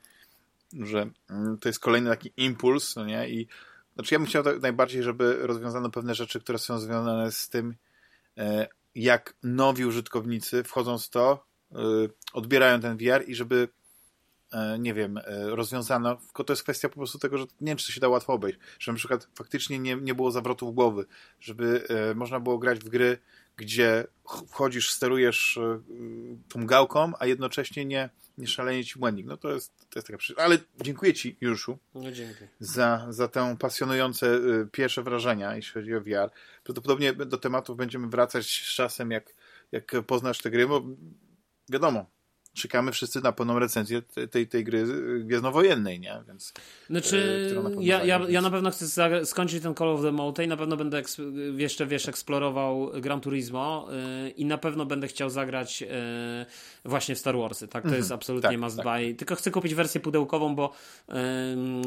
że 0.72 1.10
mm, 1.30 1.58
to 1.58 1.68
jest 1.68 1.80
kolejny 1.80 2.10
taki 2.10 2.32
impuls, 2.36 2.96
no 2.96 3.06
nie? 3.06 3.28
I 3.28 3.48
znaczy 3.94 4.14
ja 4.14 4.18
bym 4.18 4.28
chciał 4.28 4.42
tak 4.42 4.62
najbardziej, 4.62 5.02
żeby 5.02 5.38
rozwiązano 5.40 5.90
pewne 5.90 6.14
rzeczy, 6.14 6.40
które 6.40 6.58
są 6.58 6.78
związane 6.78 7.32
z 7.32 7.48
tym, 7.48 7.74
e, 8.38 8.68
jak 8.94 9.36
nowi 9.42 9.84
użytkownicy 9.84 10.64
wchodząc 10.64 11.06
w 11.06 11.10
to, 11.10 11.46
e, 11.72 11.76
odbierają 12.32 12.80
ten 12.80 12.96
VR 12.96 13.28
i 13.28 13.34
żeby 13.34 13.68
e, 14.52 14.78
nie 14.78 14.94
wiem, 14.94 15.20
rozwiązano, 15.44 16.16
tylko 16.16 16.44
to 16.44 16.52
jest 16.52 16.62
kwestia 16.62 16.88
po 16.88 16.94
prostu 16.94 17.18
tego, 17.18 17.38
że 17.38 17.44
nie 17.60 17.66
wiem, 17.66 17.76
czy 17.76 17.86
to 17.86 17.92
się 17.92 18.00
da 18.00 18.08
łatwo 18.08 18.32
obejść, 18.32 18.58
że 18.78 18.92
na 18.92 18.98
przykład 18.98 19.28
faktycznie 19.34 19.78
nie, 19.78 19.96
nie 19.96 20.14
było 20.14 20.30
zawrotów 20.30 20.74
głowy, 20.74 21.06
żeby 21.40 21.86
można 22.14 22.40
było 22.40 22.58
grać 22.58 22.78
w 22.78 22.88
gry, 22.88 23.18
gdzie 23.56 24.06
wchodzisz, 24.48 24.90
sterujesz 24.90 25.58
tą 26.48 26.66
gałką, 26.66 27.12
a 27.18 27.26
jednocześnie 27.26 27.84
nie, 27.84 28.10
nie 28.38 28.46
szalenie 28.46 28.84
ci 28.84 28.98
błędnik. 28.98 29.26
No 29.26 29.36
to 29.36 29.52
jest, 29.52 29.78
to 29.90 29.98
jest 29.98 30.06
taka 30.06 30.18
przyczyna. 30.18 30.44
Ale 30.44 30.58
dziękuję 30.82 31.14
ci, 31.14 31.36
Juszu, 31.40 31.78
no, 31.94 32.00
za, 32.60 33.06
za 33.08 33.28
te 33.28 33.56
pasjonujące 33.58 34.26
y, 34.26 34.68
pierwsze 34.72 35.02
wrażenia, 35.02 35.56
jeśli 35.56 35.72
chodzi 35.72 35.94
o 35.94 36.00
VR. 36.00 36.30
Prawdopodobnie 36.64 37.12
do 37.12 37.38
tematów 37.38 37.76
będziemy 37.76 38.08
wracać 38.08 38.46
z 38.46 38.74
czasem, 38.74 39.10
jak, 39.10 39.34
jak 39.72 39.92
poznasz 40.06 40.38
te 40.38 40.50
gry, 40.50 40.66
bo 40.66 40.82
wiadomo, 41.68 42.06
czekamy 42.56 42.92
wszyscy 42.92 43.20
na 43.20 43.32
pełną 43.32 43.58
recenzję 43.58 44.02
tej, 44.30 44.48
tej 44.48 44.64
gry 44.64 44.84
gwiezdnowojennej, 45.24 46.00
nie? 46.00 46.22
Więc, 46.28 46.52
znaczy, 46.90 47.50
e, 47.78 47.84
ja, 47.84 48.04
ja, 48.04 48.20
ja 48.28 48.40
na 48.40 48.50
pewno 48.50 48.70
chcę 48.70 49.26
skończyć 49.26 49.62
ten 49.62 49.74
Call 49.74 49.88
of 49.88 50.02
the 50.02 50.12
Mountain 50.12 50.46
na 50.48 50.56
pewno 50.56 50.76
będę 50.76 51.02
jeszcze, 51.56 51.86
wiesz, 51.86 52.08
eksplorował 52.08 52.90
Gran 53.00 53.20
Turismo 53.20 53.88
yy, 54.24 54.30
i 54.30 54.44
na 54.44 54.58
pewno 54.58 54.86
będę 54.86 55.08
chciał 55.08 55.30
zagrać 55.30 55.80
yy, 55.80 55.88
właśnie 56.84 57.14
w 57.14 57.18
Star 57.18 57.36
Warsy, 57.36 57.68
tak? 57.68 57.82
To 57.82 57.88
jest 57.94 58.00
mhm. 58.00 58.18
absolutnie 58.18 58.50
tak, 58.50 58.60
must 58.60 58.76
tak. 58.76 58.86
buy. 58.86 59.14
Tylko 59.14 59.34
chcę 59.34 59.50
kupić 59.50 59.74
wersję 59.74 60.00
pudełkową, 60.00 60.54
bo, 60.54 60.72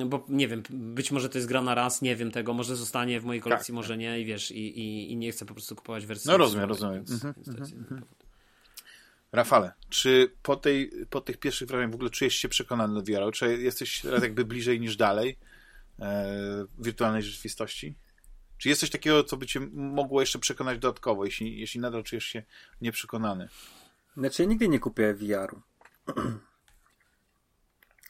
bo 0.06 0.26
nie 0.30 0.48
wiem, 0.48 0.64
być 0.70 1.12
może 1.12 1.30
to 1.30 1.38
jest 1.38 1.48
gra 1.48 1.62
na 1.62 1.76
raz, 1.76 2.02
nie 2.02 2.16
wiem 2.16 2.32
tego, 2.32 2.54
może 2.54 2.76
zostanie 2.76 3.20
w 3.20 3.26
mojej 3.26 3.41
kolekcji, 3.41 3.72
tak, 3.72 3.76
może 3.76 3.98
nie 3.98 4.22
i 4.22 4.26
wiesz, 4.26 4.52
i, 4.52 4.80
i, 4.80 5.12
i, 5.12 5.18
nie 5.18 5.32
chcę 5.32 5.46
po 5.46 5.54
prostu 5.54 5.76
kupować 5.76 6.06
wersji. 6.06 6.32
No 6.32 6.38
rozumiem, 6.38 6.70
rozumiem. 6.70 6.96
Więc, 6.96 7.12
mhm, 7.12 7.34
więc 7.48 7.74
mhm, 7.74 8.02
Rafale, 9.31 9.73
czy 9.89 10.31
po, 10.41 10.56
tej, 10.56 10.91
po 11.10 11.22
tych 11.22 11.38
pierwszych 11.38 11.68
wrażeniach 11.68 11.91
w 11.91 11.95
ogóle 11.95 12.10
czujesz 12.10 12.35
się 12.35 12.49
przekonany 12.49 12.93
do 12.93 13.01
VR? 13.01 13.31
Czy 13.34 13.57
jesteś 13.57 14.01
teraz 14.01 14.23
jakby 14.23 14.45
bliżej 14.45 14.80
niż 14.80 14.97
dalej 14.97 15.38
e, 15.99 16.65
wirtualnej 16.80 17.23
rzeczywistości? 17.23 17.95
Czy 18.57 18.69
jest 18.69 18.81
coś 18.81 18.89
takiego, 18.89 19.23
co 19.23 19.38
by 19.38 19.45
cię 19.45 19.60
mogło 19.73 20.22
jeszcze 20.22 20.39
przekonać 20.39 20.80
dodatkowo, 20.80 21.26
jeśli, 21.26 21.60
jeśli 21.60 21.80
nadal 21.80 22.03
czujesz 22.03 22.26
się 22.26 22.43
nieprzekonany? 22.81 23.49
Znaczy, 24.18 24.43
ja 24.43 24.49
nigdy 24.49 24.69
nie 24.69 24.80
kupię 24.80 25.14
VR-u. 25.14 25.61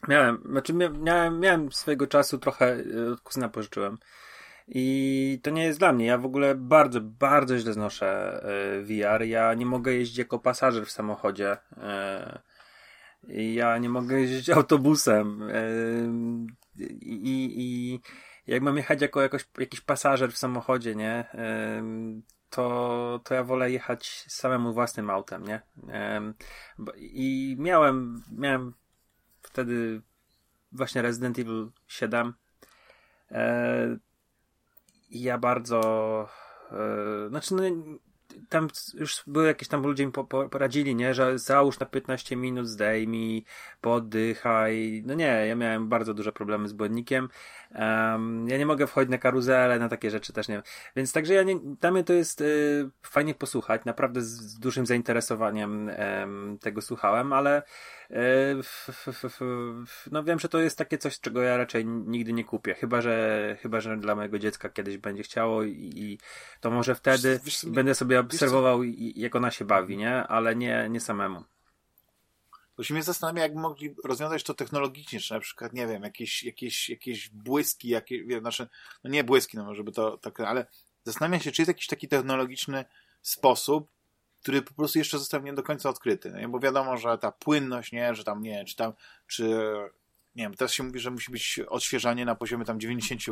miałem, 0.08 0.42
znaczy 0.50 0.72
miałem, 1.00 1.40
miałem 1.40 1.72
swojego 1.72 2.06
czasu 2.06 2.38
trochę, 2.38 2.84
e, 3.08 3.12
od 3.12 3.20
kuzyna 3.20 3.48
pożyczyłem. 3.48 3.98
I 4.72 5.40
to 5.42 5.50
nie 5.50 5.64
jest 5.64 5.78
dla 5.78 5.92
mnie. 5.92 6.06
Ja 6.06 6.18
w 6.18 6.26
ogóle 6.26 6.54
bardzo, 6.54 7.00
bardzo 7.00 7.58
źle 7.58 7.72
znoszę 7.72 8.40
e, 8.42 8.82
VR. 8.82 9.22
Ja 9.24 9.54
nie 9.54 9.66
mogę 9.66 9.92
jeździć 9.94 10.18
jako 10.18 10.38
pasażer 10.38 10.86
w 10.86 10.90
samochodzie. 10.90 11.56
E, 11.76 12.40
ja 13.28 13.78
nie 13.78 13.88
mogę 13.88 14.20
jeździć 14.20 14.50
autobusem. 14.58 15.42
E, 15.42 15.54
I, 17.00 17.54
i 17.56 18.00
jak 18.46 18.62
mam 18.62 18.76
jechać 18.76 19.02
jako 19.02 19.22
jakoś, 19.22 19.48
jakiś 19.58 19.80
pasażer 19.80 20.32
w 20.32 20.38
samochodzie, 20.38 20.94
nie? 20.94 21.24
To, 22.50 23.20
to 23.24 23.34
ja 23.34 23.44
wolę 23.44 23.70
jechać 23.70 24.24
samemu 24.28 24.72
własnym 24.72 25.10
autem, 25.10 25.44
nie? 25.44 25.62
I 26.96 27.56
miałem, 27.58 28.22
miałem 28.32 28.74
wtedy 29.42 30.02
właśnie 30.72 31.02
Resident 31.02 31.38
Evil 31.38 31.70
7 31.86 32.34
ja 35.10 35.38
bardzo. 35.38 36.28
Yy, 36.72 37.28
znaczy, 37.28 37.54
no, 37.54 37.62
tam 38.48 38.68
już 38.94 39.22
były 39.26 39.46
jakieś 39.46 39.68
tam 39.68 39.82
ludzie 39.82 40.06
mi 40.06 40.12
po, 40.12 40.24
po, 40.24 40.48
poradzili, 40.48 40.94
nie, 40.94 41.14
że 41.14 41.38
załóż 41.38 41.78
na 41.78 41.86
15 41.86 42.36
minut, 42.36 42.68
zdejmij, 42.68 43.44
poddychaj. 43.80 45.02
No 45.06 45.14
nie, 45.14 45.46
ja 45.46 45.54
miałem 45.54 45.88
bardzo 45.88 46.14
duże 46.14 46.32
problemy 46.32 46.68
z 46.68 46.72
błędnikiem. 46.72 47.28
Um, 47.74 48.48
ja 48.48 48.58
nie 48.58 48.66
mogę 48.66 48.86
wchodzić 48.86 49.10
na 49.10 49.18
karuzelę, 49.18 49.78
na 49.78 49.88
takie 49.88 50.10
rzeczy 50.10 50.32
też 50.32 50.48
nie. 50.48 50.62
Więc 50.96 51.12
także 51.12 51.34
ja 51.34 51.42
nie, 51.42 51.56
dla 51.80 51.90
mnie 51.90 52.04
to 52.04 52.12
jest 52.12 52.40
y, 52.40 52.90
fajnie 53.02 53.34
posłuchać, 53.34 53.84
naprawdę 53.84 54.22
z, 54.22 54.26
z 54.26 54.58
dużym 54.58 54.86
zainteresowaniem 54.86 55.88
y, 55.88 55.94
tego 56.60 56.82
słuchałem, 56.82 57.32
ale 57.32 57.62
y, 58.10 58.16
f, 58.58 59.06
f, 59.08 59.24
f, 59.24 59.40
no 60.12 60.24
wiem, 60.24 60.38
że 60.38 60.48
to 60.48 60.58
jest 60.58 60.78
takie 60.78 60.98
coś, 60.98 61.20
czego 61.20 61.42
ja 61.42 61.56
raczej 61.56 61.86
nigdy 61.86 62.32
nie 62.32 62.44
kupię, 62.44 62.74
chyba, 62.74 63.00
że 63.00 63.56
chyba, 63.62 63.80
że 63.80 63.96
dla 63.96 64.14
mojego 64.14 64.38
dziecka 64.38 64.68
kiedyś 64.68 64.98
będzie 64.98 65.22
chciało 65.22 65.62
i, 65.62 65.92
i 65.96 66.18
to 66.60 66.70
może 66.70 66.94
wtedy 66.94 67.40
wiesz, 67.44 67.66
będę 67.66 67.94
sobie 67.94 68.18
obserwował, 68.34 68.82
jak 69.14 69.36
ona 69.36 69.50
się 69.50 69.64
bawi, 69.64 69.96
nie? 69.96 70.14
Ale 70.14 70.56
nie, 70.56 70.86
nie 70.90 71.00
samemu. 71.00 71.44
To 72.76 72.84
się 72.84 72.94
mnie 72.94 73.02
zastanawia, 73.02 73.42
jak 73.42 73.54
mogli 73.54 73.94
rozwiązać 74.04 74.42
to 74.42 74.54
technologicznie, 74.54 75.20
czy 75.20 75.34
na 75.34 75.40
przykład, 75.40 75.72
nie 75.72 75.86
wiem, 75.86 76.02
jakieś, 76.02 76.42
jakieś, 76.42 76.90
jakieś 76.90 77.28
błyski, 77.28 77.88
jakie, 77.88 78.40
znaczy, 78.40 78.68
no 79.04 79.10
nie 79.10 79.24
błyski, 79.24 79.56
no 79.56 79.74
żeby 79.74 79.92
to 79.92 80.18
tak, 80.18 80.40
ale 80.40 80.66
zastanawiam 81.04 81.40
się, 81.40 81.52
czy 81.52 81.62
jest 81.62 81.68
jakiś 81.68 81.86
taki 81.86 82.08
technologiczny 82.08 82.84
sposób, 83.22 83.88
który 84.42 84.62
po 84.62 84.74
prostu 84.74 84.98
jeszcze 84.98 85.18
został 85.18 85.42
nie 85.42 85.52
do 85.52 85.62
końca 85.62 85.88
odkryty, 85.88 86.32
nie? 86.32 86.48
bo 86.48 86.60
wiadomo, 86.60 86.96
że 86.96 87.18
ta 87.18 87.32
płynność, 87.32 87.92
nie, 87.92 88.14
że 88.14 88.24
tam, 88.24 88.42
nie, 88.42 88.64
czy 88.64 88.76
tam, 88.76 88.92
czy, 89.26 89.44
nie 90.36 90.42
wiem, 90.42 90.54
teraz 90.54 90.72
się 90.72 90.82
mówi, 90.82 91.00
że 91.00 91.10
musi 91.10 91.32
być 91.32 91.60
odświeżanie 91.68 92.24
na 92.24 92.34
poziomie 92.34 92.64
tam 92.64 92.80
90 92.80 93.22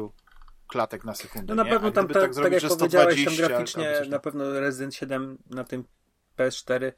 klatek 0.69 1.05
na 1.05 1.15
sekundę. 1.15 1.55
No 1.55 1.65
na 1.65 1.71
pewno 1.71 1.91
tam, 1.91 2.09
tak, 2.09 2.35
tak 2.35 2.53
jak 2.53 2.63
powiedziałeś, 2.79 3.25
tam 3.25 3.37
graficznie 3.37 4.03
na 4.09 4.19
pewno 4.19 4.61
Resident 4.61 4.95
7 4.95 5.39
na 5.51 5.65
tym 5.65 5.85
PS4 6.39 6.93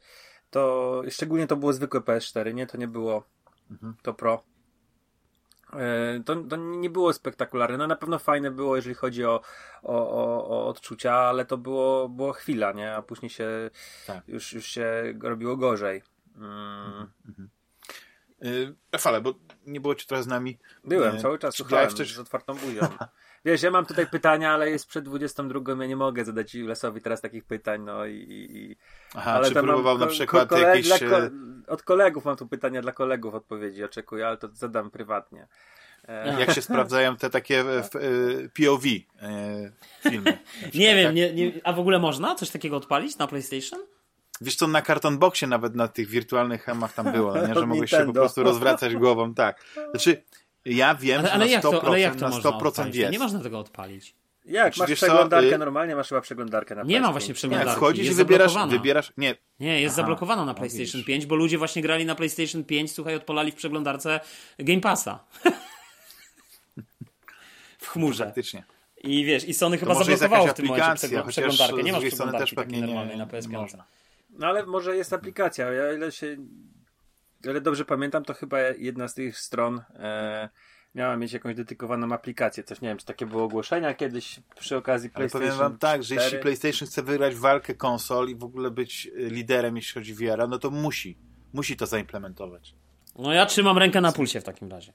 to 0.51 1.03
szczególnie 1.09 1.47
to 1.47 1.55
było 1.55 1.73
zwykłe 1.73 1.99
PS4, 1.99 2.53
nie? 2.53 2.67
To 2.67 2.77
nie 2.77 2.87
było 2.87 3.23
mhm. 3.71 3.95
to 4.01 4.13
Pro. 4.13 4.43
E, 5.73 6.19
to, 6.25 6.35
to 6.35 6.55
nie 6.55 6.89
było 6.89 7.13
spektakularne. 7.13 7.77
No 7.77 7.87
na 7.87 7.95
pewno 7.95 8.19
fajne 8.19 8.51
było, 8.51 8.75
jeżeli 8.75 8.95
chodzi 8.95 9.25
o, 9.25 9.41
o, 9.83 10.09
o, 10.09 10.47
o 10.47 10.67
odczucia, 10.67 11.13
ale 11.13 11.45
to 11.45 11.57
było, 11.57 12.09
było 12.09 12.33
chwila, 12.33 12.71
nie? 12.71 12.95
A 12.95 13.01
później 13.01 13.29
się 13.29 13.69
tak. 14.07 14.27
już, 14.27 14.53
już 14.53 14.65
się 14.65 15.13
robiło 15.21 15.57
gorzej. 15.57 16.03
Mm. 16.35 17.11
Mhm. 17.27 17.49
Rafale, 18.91 19.21
bo 19.21 19.33
nie 19.65 19.81
było 19.81 19.95
ci 19.95 20.07
trochę 20.07 20.23
z 20.23 20.27
nami. 20.27 20.59
Byłem, 20.83 21.15
yy, 21.15 21.21
cały 21.21 21.39
czas 21.39 21.55
słuchałem 21.55 21.89
coś... 21.89 22.13
z 22.13 22.19
otwartą 22.19 22.55
buzią. 22.55 22.81
Wiesz, 23.45 23.63
ja 23.63 23.71
mam 23.71 23.85
tutaj 23.85 24.07
pytania, 24.07 24.51
ale 24.51 24.69
jest 24.69 24.87
przed 24.87 25.05
22, 25.05 25.59
ja 25.79 25.85
nie 25.85 25.95
mogę 25.95 26.25
zadać 26.25 26.55
Julesowi 26.55 27.01
teraz 27.01 27.21
takich 27.21 27.43
pytań, 27.43 27.81
no 27.81 28.05
i... 28.05 28.25
i 28.29 28.75
Aha, 29.15 29.33
ale 29.33 29.47
czy 29.47 29.53
próbował 29.53 29.97
na 29.97 30.07
przykład 30.07 30.49
ko 30.49 30.57
jakieś... 30.57 30.89
Ko 30.89 31.19
e, 31.19 31.29
od 31.67 31.83
kolegów 31.83 32.25
mam 32.25 32.35
tu 32.35 32.47
pytania 32.47 32.81
dla 32.81 32.91
kolegów 32.91 33.33
odpowiedzi, 33.33 33.83
oczekuję, 33.83 34.27
ale 34.27 34.37
to 34.37 34.47
zadam 34.53 34.91
prywatnie. 34.91 35.47
E... 36.07 36.39
Jak 36.39 36.51
się 36.51 36.61
sprawdzają 36.61 37.17
te 37.17 37.29
takie 37.29 37.59
e, 37.59 37.83
POV 38.49 38.83
filmy? 40.01 40.37
nie 40.73 40.95
wiem, 40.95 41.05
tak? 41.05 41.15
nie, 41.15 41.33
nie, 41.33 41.51
a 41.63 41.73
w 41.73 41.79
ogóle 41.79 41.99
można 41.99 42.35
coś 42.35 42.49
takiego 42.49 42.77
odpalić 42.77 43.17
na 43.17 43.27
PlayStation? 43.27 43.79
Wiesz 44.41 44.55
co, 44.55 44.67
na 44.67 44.81
karton 44.81 45.17
boxie 45.17 45.47
nawet 45.47 45.75
na 45.75 45.87
tych 45.87 46.07
wirtualnych 46.07 46.63
hemach 46.63 46.93
tam 46.93 47.11
było, 47.11 47.47
nie? 47.47 47.53
że 47.53 47.65
mogłeś 47.67 47.91
się 47.91 48.05
po 48.05 48.13
prostu 48.13 48.43
rozwracać 48.43 48.95
głową, 48.95 49.33
tak. 49.33 49.65
Znaczy, 49.91 50.23
ja 50.65 50.95
wiem, 50.95 51.19
ale, 51.19 51.31
ale 51.31 51.47
że 51.47 51.55
na 51.55 51.61
100%, 51.61 51.71
to, 51.71 51.83
ale 51.83 51.99
jak 51.99 52.15
to 52.15 52.29
na 52.29 52.35
100% 52.35 52.95
jest. 52.95 53.11
Nie 53.11 53.19
można 53.19 53.39
tego 53.39 53.59
odpalić. 53.59 54.15
Jak? 54.45 54.77
Masz 54.77 54.91
przeglądarkę 54.91 55.49
co? 55.49 55.55
Y- 55.55 55.57
normalnie, 55.57 55.95
masz 55.95 56.09
chyba 56.09 56.21
przeglądarkę 56.21 56.75
na 56.75 56.83
Nie 56.83 57.01
ma 57.01 57.11
właśnie 57.11 57.33
przeglądarki. 57.33 57.71
Nie, 57.71 57.75
wchodzisz 57.75 58.07
i 58.07 58.13
wybierasz, 58.13 58.53
wybierasz... 58.69 59.13
Nie. 59.17 59.35
Nie, 59.59 59.81
jest 59.81 59.93
Aha, 59.93 60.01
zablokowana 60.01 60.45
na 60.45 60.53
PlayStation 60.53 61.03
5, 61.03 61.25
bo 61.25 61.35
ludzie 61.35 61.57
właśnie 61.57 61.81
grali 61.81 62.05
na 62.05 62.15
PlayStation 62.15 62.63
5, 62.63 62.91
słuchaj, 62.91 63.15
odpalali 63.15 63.51
w 63.51 63.55
przeglądarce 63.55 64.19
Game 64.59 64.81
Passa. 64.81 65.19
w 67.77 67.87
chmurze. 67.87 68.25
Faktycznie. 68.25 68.63
I 69.03 69.25
wiesz, 69.25 69.47
i 69.47 69.53
Sony 69.53 69.77
chyba 69.77 69.95
zablokowało 69.95 70.47
w 70.47 70.53
tym 70.53 70.65
momencie 70.65 71.07
przeglądarkę. 71.27 71.83
Nie 71.83 71.91
masz 71.91 72.05
przeglądarki 72.05 72.55
takiej 72.55 72.81
normalnej 72.81 73.17
na 73.17 73.25
PS5. 73.25 73.77
No 74.29 74.47
ale 74.47 74.65
może 74.65 74.95
jest 74.95 75.13
aplikacja. 75.13 75.71
Ja 75.71 75.93
ile 75.93 76.11
się 76.11 76.37
ale 77.47 77.61
dobrze 77.61 77.85
pamiętam, 77.85 78.25
to 78.25 78.33
chyba 78.33 78.59
jedna 78.61 79.07
z 79.07 79.13
tych 79.13 79.39
stron 79.39 79.81
e, 79.93 80.49
miała 80.95 81.17
mieć 81.17 81.33
jakąś 81.33 81.55
dedykowaną 81.55 82.13
aplikację. 82.13 82.63
Coś 82.63 82.81
nie 82.81 82.89
wiem, 82.89 82.97
czy 82.97 83.05
takie 83.05 83.25
było 83.25 83.43
ogłoszenia 83.43 83.93
kiedyś 83.93 84.39
przy 84.59 84.77
okazji 84.77 85.09
PlayStation. 85.09 85.47
Ale 85.47 85.51
powiem 85.51 85.69
wam 85.69 85.77
tak, 85.77 86.03
że 86.03 86.15
jeśli 86.15 86.39
PlayStation 86.39 86.87
chce 86.87 87.03
wygrać 87.03 87.35
walkę 87.35 87.73
konsol 87.73 88.29
i 88.29 88.35
w 88.35 88.43
ogóle 88.43 88.71
być 88.71 89.07
e, 89.07 89.29
liderem, 89.29 89.75
jeśli 89.75 89.93
chodzi 89.93 90.13
o 90.13 90.15
VR, 90.15 90.49
no 90.49 90.59
to 90.59 90.71
musi. 90.71 91.17
Musi 91.53 91.77
to 91.77 91.85
zaimplementować. 91.85 92.75
No 93.19 93.33
ja 93.33 93.45
trzymam 93.45 93.77
rękę 93.77 94.01
na 94.01 94.11
pulsie 94.11 94.41
w 94.41 94.43
takim 94.43 94.71
razie. 94.71 94.93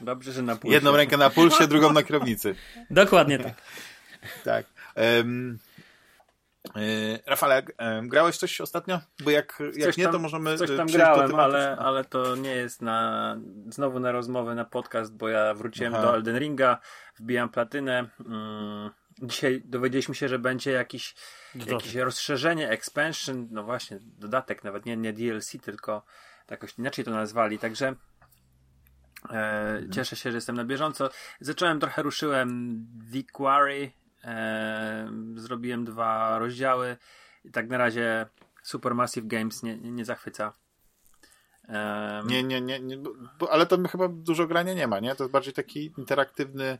Dobrze, 0.00 0.32
że 0.32 0.42
na 0.42 0.56
pulsie. 0.56 0.74
Jedną 0.74 0.96
rękę 0.96 1.16
na 1.16 1.30
pulsie, 1.30 1.66
drugą 1.68 1.92
na 1.92 2.02
kierownicy. 2.02 2.54
Dokładnie 2.90 3.38
tak. 3.38 3.54
tak. 4.44 4.66
Um, 4.96 5.58
Rafale, 7.26 7.62
e, 7.78 8.02
grałeś 8.02 8.36
coś 8.36 8.60
ostatnio? 8.60 9.00
Bo 9.24 9.30
jak, 9.30 9.62
jak 9.76 9.96
nie, 9.96 10.08
to 10.08 10.18
możemy. 10.18 10.58
Coś 10.58 10.76
tam 10.76 10.86
grałem, 10.86 11.34
ale, 11.34 11.76
ale 11.76 12.04
to 12.04 12.36
nie 12.36 12.54
jest 12.54 12.82
na 12.82 13.36
znowu 13.68 14.00
na 14.00 14.12
rozmowę, 14.12 14.54
na 14.54 14.64
podcast, 14.64 15.16
bo 15.16 15.28
ja 15.28 15.54
wróciłem 15.54 15.94
Aha. 15.94 16.02
do 16.02 16.14
Elden 16.14 16.38
Ringa, 16.38 16.78
wbijam 17.16 17.48
platynę. 17.48 18.08
Mm, 18.26 18.90
dzisiaj 19.22 19.62
dowiedzieliśmy 19.64 20.14
się, 20.14 20.28
że 20.28 20.38
będzie 20.38 20.70
jakiś, 20.70 21.14
jakieś 21.54 21.94
rozszerzenie, 21.94 22.70
expansion, 22.70 23.48
no 23.50 23.64
właśnie, 23.64 23.98
dodatek, 24.02 24.64
nawet 24.64 24.86
nie, 24.86 24.96
nie 24.96 25.12
DLC, 25.12 25.56
tylko 25.62 26.04
jakoś 26.50 26.78
inaczej 26.78 27.04
to 27.04 27.10
nazwali, 27.10 27.58
także. 27.58 27.86
E, 27.86 27.94
mhm. 29.30 29.92
Cieszę 29.92 30.16
się, 30.16 30.30
że 30.30 30.36
jestem 30.36 30.56
na 30.56 30.64
bieżąco. 30.64 31.10
Zacząłem 31.40 31.80
trochę, 31.80 32.02
ruszyłem 32.02 32.78
The 33.12 33.22
Quarry, 33.32 33.92
Zrobiłem 35.36 35.84
dwa 35.84 36.38
rozdziały 36.38 36.96
i 37.44 37.50
tak 37.50 37.68
na 37.68 37.78
razie 37.78 38.26
Supermassive 38.62 39.26
Games 39.26 39.62
nie, 39.62 39.78
nie, 39.78 40.04
zachwyca. 40.04 40.52
E, 41.68 42.22
nie, 42.26 42.42
nie, 42.42 42.60
nie, 42.60 42.80
nie 42.80 42.98
bo, 43.38 43.52
ale 43.52 43.66
to 43.66 43.88
chyba 43.88 44.08
dużo 44.08 44.46
grania 44.46 44.74
nie 44.74 44.86
ma, 44.86 45.00
nie? 45.00 45.14
To 45.14 45.24
jest 45.24 45.32
bardziej 45.32 45.54
taki 45.54 45.92
interaktywny 45.98 46.78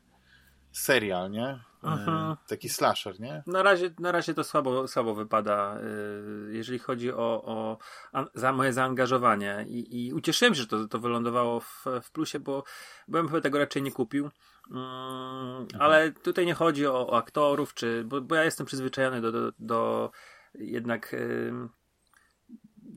serial, 0.72 1.30
nie? 1.30 1.58
E, 1.85 1.89
mhm. 1.89 2.36
Taki 2.48 2.69
slasher, 2.69 3.20
nie? 3.20 3.43
Na 3.47 3.62
razie, 3.62 3.90
na 3.98 4.12
razie 4.12 4.35
to 4.35 4.44
słabo, 4.44 4.89
słabo 4.89 5.15
wypada, 5.15 5.78
jeżeli 6.48 6.78
chodzi 6.78 7.12
o, 7.12 7.43
o 7.44 7.78
za 8.35 8.52
moje 8.52 8.73
zaangażowanie 8.73 9.65
I, 9.69 10.06
i 10.06 10.12
ucieszyłem 10.12 10.55
się, 10.55 10.61
że 10.61 10.66
to, 10.66 10.89
to 10.89 10.98
wylądowało 10.98 11.61
w, 11.61 11.85
w 12.02 12.11
plusie, 12.11 12.40
bo, 12.40 12.65
bym 13.09 13.28
chyba 13.28 13.40
tego 13.40 13.59
raczej 13.59 13.82
nie 13.82 13.93
kupił. 13.93 14.31
Mm, 14.70 15.66
ale 15.78 16.12
tutaj 16.12 16.47
nie 16.47 16.55
chodzi 16.55 16.86
o, 16.86 17.09
o 17.09 17.19
aktorów, 17.19 17.74
czy, 17.74 18.05
bo, 18.05 18.20
bo, 18.20 18.35
ja 18.35 18.44
jestem 18.44 18.66
przyzwyczajony 18.66 19.20
do, 19.20 19.32
do, 19.32 19.52
do 19.59 20.11
jednak 20.55 21.12
yy, 21.12 21.69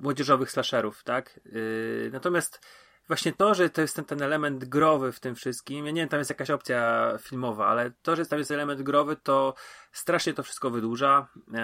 młodzieżowych 0.01 0.51
slasherów, 0.51 1.03
tak? 1.03 1.39
Yy, 1.45 2.09
natomiast 2.14 2.61
właśnie 3.07 3.34
to, 3.34 3.53
że 3.53 3.69
to 3.69 3.81
jest 3.81 3.95
ten, 3.95 4.05
ten 4.05 4.21
element 4.21 4.65
growy 4.65 5.11
w 5.11 5.19
tym 5.19 5.35
wszystkim, 5.35 5.85
ja 5.85 5.91
nie 5.91 6.01
wiem, 6.01 6.09
tam 6.09 6.19
jest 6.19 6.29
jakaś 6.29 6.49
opcja 6.49 7.11
filmowa, 7.21 7.67
ale 7.67 7.91
to, 8.01 8.15
że 8.15 8.25
tam 8.25 8.39
jest 8.39 8.51
element 8.51 8.81
growy, 8.81 9.15
to 9.15 9.53
strasznie 9.91 10.34
to 10.34 10.43
wszystko 10.43 10.69
wydłuża 10.69 11.27
yy, 11.35 11.59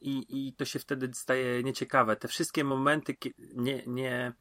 i, 0.00 0.46
i 0.48 0.52
to 0.52 0.64
się 0.64 0.78
wtedy 0.78 1.10
staje 1.14 1.62
nieciekawe. 1.62 2.16
Te 2.16 2.28
wszystkie 2.28 2.64
momenty 2.64 3.16
nie, 3.54 3.82
nie 3.86 4.32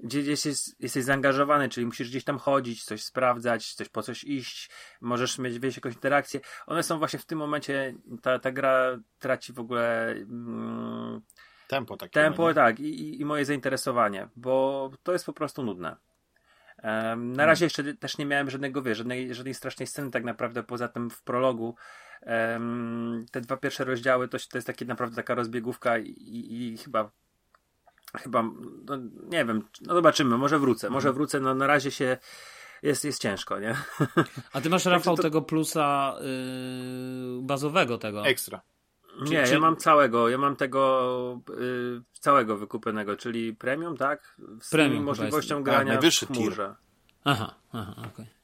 gdzie 0.00 0.20
jesteś, 0.20 0.56
jesteś 0.80 1.04
zaangażowany, 1.04 1.68
czyli 1.68 1.86
musisz 1.86 2.10
gdzieś 2.10 2.24
tam 2.24 2.38
chodzić, 2.38 2.84
coś 2.84 3.04
sprawdzać, 3.04 3.74
coś 3.74 3.88
po 3.88 4.02
coś 4.02 4.24
iść, 4.24 4.70
możesz 5.00 5.38
mieć, 5.38 5.60
mieć 5.60 5.76
jakąś 5.76 5.94
interakcję. 5.94 6.40
One 6.66 6.82
są 6.82 6.98
właśnie 6.98 7.18
w 7.18 7.26
tym 7.26 7.38
momencie, 7.38 7.94
ta, 8.22 8.38
ta 8.38 8.52
gra 8.52 8.98
traci 9.18 9.52
w 9.52 9.60
ogóle 9.60 10.10
mm, 10.10 11.20
tempo, 11.68 11.96
takie 11.96 12.12
tempo 12.12 12.48
nie? 12.48 12.54
tak, 12.54 12.80
i, 12.80 13.20
i 13.20 13.24
moje 13.24 13.44
zainteresowanie, 13.44 14.28
bo 14.36 14.90
to 15.02 15.12
jest 15.12 15.26
po 15.26 15.32
prostu 15.32 15.62
nudne. 15.62 15.88
Um, 15.88 17.32
na 17.32 17.36
hmm. 17.36 17.40
razie 17.40 17.66
jeszcze 17.66 17.94
też 17.94 18.18
nie 18.18 18.26
miałem 18.26 18.50
żadnego, 18.50 18.82
wie, 18.82 18.94
żadnej, 18.94 19.34
żadnej 19.34 19.54
strasznej 19.54 19.86
sceny 19.86 20.10
tak 20.10 20.24
naprawdę, 20.24 20.62
poza 20.62 20.88
tym 20.88 21.10
w 21.10 21.22
prologu. 21.22 21.76
Um, 22.26 23.26
te 23.30 23.40
dwa 23.40 23.56
pierwsze 23.56 23.84
rozdziały 23.84 24.28
to, 24.28 24.38
to 24.50 24.58
jest 24.58 24.66
takie 24.66 24.84
naprawdę 24.84 25.16
taka 25.16 25.34
rozbiegówka 25.34 25.98
i, 25.98 26.08
i, 26.08 26.72
i 26.72 26.78
chyba 26.78 27.10
chyba, 28.18 28.42
no, 28.84 28.96
nie 29.28 29.44
wiem, 29.44 29.68
no 29.80 29.94
zobaczymy, 29.94 30.38
może 30.38 30.58
wrócę, 30.58 30.90
może 30.90 31.08
mhm. 31.08 31.14
wrócę, 31.14 31.40
no 31.40 31.54
na 31.54 31.66
razie 31.66 31.90
się 31.90 32.16
jest, 32.82 33.04
jest 33.04 33.22
ciężko, 33.22 33.58
nie? 33.58 33.76
A 34.52 34.60
ty 34.60 34.70
masz, 34.70 34.84
Rafał, 34.94 35.16
to... 35.16 35.22
tego 35.22 35.42
plusa 35.42 36.16
yy, 36.20 37.42
bazowego 37.42 37.98
tego? 37.98 38.26
Ekstra. 38.26 38.62
Nie, 39.20 39.44
czy... 39.44 39.52
ja 39.52 39.60
mam 39.60 39.76
całego, 39.76 40.28
ja 40.28 40.38
mam 40.38 40.56
tego 40.56 41.40
yy, 41.48 42.02
całego 42.12 42.56
wykupionego, 42.56 43.16
czyli 43.16 43.54
premium, 43.54 43.96
tak? 43.96 44.36
Z 44.60 44.70
premium 44.70 45.04
możliwością 45.04 45.54
jest... 45.54 45.64
grania 45.64 45.98
A, 45.98 46.10
w 46.10 46.26
chmurze. 46.26 46.74
Aha, 47.24 47.54
aha, 47.72 47.94
okej. 47.98 48.10
Okay. 48.10 48.34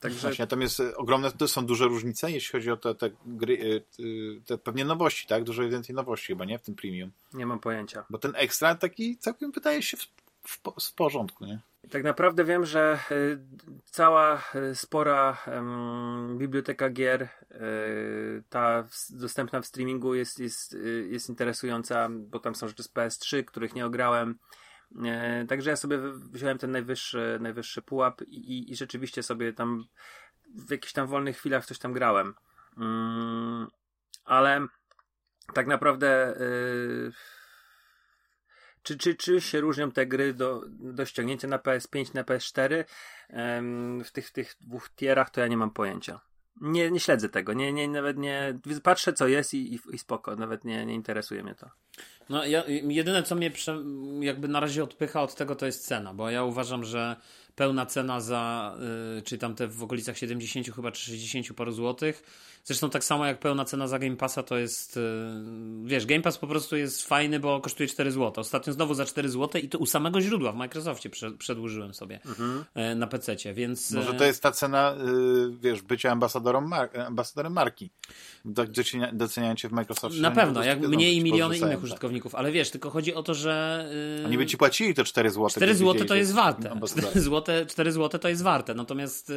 Także... 0.00 0.20
Właśnie, 0.20 0.42
natomiast 0.42 0.80
e, 0.80 0.96
ogromne 0.96 1.30
to 1.32 1.48
są 1.48 1.66
duże 1.66 1.84
różnice, 1.84 2.30
jeśli 2.30 2.52
chodzi 2.52 2.70
o 2.70 2.76
te, 2.76 2.94
te 2.94 3.10
gry, 3.26 3.82
e, 3.98 4.40
te 4.46 4.58
pewnie 4.58 4.84
nowości, 4.84 5.26
tak? 5.26 5.44
Dużo 5.44 5.62
ewidentnie 5.62 5.94
nowości 5.94 6.26
chyba, 6.26 6.44
nie? 6.44 6.58
W 6.58 6.62
tym 6.62 6.74
premium. 6.74 7.10
Nie 7.32 7.46
mam 7.46 7.60
pojęcia. 7.60 8.04
Bo 8.10 8.18
ten 8.18 8.32
ekstra 8.36 8.74
taki 8.74 9.18
całkiem 9.18 9.52
wydaje 9.52 9.82
się 9.82 9.96
w, 9.96 10.06
w, 10.42 10.60
w 10.88 10.94
porządku, 10.94 11.44
nie? 11.44 11.60
Tak 11.90 12.04
naprawdę 12.04 12.44
wiem, 12.44 12.66
że 12.66 12.98
y, 13.10 13.38
cała 13.84 14.42
y, 14.54 14.74
spora 14.74 15.36
y, 16.32 16.38
biblioteka 16.38 16.90
gier, 16.90 17.28
ta 18.48 18.88
dostępna 19.10 19.60
w 19.60 19.66
streamingu 19.66 20.14
jest, 20.14 20.38
jest, 20.38 20.76
jest 21.10 21.28
interesująca, 21.28 22.08
bo 22.10 22.38
tam 22.38 22.54
są 22.54 22.68
rzeczy 22.68 22.82
z 22.82 22.92
PS3, 22.92 23.44
których 23.44 23.74
nie 23.74 23.86
ograłem. 23.86 24.38
E, 25.04 25.46
także 25.46 25.70
ja 25.70 25.76
sobie 25.76 25.98
wziąłem 26.32 26.58
ten 26.58 26.70
najwyższy, 26.70 27.38
najwyższy 27.40 27.82
pułap 27.82 28.22
i, 28.22 28.72
i 28.72 28.76
rzeczywiście 28.76 29.22
sobie 29.22 29.52
tam 29.52 29.84
w 30.66 30.70
jakichś 30.70 30.92
tam 30.92 31.06
wolnych 31.06 31.36
chwilach 31.36 31.66
coś 31.66 31.78
tam 31.78 31.92
grałem. 31.92 32.34
Mm, 32.76 33.66
ale 34.24 34.66
tak 35.54 35.66
naprawdę 35.66 36.36
yy, 36.40 37.12
czy, 38.82 38.98
czy, 38.98 39.14
czy 39.14 39.40
się 39.40 39.60
różnią 39.60 39.90
te 39.90 40.06
gry 40.06 40.34
do, 40.34 40.62
do 40.68 41.06
ściągnięcia 41.06 41.48
na 41.48 41.58
PS5, 41.58 42.14
na 42.14 42.24
PS4 42.24 42.70
yy, 42.70 44.04
w 44.04 44.10
tych, 44.12 44.28
w 44.28 44.32
tych 44.32 44.56
dwóch 44.60 44.90
tierach, 44.96 45.30
to 45.30 45.40
ja 45.40 45.46
nie 45.46 45.56
mam 45.56 45.70
pojęcia. 45.70 46.20
Nie, 46.60 46.90
nie 46.90 47.00
śledzę 47.00 47.28
tego, 47.28 47.52
nie, 47.52 47.72
nie, 47.72 47.88
nawet 47.88 48.18
nie, 48.18 48.58
patrzę 48.82 49.12
co 49.12 49.28
jest 49.28 49.54
i, 49.54 49.74
i, 49.74 49.80
i 49.92 49.98
spoko, 49.98 50.36
nawet 50.36 50.64
nie, 50.64 50.86
nie 50.86 50.94
interesuje 50.94 51.42
mnie 51.42 51.54
to. 51.54 51.70
No 52.28 52.44
ja, 52.44 52.64
jedyne 52.66 53.22
co 53.22 53.34
mnie 53.34 53.50
prze, 53.50 53.84
jakby 54.20 54.48
na 54.48 54.60
razie 54.60 54.84
odpycha 54.84 55.22
od 55.22 55.34
tego 55.34 55.56
to 55.56 55.66
jest 55.66 55.86
cena, 55.86 56.14
bo 56.14 56.30
ja 56.30 56.44
uważam, 56.44 56.84
że 56.84 57.16
pełna 57.54 57.86
cena 57.86 58.20
za, 58.20 58.74
yy, 59.14 59.22
czy 59.22 59.38
tam 59.38 59.54
te 59.54 59.68
w 59.68 59.82
okolicach 59.82 60.18
70 60.18 60.74
chyba, 60.74 60.92
czy 60.92 61.04
60 61.04 61.52
paru 61.56 61.72
złotych. 61.72 62.22
Zresztą 62.64 62.90
tak 62.90 63.04
samo 63.04 63.26
jak 63.26 63.38
pełna 63.38 63.64
cena 63.64 63.88
za 63.88 63.98
Game 63.98 64.16
Passa 64.16 64.42
to 64.42 64.58
jest, 64.58 64.96
yy, 64.96 65.02
wiesz, 65.84 66.06
Game 66.06 66.22
Pass 66.22 66.38
po 66.38 66.46
prostu 66.46 66.76
jest 66.76 67.06
fajny, 67.06 67.40
bo 67.40 67.60
kosztuje 67.60 67.88
4 67.88 68.12
zł. 68.12 68.32
Ostatnio 68.36 68.72
znowu 68.72 68.94
za 68.94 69.04
4 69.04 69.28
zł 69.28 69.62
i 69.62 69.68
to 69.68 69.78
u 69.78 69.86
samego 69.86 70.20
źródła 70.20 70.52
w 70.52 70.56
Microsoftie 70.56 71.10
przedłużyłem 71.38 71.94
sobie 71.94 72.20
mhm. 72.26 72.64
yy, 72.74 72.94
na 72.94 73.06
PC, 73.06 73.36
więc... 73.54 73.90
Może 73.90 74.14
to 74.14 74.24
jest 74.24 74.42
ta 74.42 74.52
cena, 74.52 74.94
wiesz, 75.60 75.82
bycia 75.82 76.10
ambasadorem, 76.10 76.68
mar 76.68 77.00
ambasadorem 77.06 77.52
marki. 77.52 77.90
Doceniają 79.12 79.54
cię 79.54 79.68
w 79.68 79.72
Microsoftie. 79.72 80.20
Na 80.20 80.30
pewno, 80.30 80.64
jak 80.64 80.80
mniej 80.80 81.16
i 81.16 81.24
miliony 81.24 81.58
innych 81.58 81.70
tak. 81.70 81.82
użytkowników, 81.82 82.34
ale 82.34 82.52
wiesz, 82.52 82.70
tylko 82.70 82.90
chodzi 82.90 83.14
o 83.14 83.22
to, 83.22 83.34
że... 83.34 83.86
Oni 84.26 84.38
by 84.38 84.46
ci 84.46 84.56
płacili 84.56 84.94
te 84.94 85.04
4 85.04 85.30
zł. 85.30 85.48
4 85.48 85.74
zł 85.74 86.06
to 86.06 86.14
jest 86.14 86.34
warte. 86.34 86.80
4 86.86 87.20
zł, 87.20 87.66
4 87.66 87.92
zł 87.92 88.20
to 88.20 88.28
jest 88.28 88.42
warte. 88.42 88.74
Natomiast, 88.74 89.32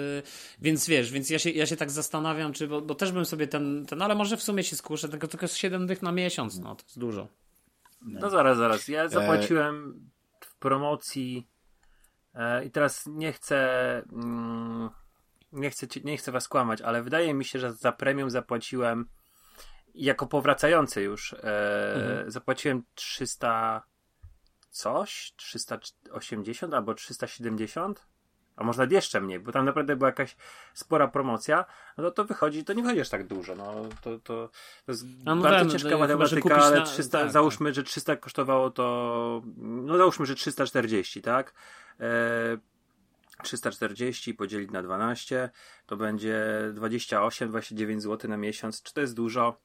więc 0.62 0.88
wiesz, 0.88 1.12
więc 1.12 1.30
ja 1.30 1.40
się, 1.40 1.50
ja 1.50 1.66
się 1.66 1.78
tak 1.78 1.92
zastanawiam, 1.92 2.54
czy, 2.54 2.68
bo, 2.68 2.82
bo, 2.82 2.96
też 2.96 3.12
bym 3.14 3.26
sobie 3.26 3.48
ten, 3.48 3.86
ten, 3.86 4.02
ale 4.02 4.16
może 4.16 4.38
w 4.38 4.44
sumie 4.44 4.64
się 4.64 4.76
skuszę, 4.76 5.10
tylko, 5.10 5.28
tylko 5.28 5.48
7 5.48 5.88
dych 5.88 6.02
na 6.02 6.12
miesiąc, 6.12 6.60
no 6.60 6.76
to 6.76 6.84
jest 6.84 7.00
dużo. 7.00 7.28
No, 8.02 8.20
no 8.20 8.30
zaraz, 8.30 8.58
zaraz. 8.58 8.88
Ja 8.88 9.10
zapłaciłem 9.10 10.00
w 10.40 10.56
promocji 10.56 11.48
e, 12.36 12.66
i 12.66 12.72
teraz 12.72 13.06
nie 13.08 13.34
chcę... 13.34 13.58
Mm, 14.14 14.90
nie 15.52 15.70
chcę, 15.70 15.88
nie 16.04 16.18
chcę 16.18 16.32
was 16.32 16.48
kłamać, 16.48 16.82
ale 16.82 17.04
wydaje 17.04 17.34
mi 17.34 17.46
się, 17.46 17.60
że 17.60 17.74
za 17.74 17.92
premium 17.92 18.30
zapłaciłem 18.30 19.06
jako 19.96 20.28
powracający 20.28 21.02
już 21.02 21.34
e, 21.34 21.94
mhm. 21.96 22.32
zapłaciłem 22.32 22.84
300 22.96 23.84
coś, 24.70 25.34
380 25.36 26.74
albo 26.74 26.94
370 26.94 28.08
a 28.56 28.64
może 28.64 28.78
nawet 28.78 28.92
jeszcze 28.92 29.22
mniej, 29.22 29.40
bo 29.40 29.52
tam 29.52 29.66
naprawdę 29.66 29.96
była 29.96 30.10
jakaś 30.10 30.36
spora 30.74 31.08
promocja, 31.08 31.66
no 31.98 32.04
to, 32.04 32.12
to 32.12 32.26
wychodzi, 32.26 32.64
to 32.64 32.74
nie 32.74 32.84
wychodzi 32.84 33.02
aż 33.02 33.10
tak 33.10 33.28
dużo, 33.28 33.56
no 33.56 33.74
to, 34.02 34.20
to, 34.20 34.50
to 34.86 34.92
jest 34.92 35.06
no, 35.26 35.36
bardzo 35.36 35.66
no, 35.66 35.72
ciężka 35.72 35.90
no, 35.90 35.98
matematyka, 35.98 36.56
ale 36.56 36.82
300, 36.82 37.20
tak, 37.20 37.32
załóżmy, 37.32 37.70
tak. 37.70 37.76
że 37.76 37.84
300 37.84 38.16
kosztowało 38.16 38.70
to, 38.70 39.42
no 39.58 39.98
załóżmy, 39.98 40.26
że 40.26 40.36
340, 40.36 41.22
tak? 41.22 41.54
E, 42.00 42.58
340 43.44 44.34
podzielić 44.34 44.72
na 44.72 44.84
12 44.84 45.50
to 45.86 45.98
będzie 45.98 46.46
28-29 46.74 48.00
zł 48.00 48.30
na 48.30 48.38
miesiąc. 48.38 48.82
Czy 48.82 48.94
to 48.94 49.02
jest 49.02 49.16
dużo? 49.16 49.62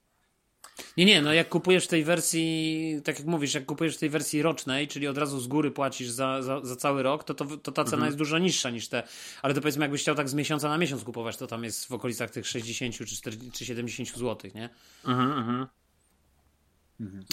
Nie, 0.97 1.05
nie, 1.05 1.23
no 1.23 1.33
jak 1.33 1.49
kupujesz 1.49 1.85
w 1.85 1.89
tej 1.89 2.05
wersji, 2.05 3.01
tak 3.05 3.19
jak 3.19 3.29
mówisz, 3.29 3.55
jak 3.55 3.67
kupujesz 3.67 3.97
w 3.97 3.99
tej 3.99 4.11
wersji 4.11 4.43
rocznej, 4.43 4.89
czyli 4.89 5.09
od 5.09 5.19
razu 5.19 5.41
z 5.41 5.47
góry 5.47 5.71
płacisz 5.71 6.09
za, 6.09 6.43
za, 6.43 6.61
za 6.65 6.77
cały 6.77 7.03
rok, 7.03 7.25
to, 7.25 7.35
to, 7.35 7.45
to 7.45 7.73
ta 7.73 7.85
cena 7.85 7.97
mhm. 7.97 8.07
jest 8.07 8.19
dużo 8.19 8.39
niższa 8.39 8.71
niż 8.71 8.89
te. 8.89 9.03
Ale 9.43 9.55
to 9.55 9.61
powiedzmy, 9.61 9.85
jakbyś 9.85 10.01
chciał 10.01 10.15
tak 10.15 10.29
z 10.29 10.35
miesiąca 10.35 10.69
na 10.69 10.79
miesiąc 10.79 11.05
kupować, 11.05 11.37
to 11.37 11.47
tam 11.47 11.65
jest 11.65 11.89
w 11.89 11.93
okolicach 11.93 12.31
tych 12.31 12.47
60 12.47 12.95
czy, 12.95 13.07
40, 13.07 13.53
czy 13.53 13.65
70 13.65 14.19
zł, 14.19 14.51
nie? 14.55 14.69
Mhm, 15.05 15.33
mhm. 15.33 15.67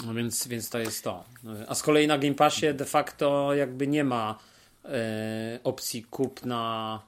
No 0.06 0.14
więc, 0.14 0.48
więc 0.48 0.70
to 0.70 0.78
jest 0.78 1.04
to. 1.04 1.24
A 1.68 1.74
z 1.74 1.82
kolei 1.82 2.06
na 2.06 2.18
Game 2.18 2.34
Passie 2.34 2.74
de 2.74 2.84
facto 2.84 3.54
jakby 3.54 3.86
nie 3.86 4.04
ma 4.04 4.38
e, 4.84 5.60
opcji 5.64 6.04
kupna 6.04 7.02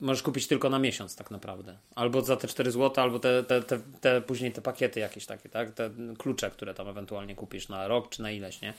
możesz 0.00 0.22
kupić 0.22 0.46
tylko 0.46 0.70
na 0.70 0.78
miesiąc 0.78 1.16
tak 1.16 1.30
naprawdę. 1.30 1.78
Albo 1.94 2.22
za 2.22 2.36
te 2.36 2.48
4 2.48 2.70
zł, 2.70 3.04
albo 3.04 3.18
te, 3.18 3.44
te, 3.44 3.62
te, 3.62 3.78
te, 3.78 4.20
później 4.20 4.52
te 4.52 4.62
pakiety 4.62 5.00
jakieś 5.00 5.26
takie, 5.26 5.48
tak? 5.48 5.70
Te 5.70 5.90
klucze, 6.18 6.50
które 6.50 6.74
tam 6.74 6.88
ewentualnie 6.88 7.34
kupisz 7.34 7.68
na 7.68 7.88
rok 7.88 8.08
czy 8.08 8.22
na 8.22 8.30
ileś, 8.30 8.60
nie? 8.60 8.74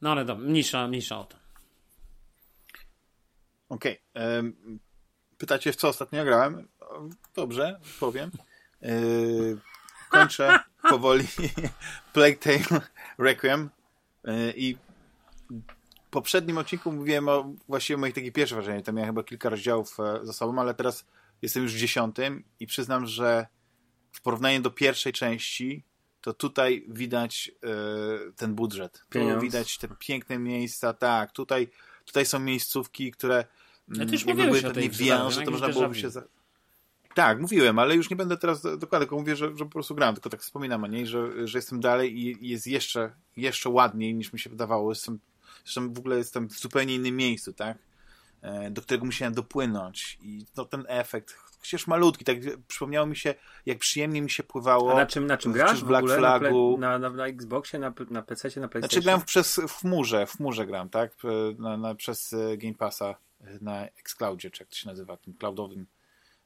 No 0.00 0.12
ale 0.12 0.24
dobra, 0.24 0.44
mniejsza, 0.44 0.88
mniejsza 0.88 1.20
o 1.20 1.24
to. 1.24 1.36
Okej. 3.68 4.00
Okay. 4.14 4.52
Pytacie, 5.38 5.72
w 5.72 5.76
co 5.76 5.88
ostatnio 5.88 6.24
grałem? 6.24 6.68
Dobrze, 7.34 7.80
powiem. 8.00 8.30
Yy, 8.82 9.58
kończę 10.10 10.58
powoli 10.90 11.24
Plague 12.12 12.36
Tale 12.36 12.80
Requiem 13.18 13.70
yy, 14.24 14.52
i 14.56 14.76
poprzednim 16.14 16.58
odcinku 16.58 16.92
mówiłem 16.92 17.28
o 17.28 17.54
właściwie 17.68 17.96
moich 17.96 18.14
takich 18.14 18.32
pierwszych 18.32 18.56
wrażeniach. 18.56 18.84
Tam 18.84 18.94
miałem 18.94 19.10
chyba 19.10 19.22
kilka 19.22 19.48
rozdziałów 19.48 20.00
e, 20.00 20.26
za 20.26 20.32
sobą, 20.32 20.58
ale 20.58 20.74
teraz 20.74 21.06
jestem 21.42 21.62
już 21.62 21.74
w 21.74 21.78
dziesiątym 21.78 22.44
i 22.60 22.66
przyznam, 22.66 23.06
że 23.06 23.46
w 24.12 24.20
porównaniu 24.20 24.60
do 24.60 24.70
pierwszej 24.70 25.12
części 25.12 25.84
to 26.20 26.34
tutaj 26.34 26.84
widać 26.88 27.50
y, 28.28 28.32
ten 28.32 28.54
budżet. 28.54 29.04
Tu 29.10 29.40
widać 29.40 29.78
te 29.78 29.88
piękne 29.98 30.38
miejsca. 30.38 30.92
Tak, 30.92 31.32
tutaj, 31.32 31.68
tutaj 32.04 32.26
są 32.26 32.38
miejscówki, 32.38 33.10
które 33.10 33.44
ja 33.88 34.02
mm, 34.02 34.36
były 34.36 34.62
pewnie 34.62 34.90
wiąże, 34.90 35.42
to 35.42 35.50
można 35.50 35.68
byłoby 35.68 35.94
się... 35.94 36.10
Za... 36.10 36.22
Tak, 37.14 37.40
mówiłem, 37.40 37.78
ale 37.78 37.96
już 37.96 38.10
nie 38.10 38.16
będę 38.16 38.36
teraz 38.36 38.62
dokładnie, 38.62 38.98
tylko 38.98 39.16
mówię, 39.16 39.36
że, 39.36 39.56
że 39.56 39.64
po 39.64 39.70
prostu 39.70 39.94
gram, 39.94 40.14
tylko 40.14 40.30
tak 40.30 40.40
wspominam 40.40 40.84
o 40.84 40.86
niej, 40.86 41.06
że, 41.06 41.48
że 41.48 41.58
jestem 41.58 41.80
dalej 41.80 42.18
i 42.18 42.48
jest 42.48 42.66
jeszcze, 42.66 43.12
jeszcze 43.36 43.68
ładniej 43.68 44.14
niż 44.14 44.32
mi 44.32 44.38
się 44.38 44.50
wydawało. 44.50 44.90
Jestem 44.90 45.18
Zresztą 45.64 45.92
w 45.92 45.98
ogóle 45.98 46.18
jestem 46.18 46.48
w 46.48 46.58
zupełnie 46.58 46.94
innym 46.94 47.16
miejscu, 47.16 47.52
tak? 47.52 47.78
E, 48.42 48.70
do 48.70 48.82
którego 48.82 49.04
musiałem 49.04 49.34
dopłynąć 49.34 50.18
i 50.22 50.46
no, 50.56 50.64
ten 50.64 50.84
efekt, 50.88 51.34
chociaż 51.60 51.86
malutki, 51.86 52.24
tak 52.24 52.36
przypomniało 52.68 53.06
mi 53.06 53.16
się, 53.16 53.34
jak 53.66 53.78
przyjemnie 53.78 54.22
mi 54.22 54.30
się 54.30 54.42
pływało. 54.42 54.92
A 54.92 54.96
na 54.96 55.06
czym, 55.06 55.26
na 55.26 55.36
czym 55.36 55.52
grasz 55.52 55.84
w 55.84 55.86
Black 55.86 56.08
Flagu. 56.08 56.78
Na, 56.78 56.98
na, 56.98 57.10
na, 57.10 57.26
Xboxie, 57.26 57.78
na, 57.78 57.94
na 58.10 58.22
PC, 58.22 58.60
na 58.60 58.68
PlayStation? 58.68 58.80
Znaczy 58.80 59.00
gram 59.00 59.22
przez, 59.22 59.60
w 59.68 59.72
chmurze, 59.72 60.26
w 60.26 60.32
chmurze 60.32 60.66
gram, 60.66 60.88
tak? 60.88 61.12
Na, 61.58 61.76
na, 61.76 61.94
przez 61.94 62.32
e, 62.32 62.56
Game 62.56 62.74
Passa 62.74 63.16
na 63.60 63.86
Xcloudzie, 63.86 64.50
czy 64.50 64.62
jak 64.62 64.70
to 64.70 64.76
się 64.76 64.88
nazywa, 64.88 65.16
tym 65.16 65.34
cloudowym. 65.34 65.86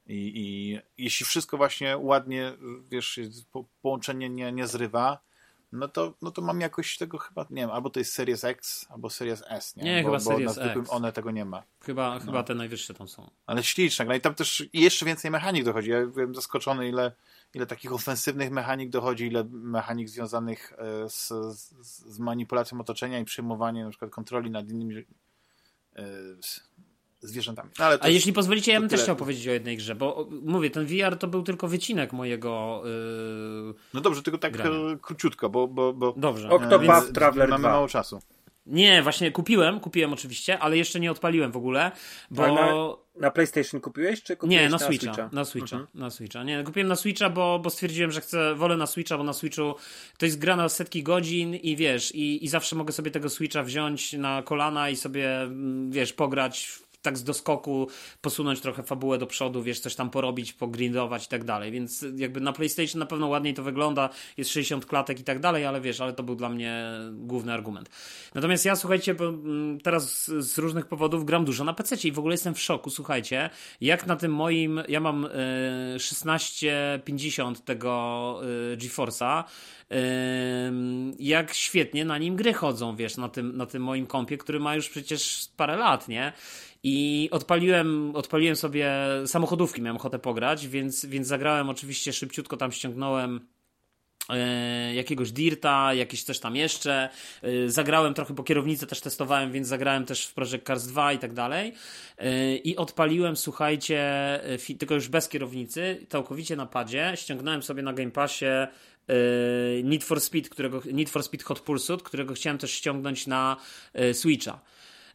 I, 0.06 0.32
i 0.34 0.78
jeśli 1.04 1.26
wszystko 1.26 1.56
właśnie 1.56 1.98
ładnie, 1.98 2.52
wiesz, 2.90 3.20
połączenie 3.82 4.28
nie, 4.28 4.52
nie 4.52 4.66
zrywa, 4.66 5.18
no 5.72 5.88
to, 5.88 6.14
no 6.22 6.30
to 6.30 6.42
mam 6.42 6.60
jakoś 6.60 6.98
tego 6.98 7.18
chyba, 7.18 7.46
nie 7.50 7.62
wiem, 7.62 7.70
albo 7.70 7.90
to 7.90 8.00
jest 8.00 8.12
Series 8.12 8.44
X, 8.44 8.86
albo 8.90 9.10
Series 9.10 9.42
S, 9.48 9.76
nie? 9.76 9.84
Nie, 9.84 10.02
bo, 10.02 10.08
chyba 10.08 10.24
bo 10.24 10.30
Series 10.30 10.56
na 10.56 10.62
zwykłym 10.62 10.84
one 10.88 11.12
tego 11.12 11.30
nie 11.30 11.44
ma. 11.44 11.62
Chyba, 11.80 12.14
no. 12.14 12.20
chyba 12.20 12.42
te 12.42 12.54
najwyższe 12.54 12.94
tam 12.94 13.08
są. 13.08 13.30
Ale 13.46 13.62
śliczne, 13.62 14.04
no 14.04 14.14
i 14.14 14.20
tam 14.20 14.34
też 14.34 14.68
jeszcze 14.72 15.06
więcej 15.06 15.30
mechanik 15.30 15.64
dochodzi. 15.64 15.90
Ja 15.90 16.06
byłem 16.06 16.34
zaskoczony, 16.34 16.88
ile, 16.88 17.12
ile 17.54 17.66
takich 17.66 17.92
ofensywnych 17.92 18.50
mechanik 18.50 18.90
dochodzi, 18.90 19.26
ile 19.26 19.44
mechanik 19.50 20.08
związanych 20.08 20.72
e, 20.78 21.08
z, 21.08 21.28
z, 21.28 21.74
z 21.82 22.18
manipulacją 22.18 22.80
otoczenia 22.80 23.18
i 23.18 23.24
przyjmowaniem 23.24 23.84
na 23.84 23.90
przykład 23.90 24.10
kontroli 24.10 24.50
nad 24.50 24.68
innymi 24.68 24.96
e, 25.96 26.04
zwierzętami. 27.20 27.70
No, 27.78 27.84
A 28.00 28.08
jeśli 28.08 28.32
pozwolicie, 28.32 28.72
ja 28.72 28.80
bym 28.80 28.88
też 28.88 29.02
chciał 29.02 29.16
powiedzieć 29.16 29.48
o 29.48 29.52
jednej 29.52 29.76
grze, 29.76 29.94
bo 29.94 30.28
mówię, 30.42 30.70
ten 30.70 30.86
VR 30.86 31.16
to 31.18 31.26
był 31.26 31.42
tylko 31.42 31.68
wycinek 31.68 32.12
mojego. 32.12 32.82
Yy, 32.84 33.74
no 33.94 34.00
dobrze, 34.00 34.22
tylko 34.22 34.38
tak 34.38 34.52
grania. 34.52 34.70
króciutko, 35.02 35.50
bo. 35.50 35.68
bo, 35.68 35.92
bo 35.92 36.14
dobrze. 36.16 36.50
Octopath 36.50 37.12
Traveler 37.12 37.48
Mamy 37.48 37.62
2. 37.62 37.70
mało 37.70 37.88
czasu. 37.88 38.20
Nie, 38.68 39.02
właśnie 39.02 39.32
kupiłem, 39.32 39.80
kupiłem 39.80 40.12
oczywiście, 40.12 40.58
ale 40.58 40.76
jeszcze 40.76 41.00
nie 41.00 41.10
odpaliłem 41.10 41.52
w 41.52 41.56
ogóle, 41.56 41.92
bo... 42.30 42.54
Na, 42.54 42.72
na, 43.20 43.30
PlayStation 43.30 43.80
kupiłeś, 43.80 44.22
czy 44.22 44.36
kupiłeś 44.36 44.62
Nie, 44.62 44.68
na, 44.68 44.70
na 44.70 44.78
Switcha, 44.78 45.12
Switcha. 45.12 45.30
Na 45.32 45.44
Switcha, 45.44 45.76
mhm. 45.76 45.98
na 46.00 46.10
Switcha. 46.10 46.44
Nie, 46.44 46.62
kupiłem 46.64 46.88
na 46.88 46.96
Switcha, 46.96 47.30
bo, 47.30 47.58
bo 47.58 47.70
stwierdziłem, 47.70 48.12
że 48.12 48.20
chcę, 48.20 48.54
wolę 48.54 48.76
na 48.76 48.86
Switcha, 48.86 49.18
bo 49.18 49.24
na 49.24 49.32
Switchu 49.32 49.74
to 50.18 50.26
jest 50.26 50.38
gra 50.38 50.56
na 50.56 50.68
setki 50.68 51.02
godzin 51.02 51.54
i 51.54 51.76
wiesz, 51.76 52.14
i, 52.14 52.44
i 52.44 52.48
zawsze 52.48 52.76
mogę 52.76 52.92
sobie 52.92 53.10
tego 53.10 53.28
Switcha 53.28 53.62
wziąć 53.62 54.12
na 54.12 54.42
kolana 54.42 54.90
i 54.90 54.96
sobie, 54.96 55.40
mm, 55.40 55.90
wiesz, 55.90 56.12
pograć 56.12 56.78
tak 57.02 57.18
z 57.18 57.24
doskoku 57.24 57.88
posunąć 58.20 58.60
trochę 58.60 58.82
fabułę 58.82 59.18
do 59.18 59.26
przodu, 59.26 59.62
wiesz, 59.62 59.80
coś 59.80 59.94
tam 59.94 60.10
porobić, 60.10 60.52
pogrindować 60.52 61.26
i 61.26 61.28
tak 61.28 61.44
dalej, 61.44 61.72
więc 61.72 62.04
jakby 62.16 62.40
na 62.40 62.52
PlayStation 62.52 62.98
na 62.98 63.06
pewno 63.06 63.28
ładniej 63.28 63.54
to 63.54 63.62
wygląda, 63.62 64.08
jest 64.36 64.50
60 64.50 64.86
klatek 64.86 65.20
i 65.20 65.24
tak 65.24 65.40
dalej, 65.40 65.66
ale 65.66 65.80
wiesz, 65.80 66.00
ale 66.00 66.12
to 66.12 66.22
był 66.22 66.34
dla 66.34 66.48
mnie 66.48 66.84
główny 67.12 67.52
argument. 67.52 67.90
Natomiast 68.34 68.64
ja, 68.64 68.76
słuchajcie, 68.76 69.14
mm, 69.20 69.80
teraz 69.80 70.26
z 70.26 70.58
różnych 70.58 70.86
powodów 70.86 71.24
gram 71.24 71.44
dużo 71.44 71.64
na 71.64 71.72
PC 71.72 72.08
i 72.08 72.12
w 72.12 72.18
ogóle 72.18 72.34
jestem 72.34 72.54
w 72.54 72.60
szoku, 72.60 72.90
słuchajcie, 72.90 73.50
jak 73.80 74.06
na 74.06 74.16
tym 74.16 74.34
moim, 74.34 74.82
ja 74.88 75.00
mam 75.00 75.28
1650 75.98 77.58
e, 77.58 77.62
tego 77.62 78.40
e, 78.72 78.76
GeForce'a, 78.76 79.44
jak 81.18 81.54
świetnie 81.54 82.04
na 82.04 82.18
nim 82.18 82.36
gry 82.36 82.52
chodzą, 82.52 82.96
wiesz, 82.96 83.16
na 83.16 83.28
tym, 83.28 83.56
na 83.56 83.66
tym 83.66 83.82
moim 83.82 84.06
kompie, 84.06 84.38
który 84.38 84.60
ma 84.60 84.74
już 84.74 84.88
przecież 84.88 85.48
parę 85.56 85.76
lat, 85.76 86.08
nie? 86.08 86.32
I 86.82 87.28
odpaliłem, 87.32 88.16
odpaliłem 88.16 88.56
sobie 88.56 88.92
samochodówki, 89.26 89.82
miałem 89.82 89.96
ochotę 89.96 90.18
pograć, 90.18 90.68
więc, 90.68 91.06
więc 91.06 91.26
zagrałem 91.26 91.68
oczywiście 91.68 92.12
szybciutko, 92.12 92.56
tam 92.56 92.72
ściągnąłem 92.72 93.40
e, 94.28 94.94
jakiegoś 94.94 95.32
Dirta, 95.32 95.94
jakieś 95.94 96.22
coś 96.22 96.38
tam 96.38 96.56
jeszcze. 96.56 97.08
E, 97.42 97.70
zagrałem 97.70 98.14
trochę, 98.14 98.34
bo 98.34 98.42
kierownicę 98.42 98.86
też 98.86 99.00
testowałem, 99.00 99.52
więc 99.52 99.68
zagrałem 99.68 100.04
też 100.04 100.26
w 100.26 100.34
Project 100.34 100.66
Cars 100.66 100.86
2 100.86 101.12
i 101.12 101.18
tak 101.18 101.32
dalej. 101.32 101.74
E, 102.18 102.56
I 102.56 102.76
odpaliłem, 102.76 103.36
słuchajcie, 103.36 104.02
tylko 104.78 104.94
już 104.94 105.08
bez 105.08 105.28
kierownicy, 105.28 106.06
całkowicie 106.08 106.56
na 106.56 106.66
padzie. 106.66 107.12
Ściągnąłem 107.16 107.62
sobie 107.62 107.82
na 107.82 107.92
Game 107.92 108.10
Passie 108.10 108.46
Need 109.84 110.04
for 110.04 110.20
Speed, 110.20 110.48
którego, 110.48 110.82
Need 110.92 111.10
for 111.10 111.22
Speed 111.22 111.44
Hot 111.44 111.60
Pursuit, 111.60 112.02
którego 112.02 112.34
chciałem 112.34 112.58
też 112.58 112.72
ściągnąć 112.72 113.26
na 113.26 113.56
Switcha. 114.12 114.60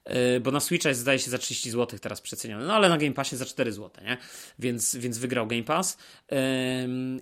E, 0.05 0.39
bo 0.39 0.51
na 0.51 0.59
Switcha 0.59 0.89
jest 0.89 1.01
zdaje 1.01 1.19
się 1.19 1.31
za 1.31 1.37
30 1.37 1.71
zł 1.71 1.99
teraz 1.99 2.21
przeceniony, 2.21 2.65
no 2.65 2.73
ale 2.73 2.89
na 2.89 2.97
Game 2.97 3.13
Passie 3.13 3.37
za 3.37 3.45
4 3.45 3.71
zł, 3.71 4.03
nie? 4.03 4.17
Więc, 4.59 4.95
więc 4.95 5.17
wygrał 5.17 5.47
Game 5.47 5.63
Pass. 5.63 5.97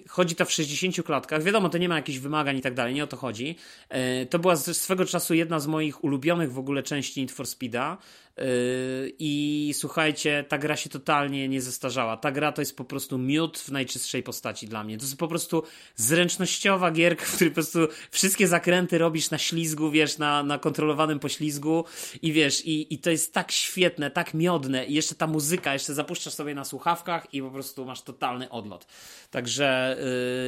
Chodzi 0.10 0.36
to 0.36 0.46
w 0.46 0.52
60 0.52 1.04
klatkach, 1.06 1.44
wiadomo, 1.44 1.70
to 1.70 1.78
nie 1.78 1.90
ma 1.90 1.96
jakichś 1.96 2.18
wymagań 2.18 2.58
i 2.58 2.62
tak 2.62 2.74
dalej, 2.74 2.94
nie 2.94 3.04
o 3.04 3.08
to 3.08 3.18
chodzi. 3.18 3.56
E, 3.90 4.26
to 4.26 4.40
była 4.40 4.56
swego 4.56 5.06
czasu 5.06 5.34
jedna 5.34 5.60
z 5.60 5.68
moich 5.68 6.04
ulubionych 6.04 6.54
w 6.54 6.60
ogóle 6.60 6.84
części 6.84 7.22
Need 7.22 7.32
for 7.32 7.48
Speeda. 7.48 7.98
Yy, 8.38 9.14
I 9.20 9.74
słuchajcie, 9.78 10.46
ta 10.48 10.58
gra 10.58 10.76
się 10.76 10.90
totalnie 10.90 11.50
nie 11.50 11.62
zestarzała. 11.62 12.18
Ta 12.18 12.32
gra 12.32 12.52
to 12.52 12.62
jest 12.62 12.78
po 12.78 12.84
prostu 12.86 13.18
miód 13.18 13.60
w 13.60 13.72
najczystszej 13.72 14.24
postaci 14.24 14.68
dla 14.68 14.84
mnie. 14.84 14.98
To 14.98 15.04
jest 15.04 15.18
po 15.18 15.28
prostu 15.28 15.64
zręcznościowa 15.96 16.92
gierka, 16.92 17.26
w 17.32 17.36
której 17.36 17.52
po 17.52 17.56
prostu 17.56 17.80
wszystkie 18.12 18.48
zakręty 18.48 18.98
robisz 18.98 19.32
na 19.32 19.38
ślizgu, 19.38 19.92
wiesz, 19.92 20.18
na, 20.18 20.44
na 20.44 20.60
kontrolowanym 20.60 21.20
poślizgu 21.20 21.86
i 22.22 22.34
wiesz, 22.34 22.66
i, 22.66 22.94
i 22.94 23.00
to 23.00 23.10
jest 23.10 23.34
tak 23.34 23.52
świetne, 23.52 24.12
tak 24.12 24.34
miodne 24.34 24.86
i 24.86 24.94
jeszcze 24.94 25.16
ta 25.16 25.28
muzyka, 25.28 25.74
jeszcze 25.74 25.94
zapuszczasz 25.94 26.34
sobie 26.34 26.56
na 26.56 26.66
słuchawkach 26.66 27.34
i 27.34 27.42
po 27.42 27.52
prostu 27.52 27.86
masz 27.86 28.02
totalny 28.02 28.50
odlot. 28.50 28.88
Także 29.32 29.98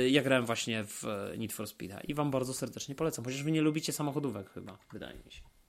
yy, 0.03 0.09
ja 0.09 0.21
grałem 0.21 0.45
właśnie 0.45 0.83
w 0.83 1.03
Need 1.37 1.53
for 1.53 1.65
Speed'a 1.65 1.99
i 2.07 2.13
wam 2.13 2.31
bardzo 2.31 2.53
serdecznie 2.53 2.95
polecam, 2.95 3.25
chociaż 3.25 3.43
wy 3.43 3.51
nie 3.51 3.61
lubicie 3.61 3.93
samochodówek 3.93 4.49
chyba, 4.49 4.77
wydaje 4.93 5.17
mi 5.25 5.31
się. 5.31 5.62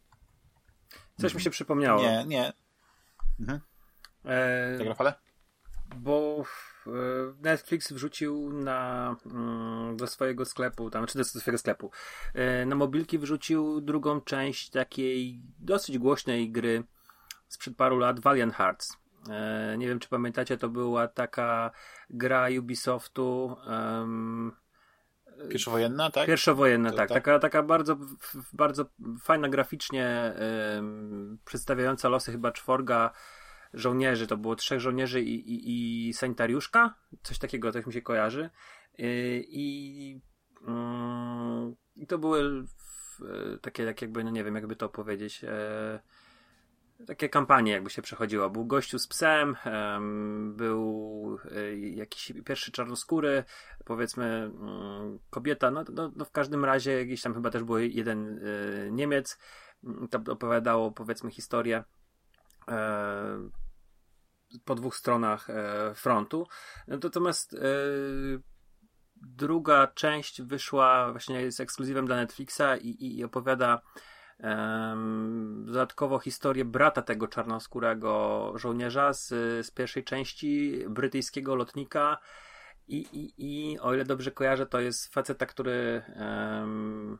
Coś 1.20 1.34
mi 1.34 1.40
się 1.40 1.50
przypomniało. 1.50 2.02
Nie, 2.02 2.24
nie. 2.26 2.52
Mhm. 3.40 3.60
E? 4.24 4.78
Bo 5.96 6.44
e, 6.86 6.90
Netflix 7.40 7.92
wrzucił 7.92 8.52
na, 8.52 9.16
mm, 9.26 9.96
do 9.96 10.06
swojego 10.06 10.44
sklepu, 10.44 10.90
tam, 10.90 11.06
czy 11.06 11.18
do 11.18 11.24
swojego 11.24 11.58
sklepu, 11.58 11.90
e, 12.34 12.66
na 12.66 12.76
mobilki 12.76 13.18
wrzucił 13.18 13.80
drugą 13.80 14.20
część 14.20 14.70
takiej 14.70 15.42
dosyć 15.58 15.98
głośnej 15.98 16.52
gry 16.52 16.84
sprzed 17.48 17.76
paru 17.76 17.98
lat, 17.98 18.20
Valiant 18.20 18.54
Hearts. 18.54 18.96
E, 19.30 19.74
nie 19.78 19.88
wiem, 19.88 19.98
czy 19.98 20.08
pamiętacie, 20.08 20.58
to 20.58 20.68
była 20.68 21.08
taka 21.08 21.70
gra 22.10 22.46
Ubisoftu, 22.58 23.56
um, 23.66 24.52
Pierwszowojenna, 25.48 26.10
tak? 26.10 26.26
Pierwszowojenna, 26.26 26.90
to, 26.90 26.96
tak. 26.96 27.08
tak. 27.08 27.24
Taka, 27.24 27.38
taka 27.38 27.62
bardzo, 27.62 27.96
bardzo 28.52 28.84
fajna 29.22 29.48
graficznie 29.48 30.34
przedstawiająca 31.44 32.08
losy 32.08 32.32
chyba 32.32 32.52
czworga 32.52 33.10
żołnierzy. 33.74 34.26
To 34.26 34.36
było 34.36 34.56
trzech 34.56 34.80
żołnierzy 34.80 35.22
i, 35.22 35.34
i, 35.34 36.08
i 36.08 36.12
sanitariuszka. 36.12 36.94
Coś 37.22 37.38
takiego, 37.38 37.72
tak 37.72 37.86
mi 37.86 37.92
się 37.92 38.02
kojarzy. 38.02 38.50
Y, 39.00 39.44
I, 39.48 40.20
i 41.96 42.06
to 42.06 42.18
były 42.18 42.64
takie, 43.62 43.86
tak 43.86 44.02
jakby, 44.02 44.24
no 44.24 44.30
nie 44.30 44.44
wiem, 44.44 44.54
jakby 44.54 44.76
to 44.76 44.88
powiedzieć. 44.88 45.44
E, 47.00 47.04
takie 47.04 47.28
kampanie 47.28 47.72
jakby 47.72 47.90
się 47.90 48.02
przechodziło. 48.02 48.50
Był 48.50 48.66
gościu 48.66 48.98
z 48.98 49.08
psem, 49.08 49.56
był 50.56 51.38
y, 51.56 51.78
jakiś 51.78 52.32
pierwszy 52.44 52.72
czarnoskóry, 52.72 53.44
powiedzmy 53.84 54.50
um, 54.60 55.18
kobieta, 55.30 55.70
no, 55.70 55.84
no, 55.92 56.12
no, 56.16 56.24
w 56.24 56.30
każdym 56.30 56.64
razie 56.64 57.04
gdzieś 57.04 57.22
tam 57.22 57.34
chyba 57.34 57.50
też 57.50 57.62
był 57.62 57.78
jeden 57.78 58.38
y, 58.38 58.88
Niemiec, 58.92 59.38
mm, 59.84 60.08
to 60.08 60.32
opowiadało 60.32 60.92
powiedzmy 60.92 61.30
historię 61.30 61.84
e, 62.68 63.48
po 64.64 64.74
dwóch 64.74 64.96
stronach 64.96 65.50
e, 65.50 65.94
frontu. 65.94 66.46
Natomiast 66.88 67.54
e, 67.54 67.58
druga 69.16 69.86
część 69.86 70.42
wyszła 70.42 71.10
właśnie 71.10 71.52
z 71.52 71.60
ekskluzywem 71.60 72.06
dla 72.06 72.16
Netflixa 72.16 72.76
i, 72.80 73.18
i 73.18 73.24
opowiada 73.24 73.80
dodatkowo 75.64 76.18
historię 76.18 76.64
brata 76.64 77.02
tego 77.02 77.28
czarnoskórego 77.28 78.52
żołnierza 78.56 79.12
z, 79.12 79.28
z 79.66 79.70
pierwszej 79.70 80.04
części, 80.04 80.84
brytyjskiego 80.88 81.54
lotnika. 81.54 82.18
I, 82.88 82.96
i, 82.96 83.34
I 83.38 83.78
o 83.78 83.94
ile 83.94 84.04
dobrze 84.04 84.30
kojarzę, 84.30 84.66
to 84.66 84.80
jest 84.80 85.14
faceta, 85.14 85.46
który 85.46 86.02
um, 86.16 87.18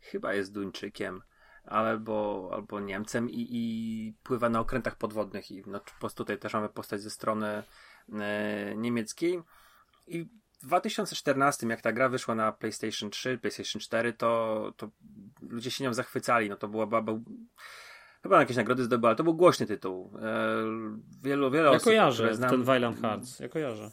chyba 0.00 0.34
jest 0.34 0.52
Duńczykiem 0.52 1.22
albo, 1.64 2.50
albo 2.52 2.80
Niemcem 2.80 3.30
i, 3.30 3.46
i 3.50 4.14
pływa 4.22 4.48
na 4.48 4.60
okrętach 4.60 4.96
podwodnych. 4.96 5.50
I 5.50 5.62
no, 5.66 5.80
po 6.00 6.10
tutaj 6.10 6.38
też 6.38 6.54
mamy 6.54 6.68
postać 6.68 7.00
ze 7.00 7.10
strony 7.10 7.62
e, 8.12 8.74
niemieckiej. 8.76 9.42
I 10.06 10.28
2014, 10.66 11.66
jak 11.66 11.80
ta 11.80 11.92
gra 11.92 12.08
wyszła 12.08 12.34
na 12.34 12.52
PlayStation 12.52 13.10
3, 13.10 13.38
PlayStation 13.38 13.80
4, 13.80 14.12
to, 14.12 14.72
to 14.76 14.90
ludzie 15.48 15.70
się 15.70 15.84
nią 15.84 15.94
zachwycali. 15.94 16.48
No 16.48 16.56
to 16.56 16.68
była 16.68 16.86
baba. 16.86 17.12
Chyba 18.22 18.40
jakieś 18.40 18.56
nagrody 18.56 18.84
zdobyła, 18.84 19.08
ale 19.08 19.16
to 19.16 19.24
był 19.24 19.34
głośny 19.34 19.66
tytuł. 19.66 20.12
E, 20.22 20.64
wielu, 21.22 21.50
wiele 21.50 21.64
ja 21.64 21.70
osób. 21.70 21.84
kojarzę 21.84 22.34
znam, 22.34 22.50
ten 22.50 22.64
Violent 22.64 23.00
Hearts. 23.00 23.40
Ja 23.40 23.48
kojarzę. 23.48 23.90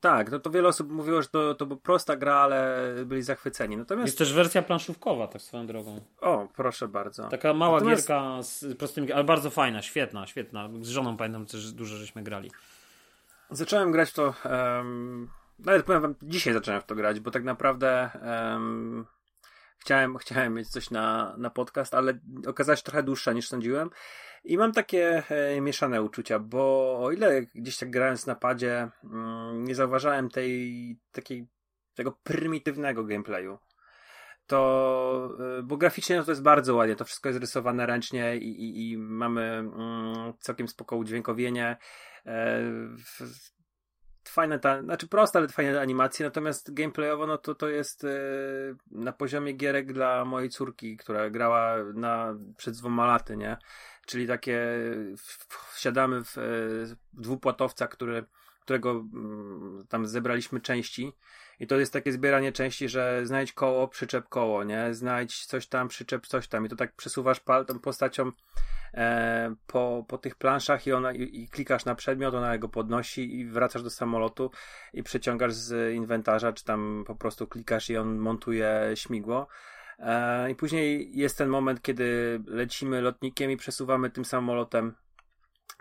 Tak, 0.00 0.30
no 0.30 0.38
to 0.38 0.50
wiele 0.50 0.68
osób 0.68 0.90
mówiło, 0.90 1.22
że 1.22 1.28
to, 1.28 1.54
to 1.54 1.66
była 1.66 1.80
prosta 1.80 2.16
gra, 2.16 2.34
ale 2.34 2.92
byli 3.06 3.22
zachwyceni. 3.22 3.76
Natomiast... 3.76 4.06
Jest 4.06 4.18
też 4.18 4.32
wersja 4.32 4.62
planszówkowa, 4.62 5.28
tak 5.28 5.42
swoją 5.42 5.66
drogą. 5.66 6.00
O, 6.20 6.48
proszę 6.56 6.88
bardzo. 6.88 7.28
Taka 7.28 7.54
mała 7.54 7.74
Natomiast... 7.78 8.02
gierka 8.02 8.42
z 8.42 8.78
prostymi, 8.78 9.12
ale 9.12 9.24
bardzo 9.24 9.50
fajna, 9.50 9.82
świetna, 9.82 10.26
świetna. 10.26 10.68
Z 10.80 10.88
żoną 10.88 11.16
pamiętam 11.16 11.46
też 11.46 11.72
dużo 11.72 11.96
żeśmy 11.96 12.22
grali. 12.22 12.50
Zacząłem 13.50 13.92
grać 13.92 14.12
to 14.12 14.34
um, 14.44 15.28
nawet 15.58 15.86
powiem 15.86 16.02
wam, 16.02 16.14
dzisiaj 16.22 16.54
zacząłem 16.54 16.80
w 16.80 16.84
to 16.84 16.94
grać, 16.94 17.20
bo 17.20 17.30
tak 17.30 17.44
naprawdę 17.44 18.10
um, 18.22 19.06
chciałem, 19.78 20.16
chciałem 20.22 20.54
mieć 20.54 20.68
coś 20.68 20.90
na, 20.90 21.34
na 21.38 21.50
podcast, 21.50 21.94
ale 21.94 22.18
okazała 22.46 22.76
się 22.76 22.82
trochę 22.82 23.02
dłuższa 23.02 23.32
niż 23.32 23.48
sądziłem. 23.48 23.90
I 24.44 24.58
mam 24.58 24.72
takie 24.72 25.22
e, 25.28 25.60
mieszane 25.60 26.02
uczucia, 26.02 26.38
bo 26.38 26.94
o 27.04 27.12
ile 27.12 27.42
gdzieś 27.42 27.76
tak 27.78 27.90
grając 27.90 28.26
na 28.26 28.34
padzie 28.34 28.88
mm, 29.04 29.64
nie 29.64 29.74
zauważałem 29.74 30.30
tej 30.30 30.98
takiej 31.12 31.48
tego 31.94 32.12
prymitywnego 32.12 33.04
gameplayu, 33.04 33.58
to, 34.46 35.30
e, 35.58 35.62
bo 35.62 35.76
graficznie 35.76 36.16
no 36.16 36.24
to 36.24 36.30
jest 36.30 36.42
bardzo 36.42 36.74
ładnie, 36.74 36.96
to 36.96 37.04
wszystko 37.04 37.28
jest 37.28 37.40
rysowane 37.40 37.86
ręcznie 37.86 38.36
i, 38.36 38.62
i, 38.62 38.90
i 38.90 38.98
mamy 38.98 39.42
mm, 39.42 40.32
całkiem 40.38 40.68
spoko 40.68 40.96
udźwiękowienie. 40.96 41.76
E, 42.26 42.60
w, 42.96 43.55
fajne 44.28 44.58
ta, 44.58 44.82
znaczy 44.82 45.08
proste, 45.08 45.38
ale 45.38 45.48
fajne 45.48 45.80
animacje, 45.80 46.26
natomiast 46.26 46.74
gameplayowo 46.74 47.26
no 47.26 47.38
to 47.38 47.54
to 47.54 47.68
jest 47.68 48.04
e, 48.04 48.08
na 48.90 49.12
poziomie 49.12 49.52
gierek 49.52 49.92
dla 49.92 50.24
mojej 50.24 50.50
córki, 50.50 50.96
która 50.96 51.30
grała 51.30 51.76
na, 51.94 52.34
przed 52.56 52.76
dwoma 52.76 53.06
laty, 53.06 53.36
nie? 53.36 53.56
Czyli 54.06 54.26
takie 54.26 54.60
wsiadamy 55.74 56.24
w, 56.24 56.38
e, 56.38 56.42
dwupłatowca, 57.12 57.86
który, 57.86 58.24
którego 58.60 58.90
m, 58.90 59.84
tam 59.88 60.06
zebraliśmy 60.06 60.60
części 60.60 61.12
i 61.60 61.66
to 61.66 61.78
jest 61.78 61.92
takie 61.92 62.12
zbieranie 62.12 62.52
części, 62.52 62.88
że 62.88 63.26
znajdź 63.26 63.52
koło, 63.52 63.88
przyczep 63.88 64.28
koło, 64.28 64.64
nie? 64.64 64.94
Znajdź 64.94 65.46
coś 65.46 65.66
tam, 65.66 65.88
przyczep 65.88 66.26
coś 66.26 66.48
tam 66.48 66.66
i 66.66 66.68
to 66.68 66.76
tak 66.76 66.92
przesuwasz 66.92 67.40
pal 67.40 67.66
tą 67.66 67.78
postacią 67.78 68.30
e, 68.94 69.54
po, 69.66 70.04
po 70.08 70.18
tych 70.18 70.34
planszach 70.34 70.86
i, 70.86 70.92
ona, 70.92 71.12
i, 71.12 71.42
i, 71.42 71.48
klikasz 71.48 71.84
na 71.84 71.94
przedmiot, 71.94 72.34
ona 72.34 72.58
go 72.58 72.68
podnosi 72.68 73.40
i 73.40 73.46
wracasz 73.46 73.82
do 73.82 73.90
samolotu 73.90 74.50
i 74.92 75.02
przeciągasz 75.02 75.52
z 75.52 75.94
inwentarza, 75.94 76.52
czy 76.52 76.64
tam 76.64 77.04
po 77.06 77.14
prostu 77.14 77.46
klikasz 77.46 77.90
i 77.90 77.96
on 77.96 78.18
montuje 78.18 78.92
śmigło. 78.94 79.48
E, 79.98 80.50
I 80.50 80.54
później 80.54 81.10
jest 81.18 81.38
ten 81.38 81.48
moment, 81.48 81.82
kiedy 81.82 82.40
lecimy 82.46 83.00
lotnikiem 83.00 83.50
i 83.50 83.56
przesuwamy 83.56 84.10
tym 84.10 84.24
samolotem 84.24 84.94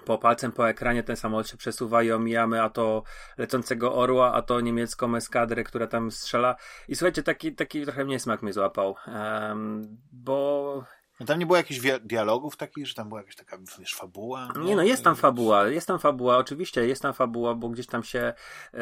po 0.06 0.18
palcem 0.18 0.52
po 0.52 0.70
ekranie 0.70 1.04
ten 1.04 1.16
samolot 1.16 1.50
się 1.50 1.58
przesuwa 1.58 2.04
i 2.04 2.12
omijamy 2.12 2.62
a 2.62 2.70
to 2.70 3.04
lecącego 3.38 3.96
orła, 3.96 4.34
a 4.34 4.42
to 4.42 4.62
niemiecką 4.62 5.16
eskadrę, 5.16 5.64
która 5.64 5.88
tam 5.88 6.12
strzela. 6.12 6.56
I 6.88 6.96
słuchajcie, 6.96 7.24
taki, 7.24 7.56
taki 7.56 7.84
trochę 7.84 8.06
niesmak 8.06 8.42
mnie 8.42 8.54
złapał, 8.54 8.96
um, 9.08 9.98
bo 10.12 10.84
no 11.20 11.26
tam 11.26 11.40
nie 11.40 11.46
było 11.46 11.58
jakichś 11.58 11.82
dialogów 12.04 12.58
takich, 12.58 12.88
że 12.88 12.94
tam 12.94 13.10
była 13.10 13.22
jakaś 13.22 13.36
taka, 13.36 13.58
wiesz, 13.80 13.96
fabuła? 13.96 14.50
Nie, 14.56 14.66
nie 14.66 14.76
no 14.76 14.84
jest 14.84 15.04
tam 15.04 15.16
fabuła, 15.16 15.68
jest 15.68 15.88
tam 15.88 16.00
fabuła, 16.00 16.38
oczywiście 16.38 16.88
jest 16.88 17.02
tam 17.02 17.14
fabuła, 17.14 17.56
bo 17.56 17.70
gdzieś 17.70 17.88
tam 17.88 18.04
się 18.04 18.34
e, 18.74 18.80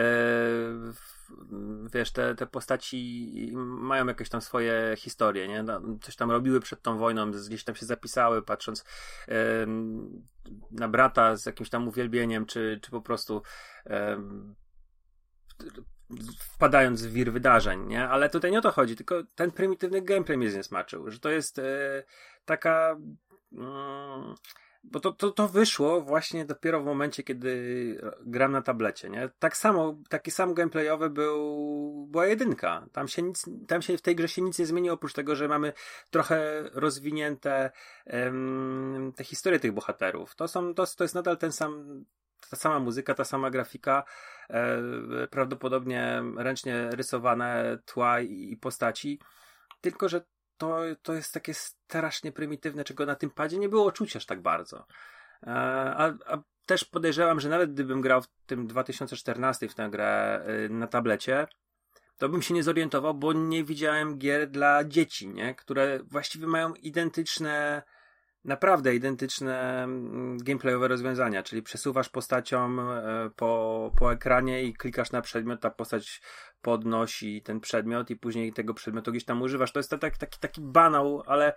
wiesz, 1.94 2.12
te, 2.12 2.36
te 2.36 2.48
postaci 2.48 3.52
mają 3.56 4.08
jakieś 4.08 4.30
tam 4.30 4.42
swoje 4.42 4.96
historie, 4.98 5.48
nie? 5.48 5.64
No, 5.64 5.82
coś 6.02 6.16
tam 6.16 6.32
robiły 6.32 6.60
przed 6.60 6.82
tą 6.82 6.98
wojną, 6.98 7.32
gdzieś 7.32 7.64
tam 7.64 7.76
się 7.76 7.86
zapisały, 7.86 8.42
patrząc 8.42 8.86
na 10.72 10.88
brata 10.88 11.36
z 11.36 11.46
jakimś 11.46 11.70
tam 11.70 11.88
uwielbieniem, 11.88 12.46
czy, 12.46 12.80
czy 12.82 12.92
po 12.92 13.02
prostu 13.02 13.42
wpadając 16.40 17.06
w 17.06 17.14
wir 17.14 17.34
wydarzeń, 17.34 17.88
nie? 17.88 18.08
Ale 18.10 18.30
tutaj 18.30 18.52
nie 18.52 18.60
o 18.60 18.62
to 18.62 18.72
chodzi, 18.72 18.96
tylko 18.96 19.24
ten 19.36 19.52
prymitywny 19.52 20.02
gameplay 20.02 20.38
mnie 20.38 20.50
zniesmaczył, 20.50 21.12
że 21.12 21.20
to 21.20 21.30
jest 21.30 21.60
e, 21.60 22.04
taka 22.46 22.98
mm, 23.52 24.36
bo 24.84 25.00
to, 25.00 25.12
to, 25.12 25.32
to 25.32 25.48
wyszło 25.48 26.02
właśnie 26.02 26.46
dopiero 26.46 26.82
w 26.82 26.86
momencie, 26.86 27.24
kiedy 27.24 28.02
gram 28.26 28.52
na 28.52 28.62
tablecie, 28.62 29.10
nie? 29.10 29.30
Tak 29.40 29.58
samo, 29.58 29.98
taki 30.10 30.32
sam 30.32 30.54
gameplayowy 30.54 31.10
był, 31.10 32.08
była 32.12 32.26
jedynka. 32.26 32.86
Tam 32.92 33.08
się 33.08 33.22
nic, 33.22 33.46
tam 33.68 33.82
się 33.82 33.98
w 33.98 34.02
tej 34.02 34.16
grze 34.16 34.28
się 34.28 34.42
nic 34.42 34.60
nie 34.60 34.66
zmieni, 34.66 34.90
oprócz 34.90 35.14
tego, 35.14 35.36
że 35.36 35.48
mamy 35.48 35.74
trochę 36.10 36.64
rozwinięte 36.74 37.72
te 39.16 39.24
historie 39.24 39.60
tych 39.60 39.72
bohaterów. 39.72 40.36
To 40.36 40.48
są, 40.48 40.74
to, 40.74 40.86
to 40.98 41.04
jest 41.04 41.16
nadal 41.16 41.38
ten 41.38 41.52
sam, 41.52 42.04
ta 42.50 42.58
sama 42.58 42.80
muzyka, 42.80 43.14
ta 43.14 43.24
sama 43.24 43.50
grafika, 43.50 44.04
e, 44.50 44.82
prawdopodobnie 45.28 46.24
ręcznie 46.38 46.90
rysowane 46.92 47.80
tła 47.86 48.22
i, 48.22 48.52
i 48.52 48.58
postaci, 48.58 49.20
tylko 49.82 50.10
że 50.10 50.22
to, 50.58 50.80
to 51.02 51.14
jest 51.14 51.34
takie 51.34 51.54
strasznie 51.54 52.32
prymitywne, 52.32 52.84
czego 52.84 53.06
na 53.06 53.16
tym 53.16 53.30
padzie 53.30 53.58
nie 53.58 53.70
było 53.70 53.92
czuć 53.92 54.16
aż 54.16 54.26
tak 54.26 54.42
bardzo. 54.42 54.86
E, 55.44 55.52
a, 55.98 56.14
a 56.26 56.38
też 56.66 56.86
podejrzewam, 56.86 57.40
że 57.40 57.50
nawet 57.50 57.74
gdybym 57.74 58.02
grał 58.02 58.22
w 58.22 58.28
tym 58.46 58.68
2014 58.68 59.70
w 59.70 59.76
tę 59.76 59.90
grę 59.90 60.42
y, 60.66 60.70
na 60.70 60.88
tablecie, 60.88 61.48
to 62.18 62.30
bym 62.30 62.42
się 62.42 62.54
nie 62.54 62.64
zorientował, 62.64 63.14
bo 63.14 63.34
nie 63.34 63.64
widziałem 63.64 64.18
gier 64.18 64.50
dla 64.50 64.84
dzieci, 64.84 65.30
nie? 65.30 65.56
które 65.56 66.00
właściwie 66.04 66.48
mają 66.48 66.74
identyczne 66.74 67.84
naprawdę 68.46 68.96
identyczne 68.96 69.84
mm, 69.84 70.38
gameplayowe 70.38 70.88
rozwiązania, 70.88 71.44
czyli 71.44 71.64
przesuwasz 71.64 72.10
postacią 72.10 72.82
e, 72.82 73.30
po, 73.36 73.92
po 74.00 74.14
ekranie 74.14 74.64
i 74.64 74.74
klikasz 74.74 75.12
na 75.12 75.22
przedmiot, 75.22 75.62
ta 75.62 75.70
postać 75.70 76.22
podnosi 76.62 77.42
ten 77.42 77.60
przedmiot 77.60 78.10
i 78.10 78.16
później 78.16 78.54
tego 78.54 78.74
przedmiotu 78.74 79.12
gdzieś 79.12 79.26
tam 79.26 79.42
używasz. 79.42 79.72
To 79.72 79.80
jest 79.80 79.90
taki, 79.90 80.20
taki, 80.20 80.40
taki 80.40 80.62
banał, 80.62 81.24
ale 81.26 81.54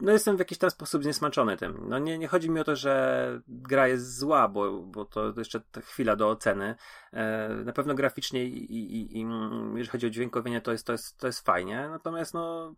no 0.00 0.12
jestem 0.12 0.36
w 0.36 0.38
jakiś 0.38 0.58
tam 0.58 0.70
sposób 0.70 1.02
zniesmaczony 1.02 1.56
tym. 1.56 1.84
No 1.88 1.98
nie, 1.98 2.18
nie 2.18 2.28
chodzi 2.28 2.50
mi 2.50 2.60
o 2.60 2.64
to, 2.64 2.76
że 2.76 3.42
gra 3.48 3.88
jest 3.88 4.18
zła, 4.18 4.48
bo, 4.48 4.82
bo 4.82 5.04
to 5.04 5.32
jeszcze 5.36 5.60
chwila 5.80 6.16
do 6.16 6.30
oceny. 6.30 6.74
E, 7.12 7.48
na 7.48 7.72
pewno 7.72 7.94
graficznie 7.94 8.44
i, 8.44 8.72
i, 8.74 9.20
i, 9.20 9.26
jeżeli 9.74 9.88
chodzi 9.88 10.06
o 10.06 10.10
dźwiękowienie, 10.10 10.60
to 10.60 10.72
jest, 10.72 10.86
to 10.86 10.92
jest, 10.92 11.18
to 11.18 11.26
jest 11.26 11.40
fajnie. 11.40 11.88
Natomiast 11.90 12.34
no 12.34 12.74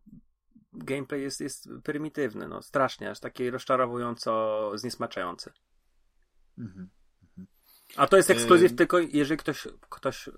gameplay 0.72 1.22
jest, 1.22 1.40
jest 1.40 1.68
prymitywny, 1.84 2.48
no 2.48 2.62
strasznie, 2.62 3.10
aż 3.10 3.20
taki 3.20 3.50
rozczarowująco 3.50 4.72
zniesmaczający. 4.74 5.52
Mhm. 6.58 6.90
mhm. 7.22 7.46
A 7.96 8.06
to 8.06 8.16
jest 8.16 8.30
ekskluzyw 8.30 8.70
yy... 8.70 8.76
tylko 8.76 8.98
jeżeli 8.98 9.38
ktoś, 9.38 9.68
ktoś 9.80 10.28
e, 10.28 10.32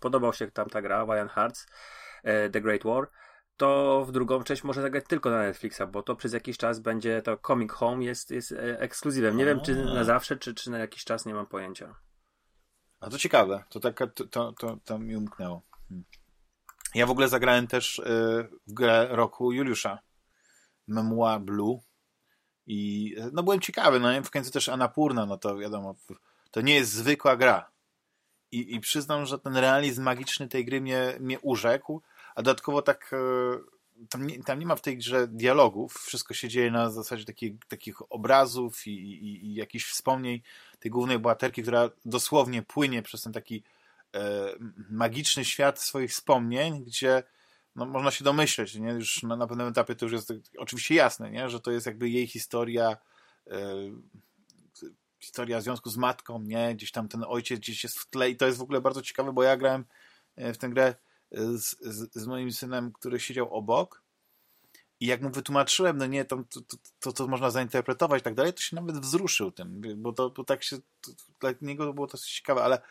podobał 0.00 0.32
się 0.32 0.50
tam 0.50 0.68
ta 0.68 0.82
gra, 0.82 1.06
Valiant 1.06 1.32
Hearts, 1.32 1.66
e, 2.22 2.50
The 2.50 2.60
Great 2.60 2.84
War, 2.84 3.10
to 3.56 4.04
w 4.08 4.12
drugą 4.12 4.42
część 4.42 4.64
może 4.64 4.82
zagrać 4.82 5.04
tylko 5.08 5.30
na 5.30 5.38
Netflixa, 5.38 5.82
bo 5.92 6.02
to 6.02 6.16
przez 6.16 6.32
jakiś 6.32 6.58
czas 6.58 6.80
będzie 6.80 7.22
to 7.22 7.38
Comic 7.38 7.72
Home 7.72 8.04
jest, 8.04 8.30
jest 8.30 8.52
e, 8.52 8.80
ekskluzywem. 8.80 9.36
Nie 9.36 9.44
wiem, 9.44 9.60
czy 9.60 9.84
na 9.84 10.04
zawsze, 10.04 10.36
czy, 10.36 10.54
czy 10.54 10.70
na 10.70 10.78
jakiś 10.78 11.04
czas, 11.04 11.26
nie 11.26 11.34
mam 11.34 11.46
pojęcia. 11.46 11.94
A 13.00 13.10
to 13.10 13.18
ciekawe, 13.18 13.64
to, 13.68 13.80
tak, 13.80 13.98
to, 14.14 14.26
to, 14.26 14.52
to, 14.52 14.78
to 14.84 14.98
mi 14.98 15.16
umknęło. 15.16 15.62
Hmm. 15.88 16.04
Ja 16.94 17.06
w 17.06 17.10
ogóle 17.10 17.28
zagrałem 17.28 17.66
też 17.66 17.98
y, 17.98 18.02
w 18.66 18.72
grę 18.72 19.08
roku 19.10 19.52
Juliusza. 19.52 19.98
Memoir 20.86 21.40
Blue. 21.40 21.80
I 22.66 23.14
no 23.32 23.42
byłem 23.42 23.60
ciekawy, 23.60 24.00
no 24.00 24.22
w 24.22 24.30
końcu 24.30 24.50
też 24.50 24.68
Anapurna, 24.68 25.26
no 25.26 25.38
to 25.38 25.56
wiadomo, 25.56 25.94
to 26.50 26.60
nie 26.60 26.74
jest 26.74 26.92
zwykła 26.92 27.36
gra. 27.36 27.70
I, 28.52 28.74
i 28.74 28.80
przyznam, 28.80 29.26
że 29.26 29.38
ten 29.38 29.56
realizm 29.56 30.02
magiczny 30.02 30.48
tej 30.48 30.64
gry 30.64 30.80
mnie, 30.80 31.16
mnie 31.20 31.40
urzekł, 31.40 32.02
a 32.34 32.42
dodatkowo 32.42 32.82
tak 32.82 33.12
y, 33.12 33.16
tam 34.08 34.26
nie, 34.26 34.42
tam 34.42 34.58
nie 34.58 34.66
ma 34.66 34.76
w 34.76 34.80
tej 34.80 34.98
grze 34.98 35.28
dialogów, 35.28 35.94
wszystko 35.94 36.34
się 36.34 36.48
dzieje 36.48 36.70
na 36.70 36.90
zasadzie 36.90 37.24
takich, 37.24 37.52
takich 37.68 38.12
obrazów 38.12 38.86
i, 38.86 38.90
i, 38.90 39.46
i 39.46 39.54
jakichś 39.54 39.84
wspomnień 39.84 40.40
tej 40.78 40.90
głównej 40.90 41.18
bohaterki, 41.18 41.62
która 41.62 41.90
dosłownie 42.04 42.62
płynie 42.62 43.02
przez 43.02 43.22
ten 43.22 43.32
taki 43.32 43.62
magiczny 44.90 45.44
świat 45.44 45.80
swoich 45.80 46.10
wspomnień, 46.10 46.84
gdzie 46.84 47.22
no, 47.76 47.86
można 47.86 48.10
się 48.10 48.24
domyśleć, 48.24 48.74
nie? 48.74 48.90
już 48.90 49.22
na, 49.22 49.36
na 49.36 49.46
pewnym 49.46 49.68
etapie 49.68 49.94
to 49.94 50.04
już 50.04 50.12
jest 50.12 50.32
oczywiście 50.58 50.94
jasne, 50.94 51.30
nie? 51.30 51.50
że 51.50 51.60
to 51.60 51.70
jest 51.70 51.86
jakby 51.86 52.08
jej 52.08 52.26
historia, 52.26 52.96
e, 53.46 53.76
historia 55.20 55.60
związku 55.60 55.90
z 55.90 55.96
matką, 55.96 56.42
nie? 56.42 56.74
gdzieś 56.74 56.92
tam 56.92 57.08
ten 57.08 57.24
ojciec 57.28 57.60
gdzieś 57.60 57.84
jest 57.84 57.98
w 57.98 58.10
tle 58.10 58.30
i 58.30 58.36
to 58.36 58.46
jest 58.46 58.58
w 58.58 58.62
ogóle 58.62 58.80
bardzo 58.80 59.02
ciekawe, 59.02 59.32
bo 59.32 59.42
ja 59.42 59.56
grałem 59.56 59.84
e, 60.36 60.52
w 60.52 60.58
tę 60.58 60.68
grę 60.68 60.94
z, 61.32 61.76
z, 61.80 62.14
z 62.14 62.26
moim 62.26 62.52
synem, 62.52 62.92
który 62.92 63.20
siedział 63.20 63.54
obok 63.54 64.06
i 65.00 65.06
jak 65.06 65.22
mu 65.22 65.30
wytłumaczyłem, 65.30 65.98
no 65.98 66.06
nie, 66.06 66.24
to, 66.24 66.44
to, 66.50 66.76
to, 67.00 67.12
to 67.12 67.26
można 67.26 67.50
zainterpretować 67.50 68.20
i 68.20 68.24
tak 68.24 68.34
dalej, 68.34 68.52
to 68.52 68.60
się 68.60 68.76
nawet 68.76 68.98
wzruszył 68.98 69.52
tym, 69.52 69.82
bo 69.96 70.12
to, 70.12 70.30
bo 70.30 70.44
tak 70.44 70.62
się, 70.62 70.76
to, 71.00 71.10
dla 71.40 71.50
niego 71.60 71.92
było 71.94 72.06
to 72.06 72.18
ciekawe, 72.18 72.64
ale 72.64 72.76
e, 72.76 72.82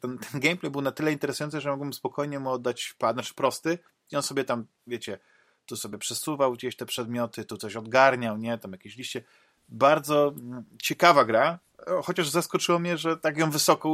ten, 0.00 0.18
ten 0.18 0.40
gameplay 0.40 0.70
był 0.70 0.80
na 0.80 0.92
tyle 0.92 1.12
interesujący, 1.12 1.60
że 1.60 1.70
mogłem 1.70 1.92
spokojnie 1.92 2.38
mu 2.38 2.50
oddać 2.50 2.94
pad, 2.98 3.16
znaczy 3.16 3.34
prosty 3.34 3.78
i 4.12 4.16
on 4.16 4.22
sobie 4.22 4.44
tam, 4.44 4.66
wiecie, 4.86 5.18
tu 5.66 5.76
sobie 5.76 5.98
przesuwał 5.98 6.52
gdzieś 6.52 6.76
te 6.76 6.86
przedmioty, 6.86 7.44
tu 7.44 7.56
coś 7.56 7.76
odgarniał, 7.76 8.38
nie, 8.38 8.58
tam 8.58 8.72
jakieś 8.72 8.96
liście. 8.96 9.22
Bardzo 9.68 10.34
mm, 10.36 10.64
ciekawa 10.82 11.24
gra, 11.24 11.58
chociaż 12.04 12.28
zaskoczyło 12.28 12.78
mnie, 12.78 12.98
że 12.98 13.16
tak 13.16 13.38
ją 13.38 13.50
wysoko 13.50 13.88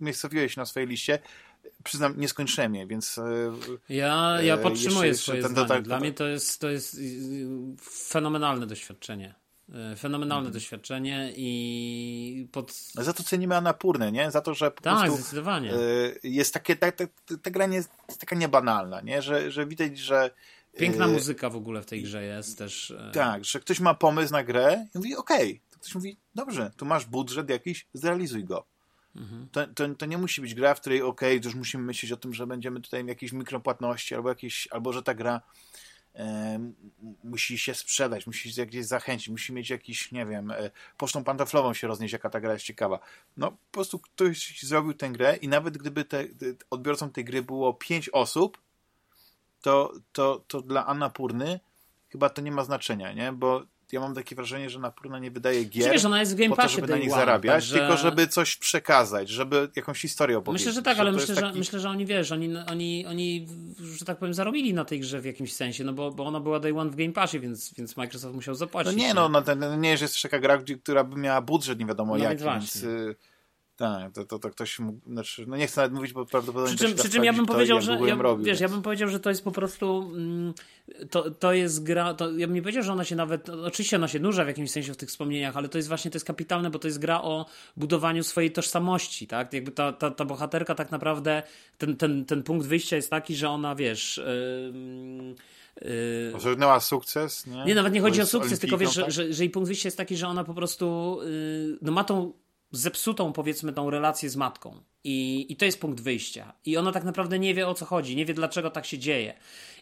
umiejscowiłeś 0.00 0.56
na 0.56 0.64
swojej 0.64 0.88
liście. 0.88 1.18
Przyznam, 1.84 2.20
nie 2.20 2.28
skończyłem 2.28 2.74
jej, 2.74 2.86
więc... 2.86 3.18
E, 3.18 3.52
ja, 3.88 4.42
ja 4.42 4.54
e, 4.54 4.58
podtrzymuję 4.58 5.08
jeszcze, 5.08 5.22
swoje 5.22 5.42
zdanie. 5.42 5.68
Tak, 5.68 5.82
Dla 5.82 6.00
mnie 6.00 6.12
to 6.12 6.26
jest, 6.26 6.60
to 6.60 6.70
jest 6.70 7.00
fenomenalne 7.90 8.66
doświadczenie. 8.66 9.34
E, 9.74 9.96
fenomenalne 9.96 10.44
hmm. 10.44 10.52
doświadczenie 10.52 11.32
i 11.36 12.48
pod... 12.52 12.72
Za 12.94 13.12
to 13.12 13.22
cenimy 13.22 13.56
Anapurnę, 13.56 14.12
nie? 14.12 14.30
Za 14.30 14.40
to, 14.40 14.54
że 14.54 14.70
po 14.70 14.82
tak, 14.82 14.98
prostu 14.98 15.16
zdecydowanie. 15.16 15.72
jest 16.22 16.54
takie, 16.54 16.76
ta, 16.76 16.92
ta, 16.92 17.04
ta 17.42 17.50
gra 17.50 17.66
nie 17.66 17.76
jest 17.76 17.90
taka 18.18 18.36
niebanalna, 18.36 19.00
nie? 19.00 19.22
Że, 19.22 19.50
że 19.50 19.66
widać, 19.66 19.98
że 19.98 20.30
Piękna 20.78 21.06
muzyka 21.06 21.50
w 21.50 21.56
ogóle 21.56 21.82
w 21.82 21.86
tej 21.86 22.02
grze 22.02 22.24
jest 22.24 22.58
też. 22.58 22.94
Tak, 23.12 23.44
że 23.44 23.60
ktoś 23.60 23.80
ma 23.80 23.94
pomysł 23.94 24.32
na 24.32 24.44
grę 24.44 24.86
i 24.94 24.98
mówi, 24.98 25.16
okej, 25.16 25.50
okay, 25.50 25.78
ktoś 25.80 25.94
mówi, 25.94 26.16
dobrze, 26.34 26.70
tu 26.76 26.84
masz 26.86 27.06
budżet 27.06 27.50
jakiś, 27.50 27.86
zrealizuj 27.94 28.44
go. 28.44 28.64
Mhm. 29.16 29.48
To, 29.52 29.66
to, 29.66 29.94
to, 29.94 30.06
nie 30.06 30.18
musi 30.18 30.40
być 30.40 30.54
gra, 30.54 30.74
w 30.74 30.80
której 30.80 31.02
ok, 31.02 31.20
już 31.44 31.54
musimy 31.54 31.84
myśleć 31.84 32.12
o 32.12 32.16
tym, 32.16 32.34
że 32.34 32.46
będziemy 32.46 32.80
tutaj 32.80 33.06
jakieś 33.06 33.32
mikropłatności, 33.32 34.14
albo 34.14 34.28
jakieś, 34.28 34.68
albo 34.70 34.92
że 34.92 35.02
ta 35.02 35.14
gra 35.14 35.34
e, 35.36 35.40
musi 37.24 37.58
się 37.58 37.74
sprzedać, 37.74 38.26
musi 38.26 38.52
się 38.52 38.66
gdzieś 38.66 38.86
zachęcić, 38.86 39.28
musi 39.28 39.52
mieć 39.52 39.70
jakiś, 39.70 40.12
nie 40.12 40.26
wiem, 40.26 40.50
e, 40.50 40.70
pocztą 40.96 41.24
pantoflową 41.24 41.74
się 41.74 41.86
roznieść, 41.86 42.12
jaka 42.12 42.30
ta 42.30 42.40
gra 42.40 42.52
jest 42.52 42.64
ciekawa. 42.64 42.98
No, 43.36 43.50
po 43.50 43.56
prostu 43.72 43.98
ktoś 43.98 44.62
zrobił 44.62 44.94
tę 44.94 45.10
grę 45.10 45.36
i 45.36 45.48
nawet 45.48 45.78
gdyby 45.78 46.04
te, 46.04 46.24
odbiorcą 46.70 47.10
tej 47.10 47.24
gry 47.24 47.42
było 47.42 47.74
pięć 47.74 48.08
osób, 48.08 48.58
to, 49.62 49.92
to, 50.12 50.44
to 50.48 50.62
dla 50.62 50.86
Annapurny 50.86 51.60
chyba 52.08 52.30
to 52.30 52.42
nie 52.42 52.52
ma 52.52 52.64
znaczenia, 52.64 53.12
nie? 53.12 53.32
Bo 53.32 53.62
ja 53.92 54.00
mam 54.00 54.14
takie 54.14 54.36
wrażenie, 54.36 54.70
że 54.70 54.78
Napurna 54.78 55.18
nie 55.18 55.30
wydaje 55.30 55.64
gier 55.64 55.92
wiesz, 55.92 56.04
ona 56.04 56.20
jest 56.20 56.32
w 56.32 56.38
Game 56.38 56.56
po 56.56 56.62
to, 56.62 56.68
żeby 56.68 56.86
na 56.86 56.96
nich 56.96 57.12
one, 57.12 57.20
zarabiać, 57.20 57.54
także... 57.54 57.78
tylko 57.78 57.96
żeby 57.96 58.26
coś 58.26 58.56
przekazać, 58.56 59.28
żeby 59.28 59.68
jakąś 59.76 60.00
historię 60.00 60.38
opowiedzieć. 60.38 60.66
Myślę, 60.66 60.72
że 60.72 60.82
tak, 60.82 60.98
ale 60.98 61.12
myślę, 61.12 61.34
taki... 61.34 61.48
że, 61.48 61.58
myślę, 61.58 61.80
że 61.80 61.88
oni, 61.88 62.06
wiesz, 62.06 62.32
oni, 62.32 62.56
oni, 62.56 63.06
oni, 63.06 63.46
że 63.80 64.04
tak 64.04 64.18
powiem, 64.18 64.34
zarobili 64.34 64.74
na 64.74 64.84
tej 64.84 65.00
grze 65.00 65.20
w 65.20 65.24
jakimś 65.24 65.52
sensie, 65.52 65.84
no 65.84 65.92
bo, 65.92 66.10
bo 66.10 66.24
ona 66.24 66.40
była 66.40 66.60
day 66.60 66.78
one 66.78 66.90
w 66.90 66.96
Game 66.96 67.12
Passie, 67.12 67.40
więc, 67.40 67.74
więc 67.74 67.96
Microsoft 67.96 68.34
musiał 68.34 68.54
zapłacić. 68.54 68.92
No 68.92 68.98
nie, 68.98 69.14
no, 69.14 69.28
no 69.28 69.42
ten, 69.42 69.80
nie, 69.80 69.96
że 69.96 70.04
jest 70.04 70.22
taka 70.22 70.38
gra, 70.38 70.62
która 70.82 71.04
by 71.04 71.16
miała 71.16 71.40
budżet 71.40 71.78
nie 71.78 71.86
wiadomo 71.86 72.16
no 72.16 72.24
jaki, 72.24 72.44
więc... 72.44 72.82
więc 72.82 72.86
tak, 73.78 74.12
to, 74.12 74.24
to, 74.24 74.38
to 74.38 74.50
ktoś 74.50 74.78
mógł, 74.78 75.12
znaczy, 75.12 75.44
no 75.46 75.56
nie 75.56 75.66
chcę 75.66 75.80
nawet 75.80 75.94
mówić, 75.94 76.12
bo 76.12 76.26
prawdopodobnie 76.26 76.76
przy 76.76 76.86
czym, 76.86 76.96
przy 76.96 77.10
czym 77.10 77.24
ja 77.24 77.32
bym 77.32 77.46
powiedział, 77.46 77.80
że 77.80 77.98
ja, 78.06 78.14
robił, 78.14 78.46
wiesz, 78.46 78.60
ja 78.60 78.68
bym 78.68 78.82
powiedział, 78.82 79.08
że 79.08 79.20
to 79.20 79.28
jest 79.28 79.44
po 79.44 79.52
prostu 79.52 80.12
mm, 80.14 80.54
to, 81.10 81.30
to 81.30 81.52
jest 81.52 81.82
gra, 81.82 82.14
to, 82.14 82.32
ja 82.32 82.46
bym 82.46 82.54
nie 82.54 82.62
powiedział, 82.62 82.82
że 82.82 82.92
ona 82.92 83.04
się 83.04 83.16
nawet, 83.16 83.48
oczywiście 83.48 83.96
ona 83.96 84.08
się 84.08 84.18
nurza 84.18 84.44
w 84.44 84.46
jakimś 84.46 84.70
sensie 84.70 84.92
w 84.92 84.96
tych 84.96 85.08
wspomnieniach, 85.08 85.56
ale 85.56 85.68
to 85.68 85.78
jest 85.78 85.88
właśnie, 85.88 86.10
to 86.10 86.16
jest 86.16 86.26
kapitalne, 86.26 86.70
bo 86.70 86.78
to 86.78 86.88
jest 86.88 86.98
gra 86.98 87.22
o 87.22 87.46
budowaniu 87.76 88.22
swojej 88.22 88.52
tożsamości, 88.52 89.26
tak, 89.26 89.52
jakby 89.52 89.70
ta, 89.70 89.92
ta, 89.92 90.10
ta 90.10 90.24
bohaterka 90.24 90.74
tak 90.74 90.90
naprawdę, 90.90 91.42
ten, 91.78 91.96
ten, 91.96 92.24
ten 92.24 92.42
punkt 92.42 92.66
wyjścia 92.66 92.96
jest 92.96 93.10
taki, 93.10 93.36
że 93.36 93.48
ona, 93.48 93.74
wiesz, 93.74 94.20
yy, 94.72 95.34
Yy, 95.82 96.36
Osiągnęła 96.36 96.80
sukces, 96.80 97.46
nie? 97.46 97.64
Nie, 97.64 97.74
nawet 97.74 97.92
nie 97.92 98.00
chodzi 98.00 98.20
o 98.20 98.26
sukces, 98.26 98.58
tylko 98.58 98.78
wiesz, 98.78 98.94
tak? 98.94 99.04
że, 99.04 99.10
że, 99.10 99.32
że 99.32 99.42
jej 99.42 99.50
punkt 99.50 99.66
wyjścia 99.66 99.86
jest 99.86 99.96
taki, 99.96 100.16
że 100.16 100.28
ona 100.28 100.44
po 100.44 100.54
prostu 100.54 101.18
yy, 101.22 101.78
no 101.82 101.92
ma 101.92 102.04
tą 102.04 102.32
zepsutą, 102.70 103.32
powiedzmy, 103.32 103.72
tą 103.72 103.90
relację 103.90 104.30
z 104.30 104.36
matką. 104.36 104.80
I, 105.04 105.46
I 105.48 105.56
to 105.56 105.64
jest 105.64 105.80
punkt 105.80 106.00
wyjścia. 106.00 106.52
I 106.64 106.76
ona 106.76 106.92
tak 106.92 107.04
naprawdę 107.04 107.38
nie 107.38 107.54
wie 107.54 107.68
o 107.68 107.74
co 107.74 107.86
chodzi, 107.86 108.16
nie 108.16 108.24
wie 108.24 108.34
dlaczego 108.34 108.70
tak 108.70 108.86
się 108.86 108.98
dzieje. 108.98 109.34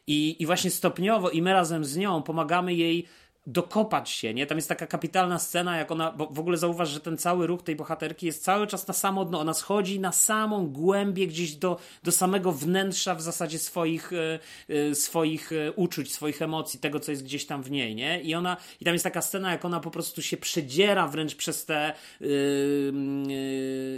I, 0.06 0.42
i 0.42 0.46
właśnie 0.46 0.70
stopniowo 0.70 1.30
i 1.30 1.42
my 1.42 1.52
razem 1.52 1.84
z 1.84 1.96
nią 1.96 2.22
pomagamy 2.22 2.74
jej 2.74 3.06
dokopać 3.46 4.10
się, 4.10 4.34
nie? 4.34 4.46
Tam 4.46 4.58
jest 4.58 4.68
taka 4.68 4.86
kapitalna 4.86 5.38
scena, 5.38 5.76
jak 5.76 5.90
ona, 5.90 6.12
bo 6.12 6.26
w 6.26 6.38
ogóle 6.38 6.56
zauważ, 6.56 6.88
że 6.88 7.00
ten 7.00 7.18
cały 7.18 7.46
ruch 7.46 7.62
tej 7.62 7.76
bohaterki 7.76 8.26
jest 8.26 8.44
cały 8.44 8.66
czas 8.66 8.86
na 8.86 8.94
samo 8.94 9.24
dno, 9.24 9.40
ona 9.40 9.54
schodzi 9.54 10.00
na 10.00 10.12
samą 10.12 10.66
głębię 10.66 11.26
gdzieś 11.26 11.54
do, 11.54 11.78
do 12.02 12.12
samego 12.12 12.52
wnętrza 12.52 13.14
w 13.14 13.22
zasadzie 13.22 13.58
swoich, 13.58 14.12
e, 14.12 14.38
e, 14.68 14.94
swoich 14.94 15.52
e, 15.52 15.72
uczuć, 15.72 16.12
swoich 16.12 16.42
emocji, 16.42 16.80
tego, 16.80 17.00
co 17.00 17.10
jest 17.10 17.24
gdzieś 17.24 17.46
tam 17.46 17.62
w 17.62 17.70
niej, 17.70 17.94
nie? 17.94 18.20
I 18.20 18.34
ona, 18.34 18.56
i 18.80 18.84
tam 18.84 18.94
jest 18.94 19.04
taka 19.04 19.22
scena, 19.22 19.52
jak 19.52 19.64
ona 19.64 19.80
po 19.80 19.90
prostu 19.90 20.22
się 20.22 20.36
przedziera 20.36 21.08
wręcz 21.08 21.34
przez 21.34 21.64
te, 21.64 21.92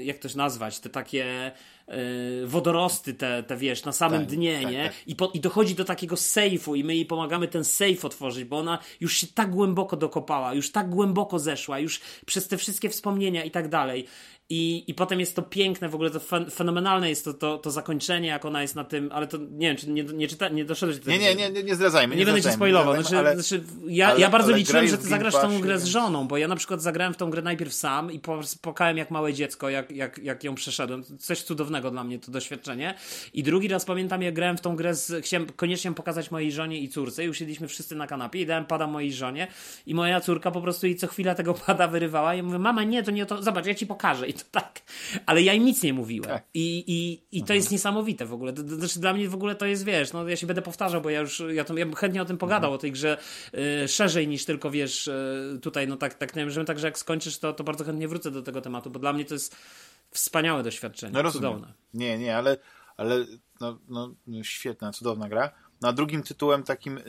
jak 0.05 0.19
to 0.19 0.29
nazwać, 0.37 0.79
te 0.79 0.91
takie 0.91 1.53
wodorosty 2.47 3.15
te, 3.15 3.43
te 3.43 3.57
wiesz, 3.57 3.85
na 3.85 3.93
samym 3.93 4.21
tak, 4.21 4.29
dnie, 4.29 4.61
tak, 4.63 4.73
nie? 4.73 4.85
Tak. 4.85 4.95
I, 5.07 5.17
po, 5.17 5.31
I 5.35 5.41
dochodzi 5.41 5.75
do 5.75 5.85
takiego 5.85 6.17
sejfu 6.17 6.75
i 6.75 6.85
my 6.85 6.95
jej 6.95 7.07
pomagamy 7.07 7.49
ten 7.49 7.65
sejf 7.65 8.05
otworzyć, 8.05 8.45
bo 8.45 8.59
ona 8.59 8.79
już 9.01 9.17
się 9.17 9.27
tak 9.27 9.51
głęboko 9.51 9.97
dokopała, 9.97 10.55
już 10.55 10.73
tak 10.73 10.91
głęboko 10.91 11.39
zeszła, 11.39 11.79
już 11.79 12.01
przez 12.27 12.49
te 12.49 12.57
wszystkie 12.57 12.89
wspomnienia 12.89 13.45
i 13.45 13.51
tak 13.51 13.69
dalej. 13.69 14.07
I, 14.51 14.85
I 14.87 14.95
potem 14.95 15.21
jest 15.21 15.37
to 15.37 15.43
piękne, 15.43 15.89
w 15.89 15.95
ogóle 15.95 16.11
to 16.11 16.21
fenomenalne 16.51 17.09
jest 17.09 17.25
to, 17.25 17.35
to, 17.35 17.59
to 17.59 17.71
zakończenie, 17.71 18.29
jak 18.29 18.45
ona 18.45 18.63
jest 18.63 18.75
na 18.75 18.85
tym, 18.85 19.11
ale 19.13 19.27
to 19.27 19.39
nie 19.39 19.69
wiem, 19.69 19.77
czy 19.77 19.91
nie, 19.91 20.05
nie, 20.05 20.29
czyta, 20.29 20.49
nie 20.49 20.65
doszedłeś 20.65 20.99
do 20.99 21.05
tego. 21.05 21.17
Nie, 21.17 21.35
nie, 21.35 21.51
nie, 21.51 21.63
nie 21.63 21.75
zdradzajmy. 21.75 22.15
Nie, 22.15 22.21
nie 22.21 22.27
będę 22.27 22.43
cię 22.43 22.53
spoilował. 22.53 22.95
Znaczy, 22.95 23.19
ale, 23.19 23.35
znaczy, 23.35 23.65
ja, 23.87 24.09
ale, 24.09 24.21
ja 24.21 24.31
bardzo 24.31 24.53
liczyłem, 24.53 24.89
że 24.89 24.99
ty 24.99 25.09
zagrasz 25.09 25.35
tą 25.35 25.61
grę 25.61 25.79
z 25.79 25.85
żoną, 25.85 26.29
bo 26.29 26.37
ja 26.37 26.49
na 26.49 26.57
przykład 26.57 26.83
zagrałem 26.83 27.15
w 27.15 27.17
tą 27.17 27.31
grę 27.31 27.43
najpierw 27.43 27.75
sam 27.75 28.13
i 28.13 28.21
płakałem 28.63 28.97
jak 28.97 29.11
małe 29.11 29.35
dziecko, 29.35 29.69
jak, 29.69 29.91
jak, 29.91 30.19
jak 30.19 30.45
ją 30.45 30.55
przeszedłem. 30.55 31.05
Coś 31.19 31.43
cudownego 31.43 31.91
dla 31.91 32.05
mnie 32.05 32.19
to 32.19 32.33
doświadczenie. 32.33 32.95
I 33.35 33.43
drugi 33.43 33.69
raz 33.69 33.85
pamiętam, 33.85 34.23
jak 34.23 34.35
grałem 34.35 34.57
w 34.57 34.61
tą 34.61 34.77
grę, 34.77 34.95
z, 34.95 35.25
chciałem 35.25 35.47
koniecznie 35.47 35.93
pokazać 35.93 36.31
mojej 36.31 36.53
żonie 36.53 36.79
i 36.79 36.89
córce. 36.89 37.25
Już 37.25 37.39
siedliśmy 37.39 37.69
wszyscy 37.69 37.97
na 37.97 38.07
kanapie 38.07 38.41
i 38.41 38.47
dałem 38.47 38.65
pada 38.65 38.87
mojej 38.87 39.13
żonie 39.13 39.47
i 39.87 39.95
moja 39.95 40.21
córka 40.21 40.51
po 40.51 40.61
prostu 40.61 40.87
jej 40.87 40.97
co 40.97 41.07
chwilę 41.07 41.35
tego 41.35 41.55
pada 41.55 41.89
wyrywała 41.89 42.35
i 42.35 42.37
ja 42.37 42.43
mówię, 42.43 42.59
mama 42.59 42.85
nie, 42.85 43.03
to 43.03 43.11
nie 43.11 43.27
to, 43.27 43.43
zobacz, 43.43 43.67
ja 43.67 43.75
ci 43.75 43.87
pokażę. 43.87 44.29
I 44.29 44.38
to 44.39 44.45
tak 44.51 44.79
ale 45.27 45.43
ja 45.43 45.55
im 45.55 45.65
nic 45.65 45.83
nie 45.83 45.93
mówiłem. 45.93 46.31
Tak. 46.31 46.45
I, 46.55 46.85
i, 46.87 47.23
i 47.39 47.41
to 47.41 47.45
mhm. 47.45 47.57
jest 47.57 47.71
niesamowite 47.71 48.27
w 48.27 48.33
ogóle. 48.33 48.53
Znaczy, 48.67 49.01
dla 49.01 49.13
mnie 49.13 49.29
w 49.29 49.35
ogóle 49.35 49.55
to 49.55 49.67
jest, 49.67 49.85
wiesz, 49.85 50.13
no 50.13 50.29
ja 50.29 50.37
się 50.37 50.47
będę 50.47 50.63
powtarzał, 50.63 51.01
bo 51.01 51.11
ja 51.11 51.21
już, 51.21 51.43
ja, 51.55 51.65
to, 51.65 51.77
ja 51.77 51.87
bym 51.87 51.95
chętnie 51.95 52.23
o 52.23 52.25
tym 52.25 52.39
pogadał, 52.39 52.71
mhm. 52.71 52.75
o 52.75 52.79
tej 52.79 52.93
grze 52.93 53.19
y, 53.85 53.89
szerzej 53.89 54.29
niż 54.29 54.45
tylko, 54.45 54.71
wiesz, 54.71 55.07
y, 55.07 55.59
tutaj, 55.63 55.89
no 55.89 55.97
tak, 55.97 56.15
tak 56.15 56.37
nie 56.37 56.43
wiem, 56.43 56.51
że 56.51 56.65
także 56.65 56.87
jak 56.87 56.99
skończysz, 56.99 57.39
to, 57.39 57.53
to 57.53 57.65
bardzo 57.65 57.85
chętnie 57.85 58.09
wrócę 58.09 58.31
do 58.31 58.43
tego 58.43 58.61
tematu, 58.61 58.91
bo 58.91 58.99
dla 58.99 59.13
mnie 59.13 59.25
to 59.25 59.35
jest 59.35 59.57
wspaniałe 60.11 60.63
doświadczenie, 60.63 61.13
no, 61.13 61.23
rozumiem. 61.23 61.53
cudowne. 61.53 61.75
Nie, 61.95 62.19
nie, 62.19 62.37
ale, 62.37 62.57
ale 62.97 63.27
no, 63.61 63.79
no, 63.89 64.15
świetna, 64.43 64.93
cudowna 64.93 65.29
gra. 65.29 65.51
No, 65.81 65.89
a 65.89 65.93
drugim 65.93 66.23
tytułem 66.23 66.63
takim 66.63 66.99
y, 66.99 67.03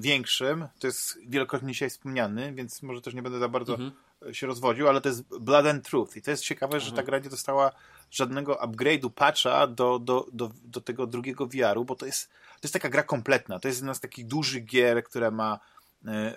większym, 0.00 0.66
to 0.78 0.86
jest 0.86 1.18
wielokrotnie 1.28 1.72
dzisiaj 1.72 1.90
wspomniany, 1.90 2.52
więc 2.54 2.82
może 2.82 3.00
też 3.00 3.14
nie 3.14 3.22
będę 3.22 3.38
za 3.38 3.48
bardzo 3.48 3.74
mhm 3.74 4.05
się 4.32 4.46
rozwodził, 4.46 4.88
ale 4.88 5.00
to 5.00 5.08
jest 5.08 5.22
Blood 5.22 5.66
and 5.66 5.84
Truth. 5.84 6.16
I 6.16 6.22
to 6.22 6.30
jest 6.30 6.44
ciekawe, 6.44 6.80
że 6.80 6.92
ta 6.92 7.02
gra 7.02 7.18
nie 7.18 7.30
dostała 7.30 7.72
żadnego 8.10 8.54
upgrade'u, 8.54 9.10
patcha 9.10 9.66
do, 9.66 9.98
do, 9.98 10.26
do, 10.32 10.50
do 10.64 10.80
tego 10.80 11.06
drugiego 11.06 11.46
VR-u, 11.46 11.84
bo 11.84 11.94
to 11.96 12.06
jest, 12.06 12.28
to 12.28 12.60
jest 12.62 12.72
taka 12.72 12.88
gra 12.88 13.02
kompletna. 13.02 13.58
To 13.58 13.68
jest 13.68 13.80
jedna 13.80 13.94
z 13.94 14.00
takich 14.00 14.26
dużych 14.26 14.64
gier, 14.64 15.04
która 15.04 15.30
ma 15.30 15.60
e, 16.06 16.34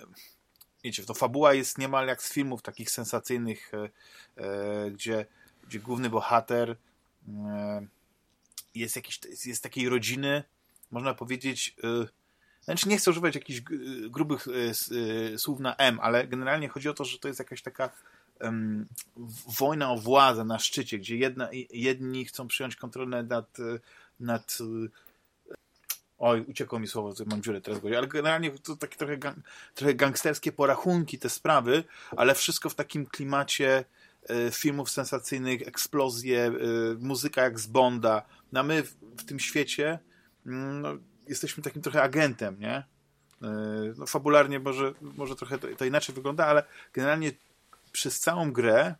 wiecie, 0.83 1.05
to 1.05 1.13
fabuła 1.13 1.53
jest 1.53 1.77
niemal 1.77 2.07
jak 2.07 2.23
z 2.23 2.33
filmów 2.33 2.61
takich 2.61 2.91
sensacyjnych, 2.91 3.71
e, 3.73 3.89
e, 4.43 4.91
gdzie, 4.91 5.25
gdzie 5.67 5.79
główny 5.79 6.09
bohater 6.09 6.75
jest 8.75 8.95
jakiś, 8.95 9.19
jest 9.45 9.63
takiej 9.63 9.89
rodziny, 9.89 10.43
można 10.91 11.13
powiedzieć, 11.13 11.75
znaczy 12.69 12.89
nie 12.89 12.97
chcę 12.97 13.11
używać 13.11 13.35
jakichś 13.35 13.61
grubych 14.09 14.47
e, 14.47 14.51
e, 15.33 15.37
słów 15.37 15.59
na 15.59 15.75
M, 15.75 15.99
ale 16.01 16.27
generalnie 16.27 16.69
chodzi 16.69 16.89
o 16.89 16.93
to, 16.93 17.05
że 17.05 17.19
to 17.19 17.27
jest 17.27 17.39
jakaś 17.39 17.61
taka 17.61 17.89
um, 18.41 18.87
wojna 19.59 19.91
o 19.91 19.97
władzę 19.97 20.45
na 20.45 20.59
szczycie, 20.59 20.99
gdzie 20.99 21.17
jedna, 21.17 21.49
jedni 21.69 22.25
chcą 22.25 22.47
przyjąć 22.47 22.75
kontrolę 22.75 23.23
nad, 23.23 23.57
nad 24.19 24.57
Oj, 26.17 26.41
uciekło 26.47 26.79
mi 26.79 26.87
słowo, 26.87 27.13
mam 27.25 27.41
dziurę 27.41 27.61
teraz 27.61 27.81
ale 27.97 28.07
generalnie 28.07 28.51
to 28.51 28.75
takie 28.75 28.97
trochę, 28.97 29.17
gang, 29.17 29.37
trochę 29.75 29.93
gangsterskie 29.93 30.51
porachunki, 30.51 31.19
te 31.19 31.29
sprawy, 31.29 31.83
ale 32.17 32.35
wszystko 32.35 32.69
w 32.69 32.75
takim 32.75 33.05
klimacie 33.05 33.85
filmów 34.51 34.89
sensacyjnych, 34.89 35.67
eksplozje, 35.67 36.51
muzyka 36.99 37.41
jak 37.41 37.59
z 37.59 37.67
Bonda. 37.67 38.25
No 38.51 38.59
a 38.59 38.63
my 38.63 38.83
w, 38.83 38.95
w 39.17 39.25
tym 39.25 39.39
świecie 39.39 39.99
mm, 40.45 40.81
no, 40.81 40.97
jesteśmy 41.29 41.63
takim 41.63 41.81
trochę 41.81 42.01
agentem, 42.01 42.59
nie? 42.59 42.75
E, 42.75 42.85
no, 43.97 44.05
fabularnie 44.05 44.59
może, 44.59 44.93
może 45.01 45.35
trochę 45.35 45.57
to, 45.57 45.67
to 45.77 45.85
inaczej 45.85 46.15
wygląda, 46.15 46.45
ale 46.45 46.63
generalnie 46.93 47.31
przez 47.91 48.19
całą 48.19 48.51
grę 48.51 48.95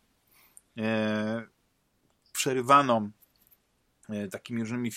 e, 0.78 1.42
przerywaną 2.32 3.10
e, 4.08 4.28
takimi 4.28 4.60
różnymi 4.60 4.90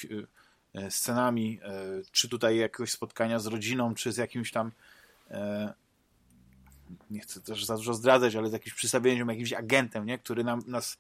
e, 0.76 0.92
scenami, 0.92 1.60
e, 1.64 2.02
czy 2.12 2.30
tutaj 2.30 2.58
jakiegoś 2.58 2.92
spotkania 2.92 3.40
z 3.40 3.46
rodziną, 3.46 3.96
czy 3.96 4.12
z 4.12 4.18
jakimś 4.18 4.52
tam 4.52 4.72
e, 5.32 5.74
nie 7.10 7.20
chcę 7.20 7.42
też 7.42 7.66
za 7.66 7.76
dużo 7.78 7.94
zdradzać, 7.94 8.36
ale 8.36 8.50
z 8.50 8.54
jakimś 8.54 8.74
przystawieniem, 8.74 9.30
jakimś 9.30 9.54
agentem, 9.54 10.06
nie? 10.06 10.18
który 10.18 10.44
nam, 10.44 10.62
nas 10.68 10.98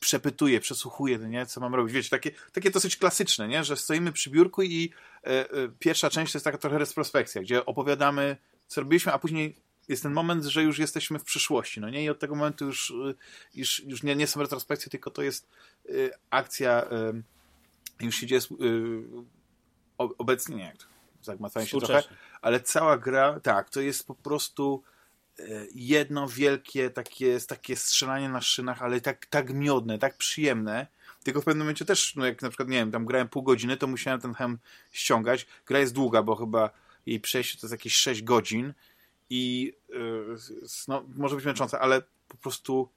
przepytuje, 0.00 0.60
przesłuchuje, 0.60 1.18
nie? 1.18 1.46
co 1.46 1.60
mam 1.60 1.74
robić. 1.74 1.94
Wiecie, 1.94 2.10
takie, 2.10 2.30
takie 2.52 2.70
dosyć 2.70 2.96
klasyczne, 2.96 3.48
nie? 3.48 3.64
że 3.64 3.76
stoimy 3.76 4.12
przy 4.12 4.30
biurku 4.30 4.62
i 4.62 4.92
e, 5.24 5.50
e, 5.50 5.68
pierwsza 5.78 6.10
część 6.10 6.32
to 6.32 6.38
jest 6.38 6.44
taka 6.44 6.58
trochę 6.58 6.78
retrospekcja, 6.78 7.42
gdzie 7.42 7.66
opowiadamy, 7.66 8.36
co 8.66 8.80
robiliśmy, 8.80 9.12
a 9.12 9.18
później 9.18 9.56
jest 9.88 10.02
ten 10.02 10.12
moment, 10.12 10.44
że 10.44 10.62
już 10.62 10.78
jesteśmy 10.78 11.18
w 11.18 11.24
przyszłości, 11.24 11.80
no 11.80 11.90
nie? 11.90 12.04
I 12.04 12.08
od 12.08 12.18
tego 12.18 12.34
momentu 12.34 12.64
już, 12.64 12.90
e, 12.90 13.14
już, 13.54 13.84
już 13.84 14.02
nie, 14.02 14.16
nie 14.16 14.26
są 14.26 14.40
retrospekcje, 14.40 14.90
tylko 14.90 15.10
to 15.10 15.22
jest 15.22 15.48
e, 15.88 15.92
akcja, 16.30 16.84
e, 16.84 17.12
już 18.00 18.16
się 18.16 18.26
dzieje 18.26 18.40
obecnie, 19.98 20.56
nie, 20.56 20.72
zagmatwałem 21.22 21.66
się 21.66 21.78
trochę, 21.78 22.02
ale 22.40 22.60
cała 22.60 22.98
gra, 22.98 23.40
tak, 23.40 23.70
to 23.70 23.80
jest 23.80 24.06
po 24.06 24.14
prostu 24.14 24.82
jedno 25.74 26.28
wielkie 26.28 26.90
takie, 26.90 27.40
takie 27.40 27.76
strzelanie 27.76 28.28
na 28.28 28.40
szynach, 28.40 28.82
ale 28.82 29.00
tak, 29.00 29.26
tak 29.26 29.54
miodne, 29.54 29.98
tak 29.98 30.16
przyjemne. 30.16 30.86
Tylko 31.22 31.40
w 31.40 31.44
pewnym 31.44 31.64
momencie 31.64 31.84
też, 31.84 32.16
no 32.16 32.26
jak 32.26 32.42
na 32.42 32.48
przykład, 32.48 32.68
nie 32.68 32.76
wiem, 32.76 32.90
tam 32.90 33.04
grałem 33.04 33.28
pół 33.28 33.42
godziny, 33.42 33.76
to 33.76 33.86
musiałem 33.86 34.20
ten 34.20 34.34
hem 34.34 34.58
ściągać. 34.92 35.46
Gra 35.66 35.78
jest 35.78 35.94
długa, 35.94 36.22
bo 36.22 36.36
chyba 36.36 36.70
jej 37.06 37.20
przejście 37.20 37.58
to 37.58 37.66
jest 37.66 37.72
jakieś 37.72 37.96
6 37.96 38.22
godzin 38.22 38.74
i 39.30 39.72
yy, 39.88 40.36
no, 40.88 41.04
może 41.16 41.36
być 41.36 41.44
męczące, 41.44 41.78
ale 41.78 42.02
po 42.28 42.36
prostu 42.36 42.88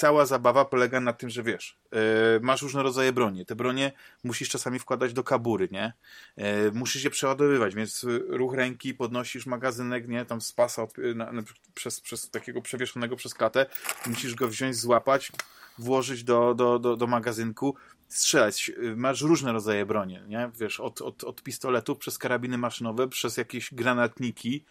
cała 0.00 0.26
zabawa 0.26 0.64
polega 0.64 1.00
na 1.00 1.12
tym, 1.12 1.30
że 1.30 1.42
wiesz, 1.42 1.78
yy, 1.92 1.98
masz 2.42 2.62
różne 2.62 2.82
rodzaje 2.82 3.12
broni. 3.12 3.46
Te 3.46 3.54
bronie 3.54 3.92
musisz 4.24 4.48
czasami 4.48 4.78
wkładać 4.78 5.12
do 5.12 5.24
kabury, 5.24 5.68
nie? 5.72 5.92
Yy, 6.36 6.72
musisz 6.74 7.04
je 7.04 7.10
przeładowywać, 7.10 7.74
więc 7.74 8.06
ruch 8.28 8.54
ręki 8.54 8.94
podnosisz 8.94 9.46
magazynek, 9.46 10.08
nie? 10.08 10.24
Tam 10.24 10.40
z 10.40 10.52
pasa 10.52 10.82
od, 10.82 10.98
na, 11.14 11.32
na, 11.32 11.42
przez, 11.74 12.00
przez 12.00 12.30
takiego 12.30 12.62
przewieszonego 12.62 13.16
przez 13.16 13.34
klatę. 13.34 13.66
Musisz 14.06 14.34
go 14.34 14.48
wziąć, 14.48 14.76
złapać, 14.76 15.32
włożyć 15.78 16.24
do, 16.24 16.54
do, 16.54 16.78
do, 16.78 16.96
do 16.96 17.06
magazynku, 17.06 17.76
strzelać. 18.08 18.72
Masz 18.96 19.22
różne 19.22 19.52
rodzaje 19.52 19.86
broni, 19.86 20.18
nie? 20.28 20.50
Wiesz, 20.60 20.80
od, 20.80 21.02
od, 21.02 21.24
od 21.24 21.42
pistoletów 21.42 21.98
przez 21.98 22.18
karabiny 22.18 22.58
maszynowe, 22.58 23.08
przez 23.08 23.36
jakieś 23.36 23.74
granatniki, 23.74 24.64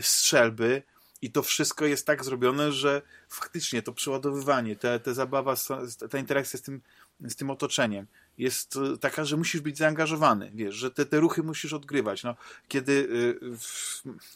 strzelby, 0.00 0.82
i 1.24 1.30
to 1.30 1.42
wszystko 1.42 1.86
jest 1.86 2.06
tak 2.06 2.24
zrobione, 2.24 2.72
że 2.72 3.02
faktycznie 3.28 3.82
to 3.82 3.92
przeładowywanie, 3.92 4.76
te, 4.76 5.00
te 5.00 5.14
zabawa, 5.14 5.54
ta 6.10 6.18
interakcja 6.18 6.58
z 6.58 6.62
tym, 6.62 6.80
z 7.20 7.36
tym 7.36 7.50
otoczeniem 7.50 8.06
jest 8.38 8.76
e, 8.76 8.96
taka, 8.98 9.24
że 9.24 9.36
musisz 9.36 9.60
być 9.60 9.78
zaangażowany, 9.78 10.50
wiesz, 10.54 10.74
że 10.74 10.90
te, 10.90 11.06
te 11.06 11.20
ruchy 11.20 11.42
musisz 11.42 11.72
odgrywać. 11.72 12.22
No, 12.22 12.36
kiedy, 12.68 13.08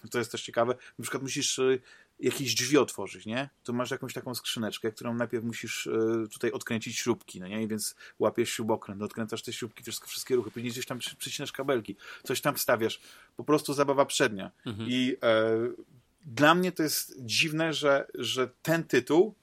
e, 0.05 0.09
to 0.11 0.19
jest 0.19 0.33
też 0.33 0.43
ciekawe, 0.43 0.75
na 0.99 1.03
przykład 1.03 1.23
musisz 1.23 1.59
e, 1.59 1.79
jakieś 2.21 2.55
drzwi 2.55 2.79
otworzyć, 2.79 3.27
nie? 3.27 3.49
To 3.65 3.73
masz 3.73 3.91
jakąś 3.91 4.15
taką 4.15 4.35
skrzyneczkę, 4.35 4.93
którą 4.93 5.15
najpierw 5.15 5.45
musisz 5.45 5.89
tutaj 6.33 6.53
odkręcić 6.53 6.99
śrubki, 6.99 7.41
no 7.41 7.49
nie? 7.49 7.63
I 7.63 7.69
więc 7.69 7.95
łapiesz 8.19 8.51
śrubokręt, 8.51 9.03
odkręcasz 9.03 9.43
te 9.43 9.53
śrubki, 9.53 9.83
wszystkie, 9.83 10.07
wszystkie 10.07 10.37
ruchy, 10.37 10.51
później 10.51 10.73
gdzieś 10.73 10.87
tam 10.87 10.99
przycinasz 11.19 11.53
kabelki, 11.53 11.97
coś 12.25 12.41
tam 12.41 12.59
stawiasz. 12.59 13.01
Po 13.37 13.45
prostu 13.45 13.75
zabawa 13.75 14.07
przednia. 14.07 14.51
Mhm. 14.67 14.89
I 14.91 15.17
e, 15.23 15.98
dla 16.29 16.55
mnie 16.55 16.73
to 16.73 16.83
jest 16.83 17.25
dziwne, 17.25 17.73
że, 17.73 18.07
że 18.15 18.49
ten 18.63 18.85
tytuł 18.85 19.35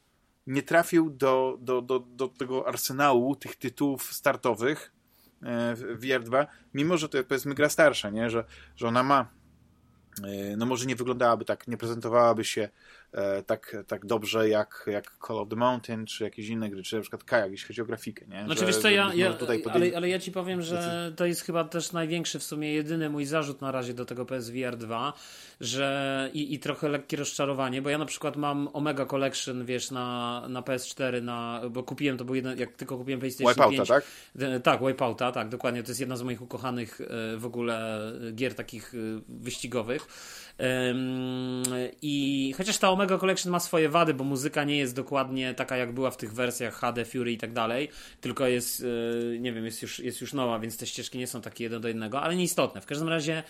nie 0.48 0.64
trafił 0.64 1.10
do, 1.10 1.58
do, 1.62 1.82
do, 1.82 2.00
do 2.00 2.28
tego 2.28 2.68
arsenału 2.68 3.36
tych 3.36 3.56
tytułów 3.56 4.14
startowych 4.14 4.92
e, 5.42 5.76
w 5.76 6.00
VR2, 6.02 6.46
mimo 6.74 6.98
że 6.98 7.10
to 7.10 7.18
jest 7.18 7.30
powiedzmy 7.30 7.56
gra 7.56 7.70
starsza, 7.70 8.10
nie? 8.10 8.30
Że, 8.30 8.44
że 8.76 8.88
ona 8.88 9.04
ma 9.04 9.30
no 10.58 10.66
może 10.66 10.86
nie 10.86 10.96
wyglądałaby 10.96 11.46
tak, 11.46 11.68
nie 11.68 11.78
prezentowałaby 11.78 12.46
się 12.46 12.62
e, 12.62 12.70
tak, 13.46 13.78
tak 13.88 14.06
dobrze 14.06 14.50
jak, 14.50 14.86
jak 14.88 15.12
Call 15.28 15.40
of 15.40 15.50
the 15.50 15.56
Mountain, 15.56 16.06
czy 16.06 16.24
jakieś 16.24 16.48
inne 16.48 16.70
gry, 16.70 16.84
czy 16.84 16.96
na 16.96 17.02
przykład 17.02 17.24
Kajak, 17.24 17.52
jeśli 17.52 17.68
chodzi 17.68 17.82
o 17.82 17.86
grafikę, 17.86 18.26
nie? 18.28 18.46
Znaczy 18.46 18.60
że, 18.60 18.66
wiesz 18.66 18.78
co, 18.78 18.90
ja, 18.90 19.12
ja 19.14 19.34
tutaj 19.34 19.64
ale, 19.72 19.92
ale 19.96 20.10
ja 20.10 20.20
ci 20.20 20.32
powiem, 20.32 20.62
że 20.62 21.12
to 21.16 21.26
jest 21.26 21.42
chyba 21.42 21.64
też 21.64 21.92
największy, 21.92 22.40
w 22.40 22.44
sumie 22.44 22.74
jedyny 22.74 23.10
mój 23.10 23.26
zarzut 23.26 23.62
na 23.62 23.72
razie 23.72 23.94
do 23.94 24.06
tego 24.06 24.26
PSVR 24.26 24.78
2, 24.78 25.14
że 25.62 26.30
i, 26.34 26.54
i 26.54 26.60
trochę 26.60 26.90
lekkie 26.90 27.18
rozczarowanie, 27.18 27.82
bo 27.82 27.90
ja 27.90 27.98
na 27.98 28.06
przykład 28.06 28.36
mam 28.36 28.70
Omega 28.74 29.06
Collection, 29.06 29.66
wiesz, 29.66 29.92
na, 29.92 30.44
na 30.50 30.62
PS4, 30.62 31.22
na, 31.22 31.62
bo 31.70 31.84
kupiłem, 31.84 32.18
to 32.18 32.26
był 32.26 32.36
jeden, 32.36 32.58
jak 32.58 32.74
tylko 32.76 32.98
kupiłem 32.98 33.20
PlayStation 33.20 33.54
Wipeouta, 33.54 33.78
5. 33.78 33.88
tak? 33.88 34.04
Tak, 34.64 34.88
Wipeouta, 34.88 35.32
tak, 35.32 35.50
dokładnie, 35.50 35.84
to 35.84 35.90
jest 35.90 36.00
jedna 36.00 36.18
z 36.18 36.22
moich 36.22 36.42
ukochanych 36.42 37.02
e, 37.02 37.38
w 37.38 37.46
ogóle 37.46 38.02
gier 38.34 38.56
takich 38.56 38.94
e, 38.96 38.98
wyścigowych. 39.30 40.08
I 42.02 42.54
chociaż 42.58 42.78
ta 42.78 42.90
Omega 42.90 43.18
Collection 43.18 43.52
ma 43.52 43.60
swoje 43.60 43.90
wady, 43.90 44.14
bo 44.14 44.24
muzyka 44.24 44.64
nie 44.64 44.78
jest 44.78 44.96
dokładnie 44.96 45.54
taka, 45.54 45.78
jak 45.78 45.92
była 45.92 46.12
w 46.12 46.18
tych 46.18 46.34
wersjach 46.34 46.74
HD, 46.74 47.06
Fury 47.06 47.32
i 47.32 47.38
tak 47.38 47.54
dalej, 47.54 47.90
tylko 48.22 48.48
jest, 48.48 48.84
e, 48.84 49.40
nie 49.40 49.54
wiem, 49.54 49.66
jest 49.66 49.82
już, 49.82 50.00
jest 50.00 50.22
już 50.22 50.34
nowa, 50.34 50.60
więc 50.60 50.78
te 50.78 50.88
ścieżki 50.88 51.18
nie 51.18 51.28
są 51.28 51.42
takie 51.42 51.64
jeden 51.64 51.82
do 51.82 51.88
jednego, 51.88 52.22
ale 52.22 52.36
nieistotne. 52.36 52.82
W 52.82 52.86
każdym 52.86 53.10
razie 53.10 53.44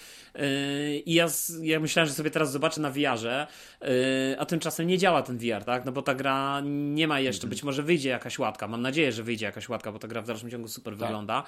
i 1.06 1.14
ja, 1.14 1.28
ja 1.62 1.80
myślałem, 1.80 2.08
że 2.08 2.14
sobie 2.14 2.32
teraz 2.32 2.52
zobaczę 2.52 2.82
na 2.82 2.92
VR-ze, 2.92 3.48
a 4.38 4.46
tymczasem 4.46 4.88
nie 4.88 4.98
działa 4.98 5.22
ten 5.22 5.38
VR, 5.38 5.64
tak? 5.66 5.86
No 5.86 5.92
bo 5.92 6.02
ta 6.02 6.16
gra 6.16 6.62
nie 6.64 7.08
ma 7.08 7.20
jeszcze, 7.20 7.44
mhm. 7.44 7.50
być 7.50 7.64
może 7.64 7.84
wyjdzie 7.84 8.10
jakaś 8.10 8.40
łatka, 8.40 8.68
mam 8.68 8.82
nadzieję, 8.82 9.12
że 9.12 9.24
wyjdzie 9.24 9.46
jakaś 9.46 9.70
łatka, 9.70 9.92
bo 9.92 10.00
ta 10.00 10.08
gra 10.08 10.22
w 10.22 10.28
dalszym 10.28 10.52
ciągu 10.52 10.68
super 10.68 10.94
tak. 10.94 11.00
wygląda. 11.00 11.44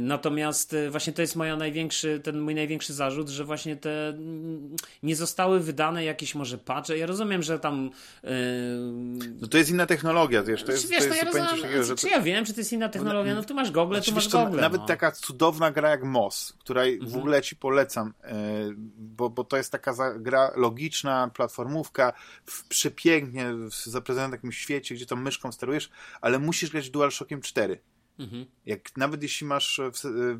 Natomiast 0.00 0.74
e, 0.74 0.90
właśnie 0.90 1.12
to 1.12 1.22
jest 1.22 1.36
moja 1.36 1.56
największy, 1.56 2.20
ten 2.20 2.40
mój 2.40 2.54
największy 2.54 2.94
zarzut, 2.94 3.28
że 3.28 3.44
właśnie 3.44 3.76
te 3.76 4.14
nie 5.02 5.16
zostały 5.16 5.60
wydane 5.60 6.04
jakieś 6.04 6.34
może 6.34 6.58
patche. 6.58 6.98
Ja 6.98 7.06
rozumiem, 7.06 7.42
że 7.42 7.58
tam. 7.58 7.90
Yy... 8.22 8.30
No 9.40 9.48
to 9.48 9.58
jest 9.58 9.70
inna 9.70 9.86
technologia, 9.86 10.42
wiesz, 10.42 10.64
to 10.64 10.72
jest, 10.72 10.88
wiesz, 10.88 10.98
to 10.98 11.04
jest 11.04 11.10
no 11.10 11.16
ja 11.16 11.24
rozumiem, 11.24 11.62
takiego, 11.62 11.84
że. 11.84 11.96
Czy 11.96 12.08
ja 12.08 12.20
wiem, 12.20 12.44
czy 12.44 12.54
to 12.54 12.60
jest 12.60 12.72
inna 12.72 12.88
technologia? 12.88 13.34
No 13.34 13.42
tu 13.42 13.54
masz 13.54 13.70
Google, 13.70 13.94
znaczy, 13.94 14.10
tu 14.10 14.14
masz 14.14 14.28
Google. 14.28 14.60
Nawet 14.60 14.80
no. 14.80 14.86
taka 14.86 15.12
cudowna 15.12 15.70
gra 15.70 15.90
jak 15.90 16.04
MOS, 16.04 16.54
której 16.58 16.94
mhm. 16.94 17.12
w 17.12 17.16
ogóle 17.16 17.42
ci 17.42 17.56
polecam, 17.56 18.14
yy, 18.24 18.30
bo, 18.96 19.30
bo 19.30 19.44
to 19.44 19.56
jest 19.56 19.72
taka 19.72 19.94
gra 20.18 20.50
logiczna, 20.56 21.30
platformówka, 21.34 22.12
w, 22.46 22.68
przepięknie 22.68 23.46
zaprezentowana 23.84 24.28
w 24.28 24.38
jakimś 24.38 24.58
świecie, 24.58 24.94
gdzie 24.94 25.06
tą 25.06 25.16
myszką 25.16 25.52
sterujesz, 25.52 25.90
ale 26.20 26.38
musisz 26.38 26.70
grać 26.70 26.90
DualShockiem 26.90 27.40
4. 27.40 27.80
Mhm. 28.18 28.46
Jak 28.66 28.96
nawet 28.96 29.22
jeśli 29.22 29.46
masz 29.46 29.80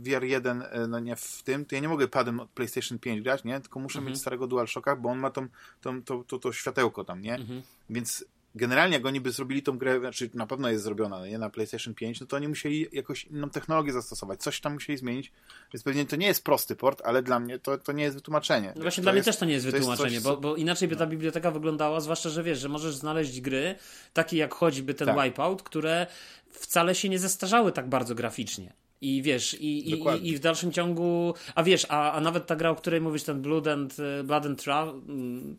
VR1, 0.03 0.63
e, 0.71 0.87
no 0.87 1.01
nie 1.01 1.17
w 1.17 1.43
tym, 1.43 1.65
to 1.65 1.75
ja 1.75 1.81
nie 1.81 1.89
mogę 1.89 2.09
padem 2.09 2.41
od 2.41 2.51
PlayStation 2.51 2.99
5 2.99 3.23
grać, 3.23 3.45
nie? 3.45 3.61
Tylko 3.61 3.81
muszę 3.81 3.99
mhm. 3.99 4.13
mieć 4.13 4.21
starego 4.21 4.47
DualShocka, 4.47 4.97
bo 4.97 5.09
on 5.09 5.19
ma 5.19 5.31
tą, 5.31 5.49
tą, 5.81 6.03
to, 6.03 6.25
to, 6.25 6.39
to 6.39 6.53
światełko 6.53 7.05
tam, 7.05 7.21
nie? 7.23 7.35
Mhm. 7.35 7.63
Więc 7.91 8.25
generalnie 8.55 8.97
jak 8.97 9.07
oni 9.07 9.21
by 9.21 9.33
zrobili 9.33 9.63
tą 9.63 9.79
grę, 9.79 10.01
znaczy 10.01 10.31
na 10.35 10.47
pewno 10.47 10.69
jest 10.71 10.85
zrobiona 10.85 11.27
nie 11.27 11.39
na 11.39 11.51
PlayStation 11.51 11.95
5, 11.95 12.21
no 12.21 12.27
to 12.27 12.37
oni 12.37 12.49
musieli 12.49 12.87
jakoś 12.93 13.25
inną 13.25 13.51
technologię 13.51 13.93
zastosować, 13.93 14.43
coś 14.43 14.61
tam 14.61 14.73
musieli 14.73 14.99
zmienić, 14.99 15.33
więc 15.75 15.83
pewnie 15.83 16.07
to 16.07 16.17
nie 16.17 16.27
jest 16.27 16.45
prosty 16.45 16.77
port, 16.77 17.03
ale 17.05 17.23
dla 17.23 17.41
mnie 17.41 17.59
to, 17.59 17.79
to 17.79 17.93
nie 17.93 18.05
jest 18.05 18.17
wytłumaczenie. 18.17 18.73
No 18.77 18.83
właśnie 18.83 19.01
to 19.01 19.03
dla 19.03 19.15
jest, 19.15 19.27
mnie 19.27 19.33
też 19.33 19.41
to 19.41 19.45
nie 19.45 19.53
jest 19.53 19.67
wytłumaczenie, 19.67 20.15
jest 20.15 20.27
coś, 20.27 20.35
bo, 20.35 20.41
bo, 20.41 20.57
inaczej 20.57 20.89
by 20.89 20.97
ta 20.97 21.07
biblioteka 21.07 21.51
wyglądała, 21.51 22.01
zwłaszcza, 22.01 22.29
że 22.29 22.43
wiesz, 22.43 22.59
że 22.59 22.69
możesz 22.69 22.95
znaleźć 22.95 23.41
gry, 23.41 23.75
takie 24.13 24.37
jak 24.37 24.55
choćby 24.55 24.95
ten 24.95 25.09
tak. 25.09 25.25
Wipeout, 25.25 25.63
które 25.63 26.07
wcale 26.51 26.95
się 26.95 27.09
nie 27.09 27.19
zestarzały 27.19 27.73
tak 27.73 27.89
bardzo 27.89 28.15
graficznie. 28.15 28.73
I 29.01 29.23
wiesz, 29.23 29.55
i, 29.61 29.91
i, 29.91 30.29
i, 30.29 30.37
w 30.37 30.41
dalszym 30.41 30.73
ciągu. 30.73 31.35
A 31.55 31.63
wiesz, 31.63 31.87
a, 31.89 32.13
a 32.13 32.21
nawet 32.21 32.47
ta 32.47 32.57
gra, 32.57 32.71
o 32.71 32.75
której 32.75 33.01
mówisz, 33.01 33.23
ten 33.23 33.43
Blood 33.43 33.69
and, 33.69 33.97
Blood 34.25 34.47
and 34.47 34.63
Tra 34.63 34.83
mm, 34.83 35.57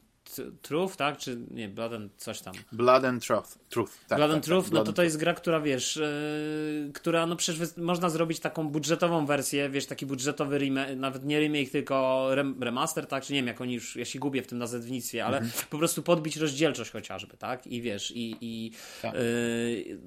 Truth, 0.61 0.95
tak? 0.95 1.17
Czy 1.17 1.37
nie, 1.51 1.69
Blood 1.69 1.93
and 1.93 2.11
coś 2.17 2.41
tam. 2.41 2.53
Blood 2.71 3.05
and 3.05 3.25
Truth. 3.25 3.57
truth 3.69 3.91
tak, 4.07 4.17
Blood 4.17 4.29
tak, 4.29 4.35
and 4.35 4.45
Truth, 4.45 4.65
tak, 4.65 4.73
no 4.73 4.83
to 4.83 4.93
to 4.93 5.03
jest 5.03 5.17
gra, 5.17 5.33
która 5.33 5.59
wiesz, 5.59 5.95
yy, 5.95 6.91
która 6.93 7.25
no 7.25 7.35
przecież 7.35 7.77
można 7.77 8.09
zrobić 8.09 8.39
taką 8.39 8.69
budżetową 8.69 9.25
wersję, 9.25 9.69
wiesz, 9.69 9.85
taki 9.85 10.05
budżetowy 10.05 10.57
remake, 10.57 10.95
nawet 10.95 11.25
nie 11.25 11.39
remake, 11.39 11.71
tylko 11.71 12.27
rem, 12.35 12.63
remaster, 12.63 13.07
tak? 13.07 13.23
Czy 13.23 13.33
nie 13.33 13.39
wiem, 13.39 13.47
jak 13.47 13.61
oni 13.61 13.73
już, 13.73 13.95
ja 13.95 14.05
się 14.05 14.19
gubię 14.19 14.41
w 14.41 14.47
tym 14.47 14.57
nazewnictwie, 14.57 15.25
ale 15.25 15.37
mhm. 15.37 15.53
po 15.69 15.77
prostu 15.77 16.03
podbić 16.03 16.37
rozdzielczość 16.37 16.91
chociażby, 16.91 17.37
tak? 17.37 17.67
I 17.67 17.81
wiesz, 17.81 18.11
i, 18.11 18.37
i 18.41 18.71
tak. 19.01 19.13
yy, 19.13 19.99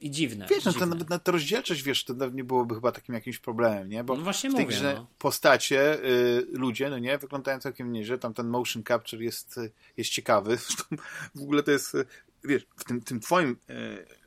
i 0.00 0.10
dziwne. 0.10 0.46
Wiesz, 0.50 0.64
no 0.64 0.72
to 0.72 0.86
nawet 0.86 1.10
na 1.10 1.18
to 1.18 1.32
rozdzielczość, 1.32 1.82
wiesz, 1.82 2.04
to 2.04 2.14
nie 2.30 2.44
byłoby 2.44 2.74
chyba 2.74 2.92
takim 2.92 3.14
jakimś 3.14 3.38
problemem, 3.38 3.88
nie? 3.88 4.04
Bo 4.04 4.16
no 4.16 4.22
właśnie 4.22 4.50
w 4.50 4.54
tej 4.54 4.64
mówię, 4.64 4.76
grze 4.76 4.94
no. 4.94 5.06
postacie, 5.18 6.04
y, 6.04 6.46
ludzie, 6.52 6.90
no 6.90 6.98
nie, 6.98 7.18
wyglądają 7.18 7.60
całkiem 7.60 7.92
nieźle, 7.92 8.18
tam 8.18 8.34
ten 8.34 8.48
motion 8.48 8.82
capture 8.84 9.22
jest, 9.22 9.58
y, 9.58 9.70
jest 9.96 10.10
ciekawy, 10.10 10.58
w 11.34 11.42
ogóle 11.42 11.62
to 11.62 11.70
jest, 11.70 11.94
y, 11.94 12.06
wiesz, 12.48 12.66
w 12.76 12.84
tym, 12.84 13.00
tym 13.00 13.20
twoim 13.20 13.56
y, 13.70 13.74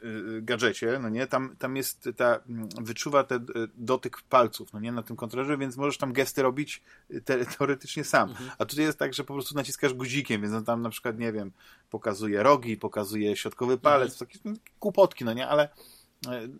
y, 0.03 0.41
gadżecie, 0.41 0.99
no 1.01 1.09
nie, 1.09 1.27
tam, 1.27 1.55
tam 1.59 1.75
jest 1.75 2.09
ta, 2.17 2.39
wyczuwa 2.81 3.23
ten 3.23 3.45
dotyk 3.75 4.21
palców, 4.21 4.73
no 4.73 4.79
nie, 4.79 4.91
na 4.91 5.03
tym 5.03 5.15
kontrolerze, 5.15 5.57
więc 5.57 5.77
możesz 5.77 5.97
tam 5.97 6.13
gesty 6.13 6.41
robić 6.41 6.83
te, 7.25 7.45
teoretycznie 7.57 8.03
sam. 8.03 8.29
Mhm. 8.29 8.51
A 8.57 8.65
tutaj 8.65 8.85
jest 8.85 8.99
tak, 8.99 9.13
że 9.13 9.23
po 9.23 9.33
prostu 9.33 9.55
naciskasz 9.55 9.93
guzikiem, 9.93 10.41
więc 10.41 10.53
on 10.53 10.65
tam 10.65 10.81
na 10.81 10.89
przykład, 10.89 11.19
nie 11.19 11.31
wiem, 11.31 11.51
pokazuje 11.89 12.43
rogi, 12.43 12.77
pokazuje 12.77 13.35
środkowy 13.35 13.77
palec, 13.77 14.11
mhm. 14.11 14.29
takie 14.29 14.39
no, 14.45 14.53
kłopotki, 14.79 15.25
no 15.25 15.33
nie, 15.33 15.47
ale 15.47 15.69
E, 15.69 15.69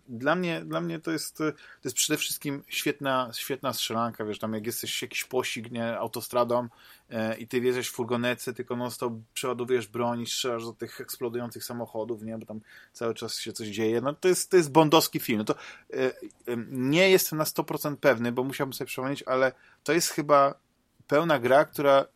dla 0.08 0.34
mnie, 0.34 0.60
dla 0.64 0.80
mnie 0.80 0.98
to, 0.98 1.10
jest, 1.10 1.36
to 1.38 1.44
jest 1.84 1.96
przede 1.96 2.16
wszystkim 2.16 2.62
świetna, 2.68 3.30
świetna 3.32 3.72
strzelanka, 3.72 4.24
wiesz, 4.24 4.38
tam 4.38 4.54
jak 4.54 4.66
jesteś 4.66 5.02
jakiś 5.02 5.24
pościg, 5.24 5.70
nie, 5.70 5.98
autostradą 5.98 6.68
e, 7.10 7.38
i 7.38 7.48
ty 7.48 7.60
wjeżdżasz 7.60 7.88
w 7.88 7.92
furgonetce, 7.92 8.54
tylko 8.54 8.76
non 8.76 8.90
stop 8.90 9.12
przeładowujesz 9.34 9.86
broń 9.86 10.20
i 10.20 10.26
strzelasz 10.26 10.64
do 10.64 10.72
tych 10.72 11.00
eksplodujących 11.00 11.64
samochodów, 11.64 12.22
nie, 12.22 12.38
bo 12.38 12.46
tam 12.46 12.60
cały 12.92 13.14
czas 13.14 13.38
się 13.38 13.52
coś 13.52 13.68
dzieje, 13.68 14.00
no 14.00 14.12
to 14.12 14.28
jest, 14.28 14.50
to 14.50 14.56
jest 14.56 14.72
bondowski 14.72 15.20
film, 15.20 15.38
no 15.38 15.44
to 15.44 15.54
e, 15.54 15.96
e, 15.96 16.12
nie 16.68 17.10
jestem 17.10 17.38
na 17.38 17.44
100% 17.44 17.96
pewny, 17.96 18.32
bo 18.32 18.44
musiałbym 18.44 18.72
sobie 18.72 18.88
przypomnieć, 18.88 19.22
ale 19.22 19.52
to 19.84 19.92
jest 19.92 20.08
chyba 20.08 20.54
pełna 21.06 21.38
gra, 21.38 21.64
która 21.64 22.06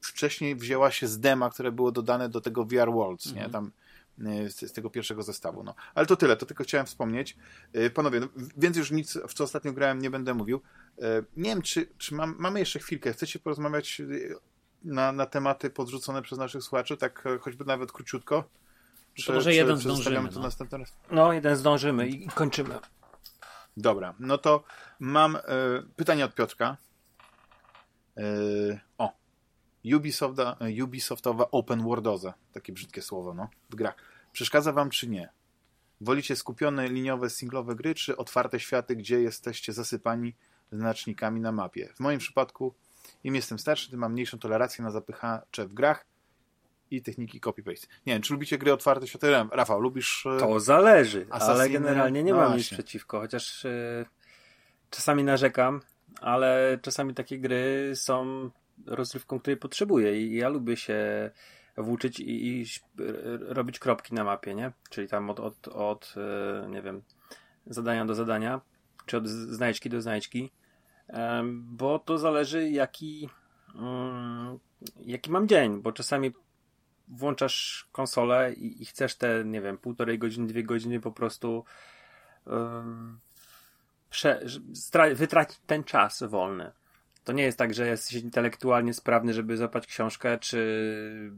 wcześniej 0.00 0.56
wzięła 0.56 0.90
się 0.90 1.08
z 1.08 1.20
dema, 1.20 1.50
które 1.50 1.72
było 1.72 1.92
dodane 1.92 2.28
do 2.28 2.40
tego 2.40 2.64
VR 2.64 2.92
Worlds, 2.92 3.26
nie, 3.26 3.44
mhm. 3.44 3.52
tam 3.52 3.70
E, 3.70 3.81
z, 4.18 4.60
z, 4.60 4.72
tego 4.72 4.90
pierwszego 4.90 5.22
zestawu. 5.22 5.62
No. 5.62 5.74
Ale 5.94 6.06
to 6.06 6.16
tyle, 6.16 6.36
to 6.36 6.46
tylko 6.46 6.64
chciałem 6.64 6.86
wspomnieć. 6.86 7.36
E, 7.72 7.90
panowie, 7.90 8.20
no, 8.20 8.28
więcej 8.56 8.80
już 8.80 8.90
nic, 8.90 9.18
w 9.28 9.34
co 9.34 9.44
ostatnio 9.44 9.72
grałem, 9.72 9.98
nie 9.98 10.10
będę 10.10 10.34
mówił. 10.34 10.60
E, 10.98 11.22
nie 11.36 11.50
wiem, 11.50 11.62
czy, 11.62 11.88
czy 11.98 12.14
mam, 12.14 12.36
mamy 12.38 12.60
jeszcze 12.60 12.78
chwilkę. 12.78 13.12
Chcecie 13.12 13.38
porozmawiać 13.38 14.02
na, 14.84 15.12
na 15.12 15.26
tematy 15.26 15.70
podrzucone 15.70 16.22
przez 16.22 16.38
naszych 16.38 16.62
słuchaczy, 16.62 16.96
tak 16.96 17.28
choćby 17.40 17.64
nawet 17.64 17.92
króciutko? 17.92 18.44
Czy, 19.14 19.26
to 19.26 19.32
może 19.32 19.50
czy, 19.50 19.56
jeden 19.56 19.76
zdążymy. 19.76 20.28
To 20.28 20.34
no. 20.34 20.42
następny 20.42 20.78
raz? 20.78 20.92
no, 21.10 21.32
jeden 21.32 21.56
zdążymy 21.56 22.08
i 22.08 22.26
kończymy. 22.28 22.78
Dobra, 23.76 24.14
no 24.18 24.38
to 24.38 24.64
mam 25.00 25.38
pytanie 25.96 26.24
od 26.24 26.34
Piotrka. 26.34 26.76
o, 28.98 29.21
Ubisofta, 29.84 30.56
Ubisoftowa 30.84 31.50
open 31.50 31.82
worldoza, 31.82 32.34
takie 32.52 32.72
brzydkie 32.72 33.02
słowo, 33.02 33.34
no, 33.34 33.48
w 33.70 33.74
grach. 33.74 33.94
Przeszkadza 34.32 34.72
wam 34.72 34.90
czy 34.90 35.08
nie? 35.08 35.28
Wolicie 36.00 36.36
skupione 36.36 36.88
liniowe, 36.88 37.30
singlowe 37.30 37.74
gry, 37.74 37.94
czy 37.94 38.16
otwarte 38.16 38.60
światy, 38.60 38.96
gdzie 38.96 39.22
jesteście 39.22 39.72
zasypani 39.72 40.34
znacznikami 40.72 41.40
na 41.40 41.52
mapie? 41.52 41.88
W 41.94 42.00
moim 42.00 42.18
przypadku, 42.18 42.74
im 43.24 43.34
jestem 43.34 43.58
starszy, 43.58 43.90
tym 43.90 44.00
mam 44.00 44.12
mniejszą 44.12 44.38
tolerancję 44.38 44.84
na 44.84 44.90
zapychacze 44.90 45.66
w 45.66 45.74
grach 45.74 46.06
i 46.90 47.02
techniki 47.02 47.40
copy-paste. 47.40 47.86
Nie 48.06 48.12
wiem, 48.12 48.22
czy 48.22 48.32
lubicie 48.32 48.58
gry 48.58 48.72
otwarte 48.72 49.06
światy? 49.06 49.32
Rafał, 49.50 49.80
lubisz... 49.80 50.26
E, 50.26 50.38
to 50.38 50.60
zależy, 50.60 51.26
ale 51.30 51.70
generalnie 51.70 52.22
nie 52.22 52.32
no 52.32 52.36
mam 52.38 52.46
właśnie. 52.46 52.58
nic 52.58 52.68
przeciwko, 52.68 53.20
chociaż 53.20 53.64
yy, 53.64 54.06
czasami 54.90 55.24
narzekam, 55.24 55.80
ale 56.20 56.78
czasami 56.82 57.14
takie 57.14 57.38
gry 57.38 57.92
są 57.94 58.50
rozrywką, 58.86 59.40
której 59.40 59.56
potrzebuję 59.56 60.22
i 60.22 60.36
ja 60.36 60.48
lubię 60.48 60.76
się 60.76 61.30
włóczyć 61.76 62.20
i, 62.20 62.46
i 62.46 62.66
robić 63.40 63.78
kropki 63.78 64.14
na 64.14 64.24
mapie, 64.24 64.54
nie? 64.54 64.72
Czyli 64.90 65.08
tam 65.08 65.30
od, 65.30 65.40
od, 65.40 65.68
od 65.68 66.14
e, 66.16 66.68
nie 66.68 66.82
wiem, 66.82 67.02
zadania 67.66 68.04
do 68.04 68.14
zadania, 68.14 68.60
czy 69.06 69.16
od 69.16 69.28
znajdźki 69.28 69.90
do 69.90 70.00
znajdźki, 70.00 70.50
bo 71.52 71.98
to 71.98 72.18
zależy 72.18 72.70
jaki, 72.70 73.28
mm, 73.74 74.58
jaki 75.06 75.30
mam 75.30 75.48
dzień, 75.48 75.82
bo 75.82 75.92
czasami 75.92 76.32
włączasz 77.08 77.88
konsolę 77.92 78.52
i, 78.52 78.82
i 78.82 78.86
chcesz 78.86 79.14
te, 79.14 79.44
nie 79.44 79.60
wiem, 79.60 79.78
półtorej 79.78 80.18
godziny, 80.18 80.46
dwie 80.46 80.64
godziny 80.64 81.00
po 81.00 81.12
prostu 81.12 81.64
prze, 84.10 84.40
wytracić 85.14 85.60
ten 85.66 85.84
czas 85.84 86.22
wolny. 86.22 86.72
To 87.24 87.32
nie 87.32 87.42
jest 87.42 87.58
tak, 87.58 87.74
że 87.74 87.86
jesteś 87.86 88.14
intelektualnie 88.14 88.94
sprawny, 88.94 89.34
żeby 89.34 89.56
zapać 89.56 89.86
książkę, 89.86 90.38
czy 90.38 91.32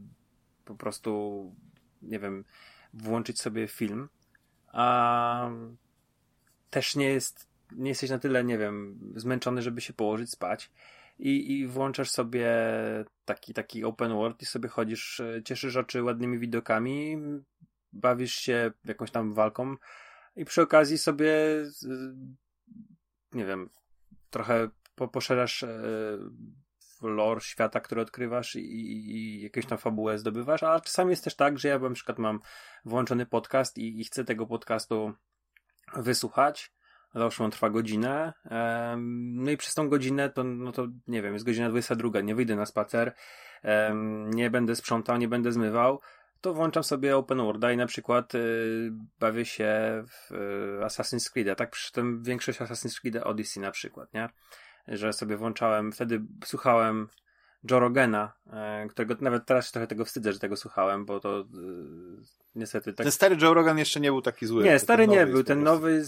po 0.65 0.75
prostu, 0.75 1.55
nie 2.03 2.19
wiem, 2.19 2.45
włączyć 2.95 3.41
sobie 3.41 3.69
film, 3.69 4.09
a 4.69 5.51
też 6.71 6.97
nie 6.97 7.09
jest, 7.09 7.49
nie 7.73 7.89
jesteś 7.89 8.11
na 8.11 8.19
tyle, 8.19 8.45
nie 8.45 8.59
wiem, 8.59 8.99
zmęczony, 9.17 9.63
żeby 9.63 9.81
się 9.81 9.93
położyć 9.93 10.31
spać. 10.31 10.71
i, 11.19 11.59
i 11.59 11.67
włączasz 11.67 12.11
sobie 12.11 12.49
taki, 13.25 13.55
taki 13.55 13.85
open 13.85 14.13
world 14.13 14.43
i 14.43 14.47
sobie 14.47 14.69
chodzisz, 14.69 15.23
cieszysz 15.45 15.77
oczy 15.77 16.03
ładnymi 16.03 16.39
widokami, 16.39 17.17
bawisz 17.93 18.35
się 18.35 18.73
jakąś 18.85 19.11
tam 19.11 19.35
walką 19.35 19.77
i 20.37 20.45
przy 20.45 20.63
okazji 20.63 20.99
sobie 20.99 21.35
nie 23.33 23.47
wiem, 23.47 23.71
trochę 24.31 24.69
po, 24.95 25.09
poszerzasz 25.09 25.63
e, 25.63 25.79
lore 27.03 27.41
świata, 27.41 27.81
który 27.81 28.01
odkrywasz 28.01 28.57
i, 28.57 29.51
i, 29.57 29.63
tam 29.69 29.79
fabułę 29.79 30.19
zdobywasz, 30.19 30.63
a 30.63 30.81
czasami 30.81 31.11
jest 31.11 31.25
też 31.25 31.37
tak, 31.37 31.59
że 31.59 31.69
ja 31.69 31.79
na 31.79 31.91
przykład 31.91 32.19
mam 32.19 32.41
włączony 32.85 33.27
podcast 33.27 33.79
i, 33.79 34.01
i 34.01 34.05
chcę 34.05 34.25
tego 34.25 34.47
podcastu 34.47 35.13
wysłuchać. 35.97 36.73
Załóżmy, 37.15 37.45
on 37.45 37.51
trwa 37.51 37.71
godzinę. 37.71 38.33
No 39.35 39.51
i 39.51 39.57
przez 39.57 39.75
tą 39.75 39.89
godzinę 39.89 40.31
to, 40.31 40.45
no 40.45 40.73
to 40.73 40.87
nie 41.07 41.23
wiem, 41.23 41.33
jest 41.33 41.45
godzina 41.45 41.69
22, 41.69 42.21
nie 42.21 42.35
wyjdę 42.35 42.57
na 42.57 42.67
spacer, 42.67 43.15
nie 44.35 44.51
będę 44.51 44.77
sprzątał, 44.77 45.17
nie 45.17 45.29
będę 45.29 45.53
zmywał 45.53 46.01
to 46.45 46.55
włączam 46.55 46.85
sobie 46.85 47.17
Open 47.17 47.39
Worlda 47.39 47.73
i 47.73 47.77
na 47.77 47.87
przykład 47.87 48.35
y, 48.35 48.91
bawię 49.21 49.45
się 49.45 49.69
w 50.09 50.33
y, 50.33 50.85
Assassin's 50.85 51.33
Creed. 51.33 51.59
Tak 51.59 51.71
przy 51.71 51.93
tym 51.93 52.23
większość 52.23 52.59
Assassin's 52.59 53.01
Creed 53.01 53.17
Odyssey 53.17 53.63
na 53.63 53.71
przykład, 53.71 54.15
nie? 54.15 54.29
Że 54.89 55.13
sobie 55.13 55.37
włączałem, 55.37 55.93
wtedy 55.93 56.21
słuchałem 56.45 57.09
Joe 57.71 57.81
Rogana, 57.81 58.33
e, 58.53 58.87
którego 58.89 59.15
nawet 59.21 59.47
teraz 59.47 59.67
się 59.67 59.73
trochę 59.73 59.87
tego 59.87 60.05
wstydzę, 60.05 60.33
że 60.33 60.39
tego 60.39 60.57
słuchałem, 60.57 61.05
bo 61.05 61.21
to 61.21 61.41
e, 61.41 61.45
niestety 62.55 62.93
tak... 62.93 63.05
Ten 63.05 63.13
stary 63.13 63.37
Joe 63.43 63.55
Rogan 63.55 63.79
jeszcze 63.79 64.01
nie 64.01 64.11
był 64.11 64.23
taki 64.23 64.47
zły. 64.47 64.65
Nie, 64.65 64.79
stary 64.79 65.09
nie 65.09 65.27
był. 65.27 65.45
Ten 65.45 65.63
nowy, 65.63 66.05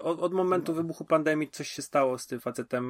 od, 0.00 0.20
od, 0.20 0.32
momentu 0.32 0.74
wybuchu 0.74 1.04
pandemii 1.04 1.50
coś 1.50 1.68
się 1.68 1.82
stało 1.82 2.18
z 2.18 2.26
tym 2.26 2.40
facetem. 2.40 2.84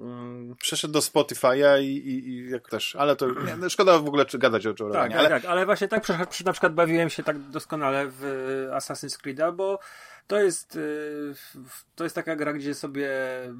Mm. 0.00 0.56
Przeszedł 0.56 0.92
do 0.92 1.00
Spotify'a 1.00 1.80
i, 1.80 1.86
i, 1.86 2.28
i 2.28 2.50
jak 2.50 2.68
też, 2.68 2.96
ale 2.96 3.16
to 3.16 3.26
nie, 3.26 3.56
no 3.56 3.70
szkoda 3.70 3.98
w 3.98 4.06
ogóle 4.08 4.24
gadać 4.34 4.66
o 4.66 4.68
Joe 4.68 4.88
Roganie. 4.88 5.14
Tak, 5.14 5.20
ale... 5.20 5.28
tak, 5.28 5.44
ale 5.44 5.66
właśnie 5.66 5.88
tak 5.88 6.08
na 6.44 6.52
przykład 6.52 6.74
bawiłem 6.74 7.10
się 7.10 7.22
tak 7.22 7.38
doskonale 7.38 8.06
w 8.08 8.22
Assassin's 8.72 9.20
Creed, 9.20 9.56
bo 9.56 9.78
to 10.32 10.40
jest, 10.40 10.76
y, 10.76 11.34
to 11.94 12.04
jest 12.04 12.16
taka 12.16 12.36
gra, 12.36 12.52
gdzie 12.52 12.74
sobie 12.74 13.10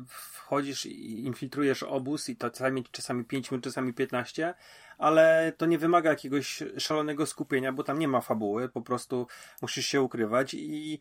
wchodzisz 0.08 0.86
i 0.86 1.24
infiltrujesz 1.24 1.82
obóz 1.82 2.28
i 2.28 2.36
to 2.36 2.50
czasami, 2.50 2.84
czasami 2.84 3.24
5 3.24 3.50
minut, 3.50 3.64
czasami 3.64 3.94
15, 3.94 4.54
ale 4.98 5.52
to 5.56 5.66
nie 5.66 5.78
wymaga 5.78 6.10
jakiegoś 6.10 6.62
szalonego 6.78 7.26
skupienia, 7.26 7.72
bo 7.72 7.82
tam 7.82 7.98
nie 7.98 8.08
ma 8.08 8.20
fabuły, 8.20 8.68
po 8.68 8.82
prostu 8.82 9.26
musisz 9.62 9.86
się 9.86 10.00
ukrywać 10.00 10.54
i, 10.54 11.00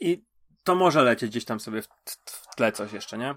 i 0.00 0.22
to 0.62 0.74
może 0.74 1.02
lecieć 1.02 1.30
gdzieś 1.30 1.44
tam 1.44 1.60
sobie 1.60 1.82
w, 1.82 1.88
tle 2.56 2.72
coś 2.72 2.92
jeszcze, 2.92 3.18
nie? 3.18 3.34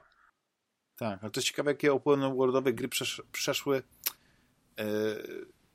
Tak, 0.97 1.19
ale 1.21 1.31
to 1.31 1.39
jest 1.39 1.47
ciekawe, 1.47 1.71
jakie 1.71 1.93
open 1.93 2.35
worldowe 2.35 2.73
gry 2.73 2.87
przesz 2.87 3.21
przeszły 3.31 3.83
yy, 4.77 4.85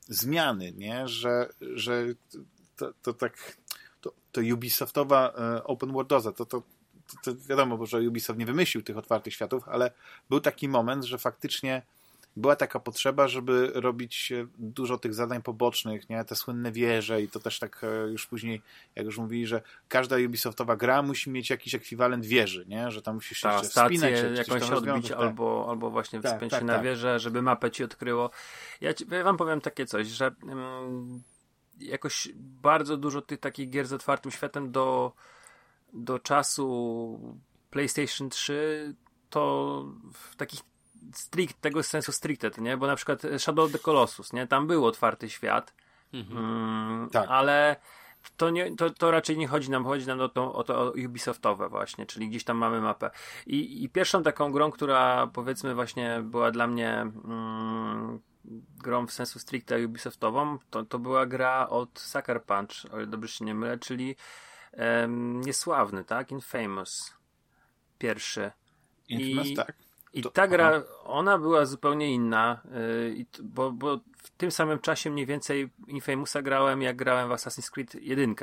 zmiany, 0.07 0.71
nie? 0.71 1.07
Że, 1.07 1.49
że 1.61 2.05
to, 2.75 2.93
to 3.01 3.13
tak 3.13 3.57
to, 4.33 4.41
to 4.41 4.53
Ubisoftowa 4.53 5.33
e, 5.37 5.63
open 5.63 5.91
worldoza, 5.91 6.31
to, 6.31 6.45
to, 6.45 6.61
to, 7.23 7.35
wiadomo, 7.49 7.85
że 7.85 8.01
Ubisoft 8.01 8.39
nie 8.39 8.45
wymyślił 8.45 8.83
tych 8.83 8.97
otwartych 8.97 9.33
światów, 9.33 9.63
ale 9.67 9.91
był 10.29 10.39
taki 10.39 10.67
moment, 10.67 11.03
że 11.03 11.17
faktycznie 11.17 11.81
była 12.35 12.55
taka 12.55 12.79
potrzeba, 12.79 13.27
żeby 13.27 13.71
robić 13.73 14.31
e, 14.31 14.47
dużo 14.57 14.97
tych 14.97 15.13
zadań 15.13 15.41
pobocznych, 15.41 16.09
nie? 16.09 16.23
te 16.25 16.35
słynne 16.35 16.71
wieże 16.71 17.21
i 17.21 17.27
to 17.27 17.39
też 17.39 17.59
tak 17.59 17.81
e, 17.83 18.09
już 18.11 18.27
później, 18.27 18.61
jak 18.95 19.05
już 19.05 19.17
mówili, 19.17 19.47
że 19.47 19.61
każda 19.87 20.15
Ubisoftowa 20.25 20.75
gra 20.75 21.01
musi 21.01 21.29
mieć 21.29 21.49
jakiś 21.49 21.75
ekwiwalent 21.75 22.25
wieży, 22.25 22.65
nie? 22.67 22.91
że 22.91 23.01
tam 23.01 23.15
musisz 23.15 23.37
się 23.37 23.49
Ta, 23.49 23.61
wspinać 23.61 24.19
się, 24.19 24.33
jakąś 24.37 24.67
się 24.67 24.75
odbić 24.75 25.09
tak. 25.09 25.17
albo, 25.17 25.65
albo 25.69 25.89
właśnie 25.89 26.21
tak, 26.21 26.33
wspiąć 26.33 26.51
tak, 26.51 26.59
się 26.59 26.65
na 26.65 26.73
tak. 26.73 26.83
wieżę, 26.83 27.19
żeby 27.19 27.41
mapę 27.41 27.71
ci 27.71 27.83
odkryło. 27.83 28.29
Ja, 28.81 28.93
ci, 28.93 29.05
ja 29.11 29.23
wam 29.23 29.37
powiem 29.37 29.61
takie 29.61 29.85
coś, 29.85 30.07
że 30.07 30.31
mm, 30.43 31.23
jakoś 31.85 32.29
bardzo 32.35 32.97
dużo 32.97 33.21
tych 33.21 33.39
takich 33.39 33.69
gier 33.69 33.87
z 33.87 33.93
otwartym 33.93 34.31
światem 34.31 34.71
do, 34.71 35.13
do 35.93 36.19
czasu 36.19 37.19
PlayStation 37.69 38.29
3 38.29 38.95
to 39.29 39.85
w 40.13 40.35
takich 40.35 40.59
strict, 41.13 41.61
tego 41.61 41.83
sensu 41.83 42.11
stricte, 42.11 42.51
nie? 42.57 42.77
Bo 42.77 42.87
na 42.87 42.95
przykład 42.95 43.21
Shadow 43.37 43.65
of 43.65 43.71
the 43.71 43.79
Colossus, 43.79 44.33
nie? 44.33 44.47
Tam 44.47 44.67
był 44.67 44.85
otwarty 44.85 45.29
świat, 45.29 45.73
mhm. 46.13 46.37
mm, 46.37 47.09
tak. 47.09 47.29
ale 47.29 47.75
to, 48.37 48.49
nie, 48.49 48.75
to, 48.75 48.89
to 48.89 49.11
raczej 49.11 49.37
nie 49.37 49.47
chodzi 49.47 49.71
nam, 49.71 49.85
chodzi 49.85 50.07
nam 50.07 50.21
o 50.21 50.29
to, 50.29 50.53
o 50.53 50.63
to 50.63 50.93
Ubisoftowe 51.05 51.69
właśnie, 51.69 52.05
czyli 52.05 52.29
gdzieś 52.29 52.43
tam 52.43 52.57
mamy 52.57 52.81
mapę. 52.81 53.11
I, 53.47 53.83
i 53.83 53.89
pierwszą 53.89 54.23
taką 54.23 54.51
grą, 54.51 54.71
która 54.71 55.27
powiedzmy 55.27 55.75
właśnie 55.75 56.21
była 56.23 56.51
dla 56.51 56.67
mnie 56.67 56.91
mm, 56.91 58.19
grą 58.83 59.07
w 59.07 59.11
sensu 59.11 59.39
stricte 59.39 59.85
Ubisoftową, 59.85 60.57
to, 60.69 60.83
to 60.83 60.99
była 60.99 61.25
gra 61.25 61.69
od 61.69 61.99
Sucker 61.99 62.43
Punch, 62.43 62.93
o 62.93 62.97
ile 62.97 63.07
dobrze 63.07 63.33
się 63.33 63.45
nie 63.45 63.55
mylę, 63.55 63.77
czyli 63.77 64.15
um, 64.73 65.41
niesławny, 65.41 66.03
tak? 66.03 66.31
Infamous. 66.31 67.13
Pierwszy. 67.97 68.51
Infamous, 69.09 69.47
I, 69.47 69.55
tak. 69.55 69.73
I 70.13 70.21
to, 70.21 70.31
ta 70.31 70.47
gra, 70.47 70.67
aha. 70.67 70.83
ona 71.03 71.37
była 71.37 71.65
zupełnie 71.65 72.13
inna, 72.13 72.61
yy, 73.15 73.25
bo, 73.43 73.71
bo 73.71 73.99
w 74.17 74.29
tym 74.29 74.51
samym 74.51 74.79
czasie 74.79 75.09
mniej 75.09 75.25
więcej 75.25 75.69
Infamousa 75.87 76.41
grałem, 76.41 76.81
jak 76.81 76.95
grałem 76.95 77.29
w 77.29 77.31
Assassin's 77.31 77.71
Creed 77.71 77.95
1. 77.95 78.35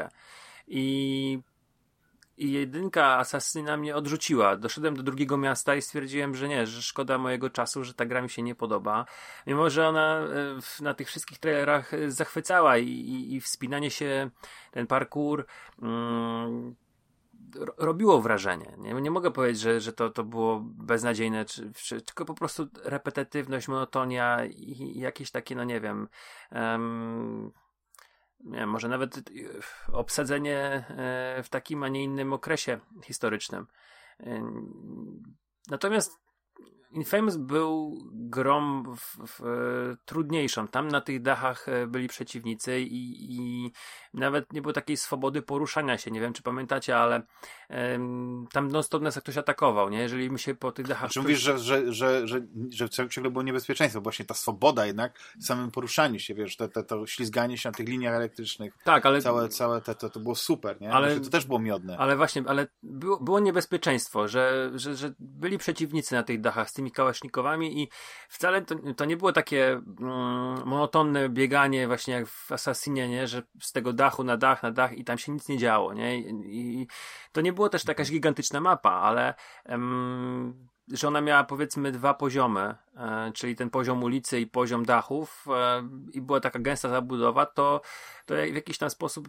I 0.66 1.39
i 2.40 2.52
jedynka 2.52 3.18
Asasyna 3.18 3.76
mnie 3.76 3.96
odrzuciła. 3.96 4.56
Doszedłem 4.56 4.96
do 4.96 5.02
drugiego 5.02 5.36
miasta 5.36 5.74
i 5.74 5.82
stwierdziłem, 5.82 6.34
że 6.34 6.48
nie, 6.48 6.66
że 6.66 6.82
szkoda 6.82 7.18
mojego 7.18 7.50
czasu, 7.50 7.84
że 7.84 7.94
ta 7.94 8.06
gra 8.06 8.22
mi 8.22 8.30
się 8.30 8.42
nie 8.42 8.54
podoba. 8.54 9.04
Mimo, 9.46 9.70
że 9.70 9.88
ona 9.88 10.18
e, 10.18 10.82
na 10.82 10.94
tych 10.94 11.08
wszystkich 11.08 11.38
trailerach 11.38 11.94
e, 11.94 12.10
zachwycała 12.10 12.78
i, 12.78 12.88
i, 12.88 13.34
i 13.34 13.40
wspinanie 13.40 13.90
się, 13.90 14.30
ten 14.70 14.86
parkour, 14.86 15.46
mm, 15.82 16.74
robiło 17.78 18.20
wrażenie. 18.20 18.74
Nie, 18.78 18.94
nie 18.94 19.10
mogę 19.10 19.30
powiedzieć, 19.30 19.60
że, 19.60 19.80
że 19.80 19.92
to, 19.92 20.10
to 20.10 20.24
było 20.24 20.60
beznadziejne, 20.62 21.44
czy, 21.44 21.72
czy, 21.72 22.00
tylko 22.00 22.24
po 22.24 22.34
prostu 22.34 22.68
repetytywność, 22.84 23.68
monotonia 23.68 24.44
i, 24.44 24.82
i 24.96 25.00
jakieś 25.00 25.30
takie, 25.30 25.56
no 25.56 25.64
nie 25.64 25.80
wiem, 25.80 26.08
um, 26.52 27.52
nie, 28.44 28.66
może 28.66 28.88
nawet 28.88 29.16
y, 29.16 29.22
obsadzenie 29.92 30.58
e, 30.58 31.42
w 31.42 31.48
takim, 31.48 31.82
a 31.82 31.88
nie 31.88 32.04
innym 32.04 32.32
okresie 32.32 32.80
historycznym. 33.04 33.66
E, 34.20 34.42
natomiast 35.68 36.20
Infamous 36.92 37.36
był 37.36 37.98
grą 38.12 38.82
w, 38.82 39.16
w, 39.26 39.42
trudniejszą. 40.04 40.68
Tam 40.68 40.88
na 40.88 41.00
tych 41.00 41.22
dachach 41.22 41.68
e, 41.68 41.86
byli 41.86 42.08
przeciwnicy 42.08 42.80
i, 42.80 43.34
i, 43.34 43.72
nawet 44.14 44.52
nie 44.52 44.62
było 44.62 44.72
takiej 44.72 44.96
swobody 44.96 45.42
poruszania 45.42 45.98
się. 45.98 46.10
Nie 46.10 46.20
wiem, 46.20 46.32
czy 46.32 46.42
pamiętacie, 46.42 46.96
ale 46.96 47.22
tam 48.52 48.68
non-stop 48.68 49.02
nas 49.02 49.18
ktoś 49.18 49.36
atakował, 49.36 49.90
nie? 49.90 49.98
Jeżeli 49.98 50.30
my 50.30 50.38
się 50.38 50.55
po 50.55 50.72
tych 50.72 50.86
dachach... 50.86 51.12
Znaczy 51.12 51.20
mówisz, 51.20 51.40
że, 51.40 51.59
że, 51.59 51.92
że, 51.92 52.28
że, 52.28 52.40
że 52.70 52.88
ciągle 52.88 53.30
było 53.30 53.42
niebezpieczeństwo, 53.42 54.01
właśnie 54.01 54.24
ta 54.24 54.34
swoboda 54.34 54.86
jednak 54.86 55.18
w 55.40 55.44
samym 55.44 55.70
poruszaniu 55.70 56.18
się, 56.18 56.34
wiesz, 56.34 56.56
te, 56.56 56.68
te, 56.68 56.84
to 56.84 57.06
ślizganie 57.06 57.59
się 57.59 57.68
na 57.68 57.72
tych 57.72 57.88
liniach 57.88 58.14
elektrycznych. 58.14 58.74
Tak, 58.84 59.06
ale... 59.06 59.22
Całe, 59.22 59.48
całe 59.48 59.80
te, 59.80 59.94
to, 59.94 60.10
to 60.10 60.20
było 60.20 60.34
super, 60.34 60.80
nie? 60.80 60.92
Ale... 60.92 61.20
to 61.20 61.30
też 61.30 61.47
było 61.47 61.59
miodne. 61.59 61.98
Ale 61.98 62.16
właśnie, 62.16 62.42
ale 62.47 62.66
było, 62.82 63.20
było 63.20 63.40
niebezpieczeństwo, 63.40 64.28
że, 64.28 64.70
że, 64.74 64.97
że 64.97 65.14
byli 65.18 65.59
przeciwnicy 65.59 66.14
na 66.14 66.22
tych 66.22 66.40
dachach 66.40 66.70
z 66.70 66.72
tymi 66.72 66.92
kałasznikowami 66.92 67.82
i 67.82 67.88
wcale 68.28 68.62
to, 68.62 68.74
to 68.97 69.05
nie 69.05 69.16
było 69.16 69.32
takie 69.32 69.72
mm, 69.72 70.66
monotonne 70.66 71.28
bieganie 71.28 71.86
właśnie 71.86 72.14
jak 72.14 72.26
w 72.26 72.52
Assassinie, 72.52 73.09
nie? 73.09 73.26
Że 73.26 73.42
z 73.60 73.72
tego 73.72 73.92
dachu 73.92 74.24
na 74.24 74.36
dach, 74.36 74.62
na 74.62 74.70
dach 74.70 74.92
i 74.92 75.05
tam 75.05 75.18
się 75.18 75.32
nic 75.32 75.48
nie 75.48 75.59
działo, 75.59 75.94
nie? 75.94 76.18
I, 76.18 76.80
i 76.80 76.86
to 77.32 77.40
nie 77.40 77.52
było 77.52 77.60
też 77.69 77.85
taka 77.85 78.05
gigantyczna 78.05 78.61
mapa, 78.61 78.91
ale 78.91 79.35
em, 79.65 80.69
że 80.93 81.09
ona 81.09 81.20
miała 81.20 81.45
powiedzmy 81.45 81.93
dwa 81.93 82.15
poziomy, 82.15 82.74
e, 82.97 83.32
czyli 83.35 83.57
ten 83.57 83.70
poziom 83.70 84.03
ulicy 84.03 84.41
i 84.41 84.47
poziom 84.47 84.85
dachów 84.85 85.47
e, 85.51 85.89
i 86.12 86.20
była 86.20 86.41
taka 86.41 86.59
gęsta 86.59 86.89
zabudowa, 86.89 87.47
to, 87.47 87.81
to 88.27 88.35
w 88.35 88.55
jakiś 88.55 88.78
tam 88.78 88.91
sposób 88.91 89.28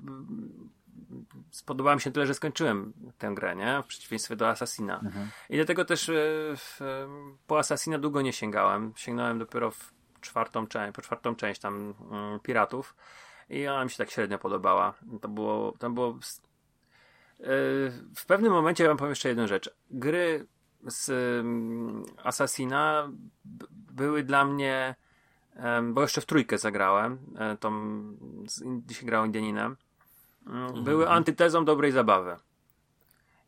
spodobała 1.52 1.96
mi 1.96 2.02
się 2.02 2.12
tyle, 2.12 2.28
że 2.28 2.34
skończyłem 2.34 2.94
tę 3.18 3.32
grę, 3.36 3.56
nie? 3.56 3.82
W 3.84 3.86
przeciwieństwie 3.86 4.36
do 4.36 4.50
Assassina. 4.50 5.00
Mhm. 5.00 5.28
I 5.50 5.56
dlatego 5.56 5.86
też 5.86 6.10
e, 6.10 6.14
w, 6.56 6.80
po 7.48 7.60
Assassina 7.60 7.98
długo 7.98 8.22
nie 8.22 8.34
sięgałem. 8.34 8.94
Sięgnąłem 8.96 9.40
dopiero 9.40 9.72
w 9.72 9.94
czwartą 10.22 10.68
część, 10.68 10.96
po 10.96 11.02
czwartą 11.02 11.36
część 11.36 11.62
tam 11.62 11.94
um, 12.12 12.40
Piratów 12.40 12.96
i 13.50 13.68
ona 13.68 13.84
mi 13.84 13.90
się 13.90 13.98
tak 13.98 14.12
średnio 14.12 14.38
podobała. 14.40 14.94
To 15.22 15.28
było, 15.28 15.74
to 15.80 15.90
było 15.90 16.18
w 18.16 18.26
pewnym 18.28 18.52
momencie 18.52 18.84
ja 18.84 18.90
wam 18.90 18.98
powiem 18.98 19.12
jeszcze 19.12 19.30
jedną 19.30 19.48
rzecz. 19.48 19.70
Gry 19.92 20.48
z 20.88 21.10
um, 21.10 22.04
Assassina 22.24 23.10
były 23.92 24.24
dla 24.24 24.46
mnie 24.46 24.96
bo 25.84 26.02
jeszcze 26.02 26.22
w 26.22 26.26
trójkę 26.26 26.58
zagrałem, 26.58 27.18
e, 27.38 27.58
tą, 27.58 28.04
dzisiaj 28.88 29.06
grał 29.06 29.26
Indianinem, 29.26 29.78
Mhm. 30.48 30.84
były 30.84 31.10
antytezą 31.10 31.66
dobrej 31.66 31.92
zabawy. 31.92 32.38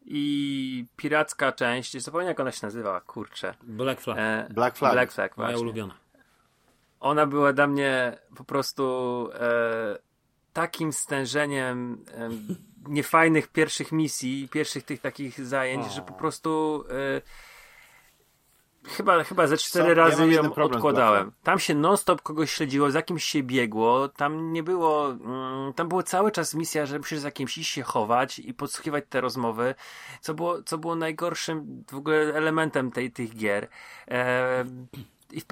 i 0.05 0.85
piracka 0.95 1.51
część, 1.51 1.97
zapomniałem 2.01 2.27
jak 2.27 2.39
ona 2.39 2.51
się 2.51 2.67
nazywa, 2.67 3.01
kurczę. 3.01 3.53
Black 3.63 4.01
Flag. 4.01 4.17
E, 4.19 4.47
Black 4.53 4.77
Flag. 4.77 4.93
Black 4.93 5.11
Flag 5.11 5.37
Moja 5.37 5.57
ulubiona. 5.57 5.93
Ona 6.99 7.25
była 7.25 7.53
dla 7.53 7.67
mnie 7.67 8.17
po 8.35 8.43
prostu 8.43 9.29
e, 9.33 9.97
takim 10.53 10.93
stężeniem 10.93 12.05
e, 12.11 12.29
niefajnych 12.87 13.47
pierwszych 13.47 13.91
misji, 13.91 14.49
pierwszych 14.51 14.83
tych 14.83 15.01
takich 15.01 15.45
zajęć, 15.45 15.85
o. 15.85 15.89
że 15.89 16.01
po 16.01 16.13
prostu 16.13 16.83
e, 16.89 17.21
chyba, 18.87 19.23
chyba 19.23 19.47
ze 19.47 19.57
cztery 19.57 19.87
Co? 19.87 19.93
razy 19.93 20.27
ja 20.27 20.33
ją 20.33 20.53
odkładałem. 20.53 21.31
Tam 21.43 21.59
się 21.59 21.75
non-stop 21.75 22.21
kogoś 22.21 22.51
śledziło, 22.51 22.91
za 22.91 23.01
kimś 23.01 23.23
się 23.23 23.43
biegło, 23.43 24.07
tam 24.09 24.53
nie 24.53 24.63
było, 24.63 25.11
mm, 25.11 25.73
tam 25.73 25.87
było 25.87 26.03
cały 26.03 26.31
czas 26.31 26.53
misja, 26.53 26.85
że 26.85 26.97
musisz 26.97 27.19
za 27.19 27.31
kimś 27.31 27.57
iść 27.57 27.71
się 27.71 27.83
chować 27.83 28.39
i 28.39 28.53
podsłuchiwać 28.53 29.03
te 29.09 29.21
rozmowy, 29.21 29.75
co 30.21 30.33
było, 30.33 30.63
co 30.63 30.77
było 30.77 30.95
najgorszym 30.95 31.83
w 31.91 31.95
ogóle 31.95 32.17
elementem 32.17 32.91
tej, 32.91 33.11
tych 33.11 33.35
gier. 33.35 33.67
E, 34.07 34.65
i 35.31 35.41
w, 35.41 35.45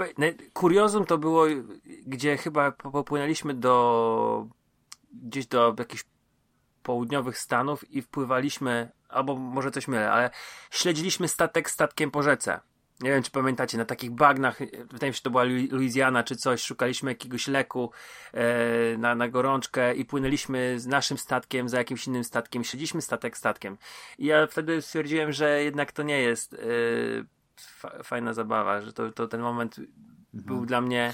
kuriozum 0.54 1.06
to 1.06 1.18
było, 1.18 1.46
gdzie 2.06 2.38
chyba 2.38 2.72
popłynęliśmy 2.72 3.54
do 3.54 4.48
gdzieś 5.14 5.48
do 5.48 5.76
jakichś 5.80 6.04
południowych 6.84 7.38
Stanów 7.38 7.92
i 7.92 8.02
wpływaliśmy, 8.02 8.92
albo 9.10 9.36
może 9.36 9.72
coś 9.72 9.88
mylę, 9.88 10.12
ale 10.12 10.30
śledziliśmy 10.72 11.28
statek 11.28 11.70
statkiem 11.70 12.12
po 12.12 12.24
rzece. 12.24 12.60
Nie 13.02 13.10
wiem, 13.10 13.24
czy 13.24 13.32
pamiętacie, 13.32 13.78
na 13.78 13.86
takich 13.86 14.12
bagnach, 14.12 14.60
wydaje 14.92 15.12
mi 15.12 15.16
się, 15.16 15.22
to 15.22 15.30
była 15.30 15.44
Louisiana 15.72 16.24
czy 16.24 16.36
coś, 16.36 16.62
szukaliśmy 16.62 17.12
jakiegoś 17.12 17.48
leku 17.48 17.92
e, 18.34 18.98
na, 18.98 19.16
na 19.16 19.30
gorączkę 19.30 19.96
i 19.96 20.06
płynęliśmy 20.06 20.80
z 20.80 20.88
naszym 20.88 21.18
statkiem 21.18 21.70
za 21.70 21.78
jakimś 21.78 22.08
innym 22.08 22.24
statkiem, 22.24 22.64
śledziliśmy 22.64 23.02
statek 23.02 23.38
statkiem. 23.38 23.78
I 24.18 24.26
ja 24.26 24.48
wtedy 24.48 24.82
stwierdziłem, 24.82 25.32
że 25.32 25.64
jednak 25.64 25.92
to 25.92 26.04
nie 26.04 26.22
jest 26.22 26.54
e, 26.54 26.58
fajna 28.04 28.34
zabawa, 28.34 28.82
że 28.82 28.94
to, 28.94 29.12
to 29.12 29.28
ten 29.28 29.42
moment 29.42 29.80
mhm. 29.80 29.94
był 30.34 30.66
dla 30.66 30.82
mnie 30.82 31.14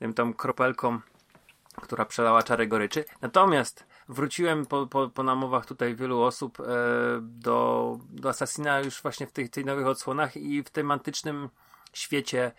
wiem, 0.00 0.14
tą 0.14 0.34
kropelką, 0.34 1.00
która 1.82 2.04
przelała 2.04 2.42
czarę 2.42 2.66
goryczy. 2.66 3.04
Natomiast 3.20 3.86
wróciłem 4.12 4.66
po, 4.66 4.86
po, 4.86 5.08
po 5.08 5.22
namowach 5.22 5.66
tutaj 5.66 5.94
wielu 5.94 6.22
osób 6.22 6.60
e, 6.60 6.64
do, 7.20 7.98
do 8.10 8.28
Assassina 8.28 8.80
już 8.80 9.02
właśnie 9.02 9.26
w 9.26 9.32
tych, 9.32 9.50
tych 9.50 9.64
nowych 9.64 9.86
odsłonach 9.86 10.36
i 10.36 10.62
w 10.62 10.70
tym 10.70 10.90
antycznym 10.90 11.48
świecie 11.92 12.52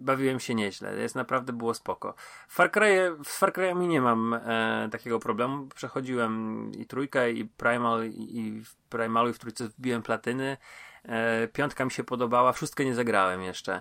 bawiłem 0.00 0.40
się 0.40 0.54
nieźle. 0.54 0.96
Jest 0.96 1.14
naprawdę 1.14 1.52
było 1.52 1.74
spoko. 1.74 2.14
Far, 2.48 2.70
Cry, 2.70 3.16
w 3.24 3.28
Far 3.28 3.52
Cry'ami 3.52 3.88
nie 3.88 4.00
mam 4.00 4.34
e, 4.34 4.88
takiego 4.92 5.18
problemu. 5.18 5.66
Przechodziłem 5.74 6.72
i 6.78 6.86
trójkę, 6.86 7.32
i 7.32 7.44
Primal, 7.44 8.06
i, 8.06 8.38
i 8.38 8.64
w 8.64 8.76
Primalu, 8.76 9.28
i 9.30 9.32
w 9.32 9.38
trójce 9.38 9.68
wbiłem 9.68 10.02
platyny. 10.02 10.56
E, 11.02 11.48
piątka 11.48 11.84
mi 11.84 11.90
się 11.90 12.04
podobała, 12.04 12.52
wszystkie 12.52 12.84
nie 12.84 12.94
zagrałem 12.94 13.42
jeszcze. 13.42 13.80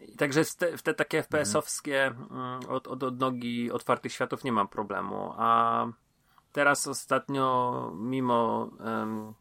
I 0.00 0.16
także 0.16 0.44
w 0.44 0.56
te, 0.56 0.76
w 0.76 0.82
te 0.82 0.94
takie 0.94 1.22
FPS-owskie 1.22 2.14
mm, 2.30 2.60
od, 2.68 2.86
od, 2.86 3.02
od 3.02 3.20
nogi 3.20 3.70
otwartych 3.70 4.12
światów 4.12 4.44
nie 4.44 4.52
mam 4.52 4.68
problemu. 4.68 5.32
A 5.36 5.86
teraz 6.56 6.86
ostatnio, 6.86 7.92
mimo 7.94 8.70
um, 8.80 9.34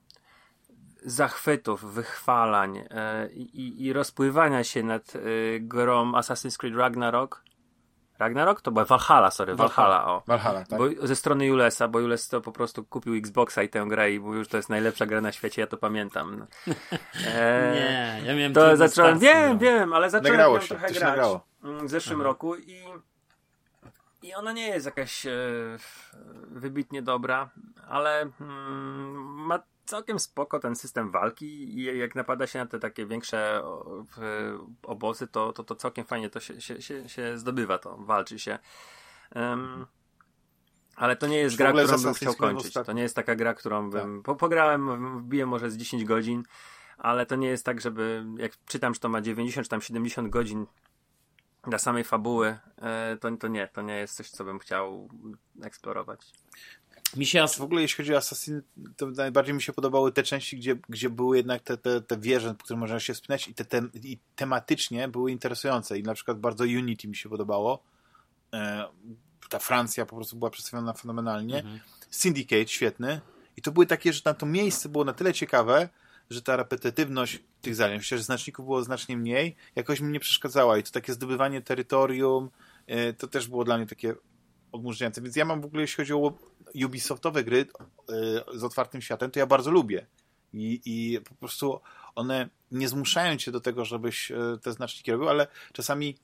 zachwytów, 1.05 1.93
wychwalań 1.93 2.77
e, 2.77 3.29
i, 3.33 3.85
i, 3.85 3.93
rozpływania 3.93 4.63
się 4.63 4.83
nad 4.83 5.15
e, 5.15 5.19
grą 5.59 6.11
Assassin's 6.11 6.57
Creed 6.57 6.75
Ragnarok, 6.75 7.43
Ragnarok? 8.19 8.61
To 8.61 8.71
była 8.71 8.85
Valhalla, 8.85 9.31
sorry, 9.31 9.55
Valhalla, 9.55 9.89
Valhalla 9.89 10.13
o. 10.13 10.23
Valhalla, 10.27 10.65
tak. 10.65 10.79
Bo, 10.79 11.07
ze 11.07 11.15
strony 11.15 11.45
Julesa, 11.45 11.87
bo 11.87 11.99
Jules 11.99 12.27
to 12.27 12.41
po 12.41 12.51
prostu 12.51 12.85
kupił 12.85 13.13
Xboxa 13.13 13.63
i 13.63 13.69
tę 13.69 13.85
grę 13.87 14.11
i 14.11 14.19
mówił, 14.19 14.43
że 14.43 14.49
to 14.49 14.57
jest 14.57 14.69
najlepsza 14.69 15.05
gra 15.05 15.21
na 15.21 15.31
świecie, 15.31 15.61
ja 15.61 15.67
to 15.67 15.77
pamiętam. 15.77 16.35
E, 17.27 17.73
nie, 17.75 18.21
ja 18.27 18.35
miałem 18.35 18.53
to 18.53 18.77
zacząłem, 18.77 19.19
wiem, 19.19 19.53
no. 19.53 19.57
wiem, 19.59 19.93
ale 19.93 20.09
zacząłem 20.09 20.33
nagrało 20.33 20.59
się, 20.59 20.67
trochę 20.67 20.93
grać 20.93 21.19
w 21.61 21.89
zeszłym 21.89 22.19
Aha. 22.19 22.27
roku 22.27 22.55
i 22.55 22.83
i 24.25 24.33
ona 24.33 24.51
nie 24.51 24.67
jest 24.67 24.85
jakaś 24.85 25.25
e, 25.25 25.31
wybitnie 26.47 27.01
dobra, 27.01 27.49
ale 27.87 28.21
mm, 28.41 29.13
ma 29.23 29.63
całkiem 29.85 30.19
spoko 30.19 30.59
ten 30.59 30.75
system 30.75 31.11
walki 31.11 31.79
i 31.79 31.97
jak 31.97 32.15
napada 32.15 32.47
się 32.47 32.59
na 32.59 32.65
te 32.65 32.79
takie 32.79 33.05
większe 33.05 33.61
obozy, 34.83 35.27
to, 35.27 35.53
to, 35.53 35.63
to 35.63 35.75
całkiem 35.75 36.05
fajnie 36.05 36.29
to 36.29 36.39
się, 36.39 36.61
się, 36.61 36.81
się, 36.81 37.09
się 37.09 37.37
zdobywa, 37.37 37.77
to 37.77 37.97
walczy 37.97 38.39
się. 38.39 38.59
Um, 39.35 39.85
ale 40.95 41.15
to 41.15 41.27
nie 41.27 41.37
jest 41.37 41.57
gra, 41.57 41.73
którą 41.73 42.01
bym 42.01 42.13
chciał 42.13 42.35
kończyć. 42.35 42.73
To 42.73 42.93
nie 42.93 43.01
jest 43.01 43.15
taka 43.15 43.35
gra, 43.35 43.53
którą 43.53 43.89
bym. 43.89 44.17
Tak. 44.17 44.25
Po, 44.25 44.35
pograłem, 44.35 45.19
wbiję 45.19 45.45
może 45.45 45.71
z 45.71 45.77
10 45.77 46.05
godzin, 46.05 46.43
ale 46.97 47.25
to 47.25 47.35
nie 47.35 47.47
jest 47.47 47.65
tak, 47.65 47.81
żeby. 47.81 48.25
Jak 48.37 48.51
czytam, 48.65 48.93
że 48.93 48.99
to 48.99 49.09
ma 49.09 49.21
90 49.21 49.65
czy 49.65 49.69
tam 49.69 49.81
70 49.81 50.29
godzin, 50.29 50.65
dla 51.67 51.79
samej 51.79 52.03
fabuły, 52.03 52.57
e, 52.77 53.17
to, 53.21 53.37
to 53.37 53.47
nie, 53.47 53.67
to 53.67 53.81
nie 53.81 53.93
jest 53.93 54.15
coś, 54.15 54.29
co 54.29 54.43
bym 54.43 54.59
chciał 54.59 55.09
eksplorować. 55.63 56.21
Mi 57.15 57.25
się 57.25 57.47
w 57.47 57.61
ogóle 57.61 57.81
jeśli 57.81 57.97
chodzi 57.97 58.13
o 58.13 58.17
Assassin, 58.17 58.61
to 58.97 59.07
najbardziej 59.07 59.53
mi 59.53 59.61
się 59.61 59.73
podobały 59.73 60.11
te 60.11 60.23
części, 60.23 60.57
gdzie, 60.57 60.75
gdzie 60.89 61.09
były 61.09 61.37
jednak 61.37 61.61
te, 61.61 61.77
te, 61.77 62.01
te 62.01 62.17
wieże, 62.17 62.55
które 62.59 62.79
można 62.79 62.99
się 62.99 63.13
wspinać 63.13 63.47
i, 63.47 63.53
te, 63.53 63.65
te, 63.65 63.81
i 64.03 64.17
tematycznie 64.35 65.07
były 65.07 65.31
interesujące 65.31 65.97
i 65.99 66.03
na 66.03 66.13
przykład 66.13 66.39
bardzo 66.39 66.63
Unity 66.63 67.07
mi 67.07 67.15
się 67.15 67.29
podobało. 67.29 67.83
E, 68.53 68.85
ta 69.49 69.59
Francja 69.59 70.05
po 70.05 70.15
prostu 70.15 70.35
była 70.35 70.51
przedstawiona 70.51 70.93
fenomenalnie. 70.93 71.57
Mhm. 71.57 71.79
Syndicate 72.09 72.67
świetny 72.67 73.21
i 73.57 73.61
to 73.61 73.71
były 73.71 73.85
takie, 73.85 74.13
że 74.13 74.21
tam 74.21 74.35
to 74.35 74.45
miejsce 74.45 74.89
było 74.89 75.03
na 75.03 75.13
tyle 75.13 75.33
ciekawe, 75.33 75.89
że 76.29 76.41
ta 76.41 76.55
repetytywność 76.55 77.43
tych 77.61 77.75
zajęć, 77.75 78.03
chociaż 78.03 78.21
znaczników 78.21 78.65
było 78.65 78.83
znacznie 78.83 79.17
mniej, 79.17 79.55
jakoś 79.75 79.99
mi 79.99 80.11
nie 80.11 80.19
przeszkadzała 80.19 80.77
i 80.77 80.83
to 80.83 80.91
takie 80.91 81.13
zdobywanie 81.13 81.61
terytorium, 81.61 82.49
e, 82.87 83.13
to 83.13 83.27
też 83.27 83.47
było 83.47 83.63
dla 83.63 83.77
mnie 83.77 83.87
takie 83.87 84.15
odmurzające. 84.71 85.21
Więc 85.21 85.35
ja 85.35 85.45
mam 85.45 85.61
w 85.61 85.65
ogóle, 85.65 85.81
jeśli 85.81 85.95
chodzi 85.97 86.13
o 86.13 86.33
Ubisoftowe 86.85 87.43
gry 87.43 87.65
e, 88.09 88.57
z 88.59 88.63
otwartym 88.63 89.01
światem, 89.01 89.31
to 89.31 89.39
ja 89.39 89.45
bardzo 89.45 89.71
lubię. 89.71 90.05
I, 90.53 90.81
I 90.85 91.19
po 91.21 91.35
prostu 91.35 91.79
one 92.15 92.49
nie 92.71 92.87
zmuszają 92.87 93.37
cię 93.37 93.51
do 93.51 93.61
tego, 93.61 93.85
żebyś 93.85 94.31
e, 94.31 94.37
te 94.61 94.71
znaczniki 94.71 95.11
robił, 95.11 95.29
ale 95.29 95.47
czasami 95.73 96.17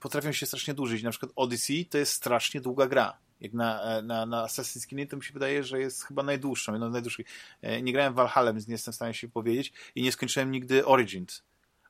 potrafią 0.00 0.32
się 0.32 0.46
strasznie 0.46 0.74
dłużyć. 0.74 1.02
Na 1.02 1.10
przykład 1.10 1.32
Odyssey 1.36 1.86
to 1.86 1.98
jest 1.98 2.12
strasznie 2.12 2.60
długa 2.60 2.86
gra 2.86 3.18
jak 3.42 3.52
na, 3.52 3.82
e, 3.82 4.02
na, 4.02 4.26
na 4.26 4.46
Assassin's 4.46 4.86
Creed, 4.86 5.10
to 5.10 5.16
mi 5.16 5.24
się 5.24 5.32
wydaje, 5.32 5.64
że 5.64 5.80
jest 5.80 6.04
chyba 6.04 6.22
najdłuższą, 6.22 6.72
jedną 6.72 6.90
z 6.90 6.92
najdłuższych. 6.92 7.26
E, 7.62 7.82
nie 7.82 7.92
grałem 7.92 8.12
w 8.12 8.16
Valhalla, 8.16 8.52
więc 8.52 8.68
nie 8.68 8.74
jestem 8.74 8.92
w 8.92 8.94
stanie 8.94 9.14
się 9.14 9.28
powiedzieć 9.28 9.72
i 9.94 10.02
nie 10.02 10.12
skończyłem 10.12 10.50
nigdy 10.50 10.86
Origins. 10.86 11.42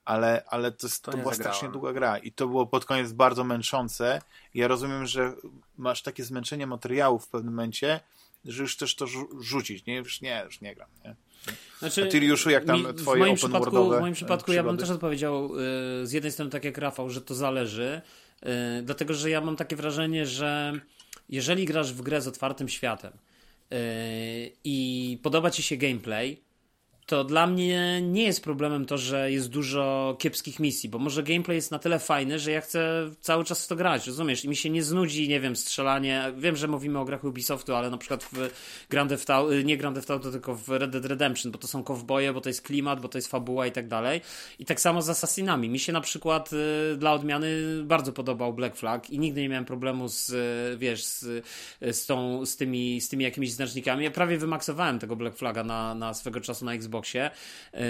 Ale, 0.04 0.44
ale 0.46 0.72
to, 0.72 0.86
jest, 0.86 1.04
to, 1.04 1.10
to 1.10 1.18
była 1.18 1.34
zagrałem. 1.34 1.54
strasznie 1.54 1.72
długa 1.72 1.92
gra 1.92 2.18
i 2.18 2.32
to 2.32 2.48
było 2.48 2.66
pod 2.66 2.84
koniec 2.84 3.12
bardzo 3.12 3.44
męczące. 3.44 4.22
Ja 4.54 4.68
rozumiem, 4.68 5.06
że 5.06 5.32
masz 5.78 6.02
takie 6.02 6.24
zmęczenie 6.24 6.66
materiału 6.66 7.18
w 7.18 7.28
pewnym 7.28 7.54
momencie, 7.54 8.00
że 8.44 8.62
już 8.62 8.76
chcesz 8.76 8.96
to 8.96 9.06
rzucić, 9.40 9.86
nie? 9.86 9.96
Już 9.96 10.20
nie, 10.20 10.42
już 10.44 10.60
nie 10.60 10.74
gram, 10.74 10.88
nie? 11.04 11.16
Znaczy, 11.78 12.04
A 12.04 12.06
ty, 12.06 12.16
Juliuszu, 12.16 12.50
jak 12.50 12.64
tam 12.64 12.86
mi, 12.86 12.94
twoje 12.94 13.18
w 13.18 13.24
moim 13.24 13.36
przypadku, 13.36 13.90
W 13.90 14.00
moim 14.00 14.14
przypadku 14.14 14.52
ja 14.52 14.62
bym 14.62 14.76
też 14.76 14.90
odpowiedział 14.90 15.58
y, 16.02 16.06
z 16.06 16.12
jednej 16.12 16.32
strony 16.32 16.50
tak 16.50 16.64
jak 16.64 16.78
Rafał, 16.78 17.10
że 17.10 17.20
to 17.20 17.34
zależy, 17.34 18.02
y, 18.42 18.82
dlatego, 18.82 19.14
że 19.14 19.30
ja 19.30 19.40
mam 19.40 19.56
takie 19.56 19.76
wrażenie, 19.76 20.26
że 20.26 20.72
jeżeli 21.32 21.64
grasz 21.64 21.92
w 21.92 22.02
grę 22.02 22.20
z 22.22 22.28
otwartym 22.28 22.68
światem 22.68 23.12
yy, 23.70 23.78
i 24.64 25.18
podoba 25.22 25.50
ci 25.50 25.62
się 25.62 25.76
gameplay, 25.76 26.42
to 27.06 27.24
dla 27.24 27.46
mnie 27.46 28.00
nie 28.02 28.22
jest 28.22 28.44
problemem 28.44 28.86
to, 28.86 28.98
że 28.98 29.32
jest 29.32 29.48
dużo 29.48 30.16
kiepskich 30.18 30.60
misji, 30.60 30.88
bo 30.88 30.98
może 30.98 31.22
gameplay 31.22 31.56
jest 31.56 31.70
na 31.70 31.78
tyle 31.78 31.98
fajny, 31.98 32.38
że 32.38 32.50
ja 32.50 32.60
chcę 32.60 33.10
cały 33.20 33.44
czas 33.44 33.64
w 33.64 33.68
to 33.68 33.76
grać, 33.76 34.06
rozumiesz? 34.06 34.44
I 34.44 34.48
mi 34.48 34.56
się 34.56 34.70
nie 34.70 34.82
znudzi, 34.82 35.28
nie 35.28 35.40
wiem, 35.40 35.56
strzelanie. 35.56 36.32
Wiem, 36.36 36.56
że 36.56 36.68
mówimy 36.68 36.98
o 36.98 37.04
grach 37.04 37.24
Ubisoftu, 37.24 37.74
ale 37.74 37.90
na 37.90 37.98
przykład 37.98 38.24
w 38.24 38.50
Grand 38.90 39.10
Theft 39.10 39.30
Auto, 39.30 39.54
nie 39.54 39.76
Grand 39.76 39.96
Theft 39.96 40.10
Auto, 40.10 40.30
tylko 40.30 40.54
w 40.54 40.68
Red 40.68 40.90
Dead 40.90 41.04
Redemption, 41.04 41.52
bo 41.52 41.58
to 41.58 41.66
są 41.66 41.84
kowboje, 41.84 42.32
bo 42.32 42.40
to 42.40 42.48
jest 42.48 42.62
klimat, 42.62 43.00
bo 43.00 43.08
to 43.08 43.18
jest 43.18 43.28
fabuła 43.28 43.66
i 43.66 43.72
tak 43.72 43.88
dalej. 43.88 44.20
I 44.58 44.64
tak 44.64 44.80
samo 44.80 45.02
z 45.02 45.08
Assassinami. 45.08 45.68
Mi 45.68 45.78
się 45.78 45.92
na 45.92 46.00
przykład 46.00 46.50
y, 46.52 46.96
dla 46.96 47.12
odmiany 47.12 47.48
bardzo 47.84 48.12
podobał 48.12 48.54
Black 48.54 48.76
Flag 48.76 49.10
i 49.10 49.18
nigdy 49.18 49.40
nie 49.40 49.48
miałem 49.48 49.64
problemu 49.64 50.08
z, 50.08 50.30
y, 50.30 50.78
wiesz, 50.78 51.04
z, 51.04 51.44
z, 51.80 52.06
tą, 52.06 52.46
z, 52.46 52.56
tymi, 52.56 53.00
z 53.00 53.08
tymi 53.08 53.24
jakimiś 53.24 53.52
znacznikami. 53.52 54.04
Ja 54.04 54.10
prawie 54.10 54.38
wymaksowałem 54.38 54.98
tego 54.98 55.16
Black 55.16 55.36
Flaga 55.36 55.64
na, 55.64 55.94
na 55.94 56.14
swego 56.14 56.40
czasu 56.40 56.64
na 56.64 56.74
Xbox 56.74 56.91
Xboxie 56.92 57.30
yy, 57.72 57.80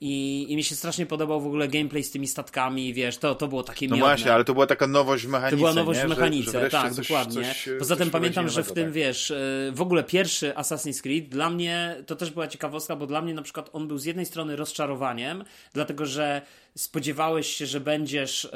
i, 0.00 0.46
i 0.48 0.56
mi 0.56 0.64
się 0.64 0.74
strasznie 0.74 1.06
podobał 1.06 1.40
w 1.40 1.46
ogóle 1.46 1.68
gameplay 1.68 2.02
z 2.02 2.10
tymi 2.10 2.26
statkami, 2.26 2.94
wiesz, 2.94 3.18
to, 3.18 3.34
to 3.34 3.48
było 3.48 3.62
takie 3.62 3.88
No 3.88 3.96
miodne. 3.96 4.10
właśnie, 4.10 4.32
ale 4.32 4.44
to 4.44 4.54
była 4.54 4.66
taka 4.66 4.86
nowość 4.86 5.26
w 5.26 5.28
mechanice, 5.28 5.50
To 5.50 5.56
była 5.56 5.74
nowość 5.74 6.00
nie? 6.00 6.06
w 6.06 6.08
mechanice, 6.08 6.52
że, 6.52 6.60
że 6.60 6.70
tak, 6.70 6.92
coś, 6.92 7.08
dokładnie. 7.08 7.42
Coś, 7.42 7.68
Poza 7.78 7.96
tym 7.96 8.10
pamiętam, 8.10 8.48
że 8.48 8.62
w 8.62 8.72
tym, 8.72 8.84
tak. 8.84 8.92
wiesz, 8.92 9.30
yy, 9.30 9.72
w 9.72 9.80
ogóle 9.80 10.04
pierwszy 10.04 10.52
Assassin's 10.52 11.02
Creed 11.02 11.28
dla 11.28 11.50
mnie, 11.50 11.96
to 12.06 12.16
też 12.16 12.30
była 12.30 12.48
ciekawostka, 12.48 12.96
bo 12.96 13.06
dla 13.06 13.22
mnie 13.22 13.34
na 13.34 13.42
przykład 13.42 13.70
on 13.72 13.88
był 13.88 13.98
z 13.98 14.04
jednej 14.04 14.26
strony 14.26 14.56
rozczarowaniem, 14.56 15.44
dlatego 15.72 16.06
że 16.06 16.42
spodziewałeś 16.78 17.46
się, 17.46 17.66
że 17.66 17.80
będziesz 17.80 18.44
e, 18.44 18.50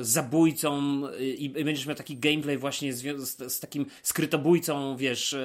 zabójcą 0.00 1.02
e, 1.06 1.24
i, 1.24 1.44
i, 1.44 1.64
będziesz 1.64 1.86
miał 1.86 1.96
taki 1.96 2.16
gameplay 2.16 2.58
właśnie 2.58 2.92
z, 2.92 3.20
z, 3.20 3.52
z 3.52 3.60
takim 3.60 3.86
skrytobójcą, 4.02 4.96
wiesz, 4.96 5.32
e, 5.32 5.38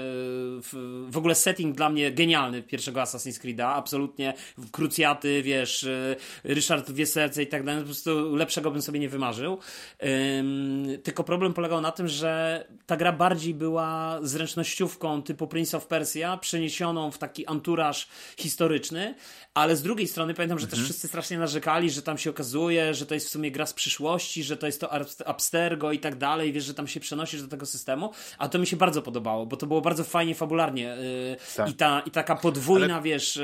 w, 0.62 1.06
w, 1.10 1.18
ogóle 1.18 1.36
setting 1.36 1.76
dla 1.76 1.90
mnie 1.90 2.12
genialny 2.12 2.62
pierwszego 2.62 3.02
Assassin's 3.02 3.40
Creed'a, 3.54 3.74
absolutnie 3.76 4.34
krucjaty, 4.72 5.42
wiesz, 5.44 5.84
e, 5.84 6.16
Ryszard 6.44 6.92
wie 6.92 7.06
serce 7.06 7.44
i 7.44 7.48
tak 7.48 7.64
dalej, 7.64 7.82
po 7.82 7.86
prostu 7.86 8.36
lepszego 8.36 8.72
bym 8.72 8.82
sobie 8.82 9.00
nie 9.00 9.10
wymarzył. 9.10 9.58
tylko 11.04 11.24
problem 11.24 11.54
polegał 11.54 11.82
na 11.82 11.92
tym, 11.92 12.08
że 12.08 12.66
ta 12.86 12.98
gra 12.98 13.12
bardziej 13.12 13.54
była 13.54 14.20
zręcznościówką 14.22 15.24
typu 15.24 15.48
Prince 15.48 15.76
of 15.76 15.88
Persia, 15.88 16.38
przeniesioną 16.38 17.12
w 17.12 17.18
taki 17.18 17.46
anturaż 17.46 18.08
historyczny, 18.38 19.16
ale 19.54 19.76
z 19.76 19.82
drugiej 19.82 20.08
strony 20.08 20.34
pamiętam, 20.34 20.60
że 20.60 20.66
mhm. 20.66 20.80
też 20.80 20.86
wszyscy 20.90 21.08
strasznie 21.08 21.38
narzekali, 21.38 21.90
że 21.90 22.02
tam 22.02 22.18
się 22.18 22.30
okazuje, 22.30 22.94
że 22.94 23.06
to 23.06 23.14
jest 23.14 23.28
w 23.28 23.30
sumie 23.30 23.52
gra 23.52 23.66
z 23.66 23.74
przyszłości, 23.74 24.44
że 24.44 24.58
to 24.58 24.66
jest 24.66 24.82
to 24.82 24.90
Abstergo 25.26 25.92
i 25.92 26.00
tak 26.00 26.16
dalej, 26.16 26.54
wiesz, 26.54 26.64
że 26.64 26.74
tam 26.74 26.88
się 26.88 27.00
przenosisz 27.00 27.42
do 27.42 27.48
tego 27.48 27.66
systemu, 27.66 28.12
a 28.38 28.50
to 28.50 28.60
mi 28.60 28.68
się 28.68 28.78
bardzo 28.78 29.02
podobało, 29.02 29.46
bo 29.46 29.58
to 29.58 29.68
było 29.68 29.82
bardzo 29.82 30.04
fajnie 30.04 30.36
fabularnie 30.36 30.84
yy, 30.84 31.38
tak. 31.56 31.70
i, 31.70 31.74
ta, 31.74 32.00
i 32.00 32.12
taka 32.12 32.36
podwójna, 32.36 32.94
ale... 32.94 33.04
wiesz, 33.04 33.40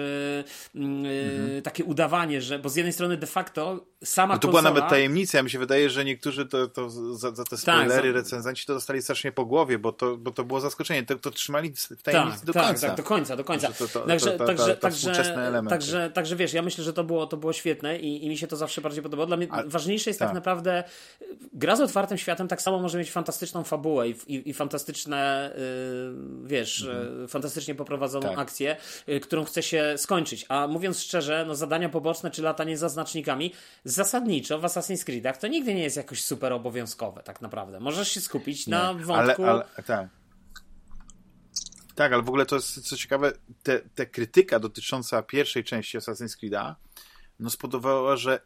yy, 0.73 1.53
yy, 1.55 1.61
takie 1.61 1.83
udawanie, 1.83 2.41
że, 2.41 2.59
bo 2.59 2.69
z 2.69 2.75
jednej 2.75 2.93
strony 2.93 3.17
de 3.17 3.27
facto 3.27 3.85
sama 4.03 4.33
no 4.33 4.39
to 4.39 4.47
konsola... 4.47 4.61
była 4.61 4.73
nawet 4.73 4.89
tajemnica, 4.89 5.37
ja 5.37 5.43
mi 5.43 5.49
się 5.49 5.59
wydaje, 5.59 5.89
że 5.89 6.05
niektórzy 6.05 6.45
to, 6.45 6.67
to 6.67 6.89
za, 6.89 7.35
za 7.35 7.43
te 7.43 7.49
tak, 7.49 7.59
spoilery, 7.59 8.13
tak, 8.13 8.23
recenzenci 8.23 8.65
to 8.65 8.73
dostali 8.73 9.01
strasznie 9.01 9.31
po 9.31 9.45
głowie, 9.45 9.79
bo 9.79 9.91
to, 9.91 10.17
bo 10.17 10.31
to 10.31 10.43
było 10.43 10.59
zaskoczenie, 10.59 11.03
to, 11.03 11.15
to 11.15 11.31
trzymali 11.31 11.73
w 11.97 12.03
tajemnicy 12.03 12.37
tak, 12.37 12.45
do 12.45 12.53
tak, 12.53 12.65
końca. 12.65 12.87
Tak, 12.87 12.97
do 12.97 13.03
końca, 13.03 13.35
do 13.35 13.43
końca. 13.43 13.67
To, 13.73 13.87
to, 13.87 13.99
także, 13.99 14.31
także, 14.37 14.75
także, 14.75 15.63
także, 15.69 16.09
także 16.09 16.35
wiesz, 16.35 16.53
ja 16.53 16.61
myślę, 16.61 16.83
że 16.83 16.93
to 16.93 17.03
było, 17.03 17.27
to 17.27 17.37
było 17.37 17.53
świetne 17.53 17.97
i, 17.97 18.25
i 18.25 18.29
mi 18.29 18.37
się 18.37 18.47
to 18.47 18.55
zawsze 18.55 18.81
bardziej 18.81 19.03
podobało. 19.03 19.27
Dla 19.27 19.37
mnie 19.37 19.47
A, 19.49 19.63
ważniejsze 19.65 20.09
jest 20.09 20.19
tak. 20.19 20.27
tak. 20.27 20.35
naprawdę 20.35 20.83
gra 21.53 21.75
z 21.75 21.81
otwartym 21.81 22.17
światem 22.17 22.47
tak 22.47 22.61
samo 22.61 22.79
może 22.79 22.97
mieć 22.97 23.11
fantastyczną 23.11 23.63
fabułę 23.63 24.09
i, 24.09 24.15
i, 24.27 24.49
i 24.49 24.53
fantastyczne, 24.53 25.51
yy, 25.57 26.47
wiesz, 26.47 26.81
mhm. 26.81 27.21
yy, 27.21 27.27
fantastycznie 27.27 27.75
poprowadzoną 27.75 28.29
tak. 28.29 28.39
akcję, 28.39 28.77
yy, 29.07 29.19
którą 29.19 29.45
chce 29.45 29.63
się 29.63 29.88
skończyć. 29.97 30.45
A 30.49 30.67
mówiąc 30.67 30.99
szczerze, 30.99 31.45
no 31.47 31.55
zadania 31.55 31.89
poboczne 31.89 32.31
czy 32.31 32.41
latanie 32.41 32.77
za 32.77 32.89
znacznikami 32.89 33.53
zasadniczo 33.83 34.59
w 34.59 34.63
Assassin's 34.63 35.05
Creedach 35.05 35.37
to 35.37 35.47
nigdy 35.47 35.73
nie 35.73 35.83
jest 35.83 35.97
jakoś 35.97 36.23
super 36.23 36.53
obowiązkowe 36.53 37.23
tak 37.23 37.41
naprawdę. 37.41 37.79
Możesz 37.79 38.11
się 38.11 38.21
skupić 38.21 38.67
nie. 38.67 38.71
na 38.71 38.93
wątku... 38.93 39.43
Ale, 39.43 39.51
ale, 39.51 39.83
tak. 39.85 40.09
Tak, 41.95 42.13
ale 42.13 42.23
w 42.23 42.29
ogóle 42.29 42.45
to 42.45 42.55
jest 42.55 42.89
co 42.89 42.97
ciekawe, 42.97 43.31
te, 43.63 43.79
te 43.79 44.05
krytyka 44.05 44.59
dotycząca 44.59 45.23
pierwszej 45.23 45.63
części 45.63 45.97
Assassin's 45.97 46.37
Creed'a 46.43 46.75
no 47.39 47.49
spowodowała, 47.49 48.15
że 48.15 48.39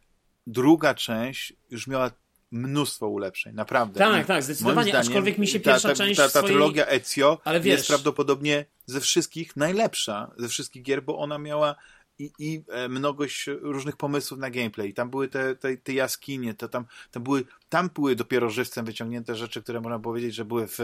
druga 0.46 0.94
część 0.94 1.52
już 1.70 1.86
miała 1.86 2.10
mnóstwo 2.54 3.08
ulepszeń, 3.08 3.54
naprawdę. 3.54 3.98
Tak, 3.98 4.24
I 4.24 4.26
tak, 4.26 4.42
zdecydowanie, 4.42 4.90
zdaniem, 4.90 5.08
aczkolwiek 5.08 5.38
mi 5.38 5.46
się 5.46 5.60
pierwsza 5.60 5.88
ta, 5.88 5.94
ta, 5.94 6.04
część 6.04 6.16
ta, 6.16 6.22
ta, 6.22 6.32
ta 6.32 6.38
swojej... 6.38 6.46
trylogia 6.46 6.86
Ezio 6.86 7.40
ale 7.44 7.60
wiesz... 7.60 7.72
jest 7.72 7.88
prawdopodobnie 7.88 8.64
ze 8.86 9.00
wszystkich 9.00 9.56
najlepsza, 9.56 10.30
ze 10.36 10.48
wszystkich 10.48 10.82
gier, 10.82 11.02
bo 11.02 11.18
ona 11.18 11.38
miała 11.38 11.76
i, 12.18 12.30
i 12.38 12.64
e, 12.68 12.88
mnogość 12.88 13.46
różnych 13.46 13.96
pomysłów 13.96 14.40
na 14.40 14.50
gameplay. 14.50 14.94
Tam 14.94 15.10
były 15.10 15.28
te, 15.28 15.56
te, 15.56 15.76
te 15.76 15.92
jaskinie, 15.92 16.54
to 16.54 16.68
tam, 16.68 16.84
tam, 17.10 17.22
były, 17.22 17.44
tam 17.74 17.90
były 17.94 18.16
dopiero 18.16 18.50
żywcem 18.50 18.84
wyciągnięte 18.84 19.34
rzeczy, 19.34 19.62
które 19.62 19.80
można 19.80 19.98
powiedzieć, 19.98 20.34
że 20.34 20.44
były 20.44 20.66
w, 20.66 20.78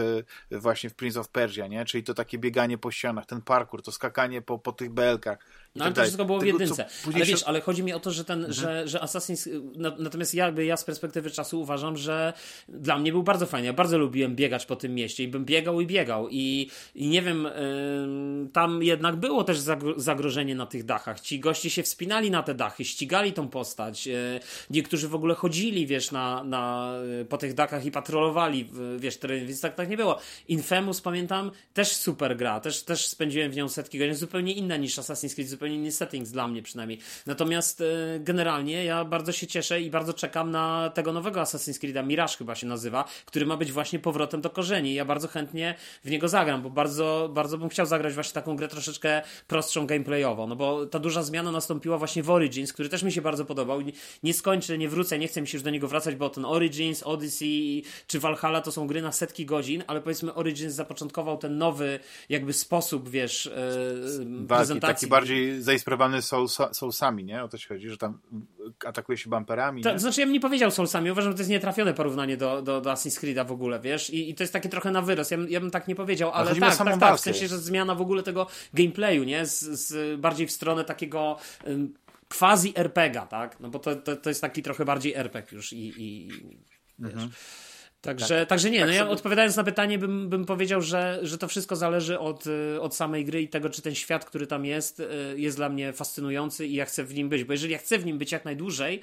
właśnie 0.51 0.89
w 0.89 0.95
Prince 0.95 1.17
of 1.17 1.29
Persia, 1.29 1.67
nie? 1.67 1.85
Czyli 1.85 2.03
to 2.03 2.13
takie 2.13 2.37
bieganie 2.37 2.77
po 2.77 2.91
ścianach, 2.91 3.25
ten 3.25 3.41
parkour, 3.41 3.81
to 3.81 3.91
skakanie 3.91 4.41
po, 4.41 4.59
po 4.59 4.71
tych 4.71 4.89
belkach. 4.89 5.37
No 5.75 5.85
ale 5.85 5.93
tak 5.93 5.95
to 5.95 6.01
wszystko 6.01 6.25
było 6.25 6.39
w 6.39 6.45
jedynce. 6.45 6.85
Ale 7.15 7.25
wiesz, 7.25 7.43
ale 7.43 7.61
chodzi 7.61 7.83
mi 7.83 7.93
o 7.93 7.99
to, 7.99 8.11
że 8.11 8.25
ten, 8.25 8.39
mhm. 8.39 8.53
że, 8.53 8.87
że 8.87 8.99
Assassin's... 8.99 9.61
Natomiast 9.99 10.33
jakby 10.33 10.65
ja 10.65 10.77
z 10.77 10.83
perspektywy 10.83 11.31
czasu 11.31 11.61
uważam, 11.61 11.97
że 11.97 12.33
dla 12.69 12.97
mnie 12.97 13.11
był 13.11 13.23
bardzo 13.23 13.45
fajny. 13.45 13.67
Ja 13.67 13.73
bardzo 13.73 13.97
lubiłem 13.97 14.35
biegać 14.35 14.65
po 14.65 14.75
tym 14.75 14.95
mieście 14.95 15.23
i 15.23 15.27
bym 15.27 15.45
biegał 15.45 15.81
i 15.81 15.85
biegał. 15.85 16.27
I, 16.29 16.69
i 16.95 17.07
nie 17.07 17.21
wiem, 17.21 17.47
tam 18.53 18.83
jednak 18.83 19.15
było 19.15 19.43
też 19.43 19.59
zagrożenie 19.97 20.55
na 20.55 20.65
tych 20.65 20.83
dachach. 20.83 21.19
Ci 21.19 21.39
goście 21.39 21.69
się 21.69 21.83
wspinali 21.83 22.31
na 22.31 22.43
te 22.43 22.55
dachy, 22.55 22.85
ścigali 22.85 23.33
tą 23.33 23.47
postać. 23.47 24.07
Yy, 24.07 24.39
niektórzy 24.69 25.07
w 25.07 25.15
ogóle 25.15 25.35
chodzili, 25.35 25.87
wiesz, 25.87 26.11
na, 26.11 26.43
na, 26.43 26.80
po 27.29 27.37
tych 27.37 27.53
dachach 27.53 27.85
i 27.85 27.91
patrolowali, 27.91 28.69
wiesz, 28.97 29.17
teren, 29.17 29.45
więc 29.45 29.61
tak, 29.61 29.75
tak 29.75 29.89
nie 29.89 29.97
było. 29.97 30.19
Infamous, 30.47 31.01
pamiętam, 31.01 31.51
też 31.73 31.95
super 31.95 32.37
gra. 32.37 32.59
Też, 32.59 32.83
też 32.83 33.07
spędziłem 33.07 33.51
w 33.51 33.55
nią 33.55 33.69
setki 33.69 33.99
godzin, 33.99 34.15
zupełnie 34.15 34.53
inna 34.53 34.77
niż 34.77 34.95
Assassin's 34.97 35.35
Creed, 35.35 35.49
zupełnie 35.49 35.75
inny 35.75 35.91
settings 35.91 36.31
dla 36.31 36.47
mnie 36.47 36.61
przynajmniej. 36.61 36.99
Natomiast 37.25 37.81
e, 37.81 37.85
generalnie 38.19 38.85
ja 38.85 39.05
bardzo 39.05 39.31
się 39.31 39.47
cieszę 39.47 39.81
i 39.81 39.89
bardzo 39.89 40.13
czekam 40.13 40.51
na 40.51 40.91
tego 40.93 41.13
nowego 41.13 41.41
Assassin's 41.41 41.79
Creed'a, 41.79 42.07
Mirage 42.07 42.37
chyba 42.37 42.55
się 42.55 42.67
nazywa, 42.67 43.05
który 43.25 43.45
ma 43.45 43.57
być 43.57 43.71
właśnie 43.71 43.99
powrotem 43.99 44.41
do 44.41 44.49
korzeni. 44.49 44.93
Ja 44.93 45.05
bardzo 45.05 45.27
chętnie 45.27 45.75
w 46.03 46.11
niego 46.11 46.27
zagram, 46.27 46.61
bo 46.61 46.69
bardzo, 46.69 47.29
bardzo 47.33 47.57
bym 47.57 47.69
chciał 47.69 47.85
zagrać 47.85 48.13
właśnie 48.13 48.33
taką 48.33 48.55
grę 48.55 48.67
troszeczkę 48.67 49.21
prostszą 49.47 49.87
gameplayowo, 49.87 50.47
no 50.47 50.55
bo 50.55 50.85
ta 50.85 50.99
duża 50.99 51.23
zmiana 51.23 51.51
nastąpiła 51.51 51.97
właśnie 51.97 52.23
w 52.23 52.29
Origins, 52.29 52.73
który 52.73 52.89
też 52.89 53.03
mi 53.03 53.11
się 53.11 53.21
bardzo 53.21 53.45
podobał. 53.45 53.81
Nie 54.23 54.33
skończę, 54.33 54.77
nie 54.77 54.89
wrócę, 54.89 55.19
nie 55.19 55.27
chcę 55.27 55.41
mi 55.41 55.47
się 55.47 55.57
już 55.57 55.63
do 55.63 55.69
niego 55.69 55.87
wracać, 55.87 56.15
bo 56.15 56.29
ten 56.29 56.45
Origins, 56.45 56.60
Odyssey 57.03 57.83
czy 58.07 58.19
Valhalla 58.19 58.61
to 58.61 58.71
są 58.71 58.87
gry 58.87 59.01
na 59.01 59.11
setki 59.11 59.45
godzin, 59.45 59.83
ale 59.87 60.01
powiedzmy 60.01 60.33
Origins 60.33 60.73
zapoczątkował 60.73 61.37
ten 61.37 61.57
nowy 61.57 61.99
jakby 62.29 62.53
sposób, 62.53 63.09
wiesz, 63.09 63.45
yy, 64.19 64.47
prezentacji. 64.47 64.95
Taki 64.95 65.07
bardziej 65.07 65.61
zainspirowany 65.61 66.21
Soulsa, 66.21 66.73
Soulsami, 66.73 67.23
nie? 67.23 67.43
O 67.43 67.47
to 67.47 67.57
się 67.57 67.67
chodzi, 67.67 67.89
że 67.89 67.97
tam 67.97 68.19
atakuje 68.85 69.17
się 69.17 69.29
bumperami. 69.29 69.83
To, 69.83 69.99
znaczy, 69.99 70.21
ja 70.21 70.25
bym 70.27 70.33
nie 70.33 70.39
powiedział 70.39 70.71
Soulsami. 70.71 71.11
Uważam, 71.11 71.31
że 71.31 71.35
to 71.35 71.41
jest 71.41 71.49
nietrafione 71.49 71.93
porównanie 71.93 72.37
do, 72.37 72.61
do, 72.61 72.81
do 72.81 72.91
Assassin's 72.91 73.21
Creed'a 73.21 73.47
w 73.47 73.51
ogóle, 73.51 73.79
wiesz? 73.79 74.09
I, 74.09 74.29
I, 74.29 74.35
to 74.35 74.43
jest 74.43 74.53
takie 74.53 74.69
trochę 74.69 74.91
na 74.91 75.01
wyrost. 75.01 75.31
Ja, 75.31 75.37
ja 75.49 75.59
bym 75.59 75.71
tak 75.71 75.87
nie 75.87 75.95
powiedział, 75.95 76.31
ale 76.31 76.55
tak, 76.55 76.77
tak, 76.77 76.99
tak, 76.99 77.17
w 77.17 77.19
sensie, 77.19 77.47
że 77.47 77.57
zmiana 77.57 77.95
w 77.95 78.01
ogóle 78.01 78.23
tego 78.23 78.47
gameplayu, 78.73 79.23
nie? 79.23 79.45
Z, 79.45 79.59
z 79.59 80.19
bardziej 80.19 80.47
w 80.47 80.51
stronę 80.51 80.83
takiego 80.83 81.37
quasi 82.39 82.73
RPGa, 82.75 83.25
tak? 83.25 83.59
No 83.59 83.69
bo 83.69 83.79
to, 83.79 83.95
to, 83.95 84.15
to 84.15 84.29
jest 84.29 84.41
taki 84.41 84.63
trochę 84.63 84.85
bardziej 84.85 85.13
RPG 85.13 85.55
już 85.55 85.73
i, 85.73 85.93
i 85.97 86.29
wiesz. 86.99 87.13
Mhm. 87.13 87.31
Także, 88.01 88.39
tak. 88.39 88.49
także 88.49 88.69
nie, 88.69 88.79
tak 88.79 88.87
no 88.87 88.93
ja 88.93 89.09
odpowiadając 89.09 89.55
na 89.55 89.63
pytanie 89.63 89.97
bym, 89.97 90.29
bym 90.29 90.45
powiedział, 90.45 90.81
że, 90.81 91.19
że 91.21 91.37
to 91.37 91.47
wszystko 91.47 91.75
zależy 91.75 92.19
od, 92.19 92.43
od 92.81 92.95
samej 92.95 93.25
gry 93.25 93.41
i 93.41 93.47
tego, 93.47 93.69
czy 93.69 93.81
ten 93.81 93.95
świat, 93.95 94.25
który 94.25 94.47
tam 94.47 94.65
jest, 94.65 94.99
y, 94.99 95.05
jest 95.35 95.57
dla 95.57 95.69
mnie 95.69 95.93
fascynujący 95.93 96.67
i 96.67 96.73
ja 96.73 96.85
chcę 96.85 97.03
w 97.03 97.13
nim 97.13 97.29
być, 97.29 97.43
bo 97.43 97.53
jeżeli 97.53 97.73
ja 97.73 97.77
chcę 97.77 97.97
w 97.97 98.05
nim 98.05 98.17
być 98.17 98.31
jak 98.31 98.45
najdłużej, 98.45 99.01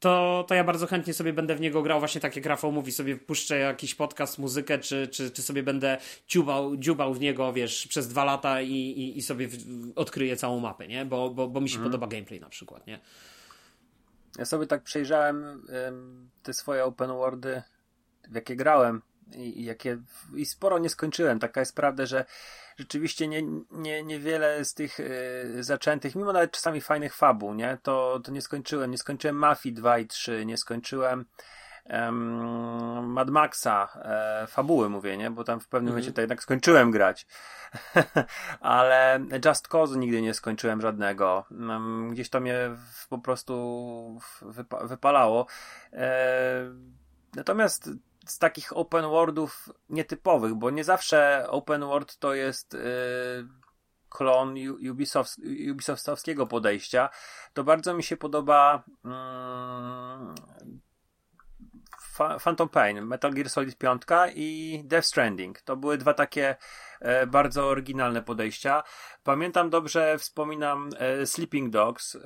to, 0.00 0.44
to 0.48 0.54
ja 0.54 0.64
bardzo 0.64 0.86
chętnie 0.86 1.14
sobie 1.14 1.32
będę 1.32 1.54
w 1.54 1.60
niego 1.60 1.82
grał, 1.82 1.98
właśnie 1.98 2.20
tak 2.20 2.36
jak 2.36 2.46
Rafał 2.46 2.72
mówi, 2.72 2.92
sobie 2.92 3.16
puszczę 3.16 3.58
jakiś 3.58 3.94
podcast, 3.94 4.38
muzykę, 4.38 4.78
czy, 4.78 5.08
czy, 5.08 5.30
czy 5.30 5.42
sobie 5.42 5.62
będę 5.62 5.98
ciubał, 6.26 6.76
dziubał 6.76 7.14
w 7.14 7.20
niego, 7.20 7.52
wiesz, 7.52 7.86
przez 7.86 8.08
dwa 8.08 8.24
lata 8.24 8.60
i, 8.60 8.72
i, 8.72 9.18
i 9.18 9.22
sobie 9.22 9.48
w, 9.48 9.56
odkryję 9.96 10.36
całą 10.36 10.60
mapę, 10.60 10.88
nie? 10.88 11.04
Bo, 11.04 11.30
bo, 11.30 11.48
bo 11.48 11.60
mi 11.60 11.68
się 11.68 11.76
mhm. 11.76 11.92
podoba 11.92 12.06
gameplay 12.06 12.40
na 12.40 12.48
przykład, 12.48 12.86
nie? 12.86 13.00
Ja 14.38 14.44
sobie 14.44 14.66
tak 14.66 14.82
przejrzałem 14.82 15.44
ym, 15.88 16.30
te 16.42 16.52
swoje 16.52 16.84
open 16.84 17.08
worldy 17.08 17.62
w 18.28 18.34
jakie 18.34 18.56
grałem 18.56 19.02
i, 19.36 19.60
i, 19.60 19.64
jakie 19.64 19.98
i 20.36 20.46
sporo 20.46 20.78
nie 20.78 20.88
skończyłem. 20.88 21.38
Taka 21.38 21.60
jest 21.60 21.76
prawda, 21.76 22.06
że 22.06 22.24
rzeczywiście 22.76 23.28
nie, 23.28 23.42
nie, 23.70 24.02
niewiele 24.02 24.64
z 24.64 24.74
tych 24.74 25.00
y, 25.00 25.56
zaczętych, 25.60 26.14
mimo 26.14 26.32
nawet 26.32 26.50
czasami 26.50 26.80
fajnych 26.80 27.14
fabuł, 27.14 27.54
nie, 27.54 27.78
to, 27.82 28.20
to 28.24 28.32
nie 28.32 28.42
skończyłem. 28.42 28.90
Nie 28.90 28.98
skończyłem 28.98 29.36
Mafii 29.36 29.74
2 29.74 29.98
i 29.98 30.06
3, 30.06 30.46
nie 30.46 30.56
skończyłem 30.56 31.24
um, 31.90 33.12
Mad 33.12 33.30
Maxa, 33.30 33.88
e, 34.02 34.46
fabuły 34.46 34.88
mówię, 34.88 35.16
nie, 35.16 35.30
bo 35.30 35.44
tam 35.44 35.60
w 35.60 35.68
pewnym 35.68 35.88
mhm. 35.88 35.94
momencie 35.94 36.12
to 36.12 36.20
jednak 36.20 36.42
skończyłem 36.42 36.90
grać. 36.90 37.26
Ale 38.60 39.20
Just 39.44 39.68
Cause 39.68 39.98
nigdy 39.98 40.22
nie 40.22 40.34
skończyłem 40.34 40.80
żadnego. 40.80 41.44
Um, 41.50 42.10
gdzieś 42.10 42.30
to 42.30 42.40
mnie 42.40 42.70
w, 42.92 43.08
po 43.08 43.18
prostu 43.18 44.20
wypa 44.42 44.86
wypalało. 44.86 45.46
E, 45.92 46.70
natomiast 47.34 47.90
z 48.26 48.38
takich 48.38 48.76
open 48.76 49.04
worldów 49.04 49.68
nietypowych, 49.88 50.54
bo 50.54 50.70
nie 50.70 50.84
zawsze 50.84 51.46
open 51.48 51.80
world 51.80 52.18
to 52.18 52.34
jest 52.34 52.72
yy, 52.72 52.80
klon 54.08 54.54
Ubisoft, 54.90 55.38
Ubisoftowskiego 55.70 56.46
podejścia, 56.46 57.08
to 57.52 57.64
bardzo 57.64 57.94
mi 57.94 58.02
się 58.02 58.16
podoba 58.16 58.84
yy, 59.04 59.10
Phantom 62.44 62.68
Pain, 62.68 63.06
Metal 63.06 63.32
Gear 63.32 63.50
Solid 63.50 63.78
5 63.78 64.02
i 64.34 64.82
Death 64.84 65.06
Stranding. 65.06 65.60
To 65.60 65.76
były 65.76 65.98
dwa 65.98 66.14
takie 66.14 66.56
e, 67.00 67.26
bardzo 67.26 67.68
oryginalne 67.68 68.22
podejścia. 68.22 68.82
Pamiętam 69.22 69.70
dobrze, 69.70 70.18
wspominam 70.18 70.90
e, 70.98 71.26
Sleeping 71.26 71.70
Dogs, 71.70 72.16
e, 72.16 72.20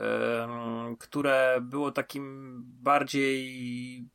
które 0.99 1.59
było 1.63 1.93
takim 1.93 2.55
bardziej 2.65 4.09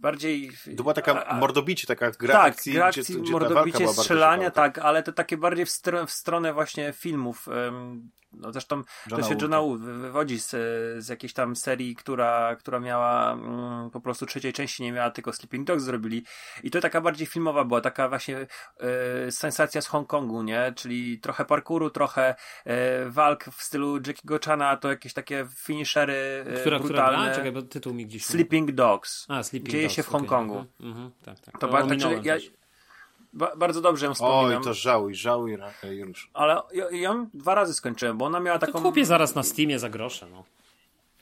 bardziej... 0.00 0.50
To 0.76 0.82
była 0.82 0.94
taka 0.94 1.26
a, 1.26 1.36
mordobicie, 1.36 1.86
taka 1.86 2.10
gra 2.10 2.34
tak, 2.34 2.52
akcji, 2.52 2.72
gra 2.72 2.86
akcji, 2.86 3.02
gdzie, 3.02 3.22
gdzie 3.22 3.32
mordobicie, 3.32 3.88
strzelania, 3.88 4.50
tak, 4.50 4.78
ale 4.78 5.02
to 5.02 5.12
takie 5.12 5.36
bardziej 5.36 5.66
w, 5.66 5.70
str 5.70 6.06
w 6.06 6.10
stronę 6.10 6.52
właśnie 6.52 6.92
filmów. 6.92 7.48
Um, 7.48 8.10
no 8.32 8.52
zresztą 8.52 8.82
Johna 9.10 9.22
to 9.22 9.28
się 9.28 9.38
Johna 9.42 9.60
Wood 9.60 9.80
wywodzi 9.80 10.38
z, 10.38 10.50
z 11.04 11.08
jakiejś 11.08 11.32
tam 11.32 11.56
serii, 11.56 11.96
która, 11.96 12.56
która 12.56 12.80
miała 12.80 13.32
mm, 13.32 13.90
po 13.90 14.00
prostu 14.00 14.26
trzeciej 14.26 14.52
części 14.52 14.82
nie 14.82 14.92
miała, 14.92 15.10
tylko 15.10 15.32
Sleeping 15.32 15.66
Dogs 15.66 15.84
zrobili. 15.84 16.24
I 16.62 16.70
to 16.70 16.80
taka 16.80 17.00
bardziej 17.00 17.26
filmowa 17.26 17.64
była, 17.64 17.80
taka 17.80 18.08
właśnie 18.08 18.46
e, 19.26 19.32
sensacja 19.32 19.82
z 19.82 19.86
Hongkongu, 19.86 20.42
nie? 20.42 20.72
Czyli 20.76 21.18
trochę 21.18 21.44
parkouru, 21.44 21.90
trochę 21.90 22.34
e, 22.64 23.10
walk 23.10 23.44
w 23.44 23.62
stylu 23.62 23.96
Jackiego 23.96 24.38
Chana, 24.44 24.76
to 24.76 24.88
jakieś 24.88 25.12
takie 25.12 25.46
finishery 25.56 26.44
e, 26.46 26.60
która, 26.60 26.78
brutalne. 26.78 27.18
Która 27.18 27.34
Czekaj, 27.34 27.52
bo 27.52 27.62
tytuł 27.62 27.94
mi 27.94 28.06
gdzieś... 28.06 28.26
Sleeping 28.26 28.72
Dogs. 28.72 29.26
A, 29.28 29.42
Sleeping 29.42 29.72
Dzieje 29.72 29.89
Się 29.90 30.02
w 30.02 30.08
Hongkongu. 30.08 30.54
Okay. 30.54 30.66
Mhm, 30.80 30.90
mhm, 30.90 31.10
tak, 31.24 31.40
tak. 31.40 31.54
To, 31.54 31.66
to 31.66 31.68
bardzo, 31.68 31.94
znaczy, 31.94 32.20
ja, 32.22 32.36
ba 33.32 33.56
bardzo 33.56 33.80
dobrze 33.80 34.06
ją 34.06 34.14
wspominam. 34.14 34.58
Oj, 34.58 34.64
to 34.64 34.74
żałuj, 34.74 35.14
żałuj 35.14 35.58
już. 35.90 36.30
Ale 36.34 36.62
ja, 36.72 36.90
ją 36.90 37.26
dwa 37.34 37.54
razy 37.54 37.74
skończyłem, 37.74 38.18
bo 38.18 38.24
ona 38.24 38.40
miała 38.40 38.58
taką... 38.58 38.72
To 38.72 38.80
kupię 38.80 39.04
zaraz 39.04 39.34
na 39.34 39.42
Steamie 39.42 39.78
za 39.78 39.88
grosze, 39.88 40.26
no. 40.26 40.44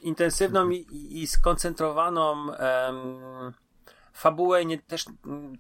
Intensywną 0.00 0.70
i, 0.70 0.86
i 1.10 1.26
skoncentrowaną 1.26 2.46
fabułę, 4.12 4.64
nie, 4.64 4.78
też 4.78 5.04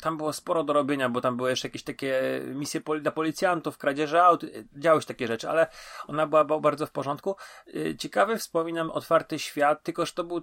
tam 0.00 0.16
było 0.16 0.32
sporo 0.32 0.64
do 0.64 0.72
robienia, 0.72 1.08
bo 1.08 1.20
tam 1.20 1.36
były 1.36 1.50
jeszcze 1.50 1.68
jakieś 1.68 1.82
takie 1.82 2.42
misje 2.54 2.80
poli 2.80 3.02
dla 3.02 3.12
policjantów, 3.12 3.78
kradzieże 3.78 4.24
aut, 4.24 4.44
działy 4.76 5.00
się 5.00 5.06
takie 5.06 5.26
rzeczy, 5.26 5.50
ale 5.50 5.66
ona 6.06 6.26
była, 6.26 6.44
była 6.44 6.60
bardzo 6.60 6.86
w 6.86 6.90
porządku. 6.90 7.36
Y, 7.74 7.96
ciekawy 7.98 8.36
wspominam 8.38 8.90
otwarty 8.90 9.38
świat, 9.38 9.82
tylko 9.82 10.06
że 10.06 10.12
to 10.12 10.24
był 10.24 10.42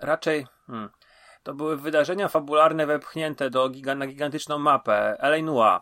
raczej... 0.00 0.46
Hmm, 0.66 0.88
to 1.44 1.54
były 1.54 1.76
wydarzenia 1.76 2.28
fabularne 2.28 2.86
wepchnięte 2.86 3.50
do 3.50 3.68
giga, 3.68 3.94
na 3.94 4.06
gigantyczną 4.06 4.58
mapę 4.58 5.16
L.A. 5.20 5.42
Noir. 5.42 5.80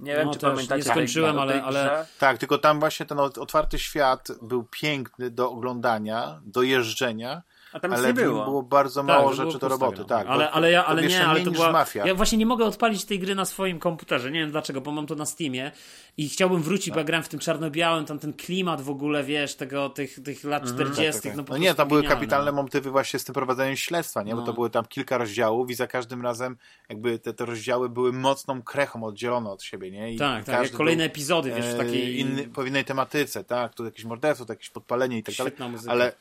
Nie 0.00 0.16
wiem, 0.16 0.26
no, 0.26 0.32
czy 0.32 0.38
pamiętacie. 0.38 0.76
Nie 0.76 0.82
skończyłem, 0.82 1.38
ale, 1.38 1.62
ale... 1.62 2.06
Tak, 2.18 2.38
tylko 2.38 2.58
tam 2.58 2.80
właśnie 2.80 3.06
ten 3.06 3.20
otwarty 3.20 3.78
świat 3.78 4.28
był 4.42 4.64
piękny 4.70 5.30
do 5.30 5.50
oglądania, 5.50 6.40
do 6.44 6.62
jeżdżenia, 6.62 7.42
a 7.72 7.80
tam 7.80 7.92
ale 7.92 8.08
nie 8.08 8.14
było. 8.14 8.44
było 8.44 8.62
bardzo 8.62 9.00
tak, 9.00 9.06
mało 9.06 9.32
rzeczy 9.32 9.58
do 9.58 9.68
roboty. 9.68 10.04
Tak, 10.04 10.26
ale, 10.26 10.50
ale 10.50 10.70
ja, 10.70 10.86
ale 10.86 11.02
nie, 11.06 11.26
ale 11.26 11.40
to 11.40 11.50
była, 11.50 11.72
mafia. 11.72 12.06
Ja 12.06 12.14
właśnie 12.14 12.38
nie 12.38 12.46
mogę 12.46 12.64
odpalić 12.64 13.04
tej 13.04 13.18
gry 13.18 13.34
na 13.34 13.44
swoim 13.44 13.78
komputerze. 13.78 14.30
Nie 14.30 14.40
wiem 14.40 14.50
dlaczego, 14.50 14.80
bo 14.80 14.92
mam 14.92 15.06
to 15.06 15.14
na 15.14 15.26
Steamie 15.26 15.72
i 16.16 16.28
chciałbym 16.28 16.62
wrócić, 16.62 16.86
tak. 16.86 16.94
bo 16.94 17.00
ja 17.00 17.04
grałem 17.04 17.24
w 17.24 17.28
tym 17.28 17.40
czarno-białym, 17.40 18.04
tam 18.04 18.18
ten 18.18 18.32
klimat 18.32 18.80
w 18.80 18.90
ogóle, 18.90 19.24
wiesz, 19.24 19.54
tego, 19.54 19.90
tych, 19.90 20.22
tych 20.22 20.44
lat 20.44 20.62
mhm, 20.62 20.92
40. 20.92 21.12
Tak, 21.12 21.22
tak, 21.22 21.22
tak. 21.22 21.36
no, 21.36 21.44
no 21.48 21.58
nie, 21.58 21.74
tam 21.74 21.88
były 21.88 22.02
kapitalne 22.02 22.52
no. 22.52 22.62
motywy 22.62 22.90
właśnie 22.90 23.18
z 23.18 23.24
tym 23.24 23.34
prowadzeniem 23.34 23.76
śledztwa, 23.76 24.22
nie? 24.22 24.34
Bo 24.34 24.40
to 24.40 24.46
no. 24.46 24.52
były 24.52 24.70
tam 24.70 24.84
kilka 24.84 25.18
rozdziałów 25.18 25.70
i 25.70 25.74
za 25.74 25.86
każdym 25.86 26.22
razem 26.22 26.56
jakby 26.88 27.18
te, 27.18 27.32
te 27.32 27.44
rozdziały 27.44 27.88
były 27.88 28.12
mocną 28.12 28.62
krechą 28.62 29.04
oddzielone 29.04 29.50
od 29.50 29.62
siebie, 29.62 29.90
nie? 29.90 30.12
I 30.12 30.18
tak, 30.18 30.44
tak, 30.44 30.70
kolejne 30.70 31.04
epizody, 31.04 31.52
wiesz, 31.52 31.66
w 31.66 31.74
e, 31.74 31.78
takiej... 31.78 32.18
Inny, 32.20 32.48
po 32.48 32.64
innej 32.64 32.84
tematyce, 32.84 33.44
tak? 33.44 33.74
Tu 33.74 33.84
jakieś 33.84 34.04
morderstwo, 34.04 34.46
tu 34.46 34.52
jakieś 34.52 34.70
podpalenie 34.70 35.18
i 35.18 35.22
tak 35.22 35.34
Świetna 35.34 35.50
dalej. 35.58 35.72
Muzyka. 35.72 35.92
Ale 35.92 36.12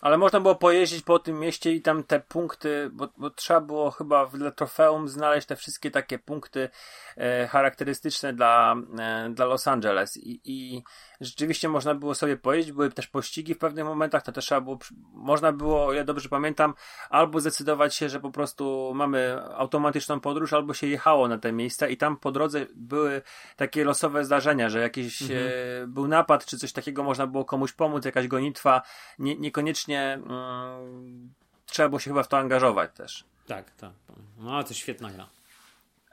ale 0.00 0.18
można 0.18 0.40
było 0.40 0.54
pojeździć 0.54 1.02
po 1.02 1.18
tym 1.18 1.38
mieście 1.40 1.72
i 1.72 1.82
tam 1.82 2.04
te 2.04 2.20
punkty, 2.20 2.90
bo, 2.92 3.08
bo 3.16 3.30
trzeba 3.30 3.60
było 3.60 3.90
chyba 3.90 4.26
w 4.26 4.52
trofeum 4.52 5.08
znaleźć 5.08 5.46
te 5.46 5.56
wszystkie 5.56 5.90
takie 5.90 6.18
punkty 6.18 6.68
e, 7.16 7.46
charakterystyczne 7.46 8.32
dla, 8.32 8.74
e, 8.98 9.30
dla 9.30 9.46
Los 9.46 9.68
Angeles. 9.68 10.16
I, 10.16 10.40
I 10.44 10.82
rzeczywiście 11.20 11.68
można 11.68 11.94
było 11.94 12.14
sobie 12.14 12.36
pojeździć, 12.36 12.72
były 12.72 12.90
też 12.90 13.06
pościgi 13.06 13.54
w 13.54 13.58
pewnych 13.58 13.84
momentach, 13.84 14.22
to 14.22 14.32
też 14.32 14.44
trzeba 14.44 14.60
było, 14.60 14.78
można 15.12 15.52
było, 15.52 15.92
ja 15.92 16.04
dobrze 16.04 16.28
pamiętam, 16.28 16.74
albo 17.10 17.40
zdecydować 17.40 17.94
się, 17.94 18.08
że 18.08 18.20
po 18.20 18.30
prostu 18.30 18.92
mamy 18.94 19.40
automatyczną 19.54 20.20
podróż, 20.20 20.52
albo 20.52 20.74
się 20.74 20.86
jechało 20.86 21.28
na 21.28 21.38
te 21.38 21.52
miejsca 21.52 21.88
i 21.88 21.96
tam 21.96 22.16
po 22.16 22.32
drodze 22.32 22.66
były 22.74 23.22
takie 23.56 23.84
losowe 23.84 24.24
zdarzenia, 24.24 24.68
że 24.68 24.80
jakiś 24.80 25.22
mhm. 25.22 25.40
e, 25.82 25.86
był 25.86 26.08
napad, 26.08 26.46
czy 26.46 26.58
coś 26.58 26.72
takiego 26.72 27.02
można 27.02 27.26
było 27.26 27.44
komuś 27.44 27.72
pomóc, 27.72 28.04
jakaś 28.04 28.28
gonitwa, 28.28 28.82
nie, 29.18 29.36
niekoniecznie 29.36 30.12
mm, 30.12 31.34
trzeba 31.66 31.88
było 31.88 31.98
się 31.98 32.10
chyba 32.10 32.22
w 32.22 32.28
to 32.28 32.38
angażować 32.38 32.90
też. 32.94 33.24
Tak, 33.46 33.70
tak. 33.70 33.92
No 34.38 34.54
ale 34.54 34.64
to 34.64 34.74
świetna 34.74 35.10
gra. 35.10 35.28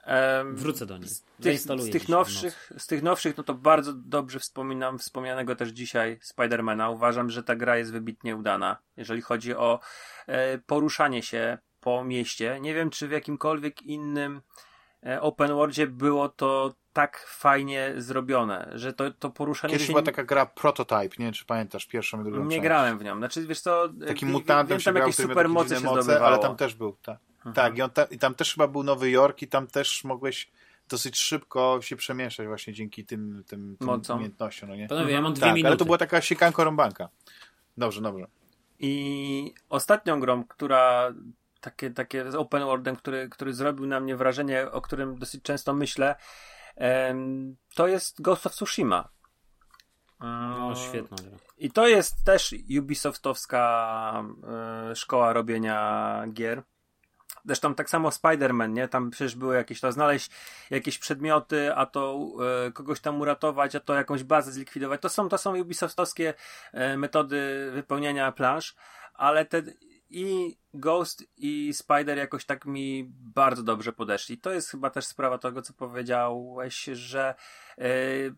Um, 0.08 0.56
Wrócę 0.56 0.86
do 0.86 0.98
niej. 0.98 1.08
Z 1.08 1.24
tych, 1.42 1.60
z 1.60 1.90
tych 1.92 2.10
nowszych, 2.10 2.72
z 2.78 2.88
tych 2.88 3.04
nowszych, 3.04 3.38
no 3.38 3.44
to 3.44 3.54
bardzo 3.54 3.94
dobrze 3.94 4.40
wspominam, 4.40 5.00
wspomnianego 5.00 5.56
też 5.56 5.70
dzisiaj 5.70 6.20
Spidermana. 6.22 6.90
Uważam, 6.90 7.30
że 7.30 7.44
ta 7.44 7.56
gra 7.56 7.78
jest 7.78 7.92
wybitnie 7.92 8.36
udana, 8.36 8.78
jeżeli 8.98 9.22
chodzi 9.22 9.56
o 9.56 9.80
e, 10.28 10.58
poruszanie 10.58 11.24
się 11.24 11.58
po 11.82 12.04
mieście. 12.04 12.58
Nie 12.62 12.74
wiem, 12.74 12.90
czy 12.90 13.08
w 13.08 13.12
jakimkolwiek 13.12 13.82
innym 13.82 14.42
e, 15.06 15.22
open 15.22 15.54
worldzie 15.54 15.88
było 15.88 16.30
to 16.30 16.74
tak 16.94 17.26
fajnie 17.28 17.94
zrobione, 17.98 18.72
że 18.76 18.94
to, 18.94 19.12
to 19.12 19.30
poruszanie 19.30 19.72
Kiedyś 19.72 19.88
się... 19.88 19.94
była 19.94 20.04
taka 20.04 20.24
gra 20.24 20.46
Prototype, 20.46 21.16
nie 21.20 21.26
wiem, 21.26 21.34
czy 21.34 21.46
pamiętasz 21.46 21.86
pierwszą 21.86 22.22
i 22.22 22.24
drugą 22.24 22.44
Nie 22.44 22.50
część. 22.50 22.64
grałem 22.64 22.98
w 22.98 23.04
nią. 23.04 23.18
Znaczy, 23.18 23.48
wiesz 23.48 23.60
co... 23.60 23.90
Takim 24.08 24.30
mutantem 24.30 24.80
się 24.80 24.86
tam 24.86 24.94
grał, 24.94 25.08
jakieś 25.08 25.26
super 25.26 25.50
moce 25.50 25.76
się 25.76 25.86
moce, 25.86 26.22
ale 26.22 26.40
tam 26.40 26.56
też 26.56 26.76
był, 26.76 26.98
tak. 27.02 27.18
Mhm. 27.46 27.54
Tak, 27.54 27.78
i, 27.78 27.82
on 27.82 27.90
ta, 27.90 28.04
i 28.04 28.18
tam 28.18 28.36
też 28.36 28.54
chyba 28.54 28.68
był 28.68 28.84
Nowy 28.84 29.12
Jork 29.12 29.42
i 29.42 29.48
tam 29.48 29.68
też 29.68 30.04
mogłeś 30.04 30.52
dosyć 30.90 31.18
szybko 31.18 31.80
się 31.82 31.96
przemieszczać 31.96 32.48
właśnie 32.48 32.74
dzięki 32.74 33.06
tym, 33.06 33.44
tym, 33.48 33.78
tym 33.80 34.02
umiejętnościom. 34.10 34.70
No 34.70 34.76
nie? 34.76 34.88
Panowie, 34.88 35.14
ja 35.14 35.22
mam 35.22 35.34
dwie 35.34 35.42
tak, 35.42 35.56
minuty. 35.56 35.68
Ale 35.68 35.78
to 35.78 35.86
była 35.86 35.98
taka 35.98 36.22
siekanko 36.22 36.64
rąbanka. 36.64 37.10
Dobrze, 37.78 38.02
dobrze. 38.02 38.28
I 38.80 39.54
ostatnią 39.70 40.20
grą, 40.20 40.44
która 40.44 41.14
takie, 41.62 41.92
takie 41.92 42.32
z 42.32 42.36
open 42.36 42.64
worldem, 42.64 42.96
który, 42.96 43.30
który 43.30 43.54
zrobił 43.54 43.86
na 43.86 44.00
mnie 44.00 44.16
wrażenie, 44.16 44.72
o 44.72 44.82
którym 44.82 45.20
dosyć 45.20 45.44
często 45.44 45.74
myślę, 45.74 46.16
to 47.76 47.88
jest 47.88 48.22
Ghost 48.22 48.46
of 48.46 48.54
Tsushima. 48.54 49.10
No, 50.20 50.76
świetna 50.76 51.18
I 51.58 51.72
to 51.72 51.88
jest 51.88 52.24
też 52.24 52.56
Ubisoftowska 52.80 54.24
e, 54.92 54.96
szkoła 54.96 55.34
robienia 55.34 56.24
gier. 56.34 56.64
Zresztą 57.46 57.76
tak 57.76 57.90
samo 57.90 58.10
Spider-Man, 58.10 58.70
nie? 58.70 58.88
Tam 58.88 59.12
przecież 59.12 59.36
były 59.36 59.56
jakieś 59.56 59.82
to 59.82 59.92
znaleźć 59.92 60.32
jakieś 60.70 60.98
przedmioty, 61.00 61.76
a 61.76 61.86
to 61.86 62.30
e, 62.68 62.72
kogoś 62.72 63.00
tam 63.00 63.22
uratować, 63.22 63.76
a 63.76 63.80
to 63.80 63.94
jakąś 63.94 64.24
bazę 64.24 64.52
zlikwidować. 64.52 65.02
To 65.02 65.10
są, 65.10 65.30
to 65.30 65.38
są 65.38 65.60
Ubisoftowskie 65.60 66.34
e, 66.74 66.98
metody 66.98 67.70
wypełniania 67.74 68.32
plansz, 68.32 68.76
ale 69.14 69.46
te 69.46 69.62
i 70.14 70.58
Ghost 70.74 71.24
i 71.38 71.74
Spider 71.74 72.18
jakoś 72.18 72.46
tak 72.46 72.66
mi 72.66 73.06
bardzo 73.10 73.64
dobrze 73.64 73.94
podeszli. 73.94 74.38
To 74.38 74.52
jest 74.52 74.70
chyba 74.70 74.90
też 74.90 75.06
sprawa 75.06 75.38
tego, 75.38 75.62
co 75.62 75.74
powiedziałeś, 75.74 76.84
że 76.84 77.36
yy, 77.78 77.86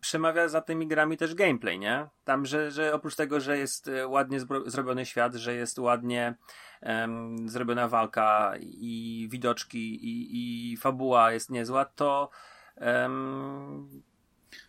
przemawia 0.00 0.48
za 0.48 0.60
tymi 0.60 0.86
grami 0.86 1.16
też 1.16 1.34
gameplay, 1.34 1.78
nie? 1.78 2.06
Tam, 2.24 2.46
że, 2.46 2.70
że 2.70 2.94
oprócz 2.94 3.16
tego, 3.16 3.40
że 3.40 3.58
jest 3.58 3.88
e, 3.88 4.08
ładnie 4.08 4.38
zrobiony 4.66 5.06
świat, 5.06 5.34
że 5.34 5.54
jest 5.54 5.78
ładnie 5.78 6.34
um, 6.82 7.48
zrobiona 7.48 7.88
walka 7.88 8.52
i 8.60 9.28
widoczki 9.30 10.04
i, 10.04 10.72
i 10.72 10.76
fabuła 10.76 11.32
jest 11.32 11.50
niezła, 11.50 11.84
to 11.84 12.30
um, 12.76 14.02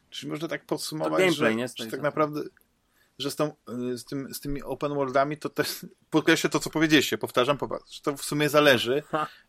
Czyli 0.10 0.32
można 0.32 0.48
tak 0.48 0.66
podsumować, 0.66 1.12
gameplay, 1.12 1.34
że, 1.34 1.56
nie? 1.56 1.68
że 1.68 1.88
tak 1.88 2.02
naprawdę 2.02 2.42
że 3.20 3.32
z, 3.32 3.36
tą, 3.36 3.54
y, 3.92 3.98
z, 3.98 4.06
tym, 4.06 4.34
z 4.34 4.40
tymi 4.40 4.64
open 4.64 4.94
worldami 4.94 5.38
to 5.38 5.50
też 5.50 5.86
podkreślę 6.10 6.50
to, 6.50 6.60
co 6.60 6.70
powiedzieliście, 6.70 7.18
powtarzam, 7.18 7.58
popatrz, 7.58 7.96
że 7.96 8.02
to 8.02 8.18
w 8.18 8.26
sumie 8.26 8.50
zależy. 8.50 9.04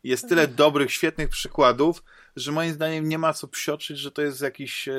Jest 0.04 0.28
tyle 0.28 0.48
dobrych, 0.48 0.92
świetnych 0.92 1.28
przykładów, 1.28 2.02
że 2.36 2.52
moim 2.52 2.72
zdaniem 2.72 3.08
nie 3.08 3.18
ma 3.18 3.32
co 3.32 3.48
psioczyć, 3.48 3.98
że 3.98 4.10
to 4.10 4.22
jest 4.22 4.40
jakiś 4.40 4.88
e, 4.88 4.94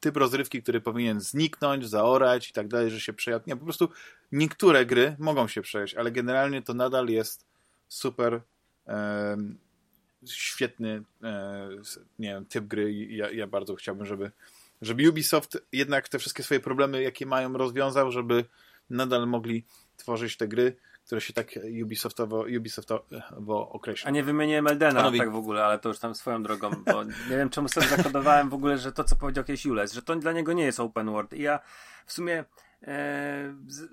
typ 0.00 0.16
rozrywki, 0.16 0.62
który 0.62 0.80
powinien 0.80 1.20
zniknąć, 1.20 1.88
zaorać 1.88 2.50
i 2.50 2.52
tak 2.52 2.68
dalej, 2.68 2.90
że 2.90 3.00
się 3.00 3.12
przejadł. 3.12 3.44
Nie, 3.46 3.56
po 3.56 3.64
prostu 3.64 3.88
niektóre 4.32 4.86
gry 4.86 5.16
mogą 5.18 5.48
się 5.48 5.62
przejść, 5.62 5.94
ale 5.94 6.12
generalnie 6.12 6.62
to 6.62 6.74
nadal 6.74 7.08
jest 7.08 7.46
super 7.88 8.40
e, 8.86 9.36
świetny 10.26 11.02
e, 11.22 11.68
nie 12.18 12.28
wiem, 12.28 12.46
typ 12.46 12.64
gry 12.64 12.92
i 12.92 13.16
ja, 13.16 13.30
ja 13.30 13.46
bardzo 13.46 13.74
chciałbym, 13.74 14.06
żeby 14.06 14.30
żeby 14.82 15.08
Ubisoft 15.08 15.58
jednak 15.72 16.08
te 16.08 16.18
wszystkie 16.18 16.42
swoje 16.42 16.60
problemy, 16.60 17.02
jakie 17.02 17.26
mają, 17.26 17.52
rozwiązał, 17.52 18.12
żeby 18.12 18.44
nadal 18.90 19.26
mogli 19.26 19.66
tworzyć 19.96 20.36
te 20.36 20.48
gry, 20.48 20.76
które 21.06 21.20
się 21.20 21.32
tak 21.32 21.50
Ubisoftowo, 21.82 22.44
Ubisoftowo 22.58 23.70
określa. 23.70 24.08
A 24.08 24.10
nie 24.10 24.22
wymieniłem 24.22 24.66
Eldena 24.66 25.00
Panowie... 25.00 25.18
tak 25.18 25.32
w 25.32 25.36
ogóle, 25.36 25.64
ale 25.64 25.78
to 25.78 25.88
już 25.88 25.98
tam 25.98 26.14
swoją 26.14 26.42
drogą, 26.42 26.70
bo 26.70 27.04
nie 27.04 27.36
wiem 27.36 27.50
czemu 27.50 27.68
sobie 27.68 27.86
zakodowałem 27.86 28.50
w 28.50 28.54
ogóle, 28.54 28.78
że 28.78 28.92
to 28.92 29.04
co 29.04 29.16
powiedział 29.16 29.44
kiedyś 29.44 29.64
Jules, 29.64 29.92
że 29.92 30.02
to 30.02 30.16
dla 30.16 30.32
niego 30.32 30.52
nie 30.52 30.64
jest 30.64 30.80
open 30.80 31.10
world 31.10 31.32
i 31.32 31.42
ja 31.42 31.60
w 32.06 32.12
sumie 32.12 32.44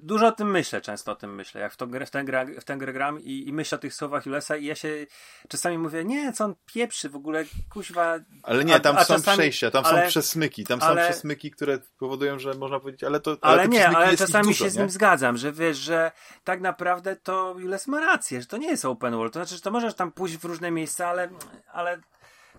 dużo 0.03 0.27
o 0.27 0.31
tym 0.31 0.51
myślę, 0.51 0.81
często 0.81 1.11
o 1.11 1.15
tym 1.15 1.35
myślę, 1.35 1.61
jak 1.61 1.73
w, 1.73 1.77
to, 1.77 1.87
w, 1.87 2.09
tę, 2.09 2.23
grę, 2.23 2.45
w 2.61 2.63
tę 2.63 2.77
grę 2.77 2.93
gram 2.93 3.19
i, 3.21 3.47
i 3.47 3.53
myślę 3.53 3.75
o 3.75 3.81
tych 3.81 3.93
słowach 3.93 4.25
Julesa 4.25 4.55
i 4.55 4.65
ja 4.65 4.75
się 4.75 5.05
czasami 5.47 5.77
mówię, 5.77 6.05
nie, 6.05 6.33
co 6.33 6.45
on 6.45 6.55
pieprzy, 6.65 7.09
w 7.09 7.15
ogóle 7.15 7.45
kuźwa... 7.69 8.19
Ale 8.43 8.65
nie, 8.65 8.79
tam 8.79 8.97
a, 8.97 8.99
a 8.99 9.05
są 9.05 9.13
czasami, 9.13 9.37
przejścia, 9.37 9.71
tam 9.71 9.85
ale, 9.85 10.01
są 10.01 10.07
przesmyki, 10.07 10.63
tam 10.63 10.79
ale, 10.81 11.01
są 11.01 11.11
przesmyki, 11.11 11.51
które 11.51 11.79
powodują, 11.97 12.39
że 12.39 12.53
można 12.53 12.79
powiedzieć, 12.79 13.03
ale 13.03 13.19
to... 13.19 13.37
Ale, 13.41 13.61
ale 13.61 13.67
nie, 13.67 13.87
ale 13.87 14.17
czasami 14.17 14.47
dużo, 14.47 14.57
się 14.57 14.63
nie? 14.63 14.71
z 14.71 14.77
nim 14.77 14.89
zgadzam, 14.89 15.37
że 15.37 15.51
wiesz, 15.51 15.77
że 15.77 16.11
tak 16.43 16.61
naprawdę 16.61 17.15
to 17.15 17.55
Jules 17.59 17.87
ma 17.87 17.99
rację, 17.99 18.41
że 18.41 18.47
to 18.47 18.57
nie 18.57 18.69
jest 18.69 18.85
open 18.85 19.15
world, 19.15 19.33
to 19.33 19.39
znaczy, 19.39 19.55
że 19.55 19.61
to 19.61 19.71
możesz 19.71 19.93
tam 19.93 20.11
pójść 20.11 20.37
w 20.37 20.45
różne 20.45 20.71
miejsca, 20.71 21.07
ale, 21.07 21.29
ale 21.71 22.01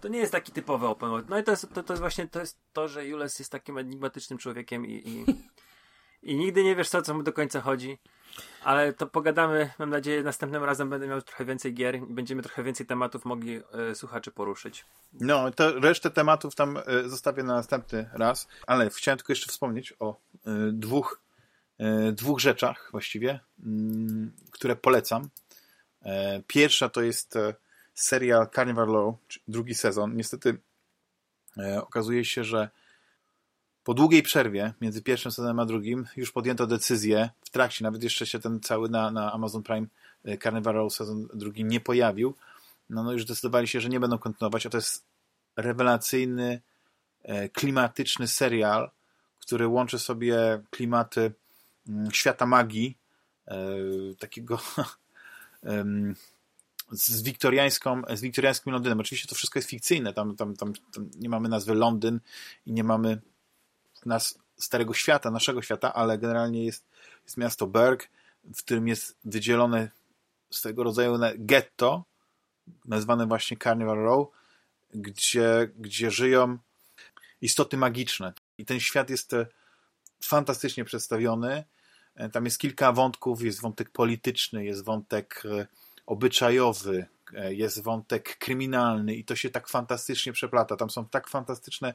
to 0.00 0.08
nie 0.08 0.18
jest 0.18 0.32
taki 0.32 0.52
typowy 0.52 0.86
open 0.86 1.10
world. 1.10 1.28
No 1.28 1.38
i 1.38 1.44
to 1.44 1.50
jest, 1.50 1.74
to, 1.74 1.82
to 1.82 1.92
jest 1.92 2.00
właśnie 2.00 2.28
to, 2.28 2.40
jest 2.40 2.58
to 2.72 2.88
że 2.88 3.06
Jules 3.06 3.38
jest 3.38 3.52
takim 3.52 3.78
enigmatycznym 3.78 4.38
człowiekiem 4.38 4.86
i, 4.86 4.92
i 4.92 5.24
i 6.24 6.36
nigdy 6.36 6.64
nie 6.64 6.76
wiesz, 6.76 6.88
co, 6.88 7.02
co 7.02 7.14
mu 7.14 7.22
do 7.22 7.32
końca 7.32 7.60
chodzi. 7.60 7.98
Ale 8.64 8.92
to 8.92 9.06
pogadamy, 9.06 9.70
mam 9.78 9.90
nadzieję, 9.90 10.22
następnym 10.22 10.64
razem 10.64 10.90
będę 10.90 11.06
miał 11.06 11.22
trochę 11.22 11.44
więcej 11.44 11.74
gier 11.74 11.96
i 11.96 12.00
będziemy 12.00 12.42
trochę 12.42 12.62
więcej 12.62 12.86
tematów 12.86 13.24
mogli 13.24 13.60
e, 13.90 13.94
słuchaczy 13.94 14.30
poruszyć. 14.30 14.84
No, 15.12 15.50
to 15.50 15.80
resztę 15.80 16.10
tematów 16.10 16.54
tam 16.54 16.76
e, 16.76 17.08
zostawię 17.08 17.42
na 17.42 17.54
następny 17.54 18.10
raz, 18.12 18.48
ale 18.66 18.90
chciałem 18.90 19.18
tylko 19.18 19.32
jeszcze 19.32 19.52
wspomnieć 19.52 19.94
o 20.00 20.16
e, 20.46 20.50
dwóch, 20.72 21.20
e, 21.78 22.12
dwóch 22.12 22.40
rzeczach 22.40 22.88
właściwie, 22.90 23.30
m, 23.30 23.40
mm, 23.66 24.32
które 24.50 24.76
polecam. 24.76 25.28
E, 26.02 26.42
pierwsza 26.46 26.88
to 26.88 27.02
jest 27.02 27.36
e, 27.36 27.54
serial 27.94 28.48
Carnival 28.54 28.88
Law, 28.88 29.14
drugi 29.48 29.74
sezon. 29.74 30.16
Niestety 30.16 30.58
okazuje 31.80 32.24
się, 32.24 32.44
że 32.44 32.70
po 33.84 33.94
długiej 33.94 34.22
przerwie 34.22 34.72
między 34.80 35.02
pierwszym 35.02 35.32
sezonem 35.32 35.58
a 35.58 35.64
drugim 35.64 36.06
już 36.16 36.32
podjęto 36.32 36.66
decyzję 36.66 37.30
w 37.40 37.50
trakcie, 37.50 37.84
nawet 37.84 38.02
jeszcze 38.02 38.26
się 38.26 38.38
ten 38.38 38.60
cały 38.60 38.88
na, 38.88 39.10
na 39.10 39.32
Amazon 39.32 39.62
Prime 39.62 39.86
e, 40.24 40.38
Carnival 40.38 40.74
Row 40.74 40.94
sezon 40.94 41.28
drugi 41.34 41.64
nie 41.64 41.80
pojawił. 41.80 42.34
No, 42.90 43.04
no 43.04 43.12
już 43.12 43.22
zdecydowali 43.22 43.68
się, 43.68 43.80
że 43.80 43.88
nie 43.88 44.00
będą 44.00 44.18
kontynuować, 44.18 44.66
a 44.66 44.70
to 44.70 44.78
jest 44.78 45.04
rewelacyjny, 45.56 46.60
e, 47.22 47.48
klimatyczny 47.48 48.28
serial, 48.28 48.90
który 49.40 49.68
łączy 49.68 49.98
sobie 49.98 50.62
klimaty 50.70 51.32
mm, 51.88 52.10
świata 52.12 52.46
magii, 52.46 52.98
e, 53.46 53.56
takiego 54.18 54.58
z 56.90 57.22
wiktoriańską, 57.22 58.02
z 58.14 58.20
wiktoriańskim 58.20 58.72
Londynem. 58.72 59.00
Oczywiście 59.00 59.28
to 59.28 59.34
wszystko 59.34 59.58
jest 59.58 59.68
fikcyjne, 59.68 60.12
tam, 60.12 60.36
tam, 60.36 60.56
tam, 60.56 60.72
tam 60.92 61.10
nie 61.16 61.28
mamy 61.28 61.48
nazwy 61.48 61.74
Londyn 61.74 62.20
i 62.66 62.72
nie 62.72 62.84
mamy 62.84 63.20
nas, 64.06 64.38
Starego 64.56 64.94
Świata, 64.94 65.30
naszego 65.30 65.62
świata, 65.62 65.94
ale 65.94 66.18
generalnie 66.18 66.64
jest, 66.64 66.84
jest 67.24 67.36
miasto 67.36 67.66
Berg, 67.66 68.08
w 68.44 68.58
którym 68.58 68.88
jest 68.88 69.16
wydzielone 69.24 69.90
z 70.50 70.62
tego 70.62 70.84
rodzaju 70.84 71.18
getto, 71.36 72.04
nazwane 72.84 73.26
właśnie 73.26 73.56
Carnival 73.56 73.98
Row, 73.98 74.28
gdzie, 74.94 75.70
gdzie 75.78 76.10
żyją 76.10 76.58
istoty 77.40 77.76
magiczne. 77.76 78.32
I 78.58 78.64
ten 78.64 78.80
świat 78.80 79.10
jest 79.10 79.32
e, 79.32 79.46
fantastycznie 80.22 80.84
przedstawiony. 80.84 81.64
E, 82.14 82.28
tam 82.28 82.44
jest 82.44 82.58
kilka 82.58 82.92
wątków, 82.92 83.42
jest 83.42 83.60
wątek 83.60 83.90
polityczny, 83.90 84.64
jest 84.64 84.84
wątek 84.84 85.42
e, 85.44 85.66
obyczajowy, 86.06 87.06
jest 87.48 87.82
wątek 87.82 88.38
kryminalny 88.38 89.14
i 89.14 89.24
to 89.24 89.36
się 89.36 89.50
tak 89.50 89.68
fantastycznie 89.68 90.32
przeplata. 90.32 90.76
Tam 90.76 90.90
są 90.90 91.08
tak 91.08 91.28
fantastyczne 91.28 91.94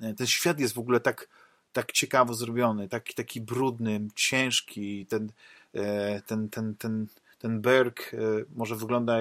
ten 0.00 0.26
świat 0.26 0.60
jest 0.60 0.74
w 0.74 0.78
ogóle 0.78 1.00
tak, 1.00 1.28
tak 1.72 1.92
ciekawo 1.92 2.34
zrobiony, 2.34 2.88
taki, 2.88 3.14
taki 3.14 3.40
brudny, 3.40 4.00
ciężki. 4.14 5.06
Ten, 5.06 5.32
e, 5.74 6.22
ten, 6.22 6.48
ten, 6.48 6.74
ten, 6.74 7.06
ten 7.38 7.60
Berg 7.60 8.14
e, 8.14 8.16
może 8.54 8.76
wygląda 8.76 9.18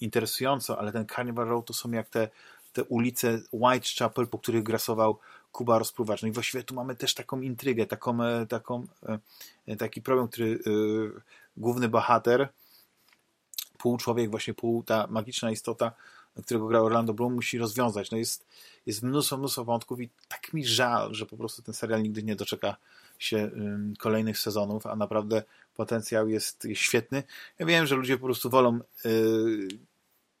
interesująco, 0.00 0.78
ale 0.78 0.92
ten 0.92 1.06
Carnival 1.06 1.46
Road 1.46 1.66
to 1.66 1.74
są 1.74 1.90
jak 1.90 2.08
te, 2.08 2.28
te 2.72 2.84
ulice 2.84 3.42
Whitechapel, 3.52 4.26
po 4.26 4.38
których 4.38 4.62
grasował 4.62 5.18
Kuba 5.52 5.78
Rozpruwacz. 5.78 6.22
No 6.22 6.28
i 6.28 6.32
właściwie 6.32 6.64
tu 6.64 6.74
mamy 6.74 6.96
też 6.96 7.14
taką 7.14 7.40
intrygę, 7.40 7.86
taką, 7.86 8.22
e, 8.22 8.46
taką, 8.46 8.86
taki 9.78 10.02
problem, 10.02 10.28
który 10.28 10.58
główny 11.56 11.88
bohater, 11.88 12.48
pół 13.78 13.96
człowiek, 13.96 14.30
właśnie 14.30 14.54
pół 14.54 14.82
ta 14.82 15.06
magiczna 15.10 15.50
istota, 15.50 15.92
którego 16.42 16.66
gra 16.66 16.80
Orlando 16.80 17.14
Bloom, 17.14 17.34
musi 17.34 17.58
rozwiązać. 17.58 18.10
No 18.10 18.18
jest, 18.18 18.46
jest 18.86 19.02
mnóstwo, 19.02 19.36
mnóstwo 19.36 19.64
wątków 19.64 20.00
i 20.00 20.08
tak 20.28 20.52
mi 20.52 20.66
żal, 20.66 21.14
że 21.14 21.26
po 21.26 21.36
prostu 21.36 21.62
ten 21.62 21.74
serial 21.74 22.02
nigdy 22.02 22.22
nie 22.22 22.36
doczeka 22.36 22.76
się 23.18 23.50
kolejnych 23.98 24.38
sezonów, 24.38 24.86
a 24.86 24.96
naprawdę 24.96 25.42
potencjał 25.74 26.28
jest, 26.28 26.66
świetny. 26.74 27.22
Ja 27.58 27.66
wiem, 27.66 27.86
że 27.86 27.96
ludzie 27.96 28.16
po 28.16 28.24
prostu 28.24 28.50
wolą 28.50 28.80
yy, 29.04 29.68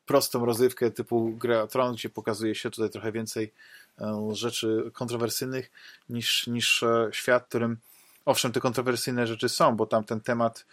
prostą 0.06 0.44
rozrywkę 0.44 0.90
typu 0.90 1.36
Gra 1.36 1.66
Tron, 1.66 1.94
gdzie 1.94 2.10
pokazuje 2.10 2.54
się 2.54 2.70
tutaj 2.70 2.90
trochę 2.90 3.12
więcej 3.12 3.52
yy, 3.98 4.06
rzeczy 4.34 4.90
kontrowersyjnych 4.92 5.70
niż, 6.08 6.46
niż 6.46 6.82
e, 6.82 7.08
świat, 7.12 7.46
którym 7.46 7.76
owszem, 8.24 8.52
te 8.52 8.60
kontrowersyjne 8.60 9.26
rzeczy 9.26 9.48
są, 9.48 9.76
bo 9.76 9.86
tam 9.86 10.04
ten 10.04 10.20
temat 10.20 10.66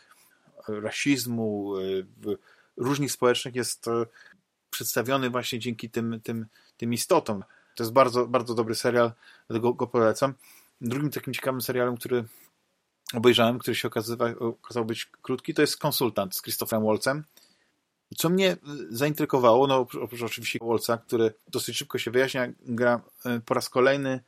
rasizmu, 0.68 1.80
yy, 1.80 2.38
różnych 2.78 3.12
społecznych 3.12 3.56
jest 3.56 3.86
przedstawiony 4.70 5.30
właśnie 5.30 5.60
dzięki 5.60 5.90
tym, 5.90 6.22
tym, 6.24 6.46
tym 6.78 6.94
istotom. 6.94 7.44
To 7.78 7.84
jest 7.84 7.94
bardzo, 7.94 8.28
bardzo 8.28 8.56
dobry 8.56 8.76
serial, 8.76 9.12
dlatego 9.48 9.74
go 9.74 9.88
polecam. 9.88 10.34
Drugim 10.82 11.10
takim 11.10 11.34
ciekawym 11.34 11.62
serialem, 11.62 11.98
który 11.98 12.26
obejrzałem, 13.14 13.60
który 13.60 13.76
się 13.76 13.88
okazywa, 13.88 14.26
okazał 14.40 14.86
być 14.86 15.06
krótki, 15.22 15.54
to 15.54 15.62
jest 15.62 15.78
Konsultant 15.78 16.36
z 16.36 16.42
Christopherem 16.42 16.86
Waltzem. 16.86 17.24
Co 18.18 18.30
mnie 18.30 18.58
zaintrygowało, 18.90 19.68
no 19.68 19.78
oprócz 19.78 20.22
oczywiście 20.22 20.60
Waltza, 20.62 20.98
który 20.98 21.34
dosyć 21.48 21.78
szybko 21.78 21.98
się 21.98 22.12
wyjaśnia, 22.12 22.48
gra 22.60 23.02
e, 23.26 23.40
po 23.40 23.54
raz 23.54 23.70
kolejny 23.70 24.24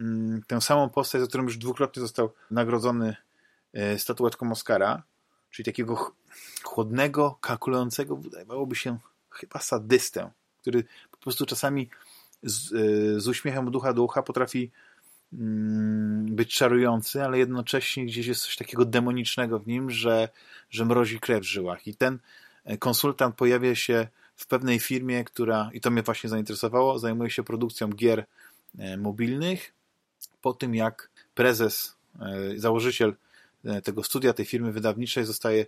mm, 0.00 0.42
tę 0.46 0.60
samą 0.60 0.88
postać, 0.88 1.20
za 1.20 1.26
którą 1.26 1.44
już 1.44 1.58
dwukrotnie 1.58 2.00
został 2.00 2.32
nagrodzony 2.50 3.16
e, 3.72 3.98
statuetką 3.98 4.52
Oscara, 4.52 5.02
czyli 5.50 5.66
takiego 5.66 6.12
chłodnego, 6.62 7.38
kalkulującego, 7.40 8.16
wydawałoby 8.16 8.76
się 8.76 8.98
chyba 9.30 9.60
sadystę, 9.60 10.30
który 10.60 10.84
po 11.10 11.16
prostu 11.16 11.46
czasami 11.46 11.90
z, 12.42 12.72
e, 12.72 13.20
z 13.20 13.28
uśmiechem 13.28 13.70
ducha 13.70 13.92
do 13.92 14.02
ucha 14.02 14.22
potrafi 14.22 14.70
mm, 15.32 16.26
być 16.26 16.54
czarujący, 16.54 17.24
ale 17.24 17.38
jednocześnie 17.38 18.06
gdzieś 18.06 18.26
jest 18.26 18.42
coś 18.42 18.56
takiego 18.56 18.84
demonicznego 18.84 19.58
w 19.58 19.66
nim, 19.66 19.90
że, 19.90 20.28
że 20.70 20.84
mrozi 20.84 21.20
krew 21.20 21.40
w 21.40 21.46
żyłach. 21.48 21.86
I 21.86 21.94
ten 21.94 22.18
e, 22.64 22.78
konsultant 22.78 23.36
pojawia 23.36 23.74
się 23.74 24.08
w 24.36 24.46
pewnej 24.46 24.80
firmie, 24.80 25.24
która, 25.24 25.70
i 25.72 25.80
to 25.80 25.90
mnie 25.90 26.02
właśnie 26.02 26.30
zainteresowało, 26.30 26.98
zajmuje 26.98 27.30
się 27.30 27.42
produkcją 27.42 27.88
gier 27.88 28.24
e, 28.78 28.96
mobilnych. 28.96 29.72
Po 30.42 30.52
tym 30.52 30.74
jak 30.74 31.10
prezes, 31.34 31.96
założyciel 32.56 33.14
tego 33.84 34.02
studia, 34.02 34.32
tej 34.32 34.46
firmy 34.46 34.72
wydawniczej 34.72 35.24
zostaje 35.24 35.62
e, 35.62 35.66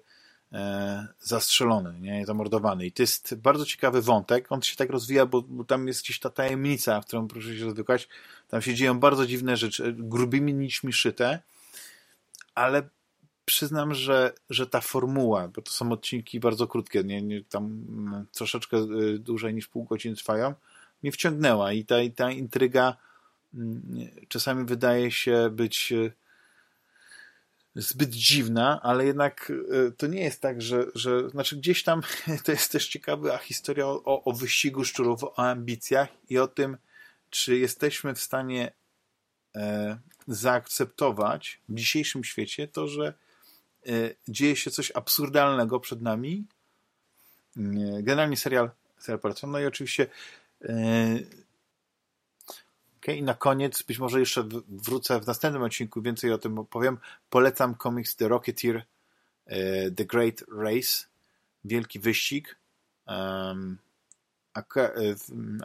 zastrzelony, 1.21 2.01
nie, 2.01 2.27
zamordowany. 2.27 2.87
I 2.87 2.93
to 2.93 3.03
jest 3.03 3.35
bardzo 3.35 3.65
ciekawy 3.65 4.03
wątek. 4.03 4.53
On 4.53 4.63
się 4.63 4.77
tak 4.77 4.91
rozwija, 4.91 5.27
bo, 5.27 5.43
bo 5.43 5.65
tam 5.65 5.87
jest 5.89 6.03
gdzieś 6.03 6.21
ta 6.21 6.31
tajemnica, 6.31 7.01
w 7.01 7.07
którą 7.07 7.29
proszę 7.29 7.57
się 7.59 7.65
rozwykać. 7.65 8.09
Tam 8.49 8.63
się 8.63 8.75
dzieją 8.75 9.01
bardzo 9.01 9.27
dziwne 9.27 9.57
rzeczy, 9.57 9.95
grubymi 9.99 10.55
nićmi 10.55 10.93
szyte, 10.93 11.43
ale 12.55 12.89
przyznam, 13.45 13.95
że, 13.95 14.33
że 14.51 14.67
ta 14.67 14.81
formuła, 14.81 15.49
bo 15.49 15.63
to 15.63 15.73
są 15.73 15.93
odcinki 15.93 16.41
bardzo 16.41 16.67
krótkie, 16.67 17.05
nie, 17.05 17.23
nie 17.23 17.45
tam 17.45 17.65
mm, 17.65 18.27
troszeczkę 18.33 18.77
e, 18.77 19.19
dłużej 19.19 19.55
niż 19.55 19.69
pół 19.69 19.85
godziny 19.85 20.17
trwają, 20.17 20.55
mnie 21.03 21.13
wciągnęła 21.13 21.73
i 21.73 21.85
ta, 21.85 22.01
i 22.01 22.11
ta 22.11 22.31
intryga 22.31 22.97
mm, 23.55 23.83
czasami 24.29 24.65
wydaje 24.65 25.11
się 25.11 25.51
być 25.53 25.93
e, 25.93 26.13
zbyt 27.75 28.11
dziwna, 28.11 28.81
ale 28.83 29.07
jednak 29.07 29.53
e, 29.71 29.91
to 29.91 30.07
nie 30.07 30.23
jest 30.23 30.41
tak, 30.41 30.63
że, 30.63 30.87
że 30.95 31.31
znaczy 31.31 31.57
gdzieś 31.57 31.83
tam 31.83 32.03
to 32.45 32.53
jest 32.53 32.73
też 32.73 32.89
ciekawa 32.89 33.39
historia 33.39 33.87
o, 33.87 34.25
o 34.25 34.33
wyścigu 34.33 34.85
szczurów, 34.85 35.25
o 35.25 35.39
ambicjach 35.39 36.09
i 36.29 36.39
o 36.39 36.49
tym, 36.49 36.77
czy 37.31 37.59
jesteśmy 37.59 38.15
w 38.15 38.21
stanie 38.21 38.73
e, 39.57 39.99
zaakceptować 40.29 41.61
w 41.69 41.75
dzisiejszym 41.75 42.25
świecie 42.25 42.69
to, 42.69 42.89
że 42.89 43.15
e, 43.87 43.91
dzieje 44.29 44.57
się 44.57 44.71
coś 44.71 44.91
absurdalnego 44.91 45.81
przed 45.81 46.03
nami. 46.03 46.45
E, 47.57 47.63
generalnie 48.03 48.37
serial, 48.37 48.71
serial 48.99 49.21
polecam. 49.21 49.51
No 49.51 49.61
i 49.61 49.67
oczywiście 49.67 50.07
e, 50.65 51.19
Okay? 53.03 53.17
I 53.17 53.23
na 53.23 53.35
koniec, 53.35 53.83
być 53.83 53.99
może 53.99 54.21
jeszcze 54.21 54.45
wrócę 54.69 55.21
w 55.21 55.27
następnym 55.27 55.63
odcinku, 55.63 56.03
więcej 56.03 56.33
o 56.33 56.39
tym 56.39 56.59
opowiem. 56.59 56.99
Polecam 57.31 57.75
komiks 57.75 58.17
The 58.17 58.29
Rocketeer, 58.29 58.85
e, 59.47 59.91
The 59.91 60.05
Great 60.05 60.45
Race, 60.59 61.07
Wielki 61.65 61.99
Wyścig, 61.99 62.57
um, 63.07 63.79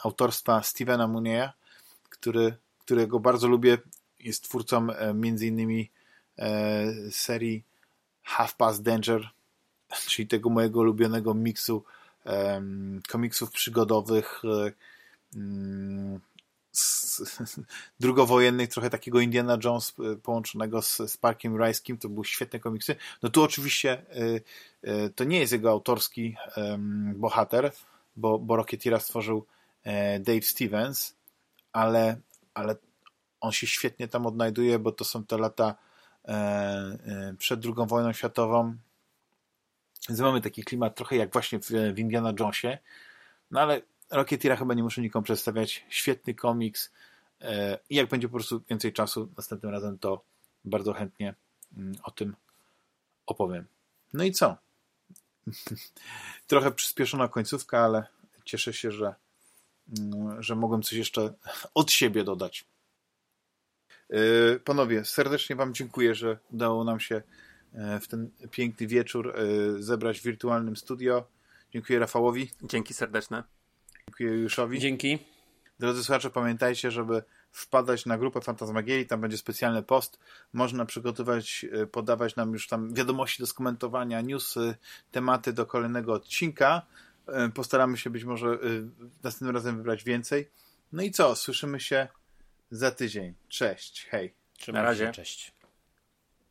autorstwa 0.03 0.64
Stevena 0.64 1.07
Muneya, 1.07 1.49
który, 2.09 2.55
którego 2.80 3.19
bardzo 3.19 3.47
lubię. 3.47 3.77
Jest 4.19 4.43
twórcą 4.43 4.89
e, 4.89 5.14
między 5.14 5.47
innymi 5.47 5.91
serii 7.11 7.64
Half 8.23 8.55
Past 8.55 8.84
Danger, 8.84 9.30
czyli 10.09 10.27
tego 10.27 10.49
mojego 10.49 10.80
ulubionego 10.80 11.34
miksu 11.34 11.84
komiksów 13.07 13.51
przygodowych 13.51 14.41
drugowojennych, 17.99 18.69
trochę 18.69 18.89
takiego 18.89 19.19
Indiana 19.19 19.57
Jones 19.63 19.93
e, 19.99 20.15
połączonego 20.15 20.81
z, 20.81 20.97
z 20.97 21.17
Parkiem 21.17 21.57
Rajskim, 21.57 21.97
to 21.97 22.09
były 22.09 22.25
świetne 22.25 22.59
komiksy. 22.59 22.95
No 23.23 23.29
tu 23.29 23.43
oczywiście 23.43 24.05
y, 24.15 24.41
y, 24.89 25.09
to 25.09 25.23
nie 25.23 25.39
jest 25.39 25.53
jego 25.53 25.69
autorski 25.69 26.35
y, 26.57 26.61
bohater, 27.15 27.71
bo, 28.15 28.39
bo 28.39 28.55
Rocketeera 28.55 28.99
stworzył 28.99 29.45
Dave 30.19 30.41
Stevens, 30.41 31.15
ale, 31.73 32.17
ale 32.53 32.75
on 33.41 33.51
się 33.51 33.67
świetnie 33.67 34.07
tam 34.07 34.25
odnajduje, 34.25 34.79
bo 34.79 34.91
to 34.91 35.05
są 35.05 35.23
te 35.23 35.37
lata 35.37 35.75
przed 37.37 37.65
II 37.65 37.73
wojną 37.87 38.13
światową. 38.13 38.77
Więc 40.09 40.21
mamy 40.21 40.41
taki 40.41 40.63
klimat 40.63 40.95
trochę 40.95 41.15
jak 41.15 41.33
właśnie 41.33 41.59
w 41.59 41.99
Indiana 41.99 42.33
Jonesie, 42.39 42.77
no 43.51 43.61
ale 43.61 43.81
Rocketeera 44.11 44.55
chyba 44.55 44.73
nie 44.73 44.84
muszę 44.84 45.01
nikomu 45.01 45.23
przedstawiać. 45.23 45.85
Świetny 45.89 46.34
komiks 46.35 46.91
e, 47.41 47.79
i 47.89 47.95
jak 47.95 48.09
będzie 48.09 48.27
po 48.27 48.34
prostu 48.34 48.61
więcej 48.69 48.93
czasu 48.93 49.29
następnym 49.38 49.71
razem, 49.71 49.99
to 49.99 50.23
bardzo 50.65 50.93
chętnie 50.93 51.35
mm, 51.77 51.95
o 52.03 52.11
tym 52.11 52.35
opowiem. 53.25 53.65
No 54.13 54.23
i 54.23 54.31
co? 54.31 54.57
Trochę 56.47 56.71
przyspieszona 56.71 57.27
końcówka, 57.27 57.79
ale 57.79 58.07
cieszę 58.45 58.73
się, 58.73 58.91
że, 58.91 59.15
mm, 59.99 60.43
że 60.43 60.55
mogłem 60.55 60.81
coś 60.81 60.93
jeszcze 60.93 61.34
od 61.73 61.91
siebie 61.91 62.23
dodać. 62.23 62.65
E, 64.09 64.19
panowie, 64.59 65.05
serdecznie 65.05 65.55
Wam 65.55 65.73
dziękuję, 65.73 66.15
że 66.15 66.38
udało 66.51 66.84
nam 66.84 66.99
się 66.99 67.21
e, 67.73 67.99
w 67.99 68.07
ten 68.07 68.29
piękny 68.51 68.88
wieczór 68.88 69.35
zebrać 69.79 70.19
w 70.19 70.23
wirtualnym 70.23 70.77
studio. 70.77 71.27
Dziękuję 71.71 71.99
Rafałowi. 71.99 72.51
Dzięki 72.63 72.93
serdeczne. 72.93 73.56
Dziękuję 74.07 74.41
Juszowi. 74.41 74.79
Dzięki. 74.79 75.19
Drodzy 75.79 76.03
słuchacze, 76.03 76.29
pamiętajcie, 76.29 76.91
żeby 76.91 77.23
wpadać 77.51 78.05
na 78.05 78.17
grupę 78.17 78.41
Fantasmagierii, 78.41 79.05
tam 79.05 79.21
będzie 79.21 79.38
specjalny 79.38 79.84
post. 79.84 80.19
Można 80.53 80.85
przygotować, 80.85 81.65
e, 81.71 81.88
podawać 81.88 82.35
nam 82.35 82.53
już 82.53 82.67
tam 82.67 82.93
wiadomości 82.93 83.43
do 83.43 83.47
skomentowania, 83.47 84.21
newsy, 84.21 84.75
tematy 85.11 85.53
do 85.53 85.65
kolejnego 85.65 86.13
odcinka. 86.13 86.81
E, 87.27 87.49
postaramy 87.49 87.97
się 87.97 88.09
być 88.09 88.23
może 88.23 88.47
e, 88.47 88.57
następnym 89.23 89.55
razem 89.55 89.77
wybrać 89.77 90.03
więcej. 90.03 90.49
No 90.91 91.03
i 91.03 91.11
co? 91.11 91.35
Słyszymy 91.35 91.79
się 91.79 92.07
za 92.71 92.91
tydzień. 92.91 93.34
Cześć, 93.49 94.07
hej. 94.09 94.34
Trzymaj 94.57 94.81
na 94.81 94.88
razie. 94.88 95.05
Się, 95.05 95.11
cześć. 95.11 95.56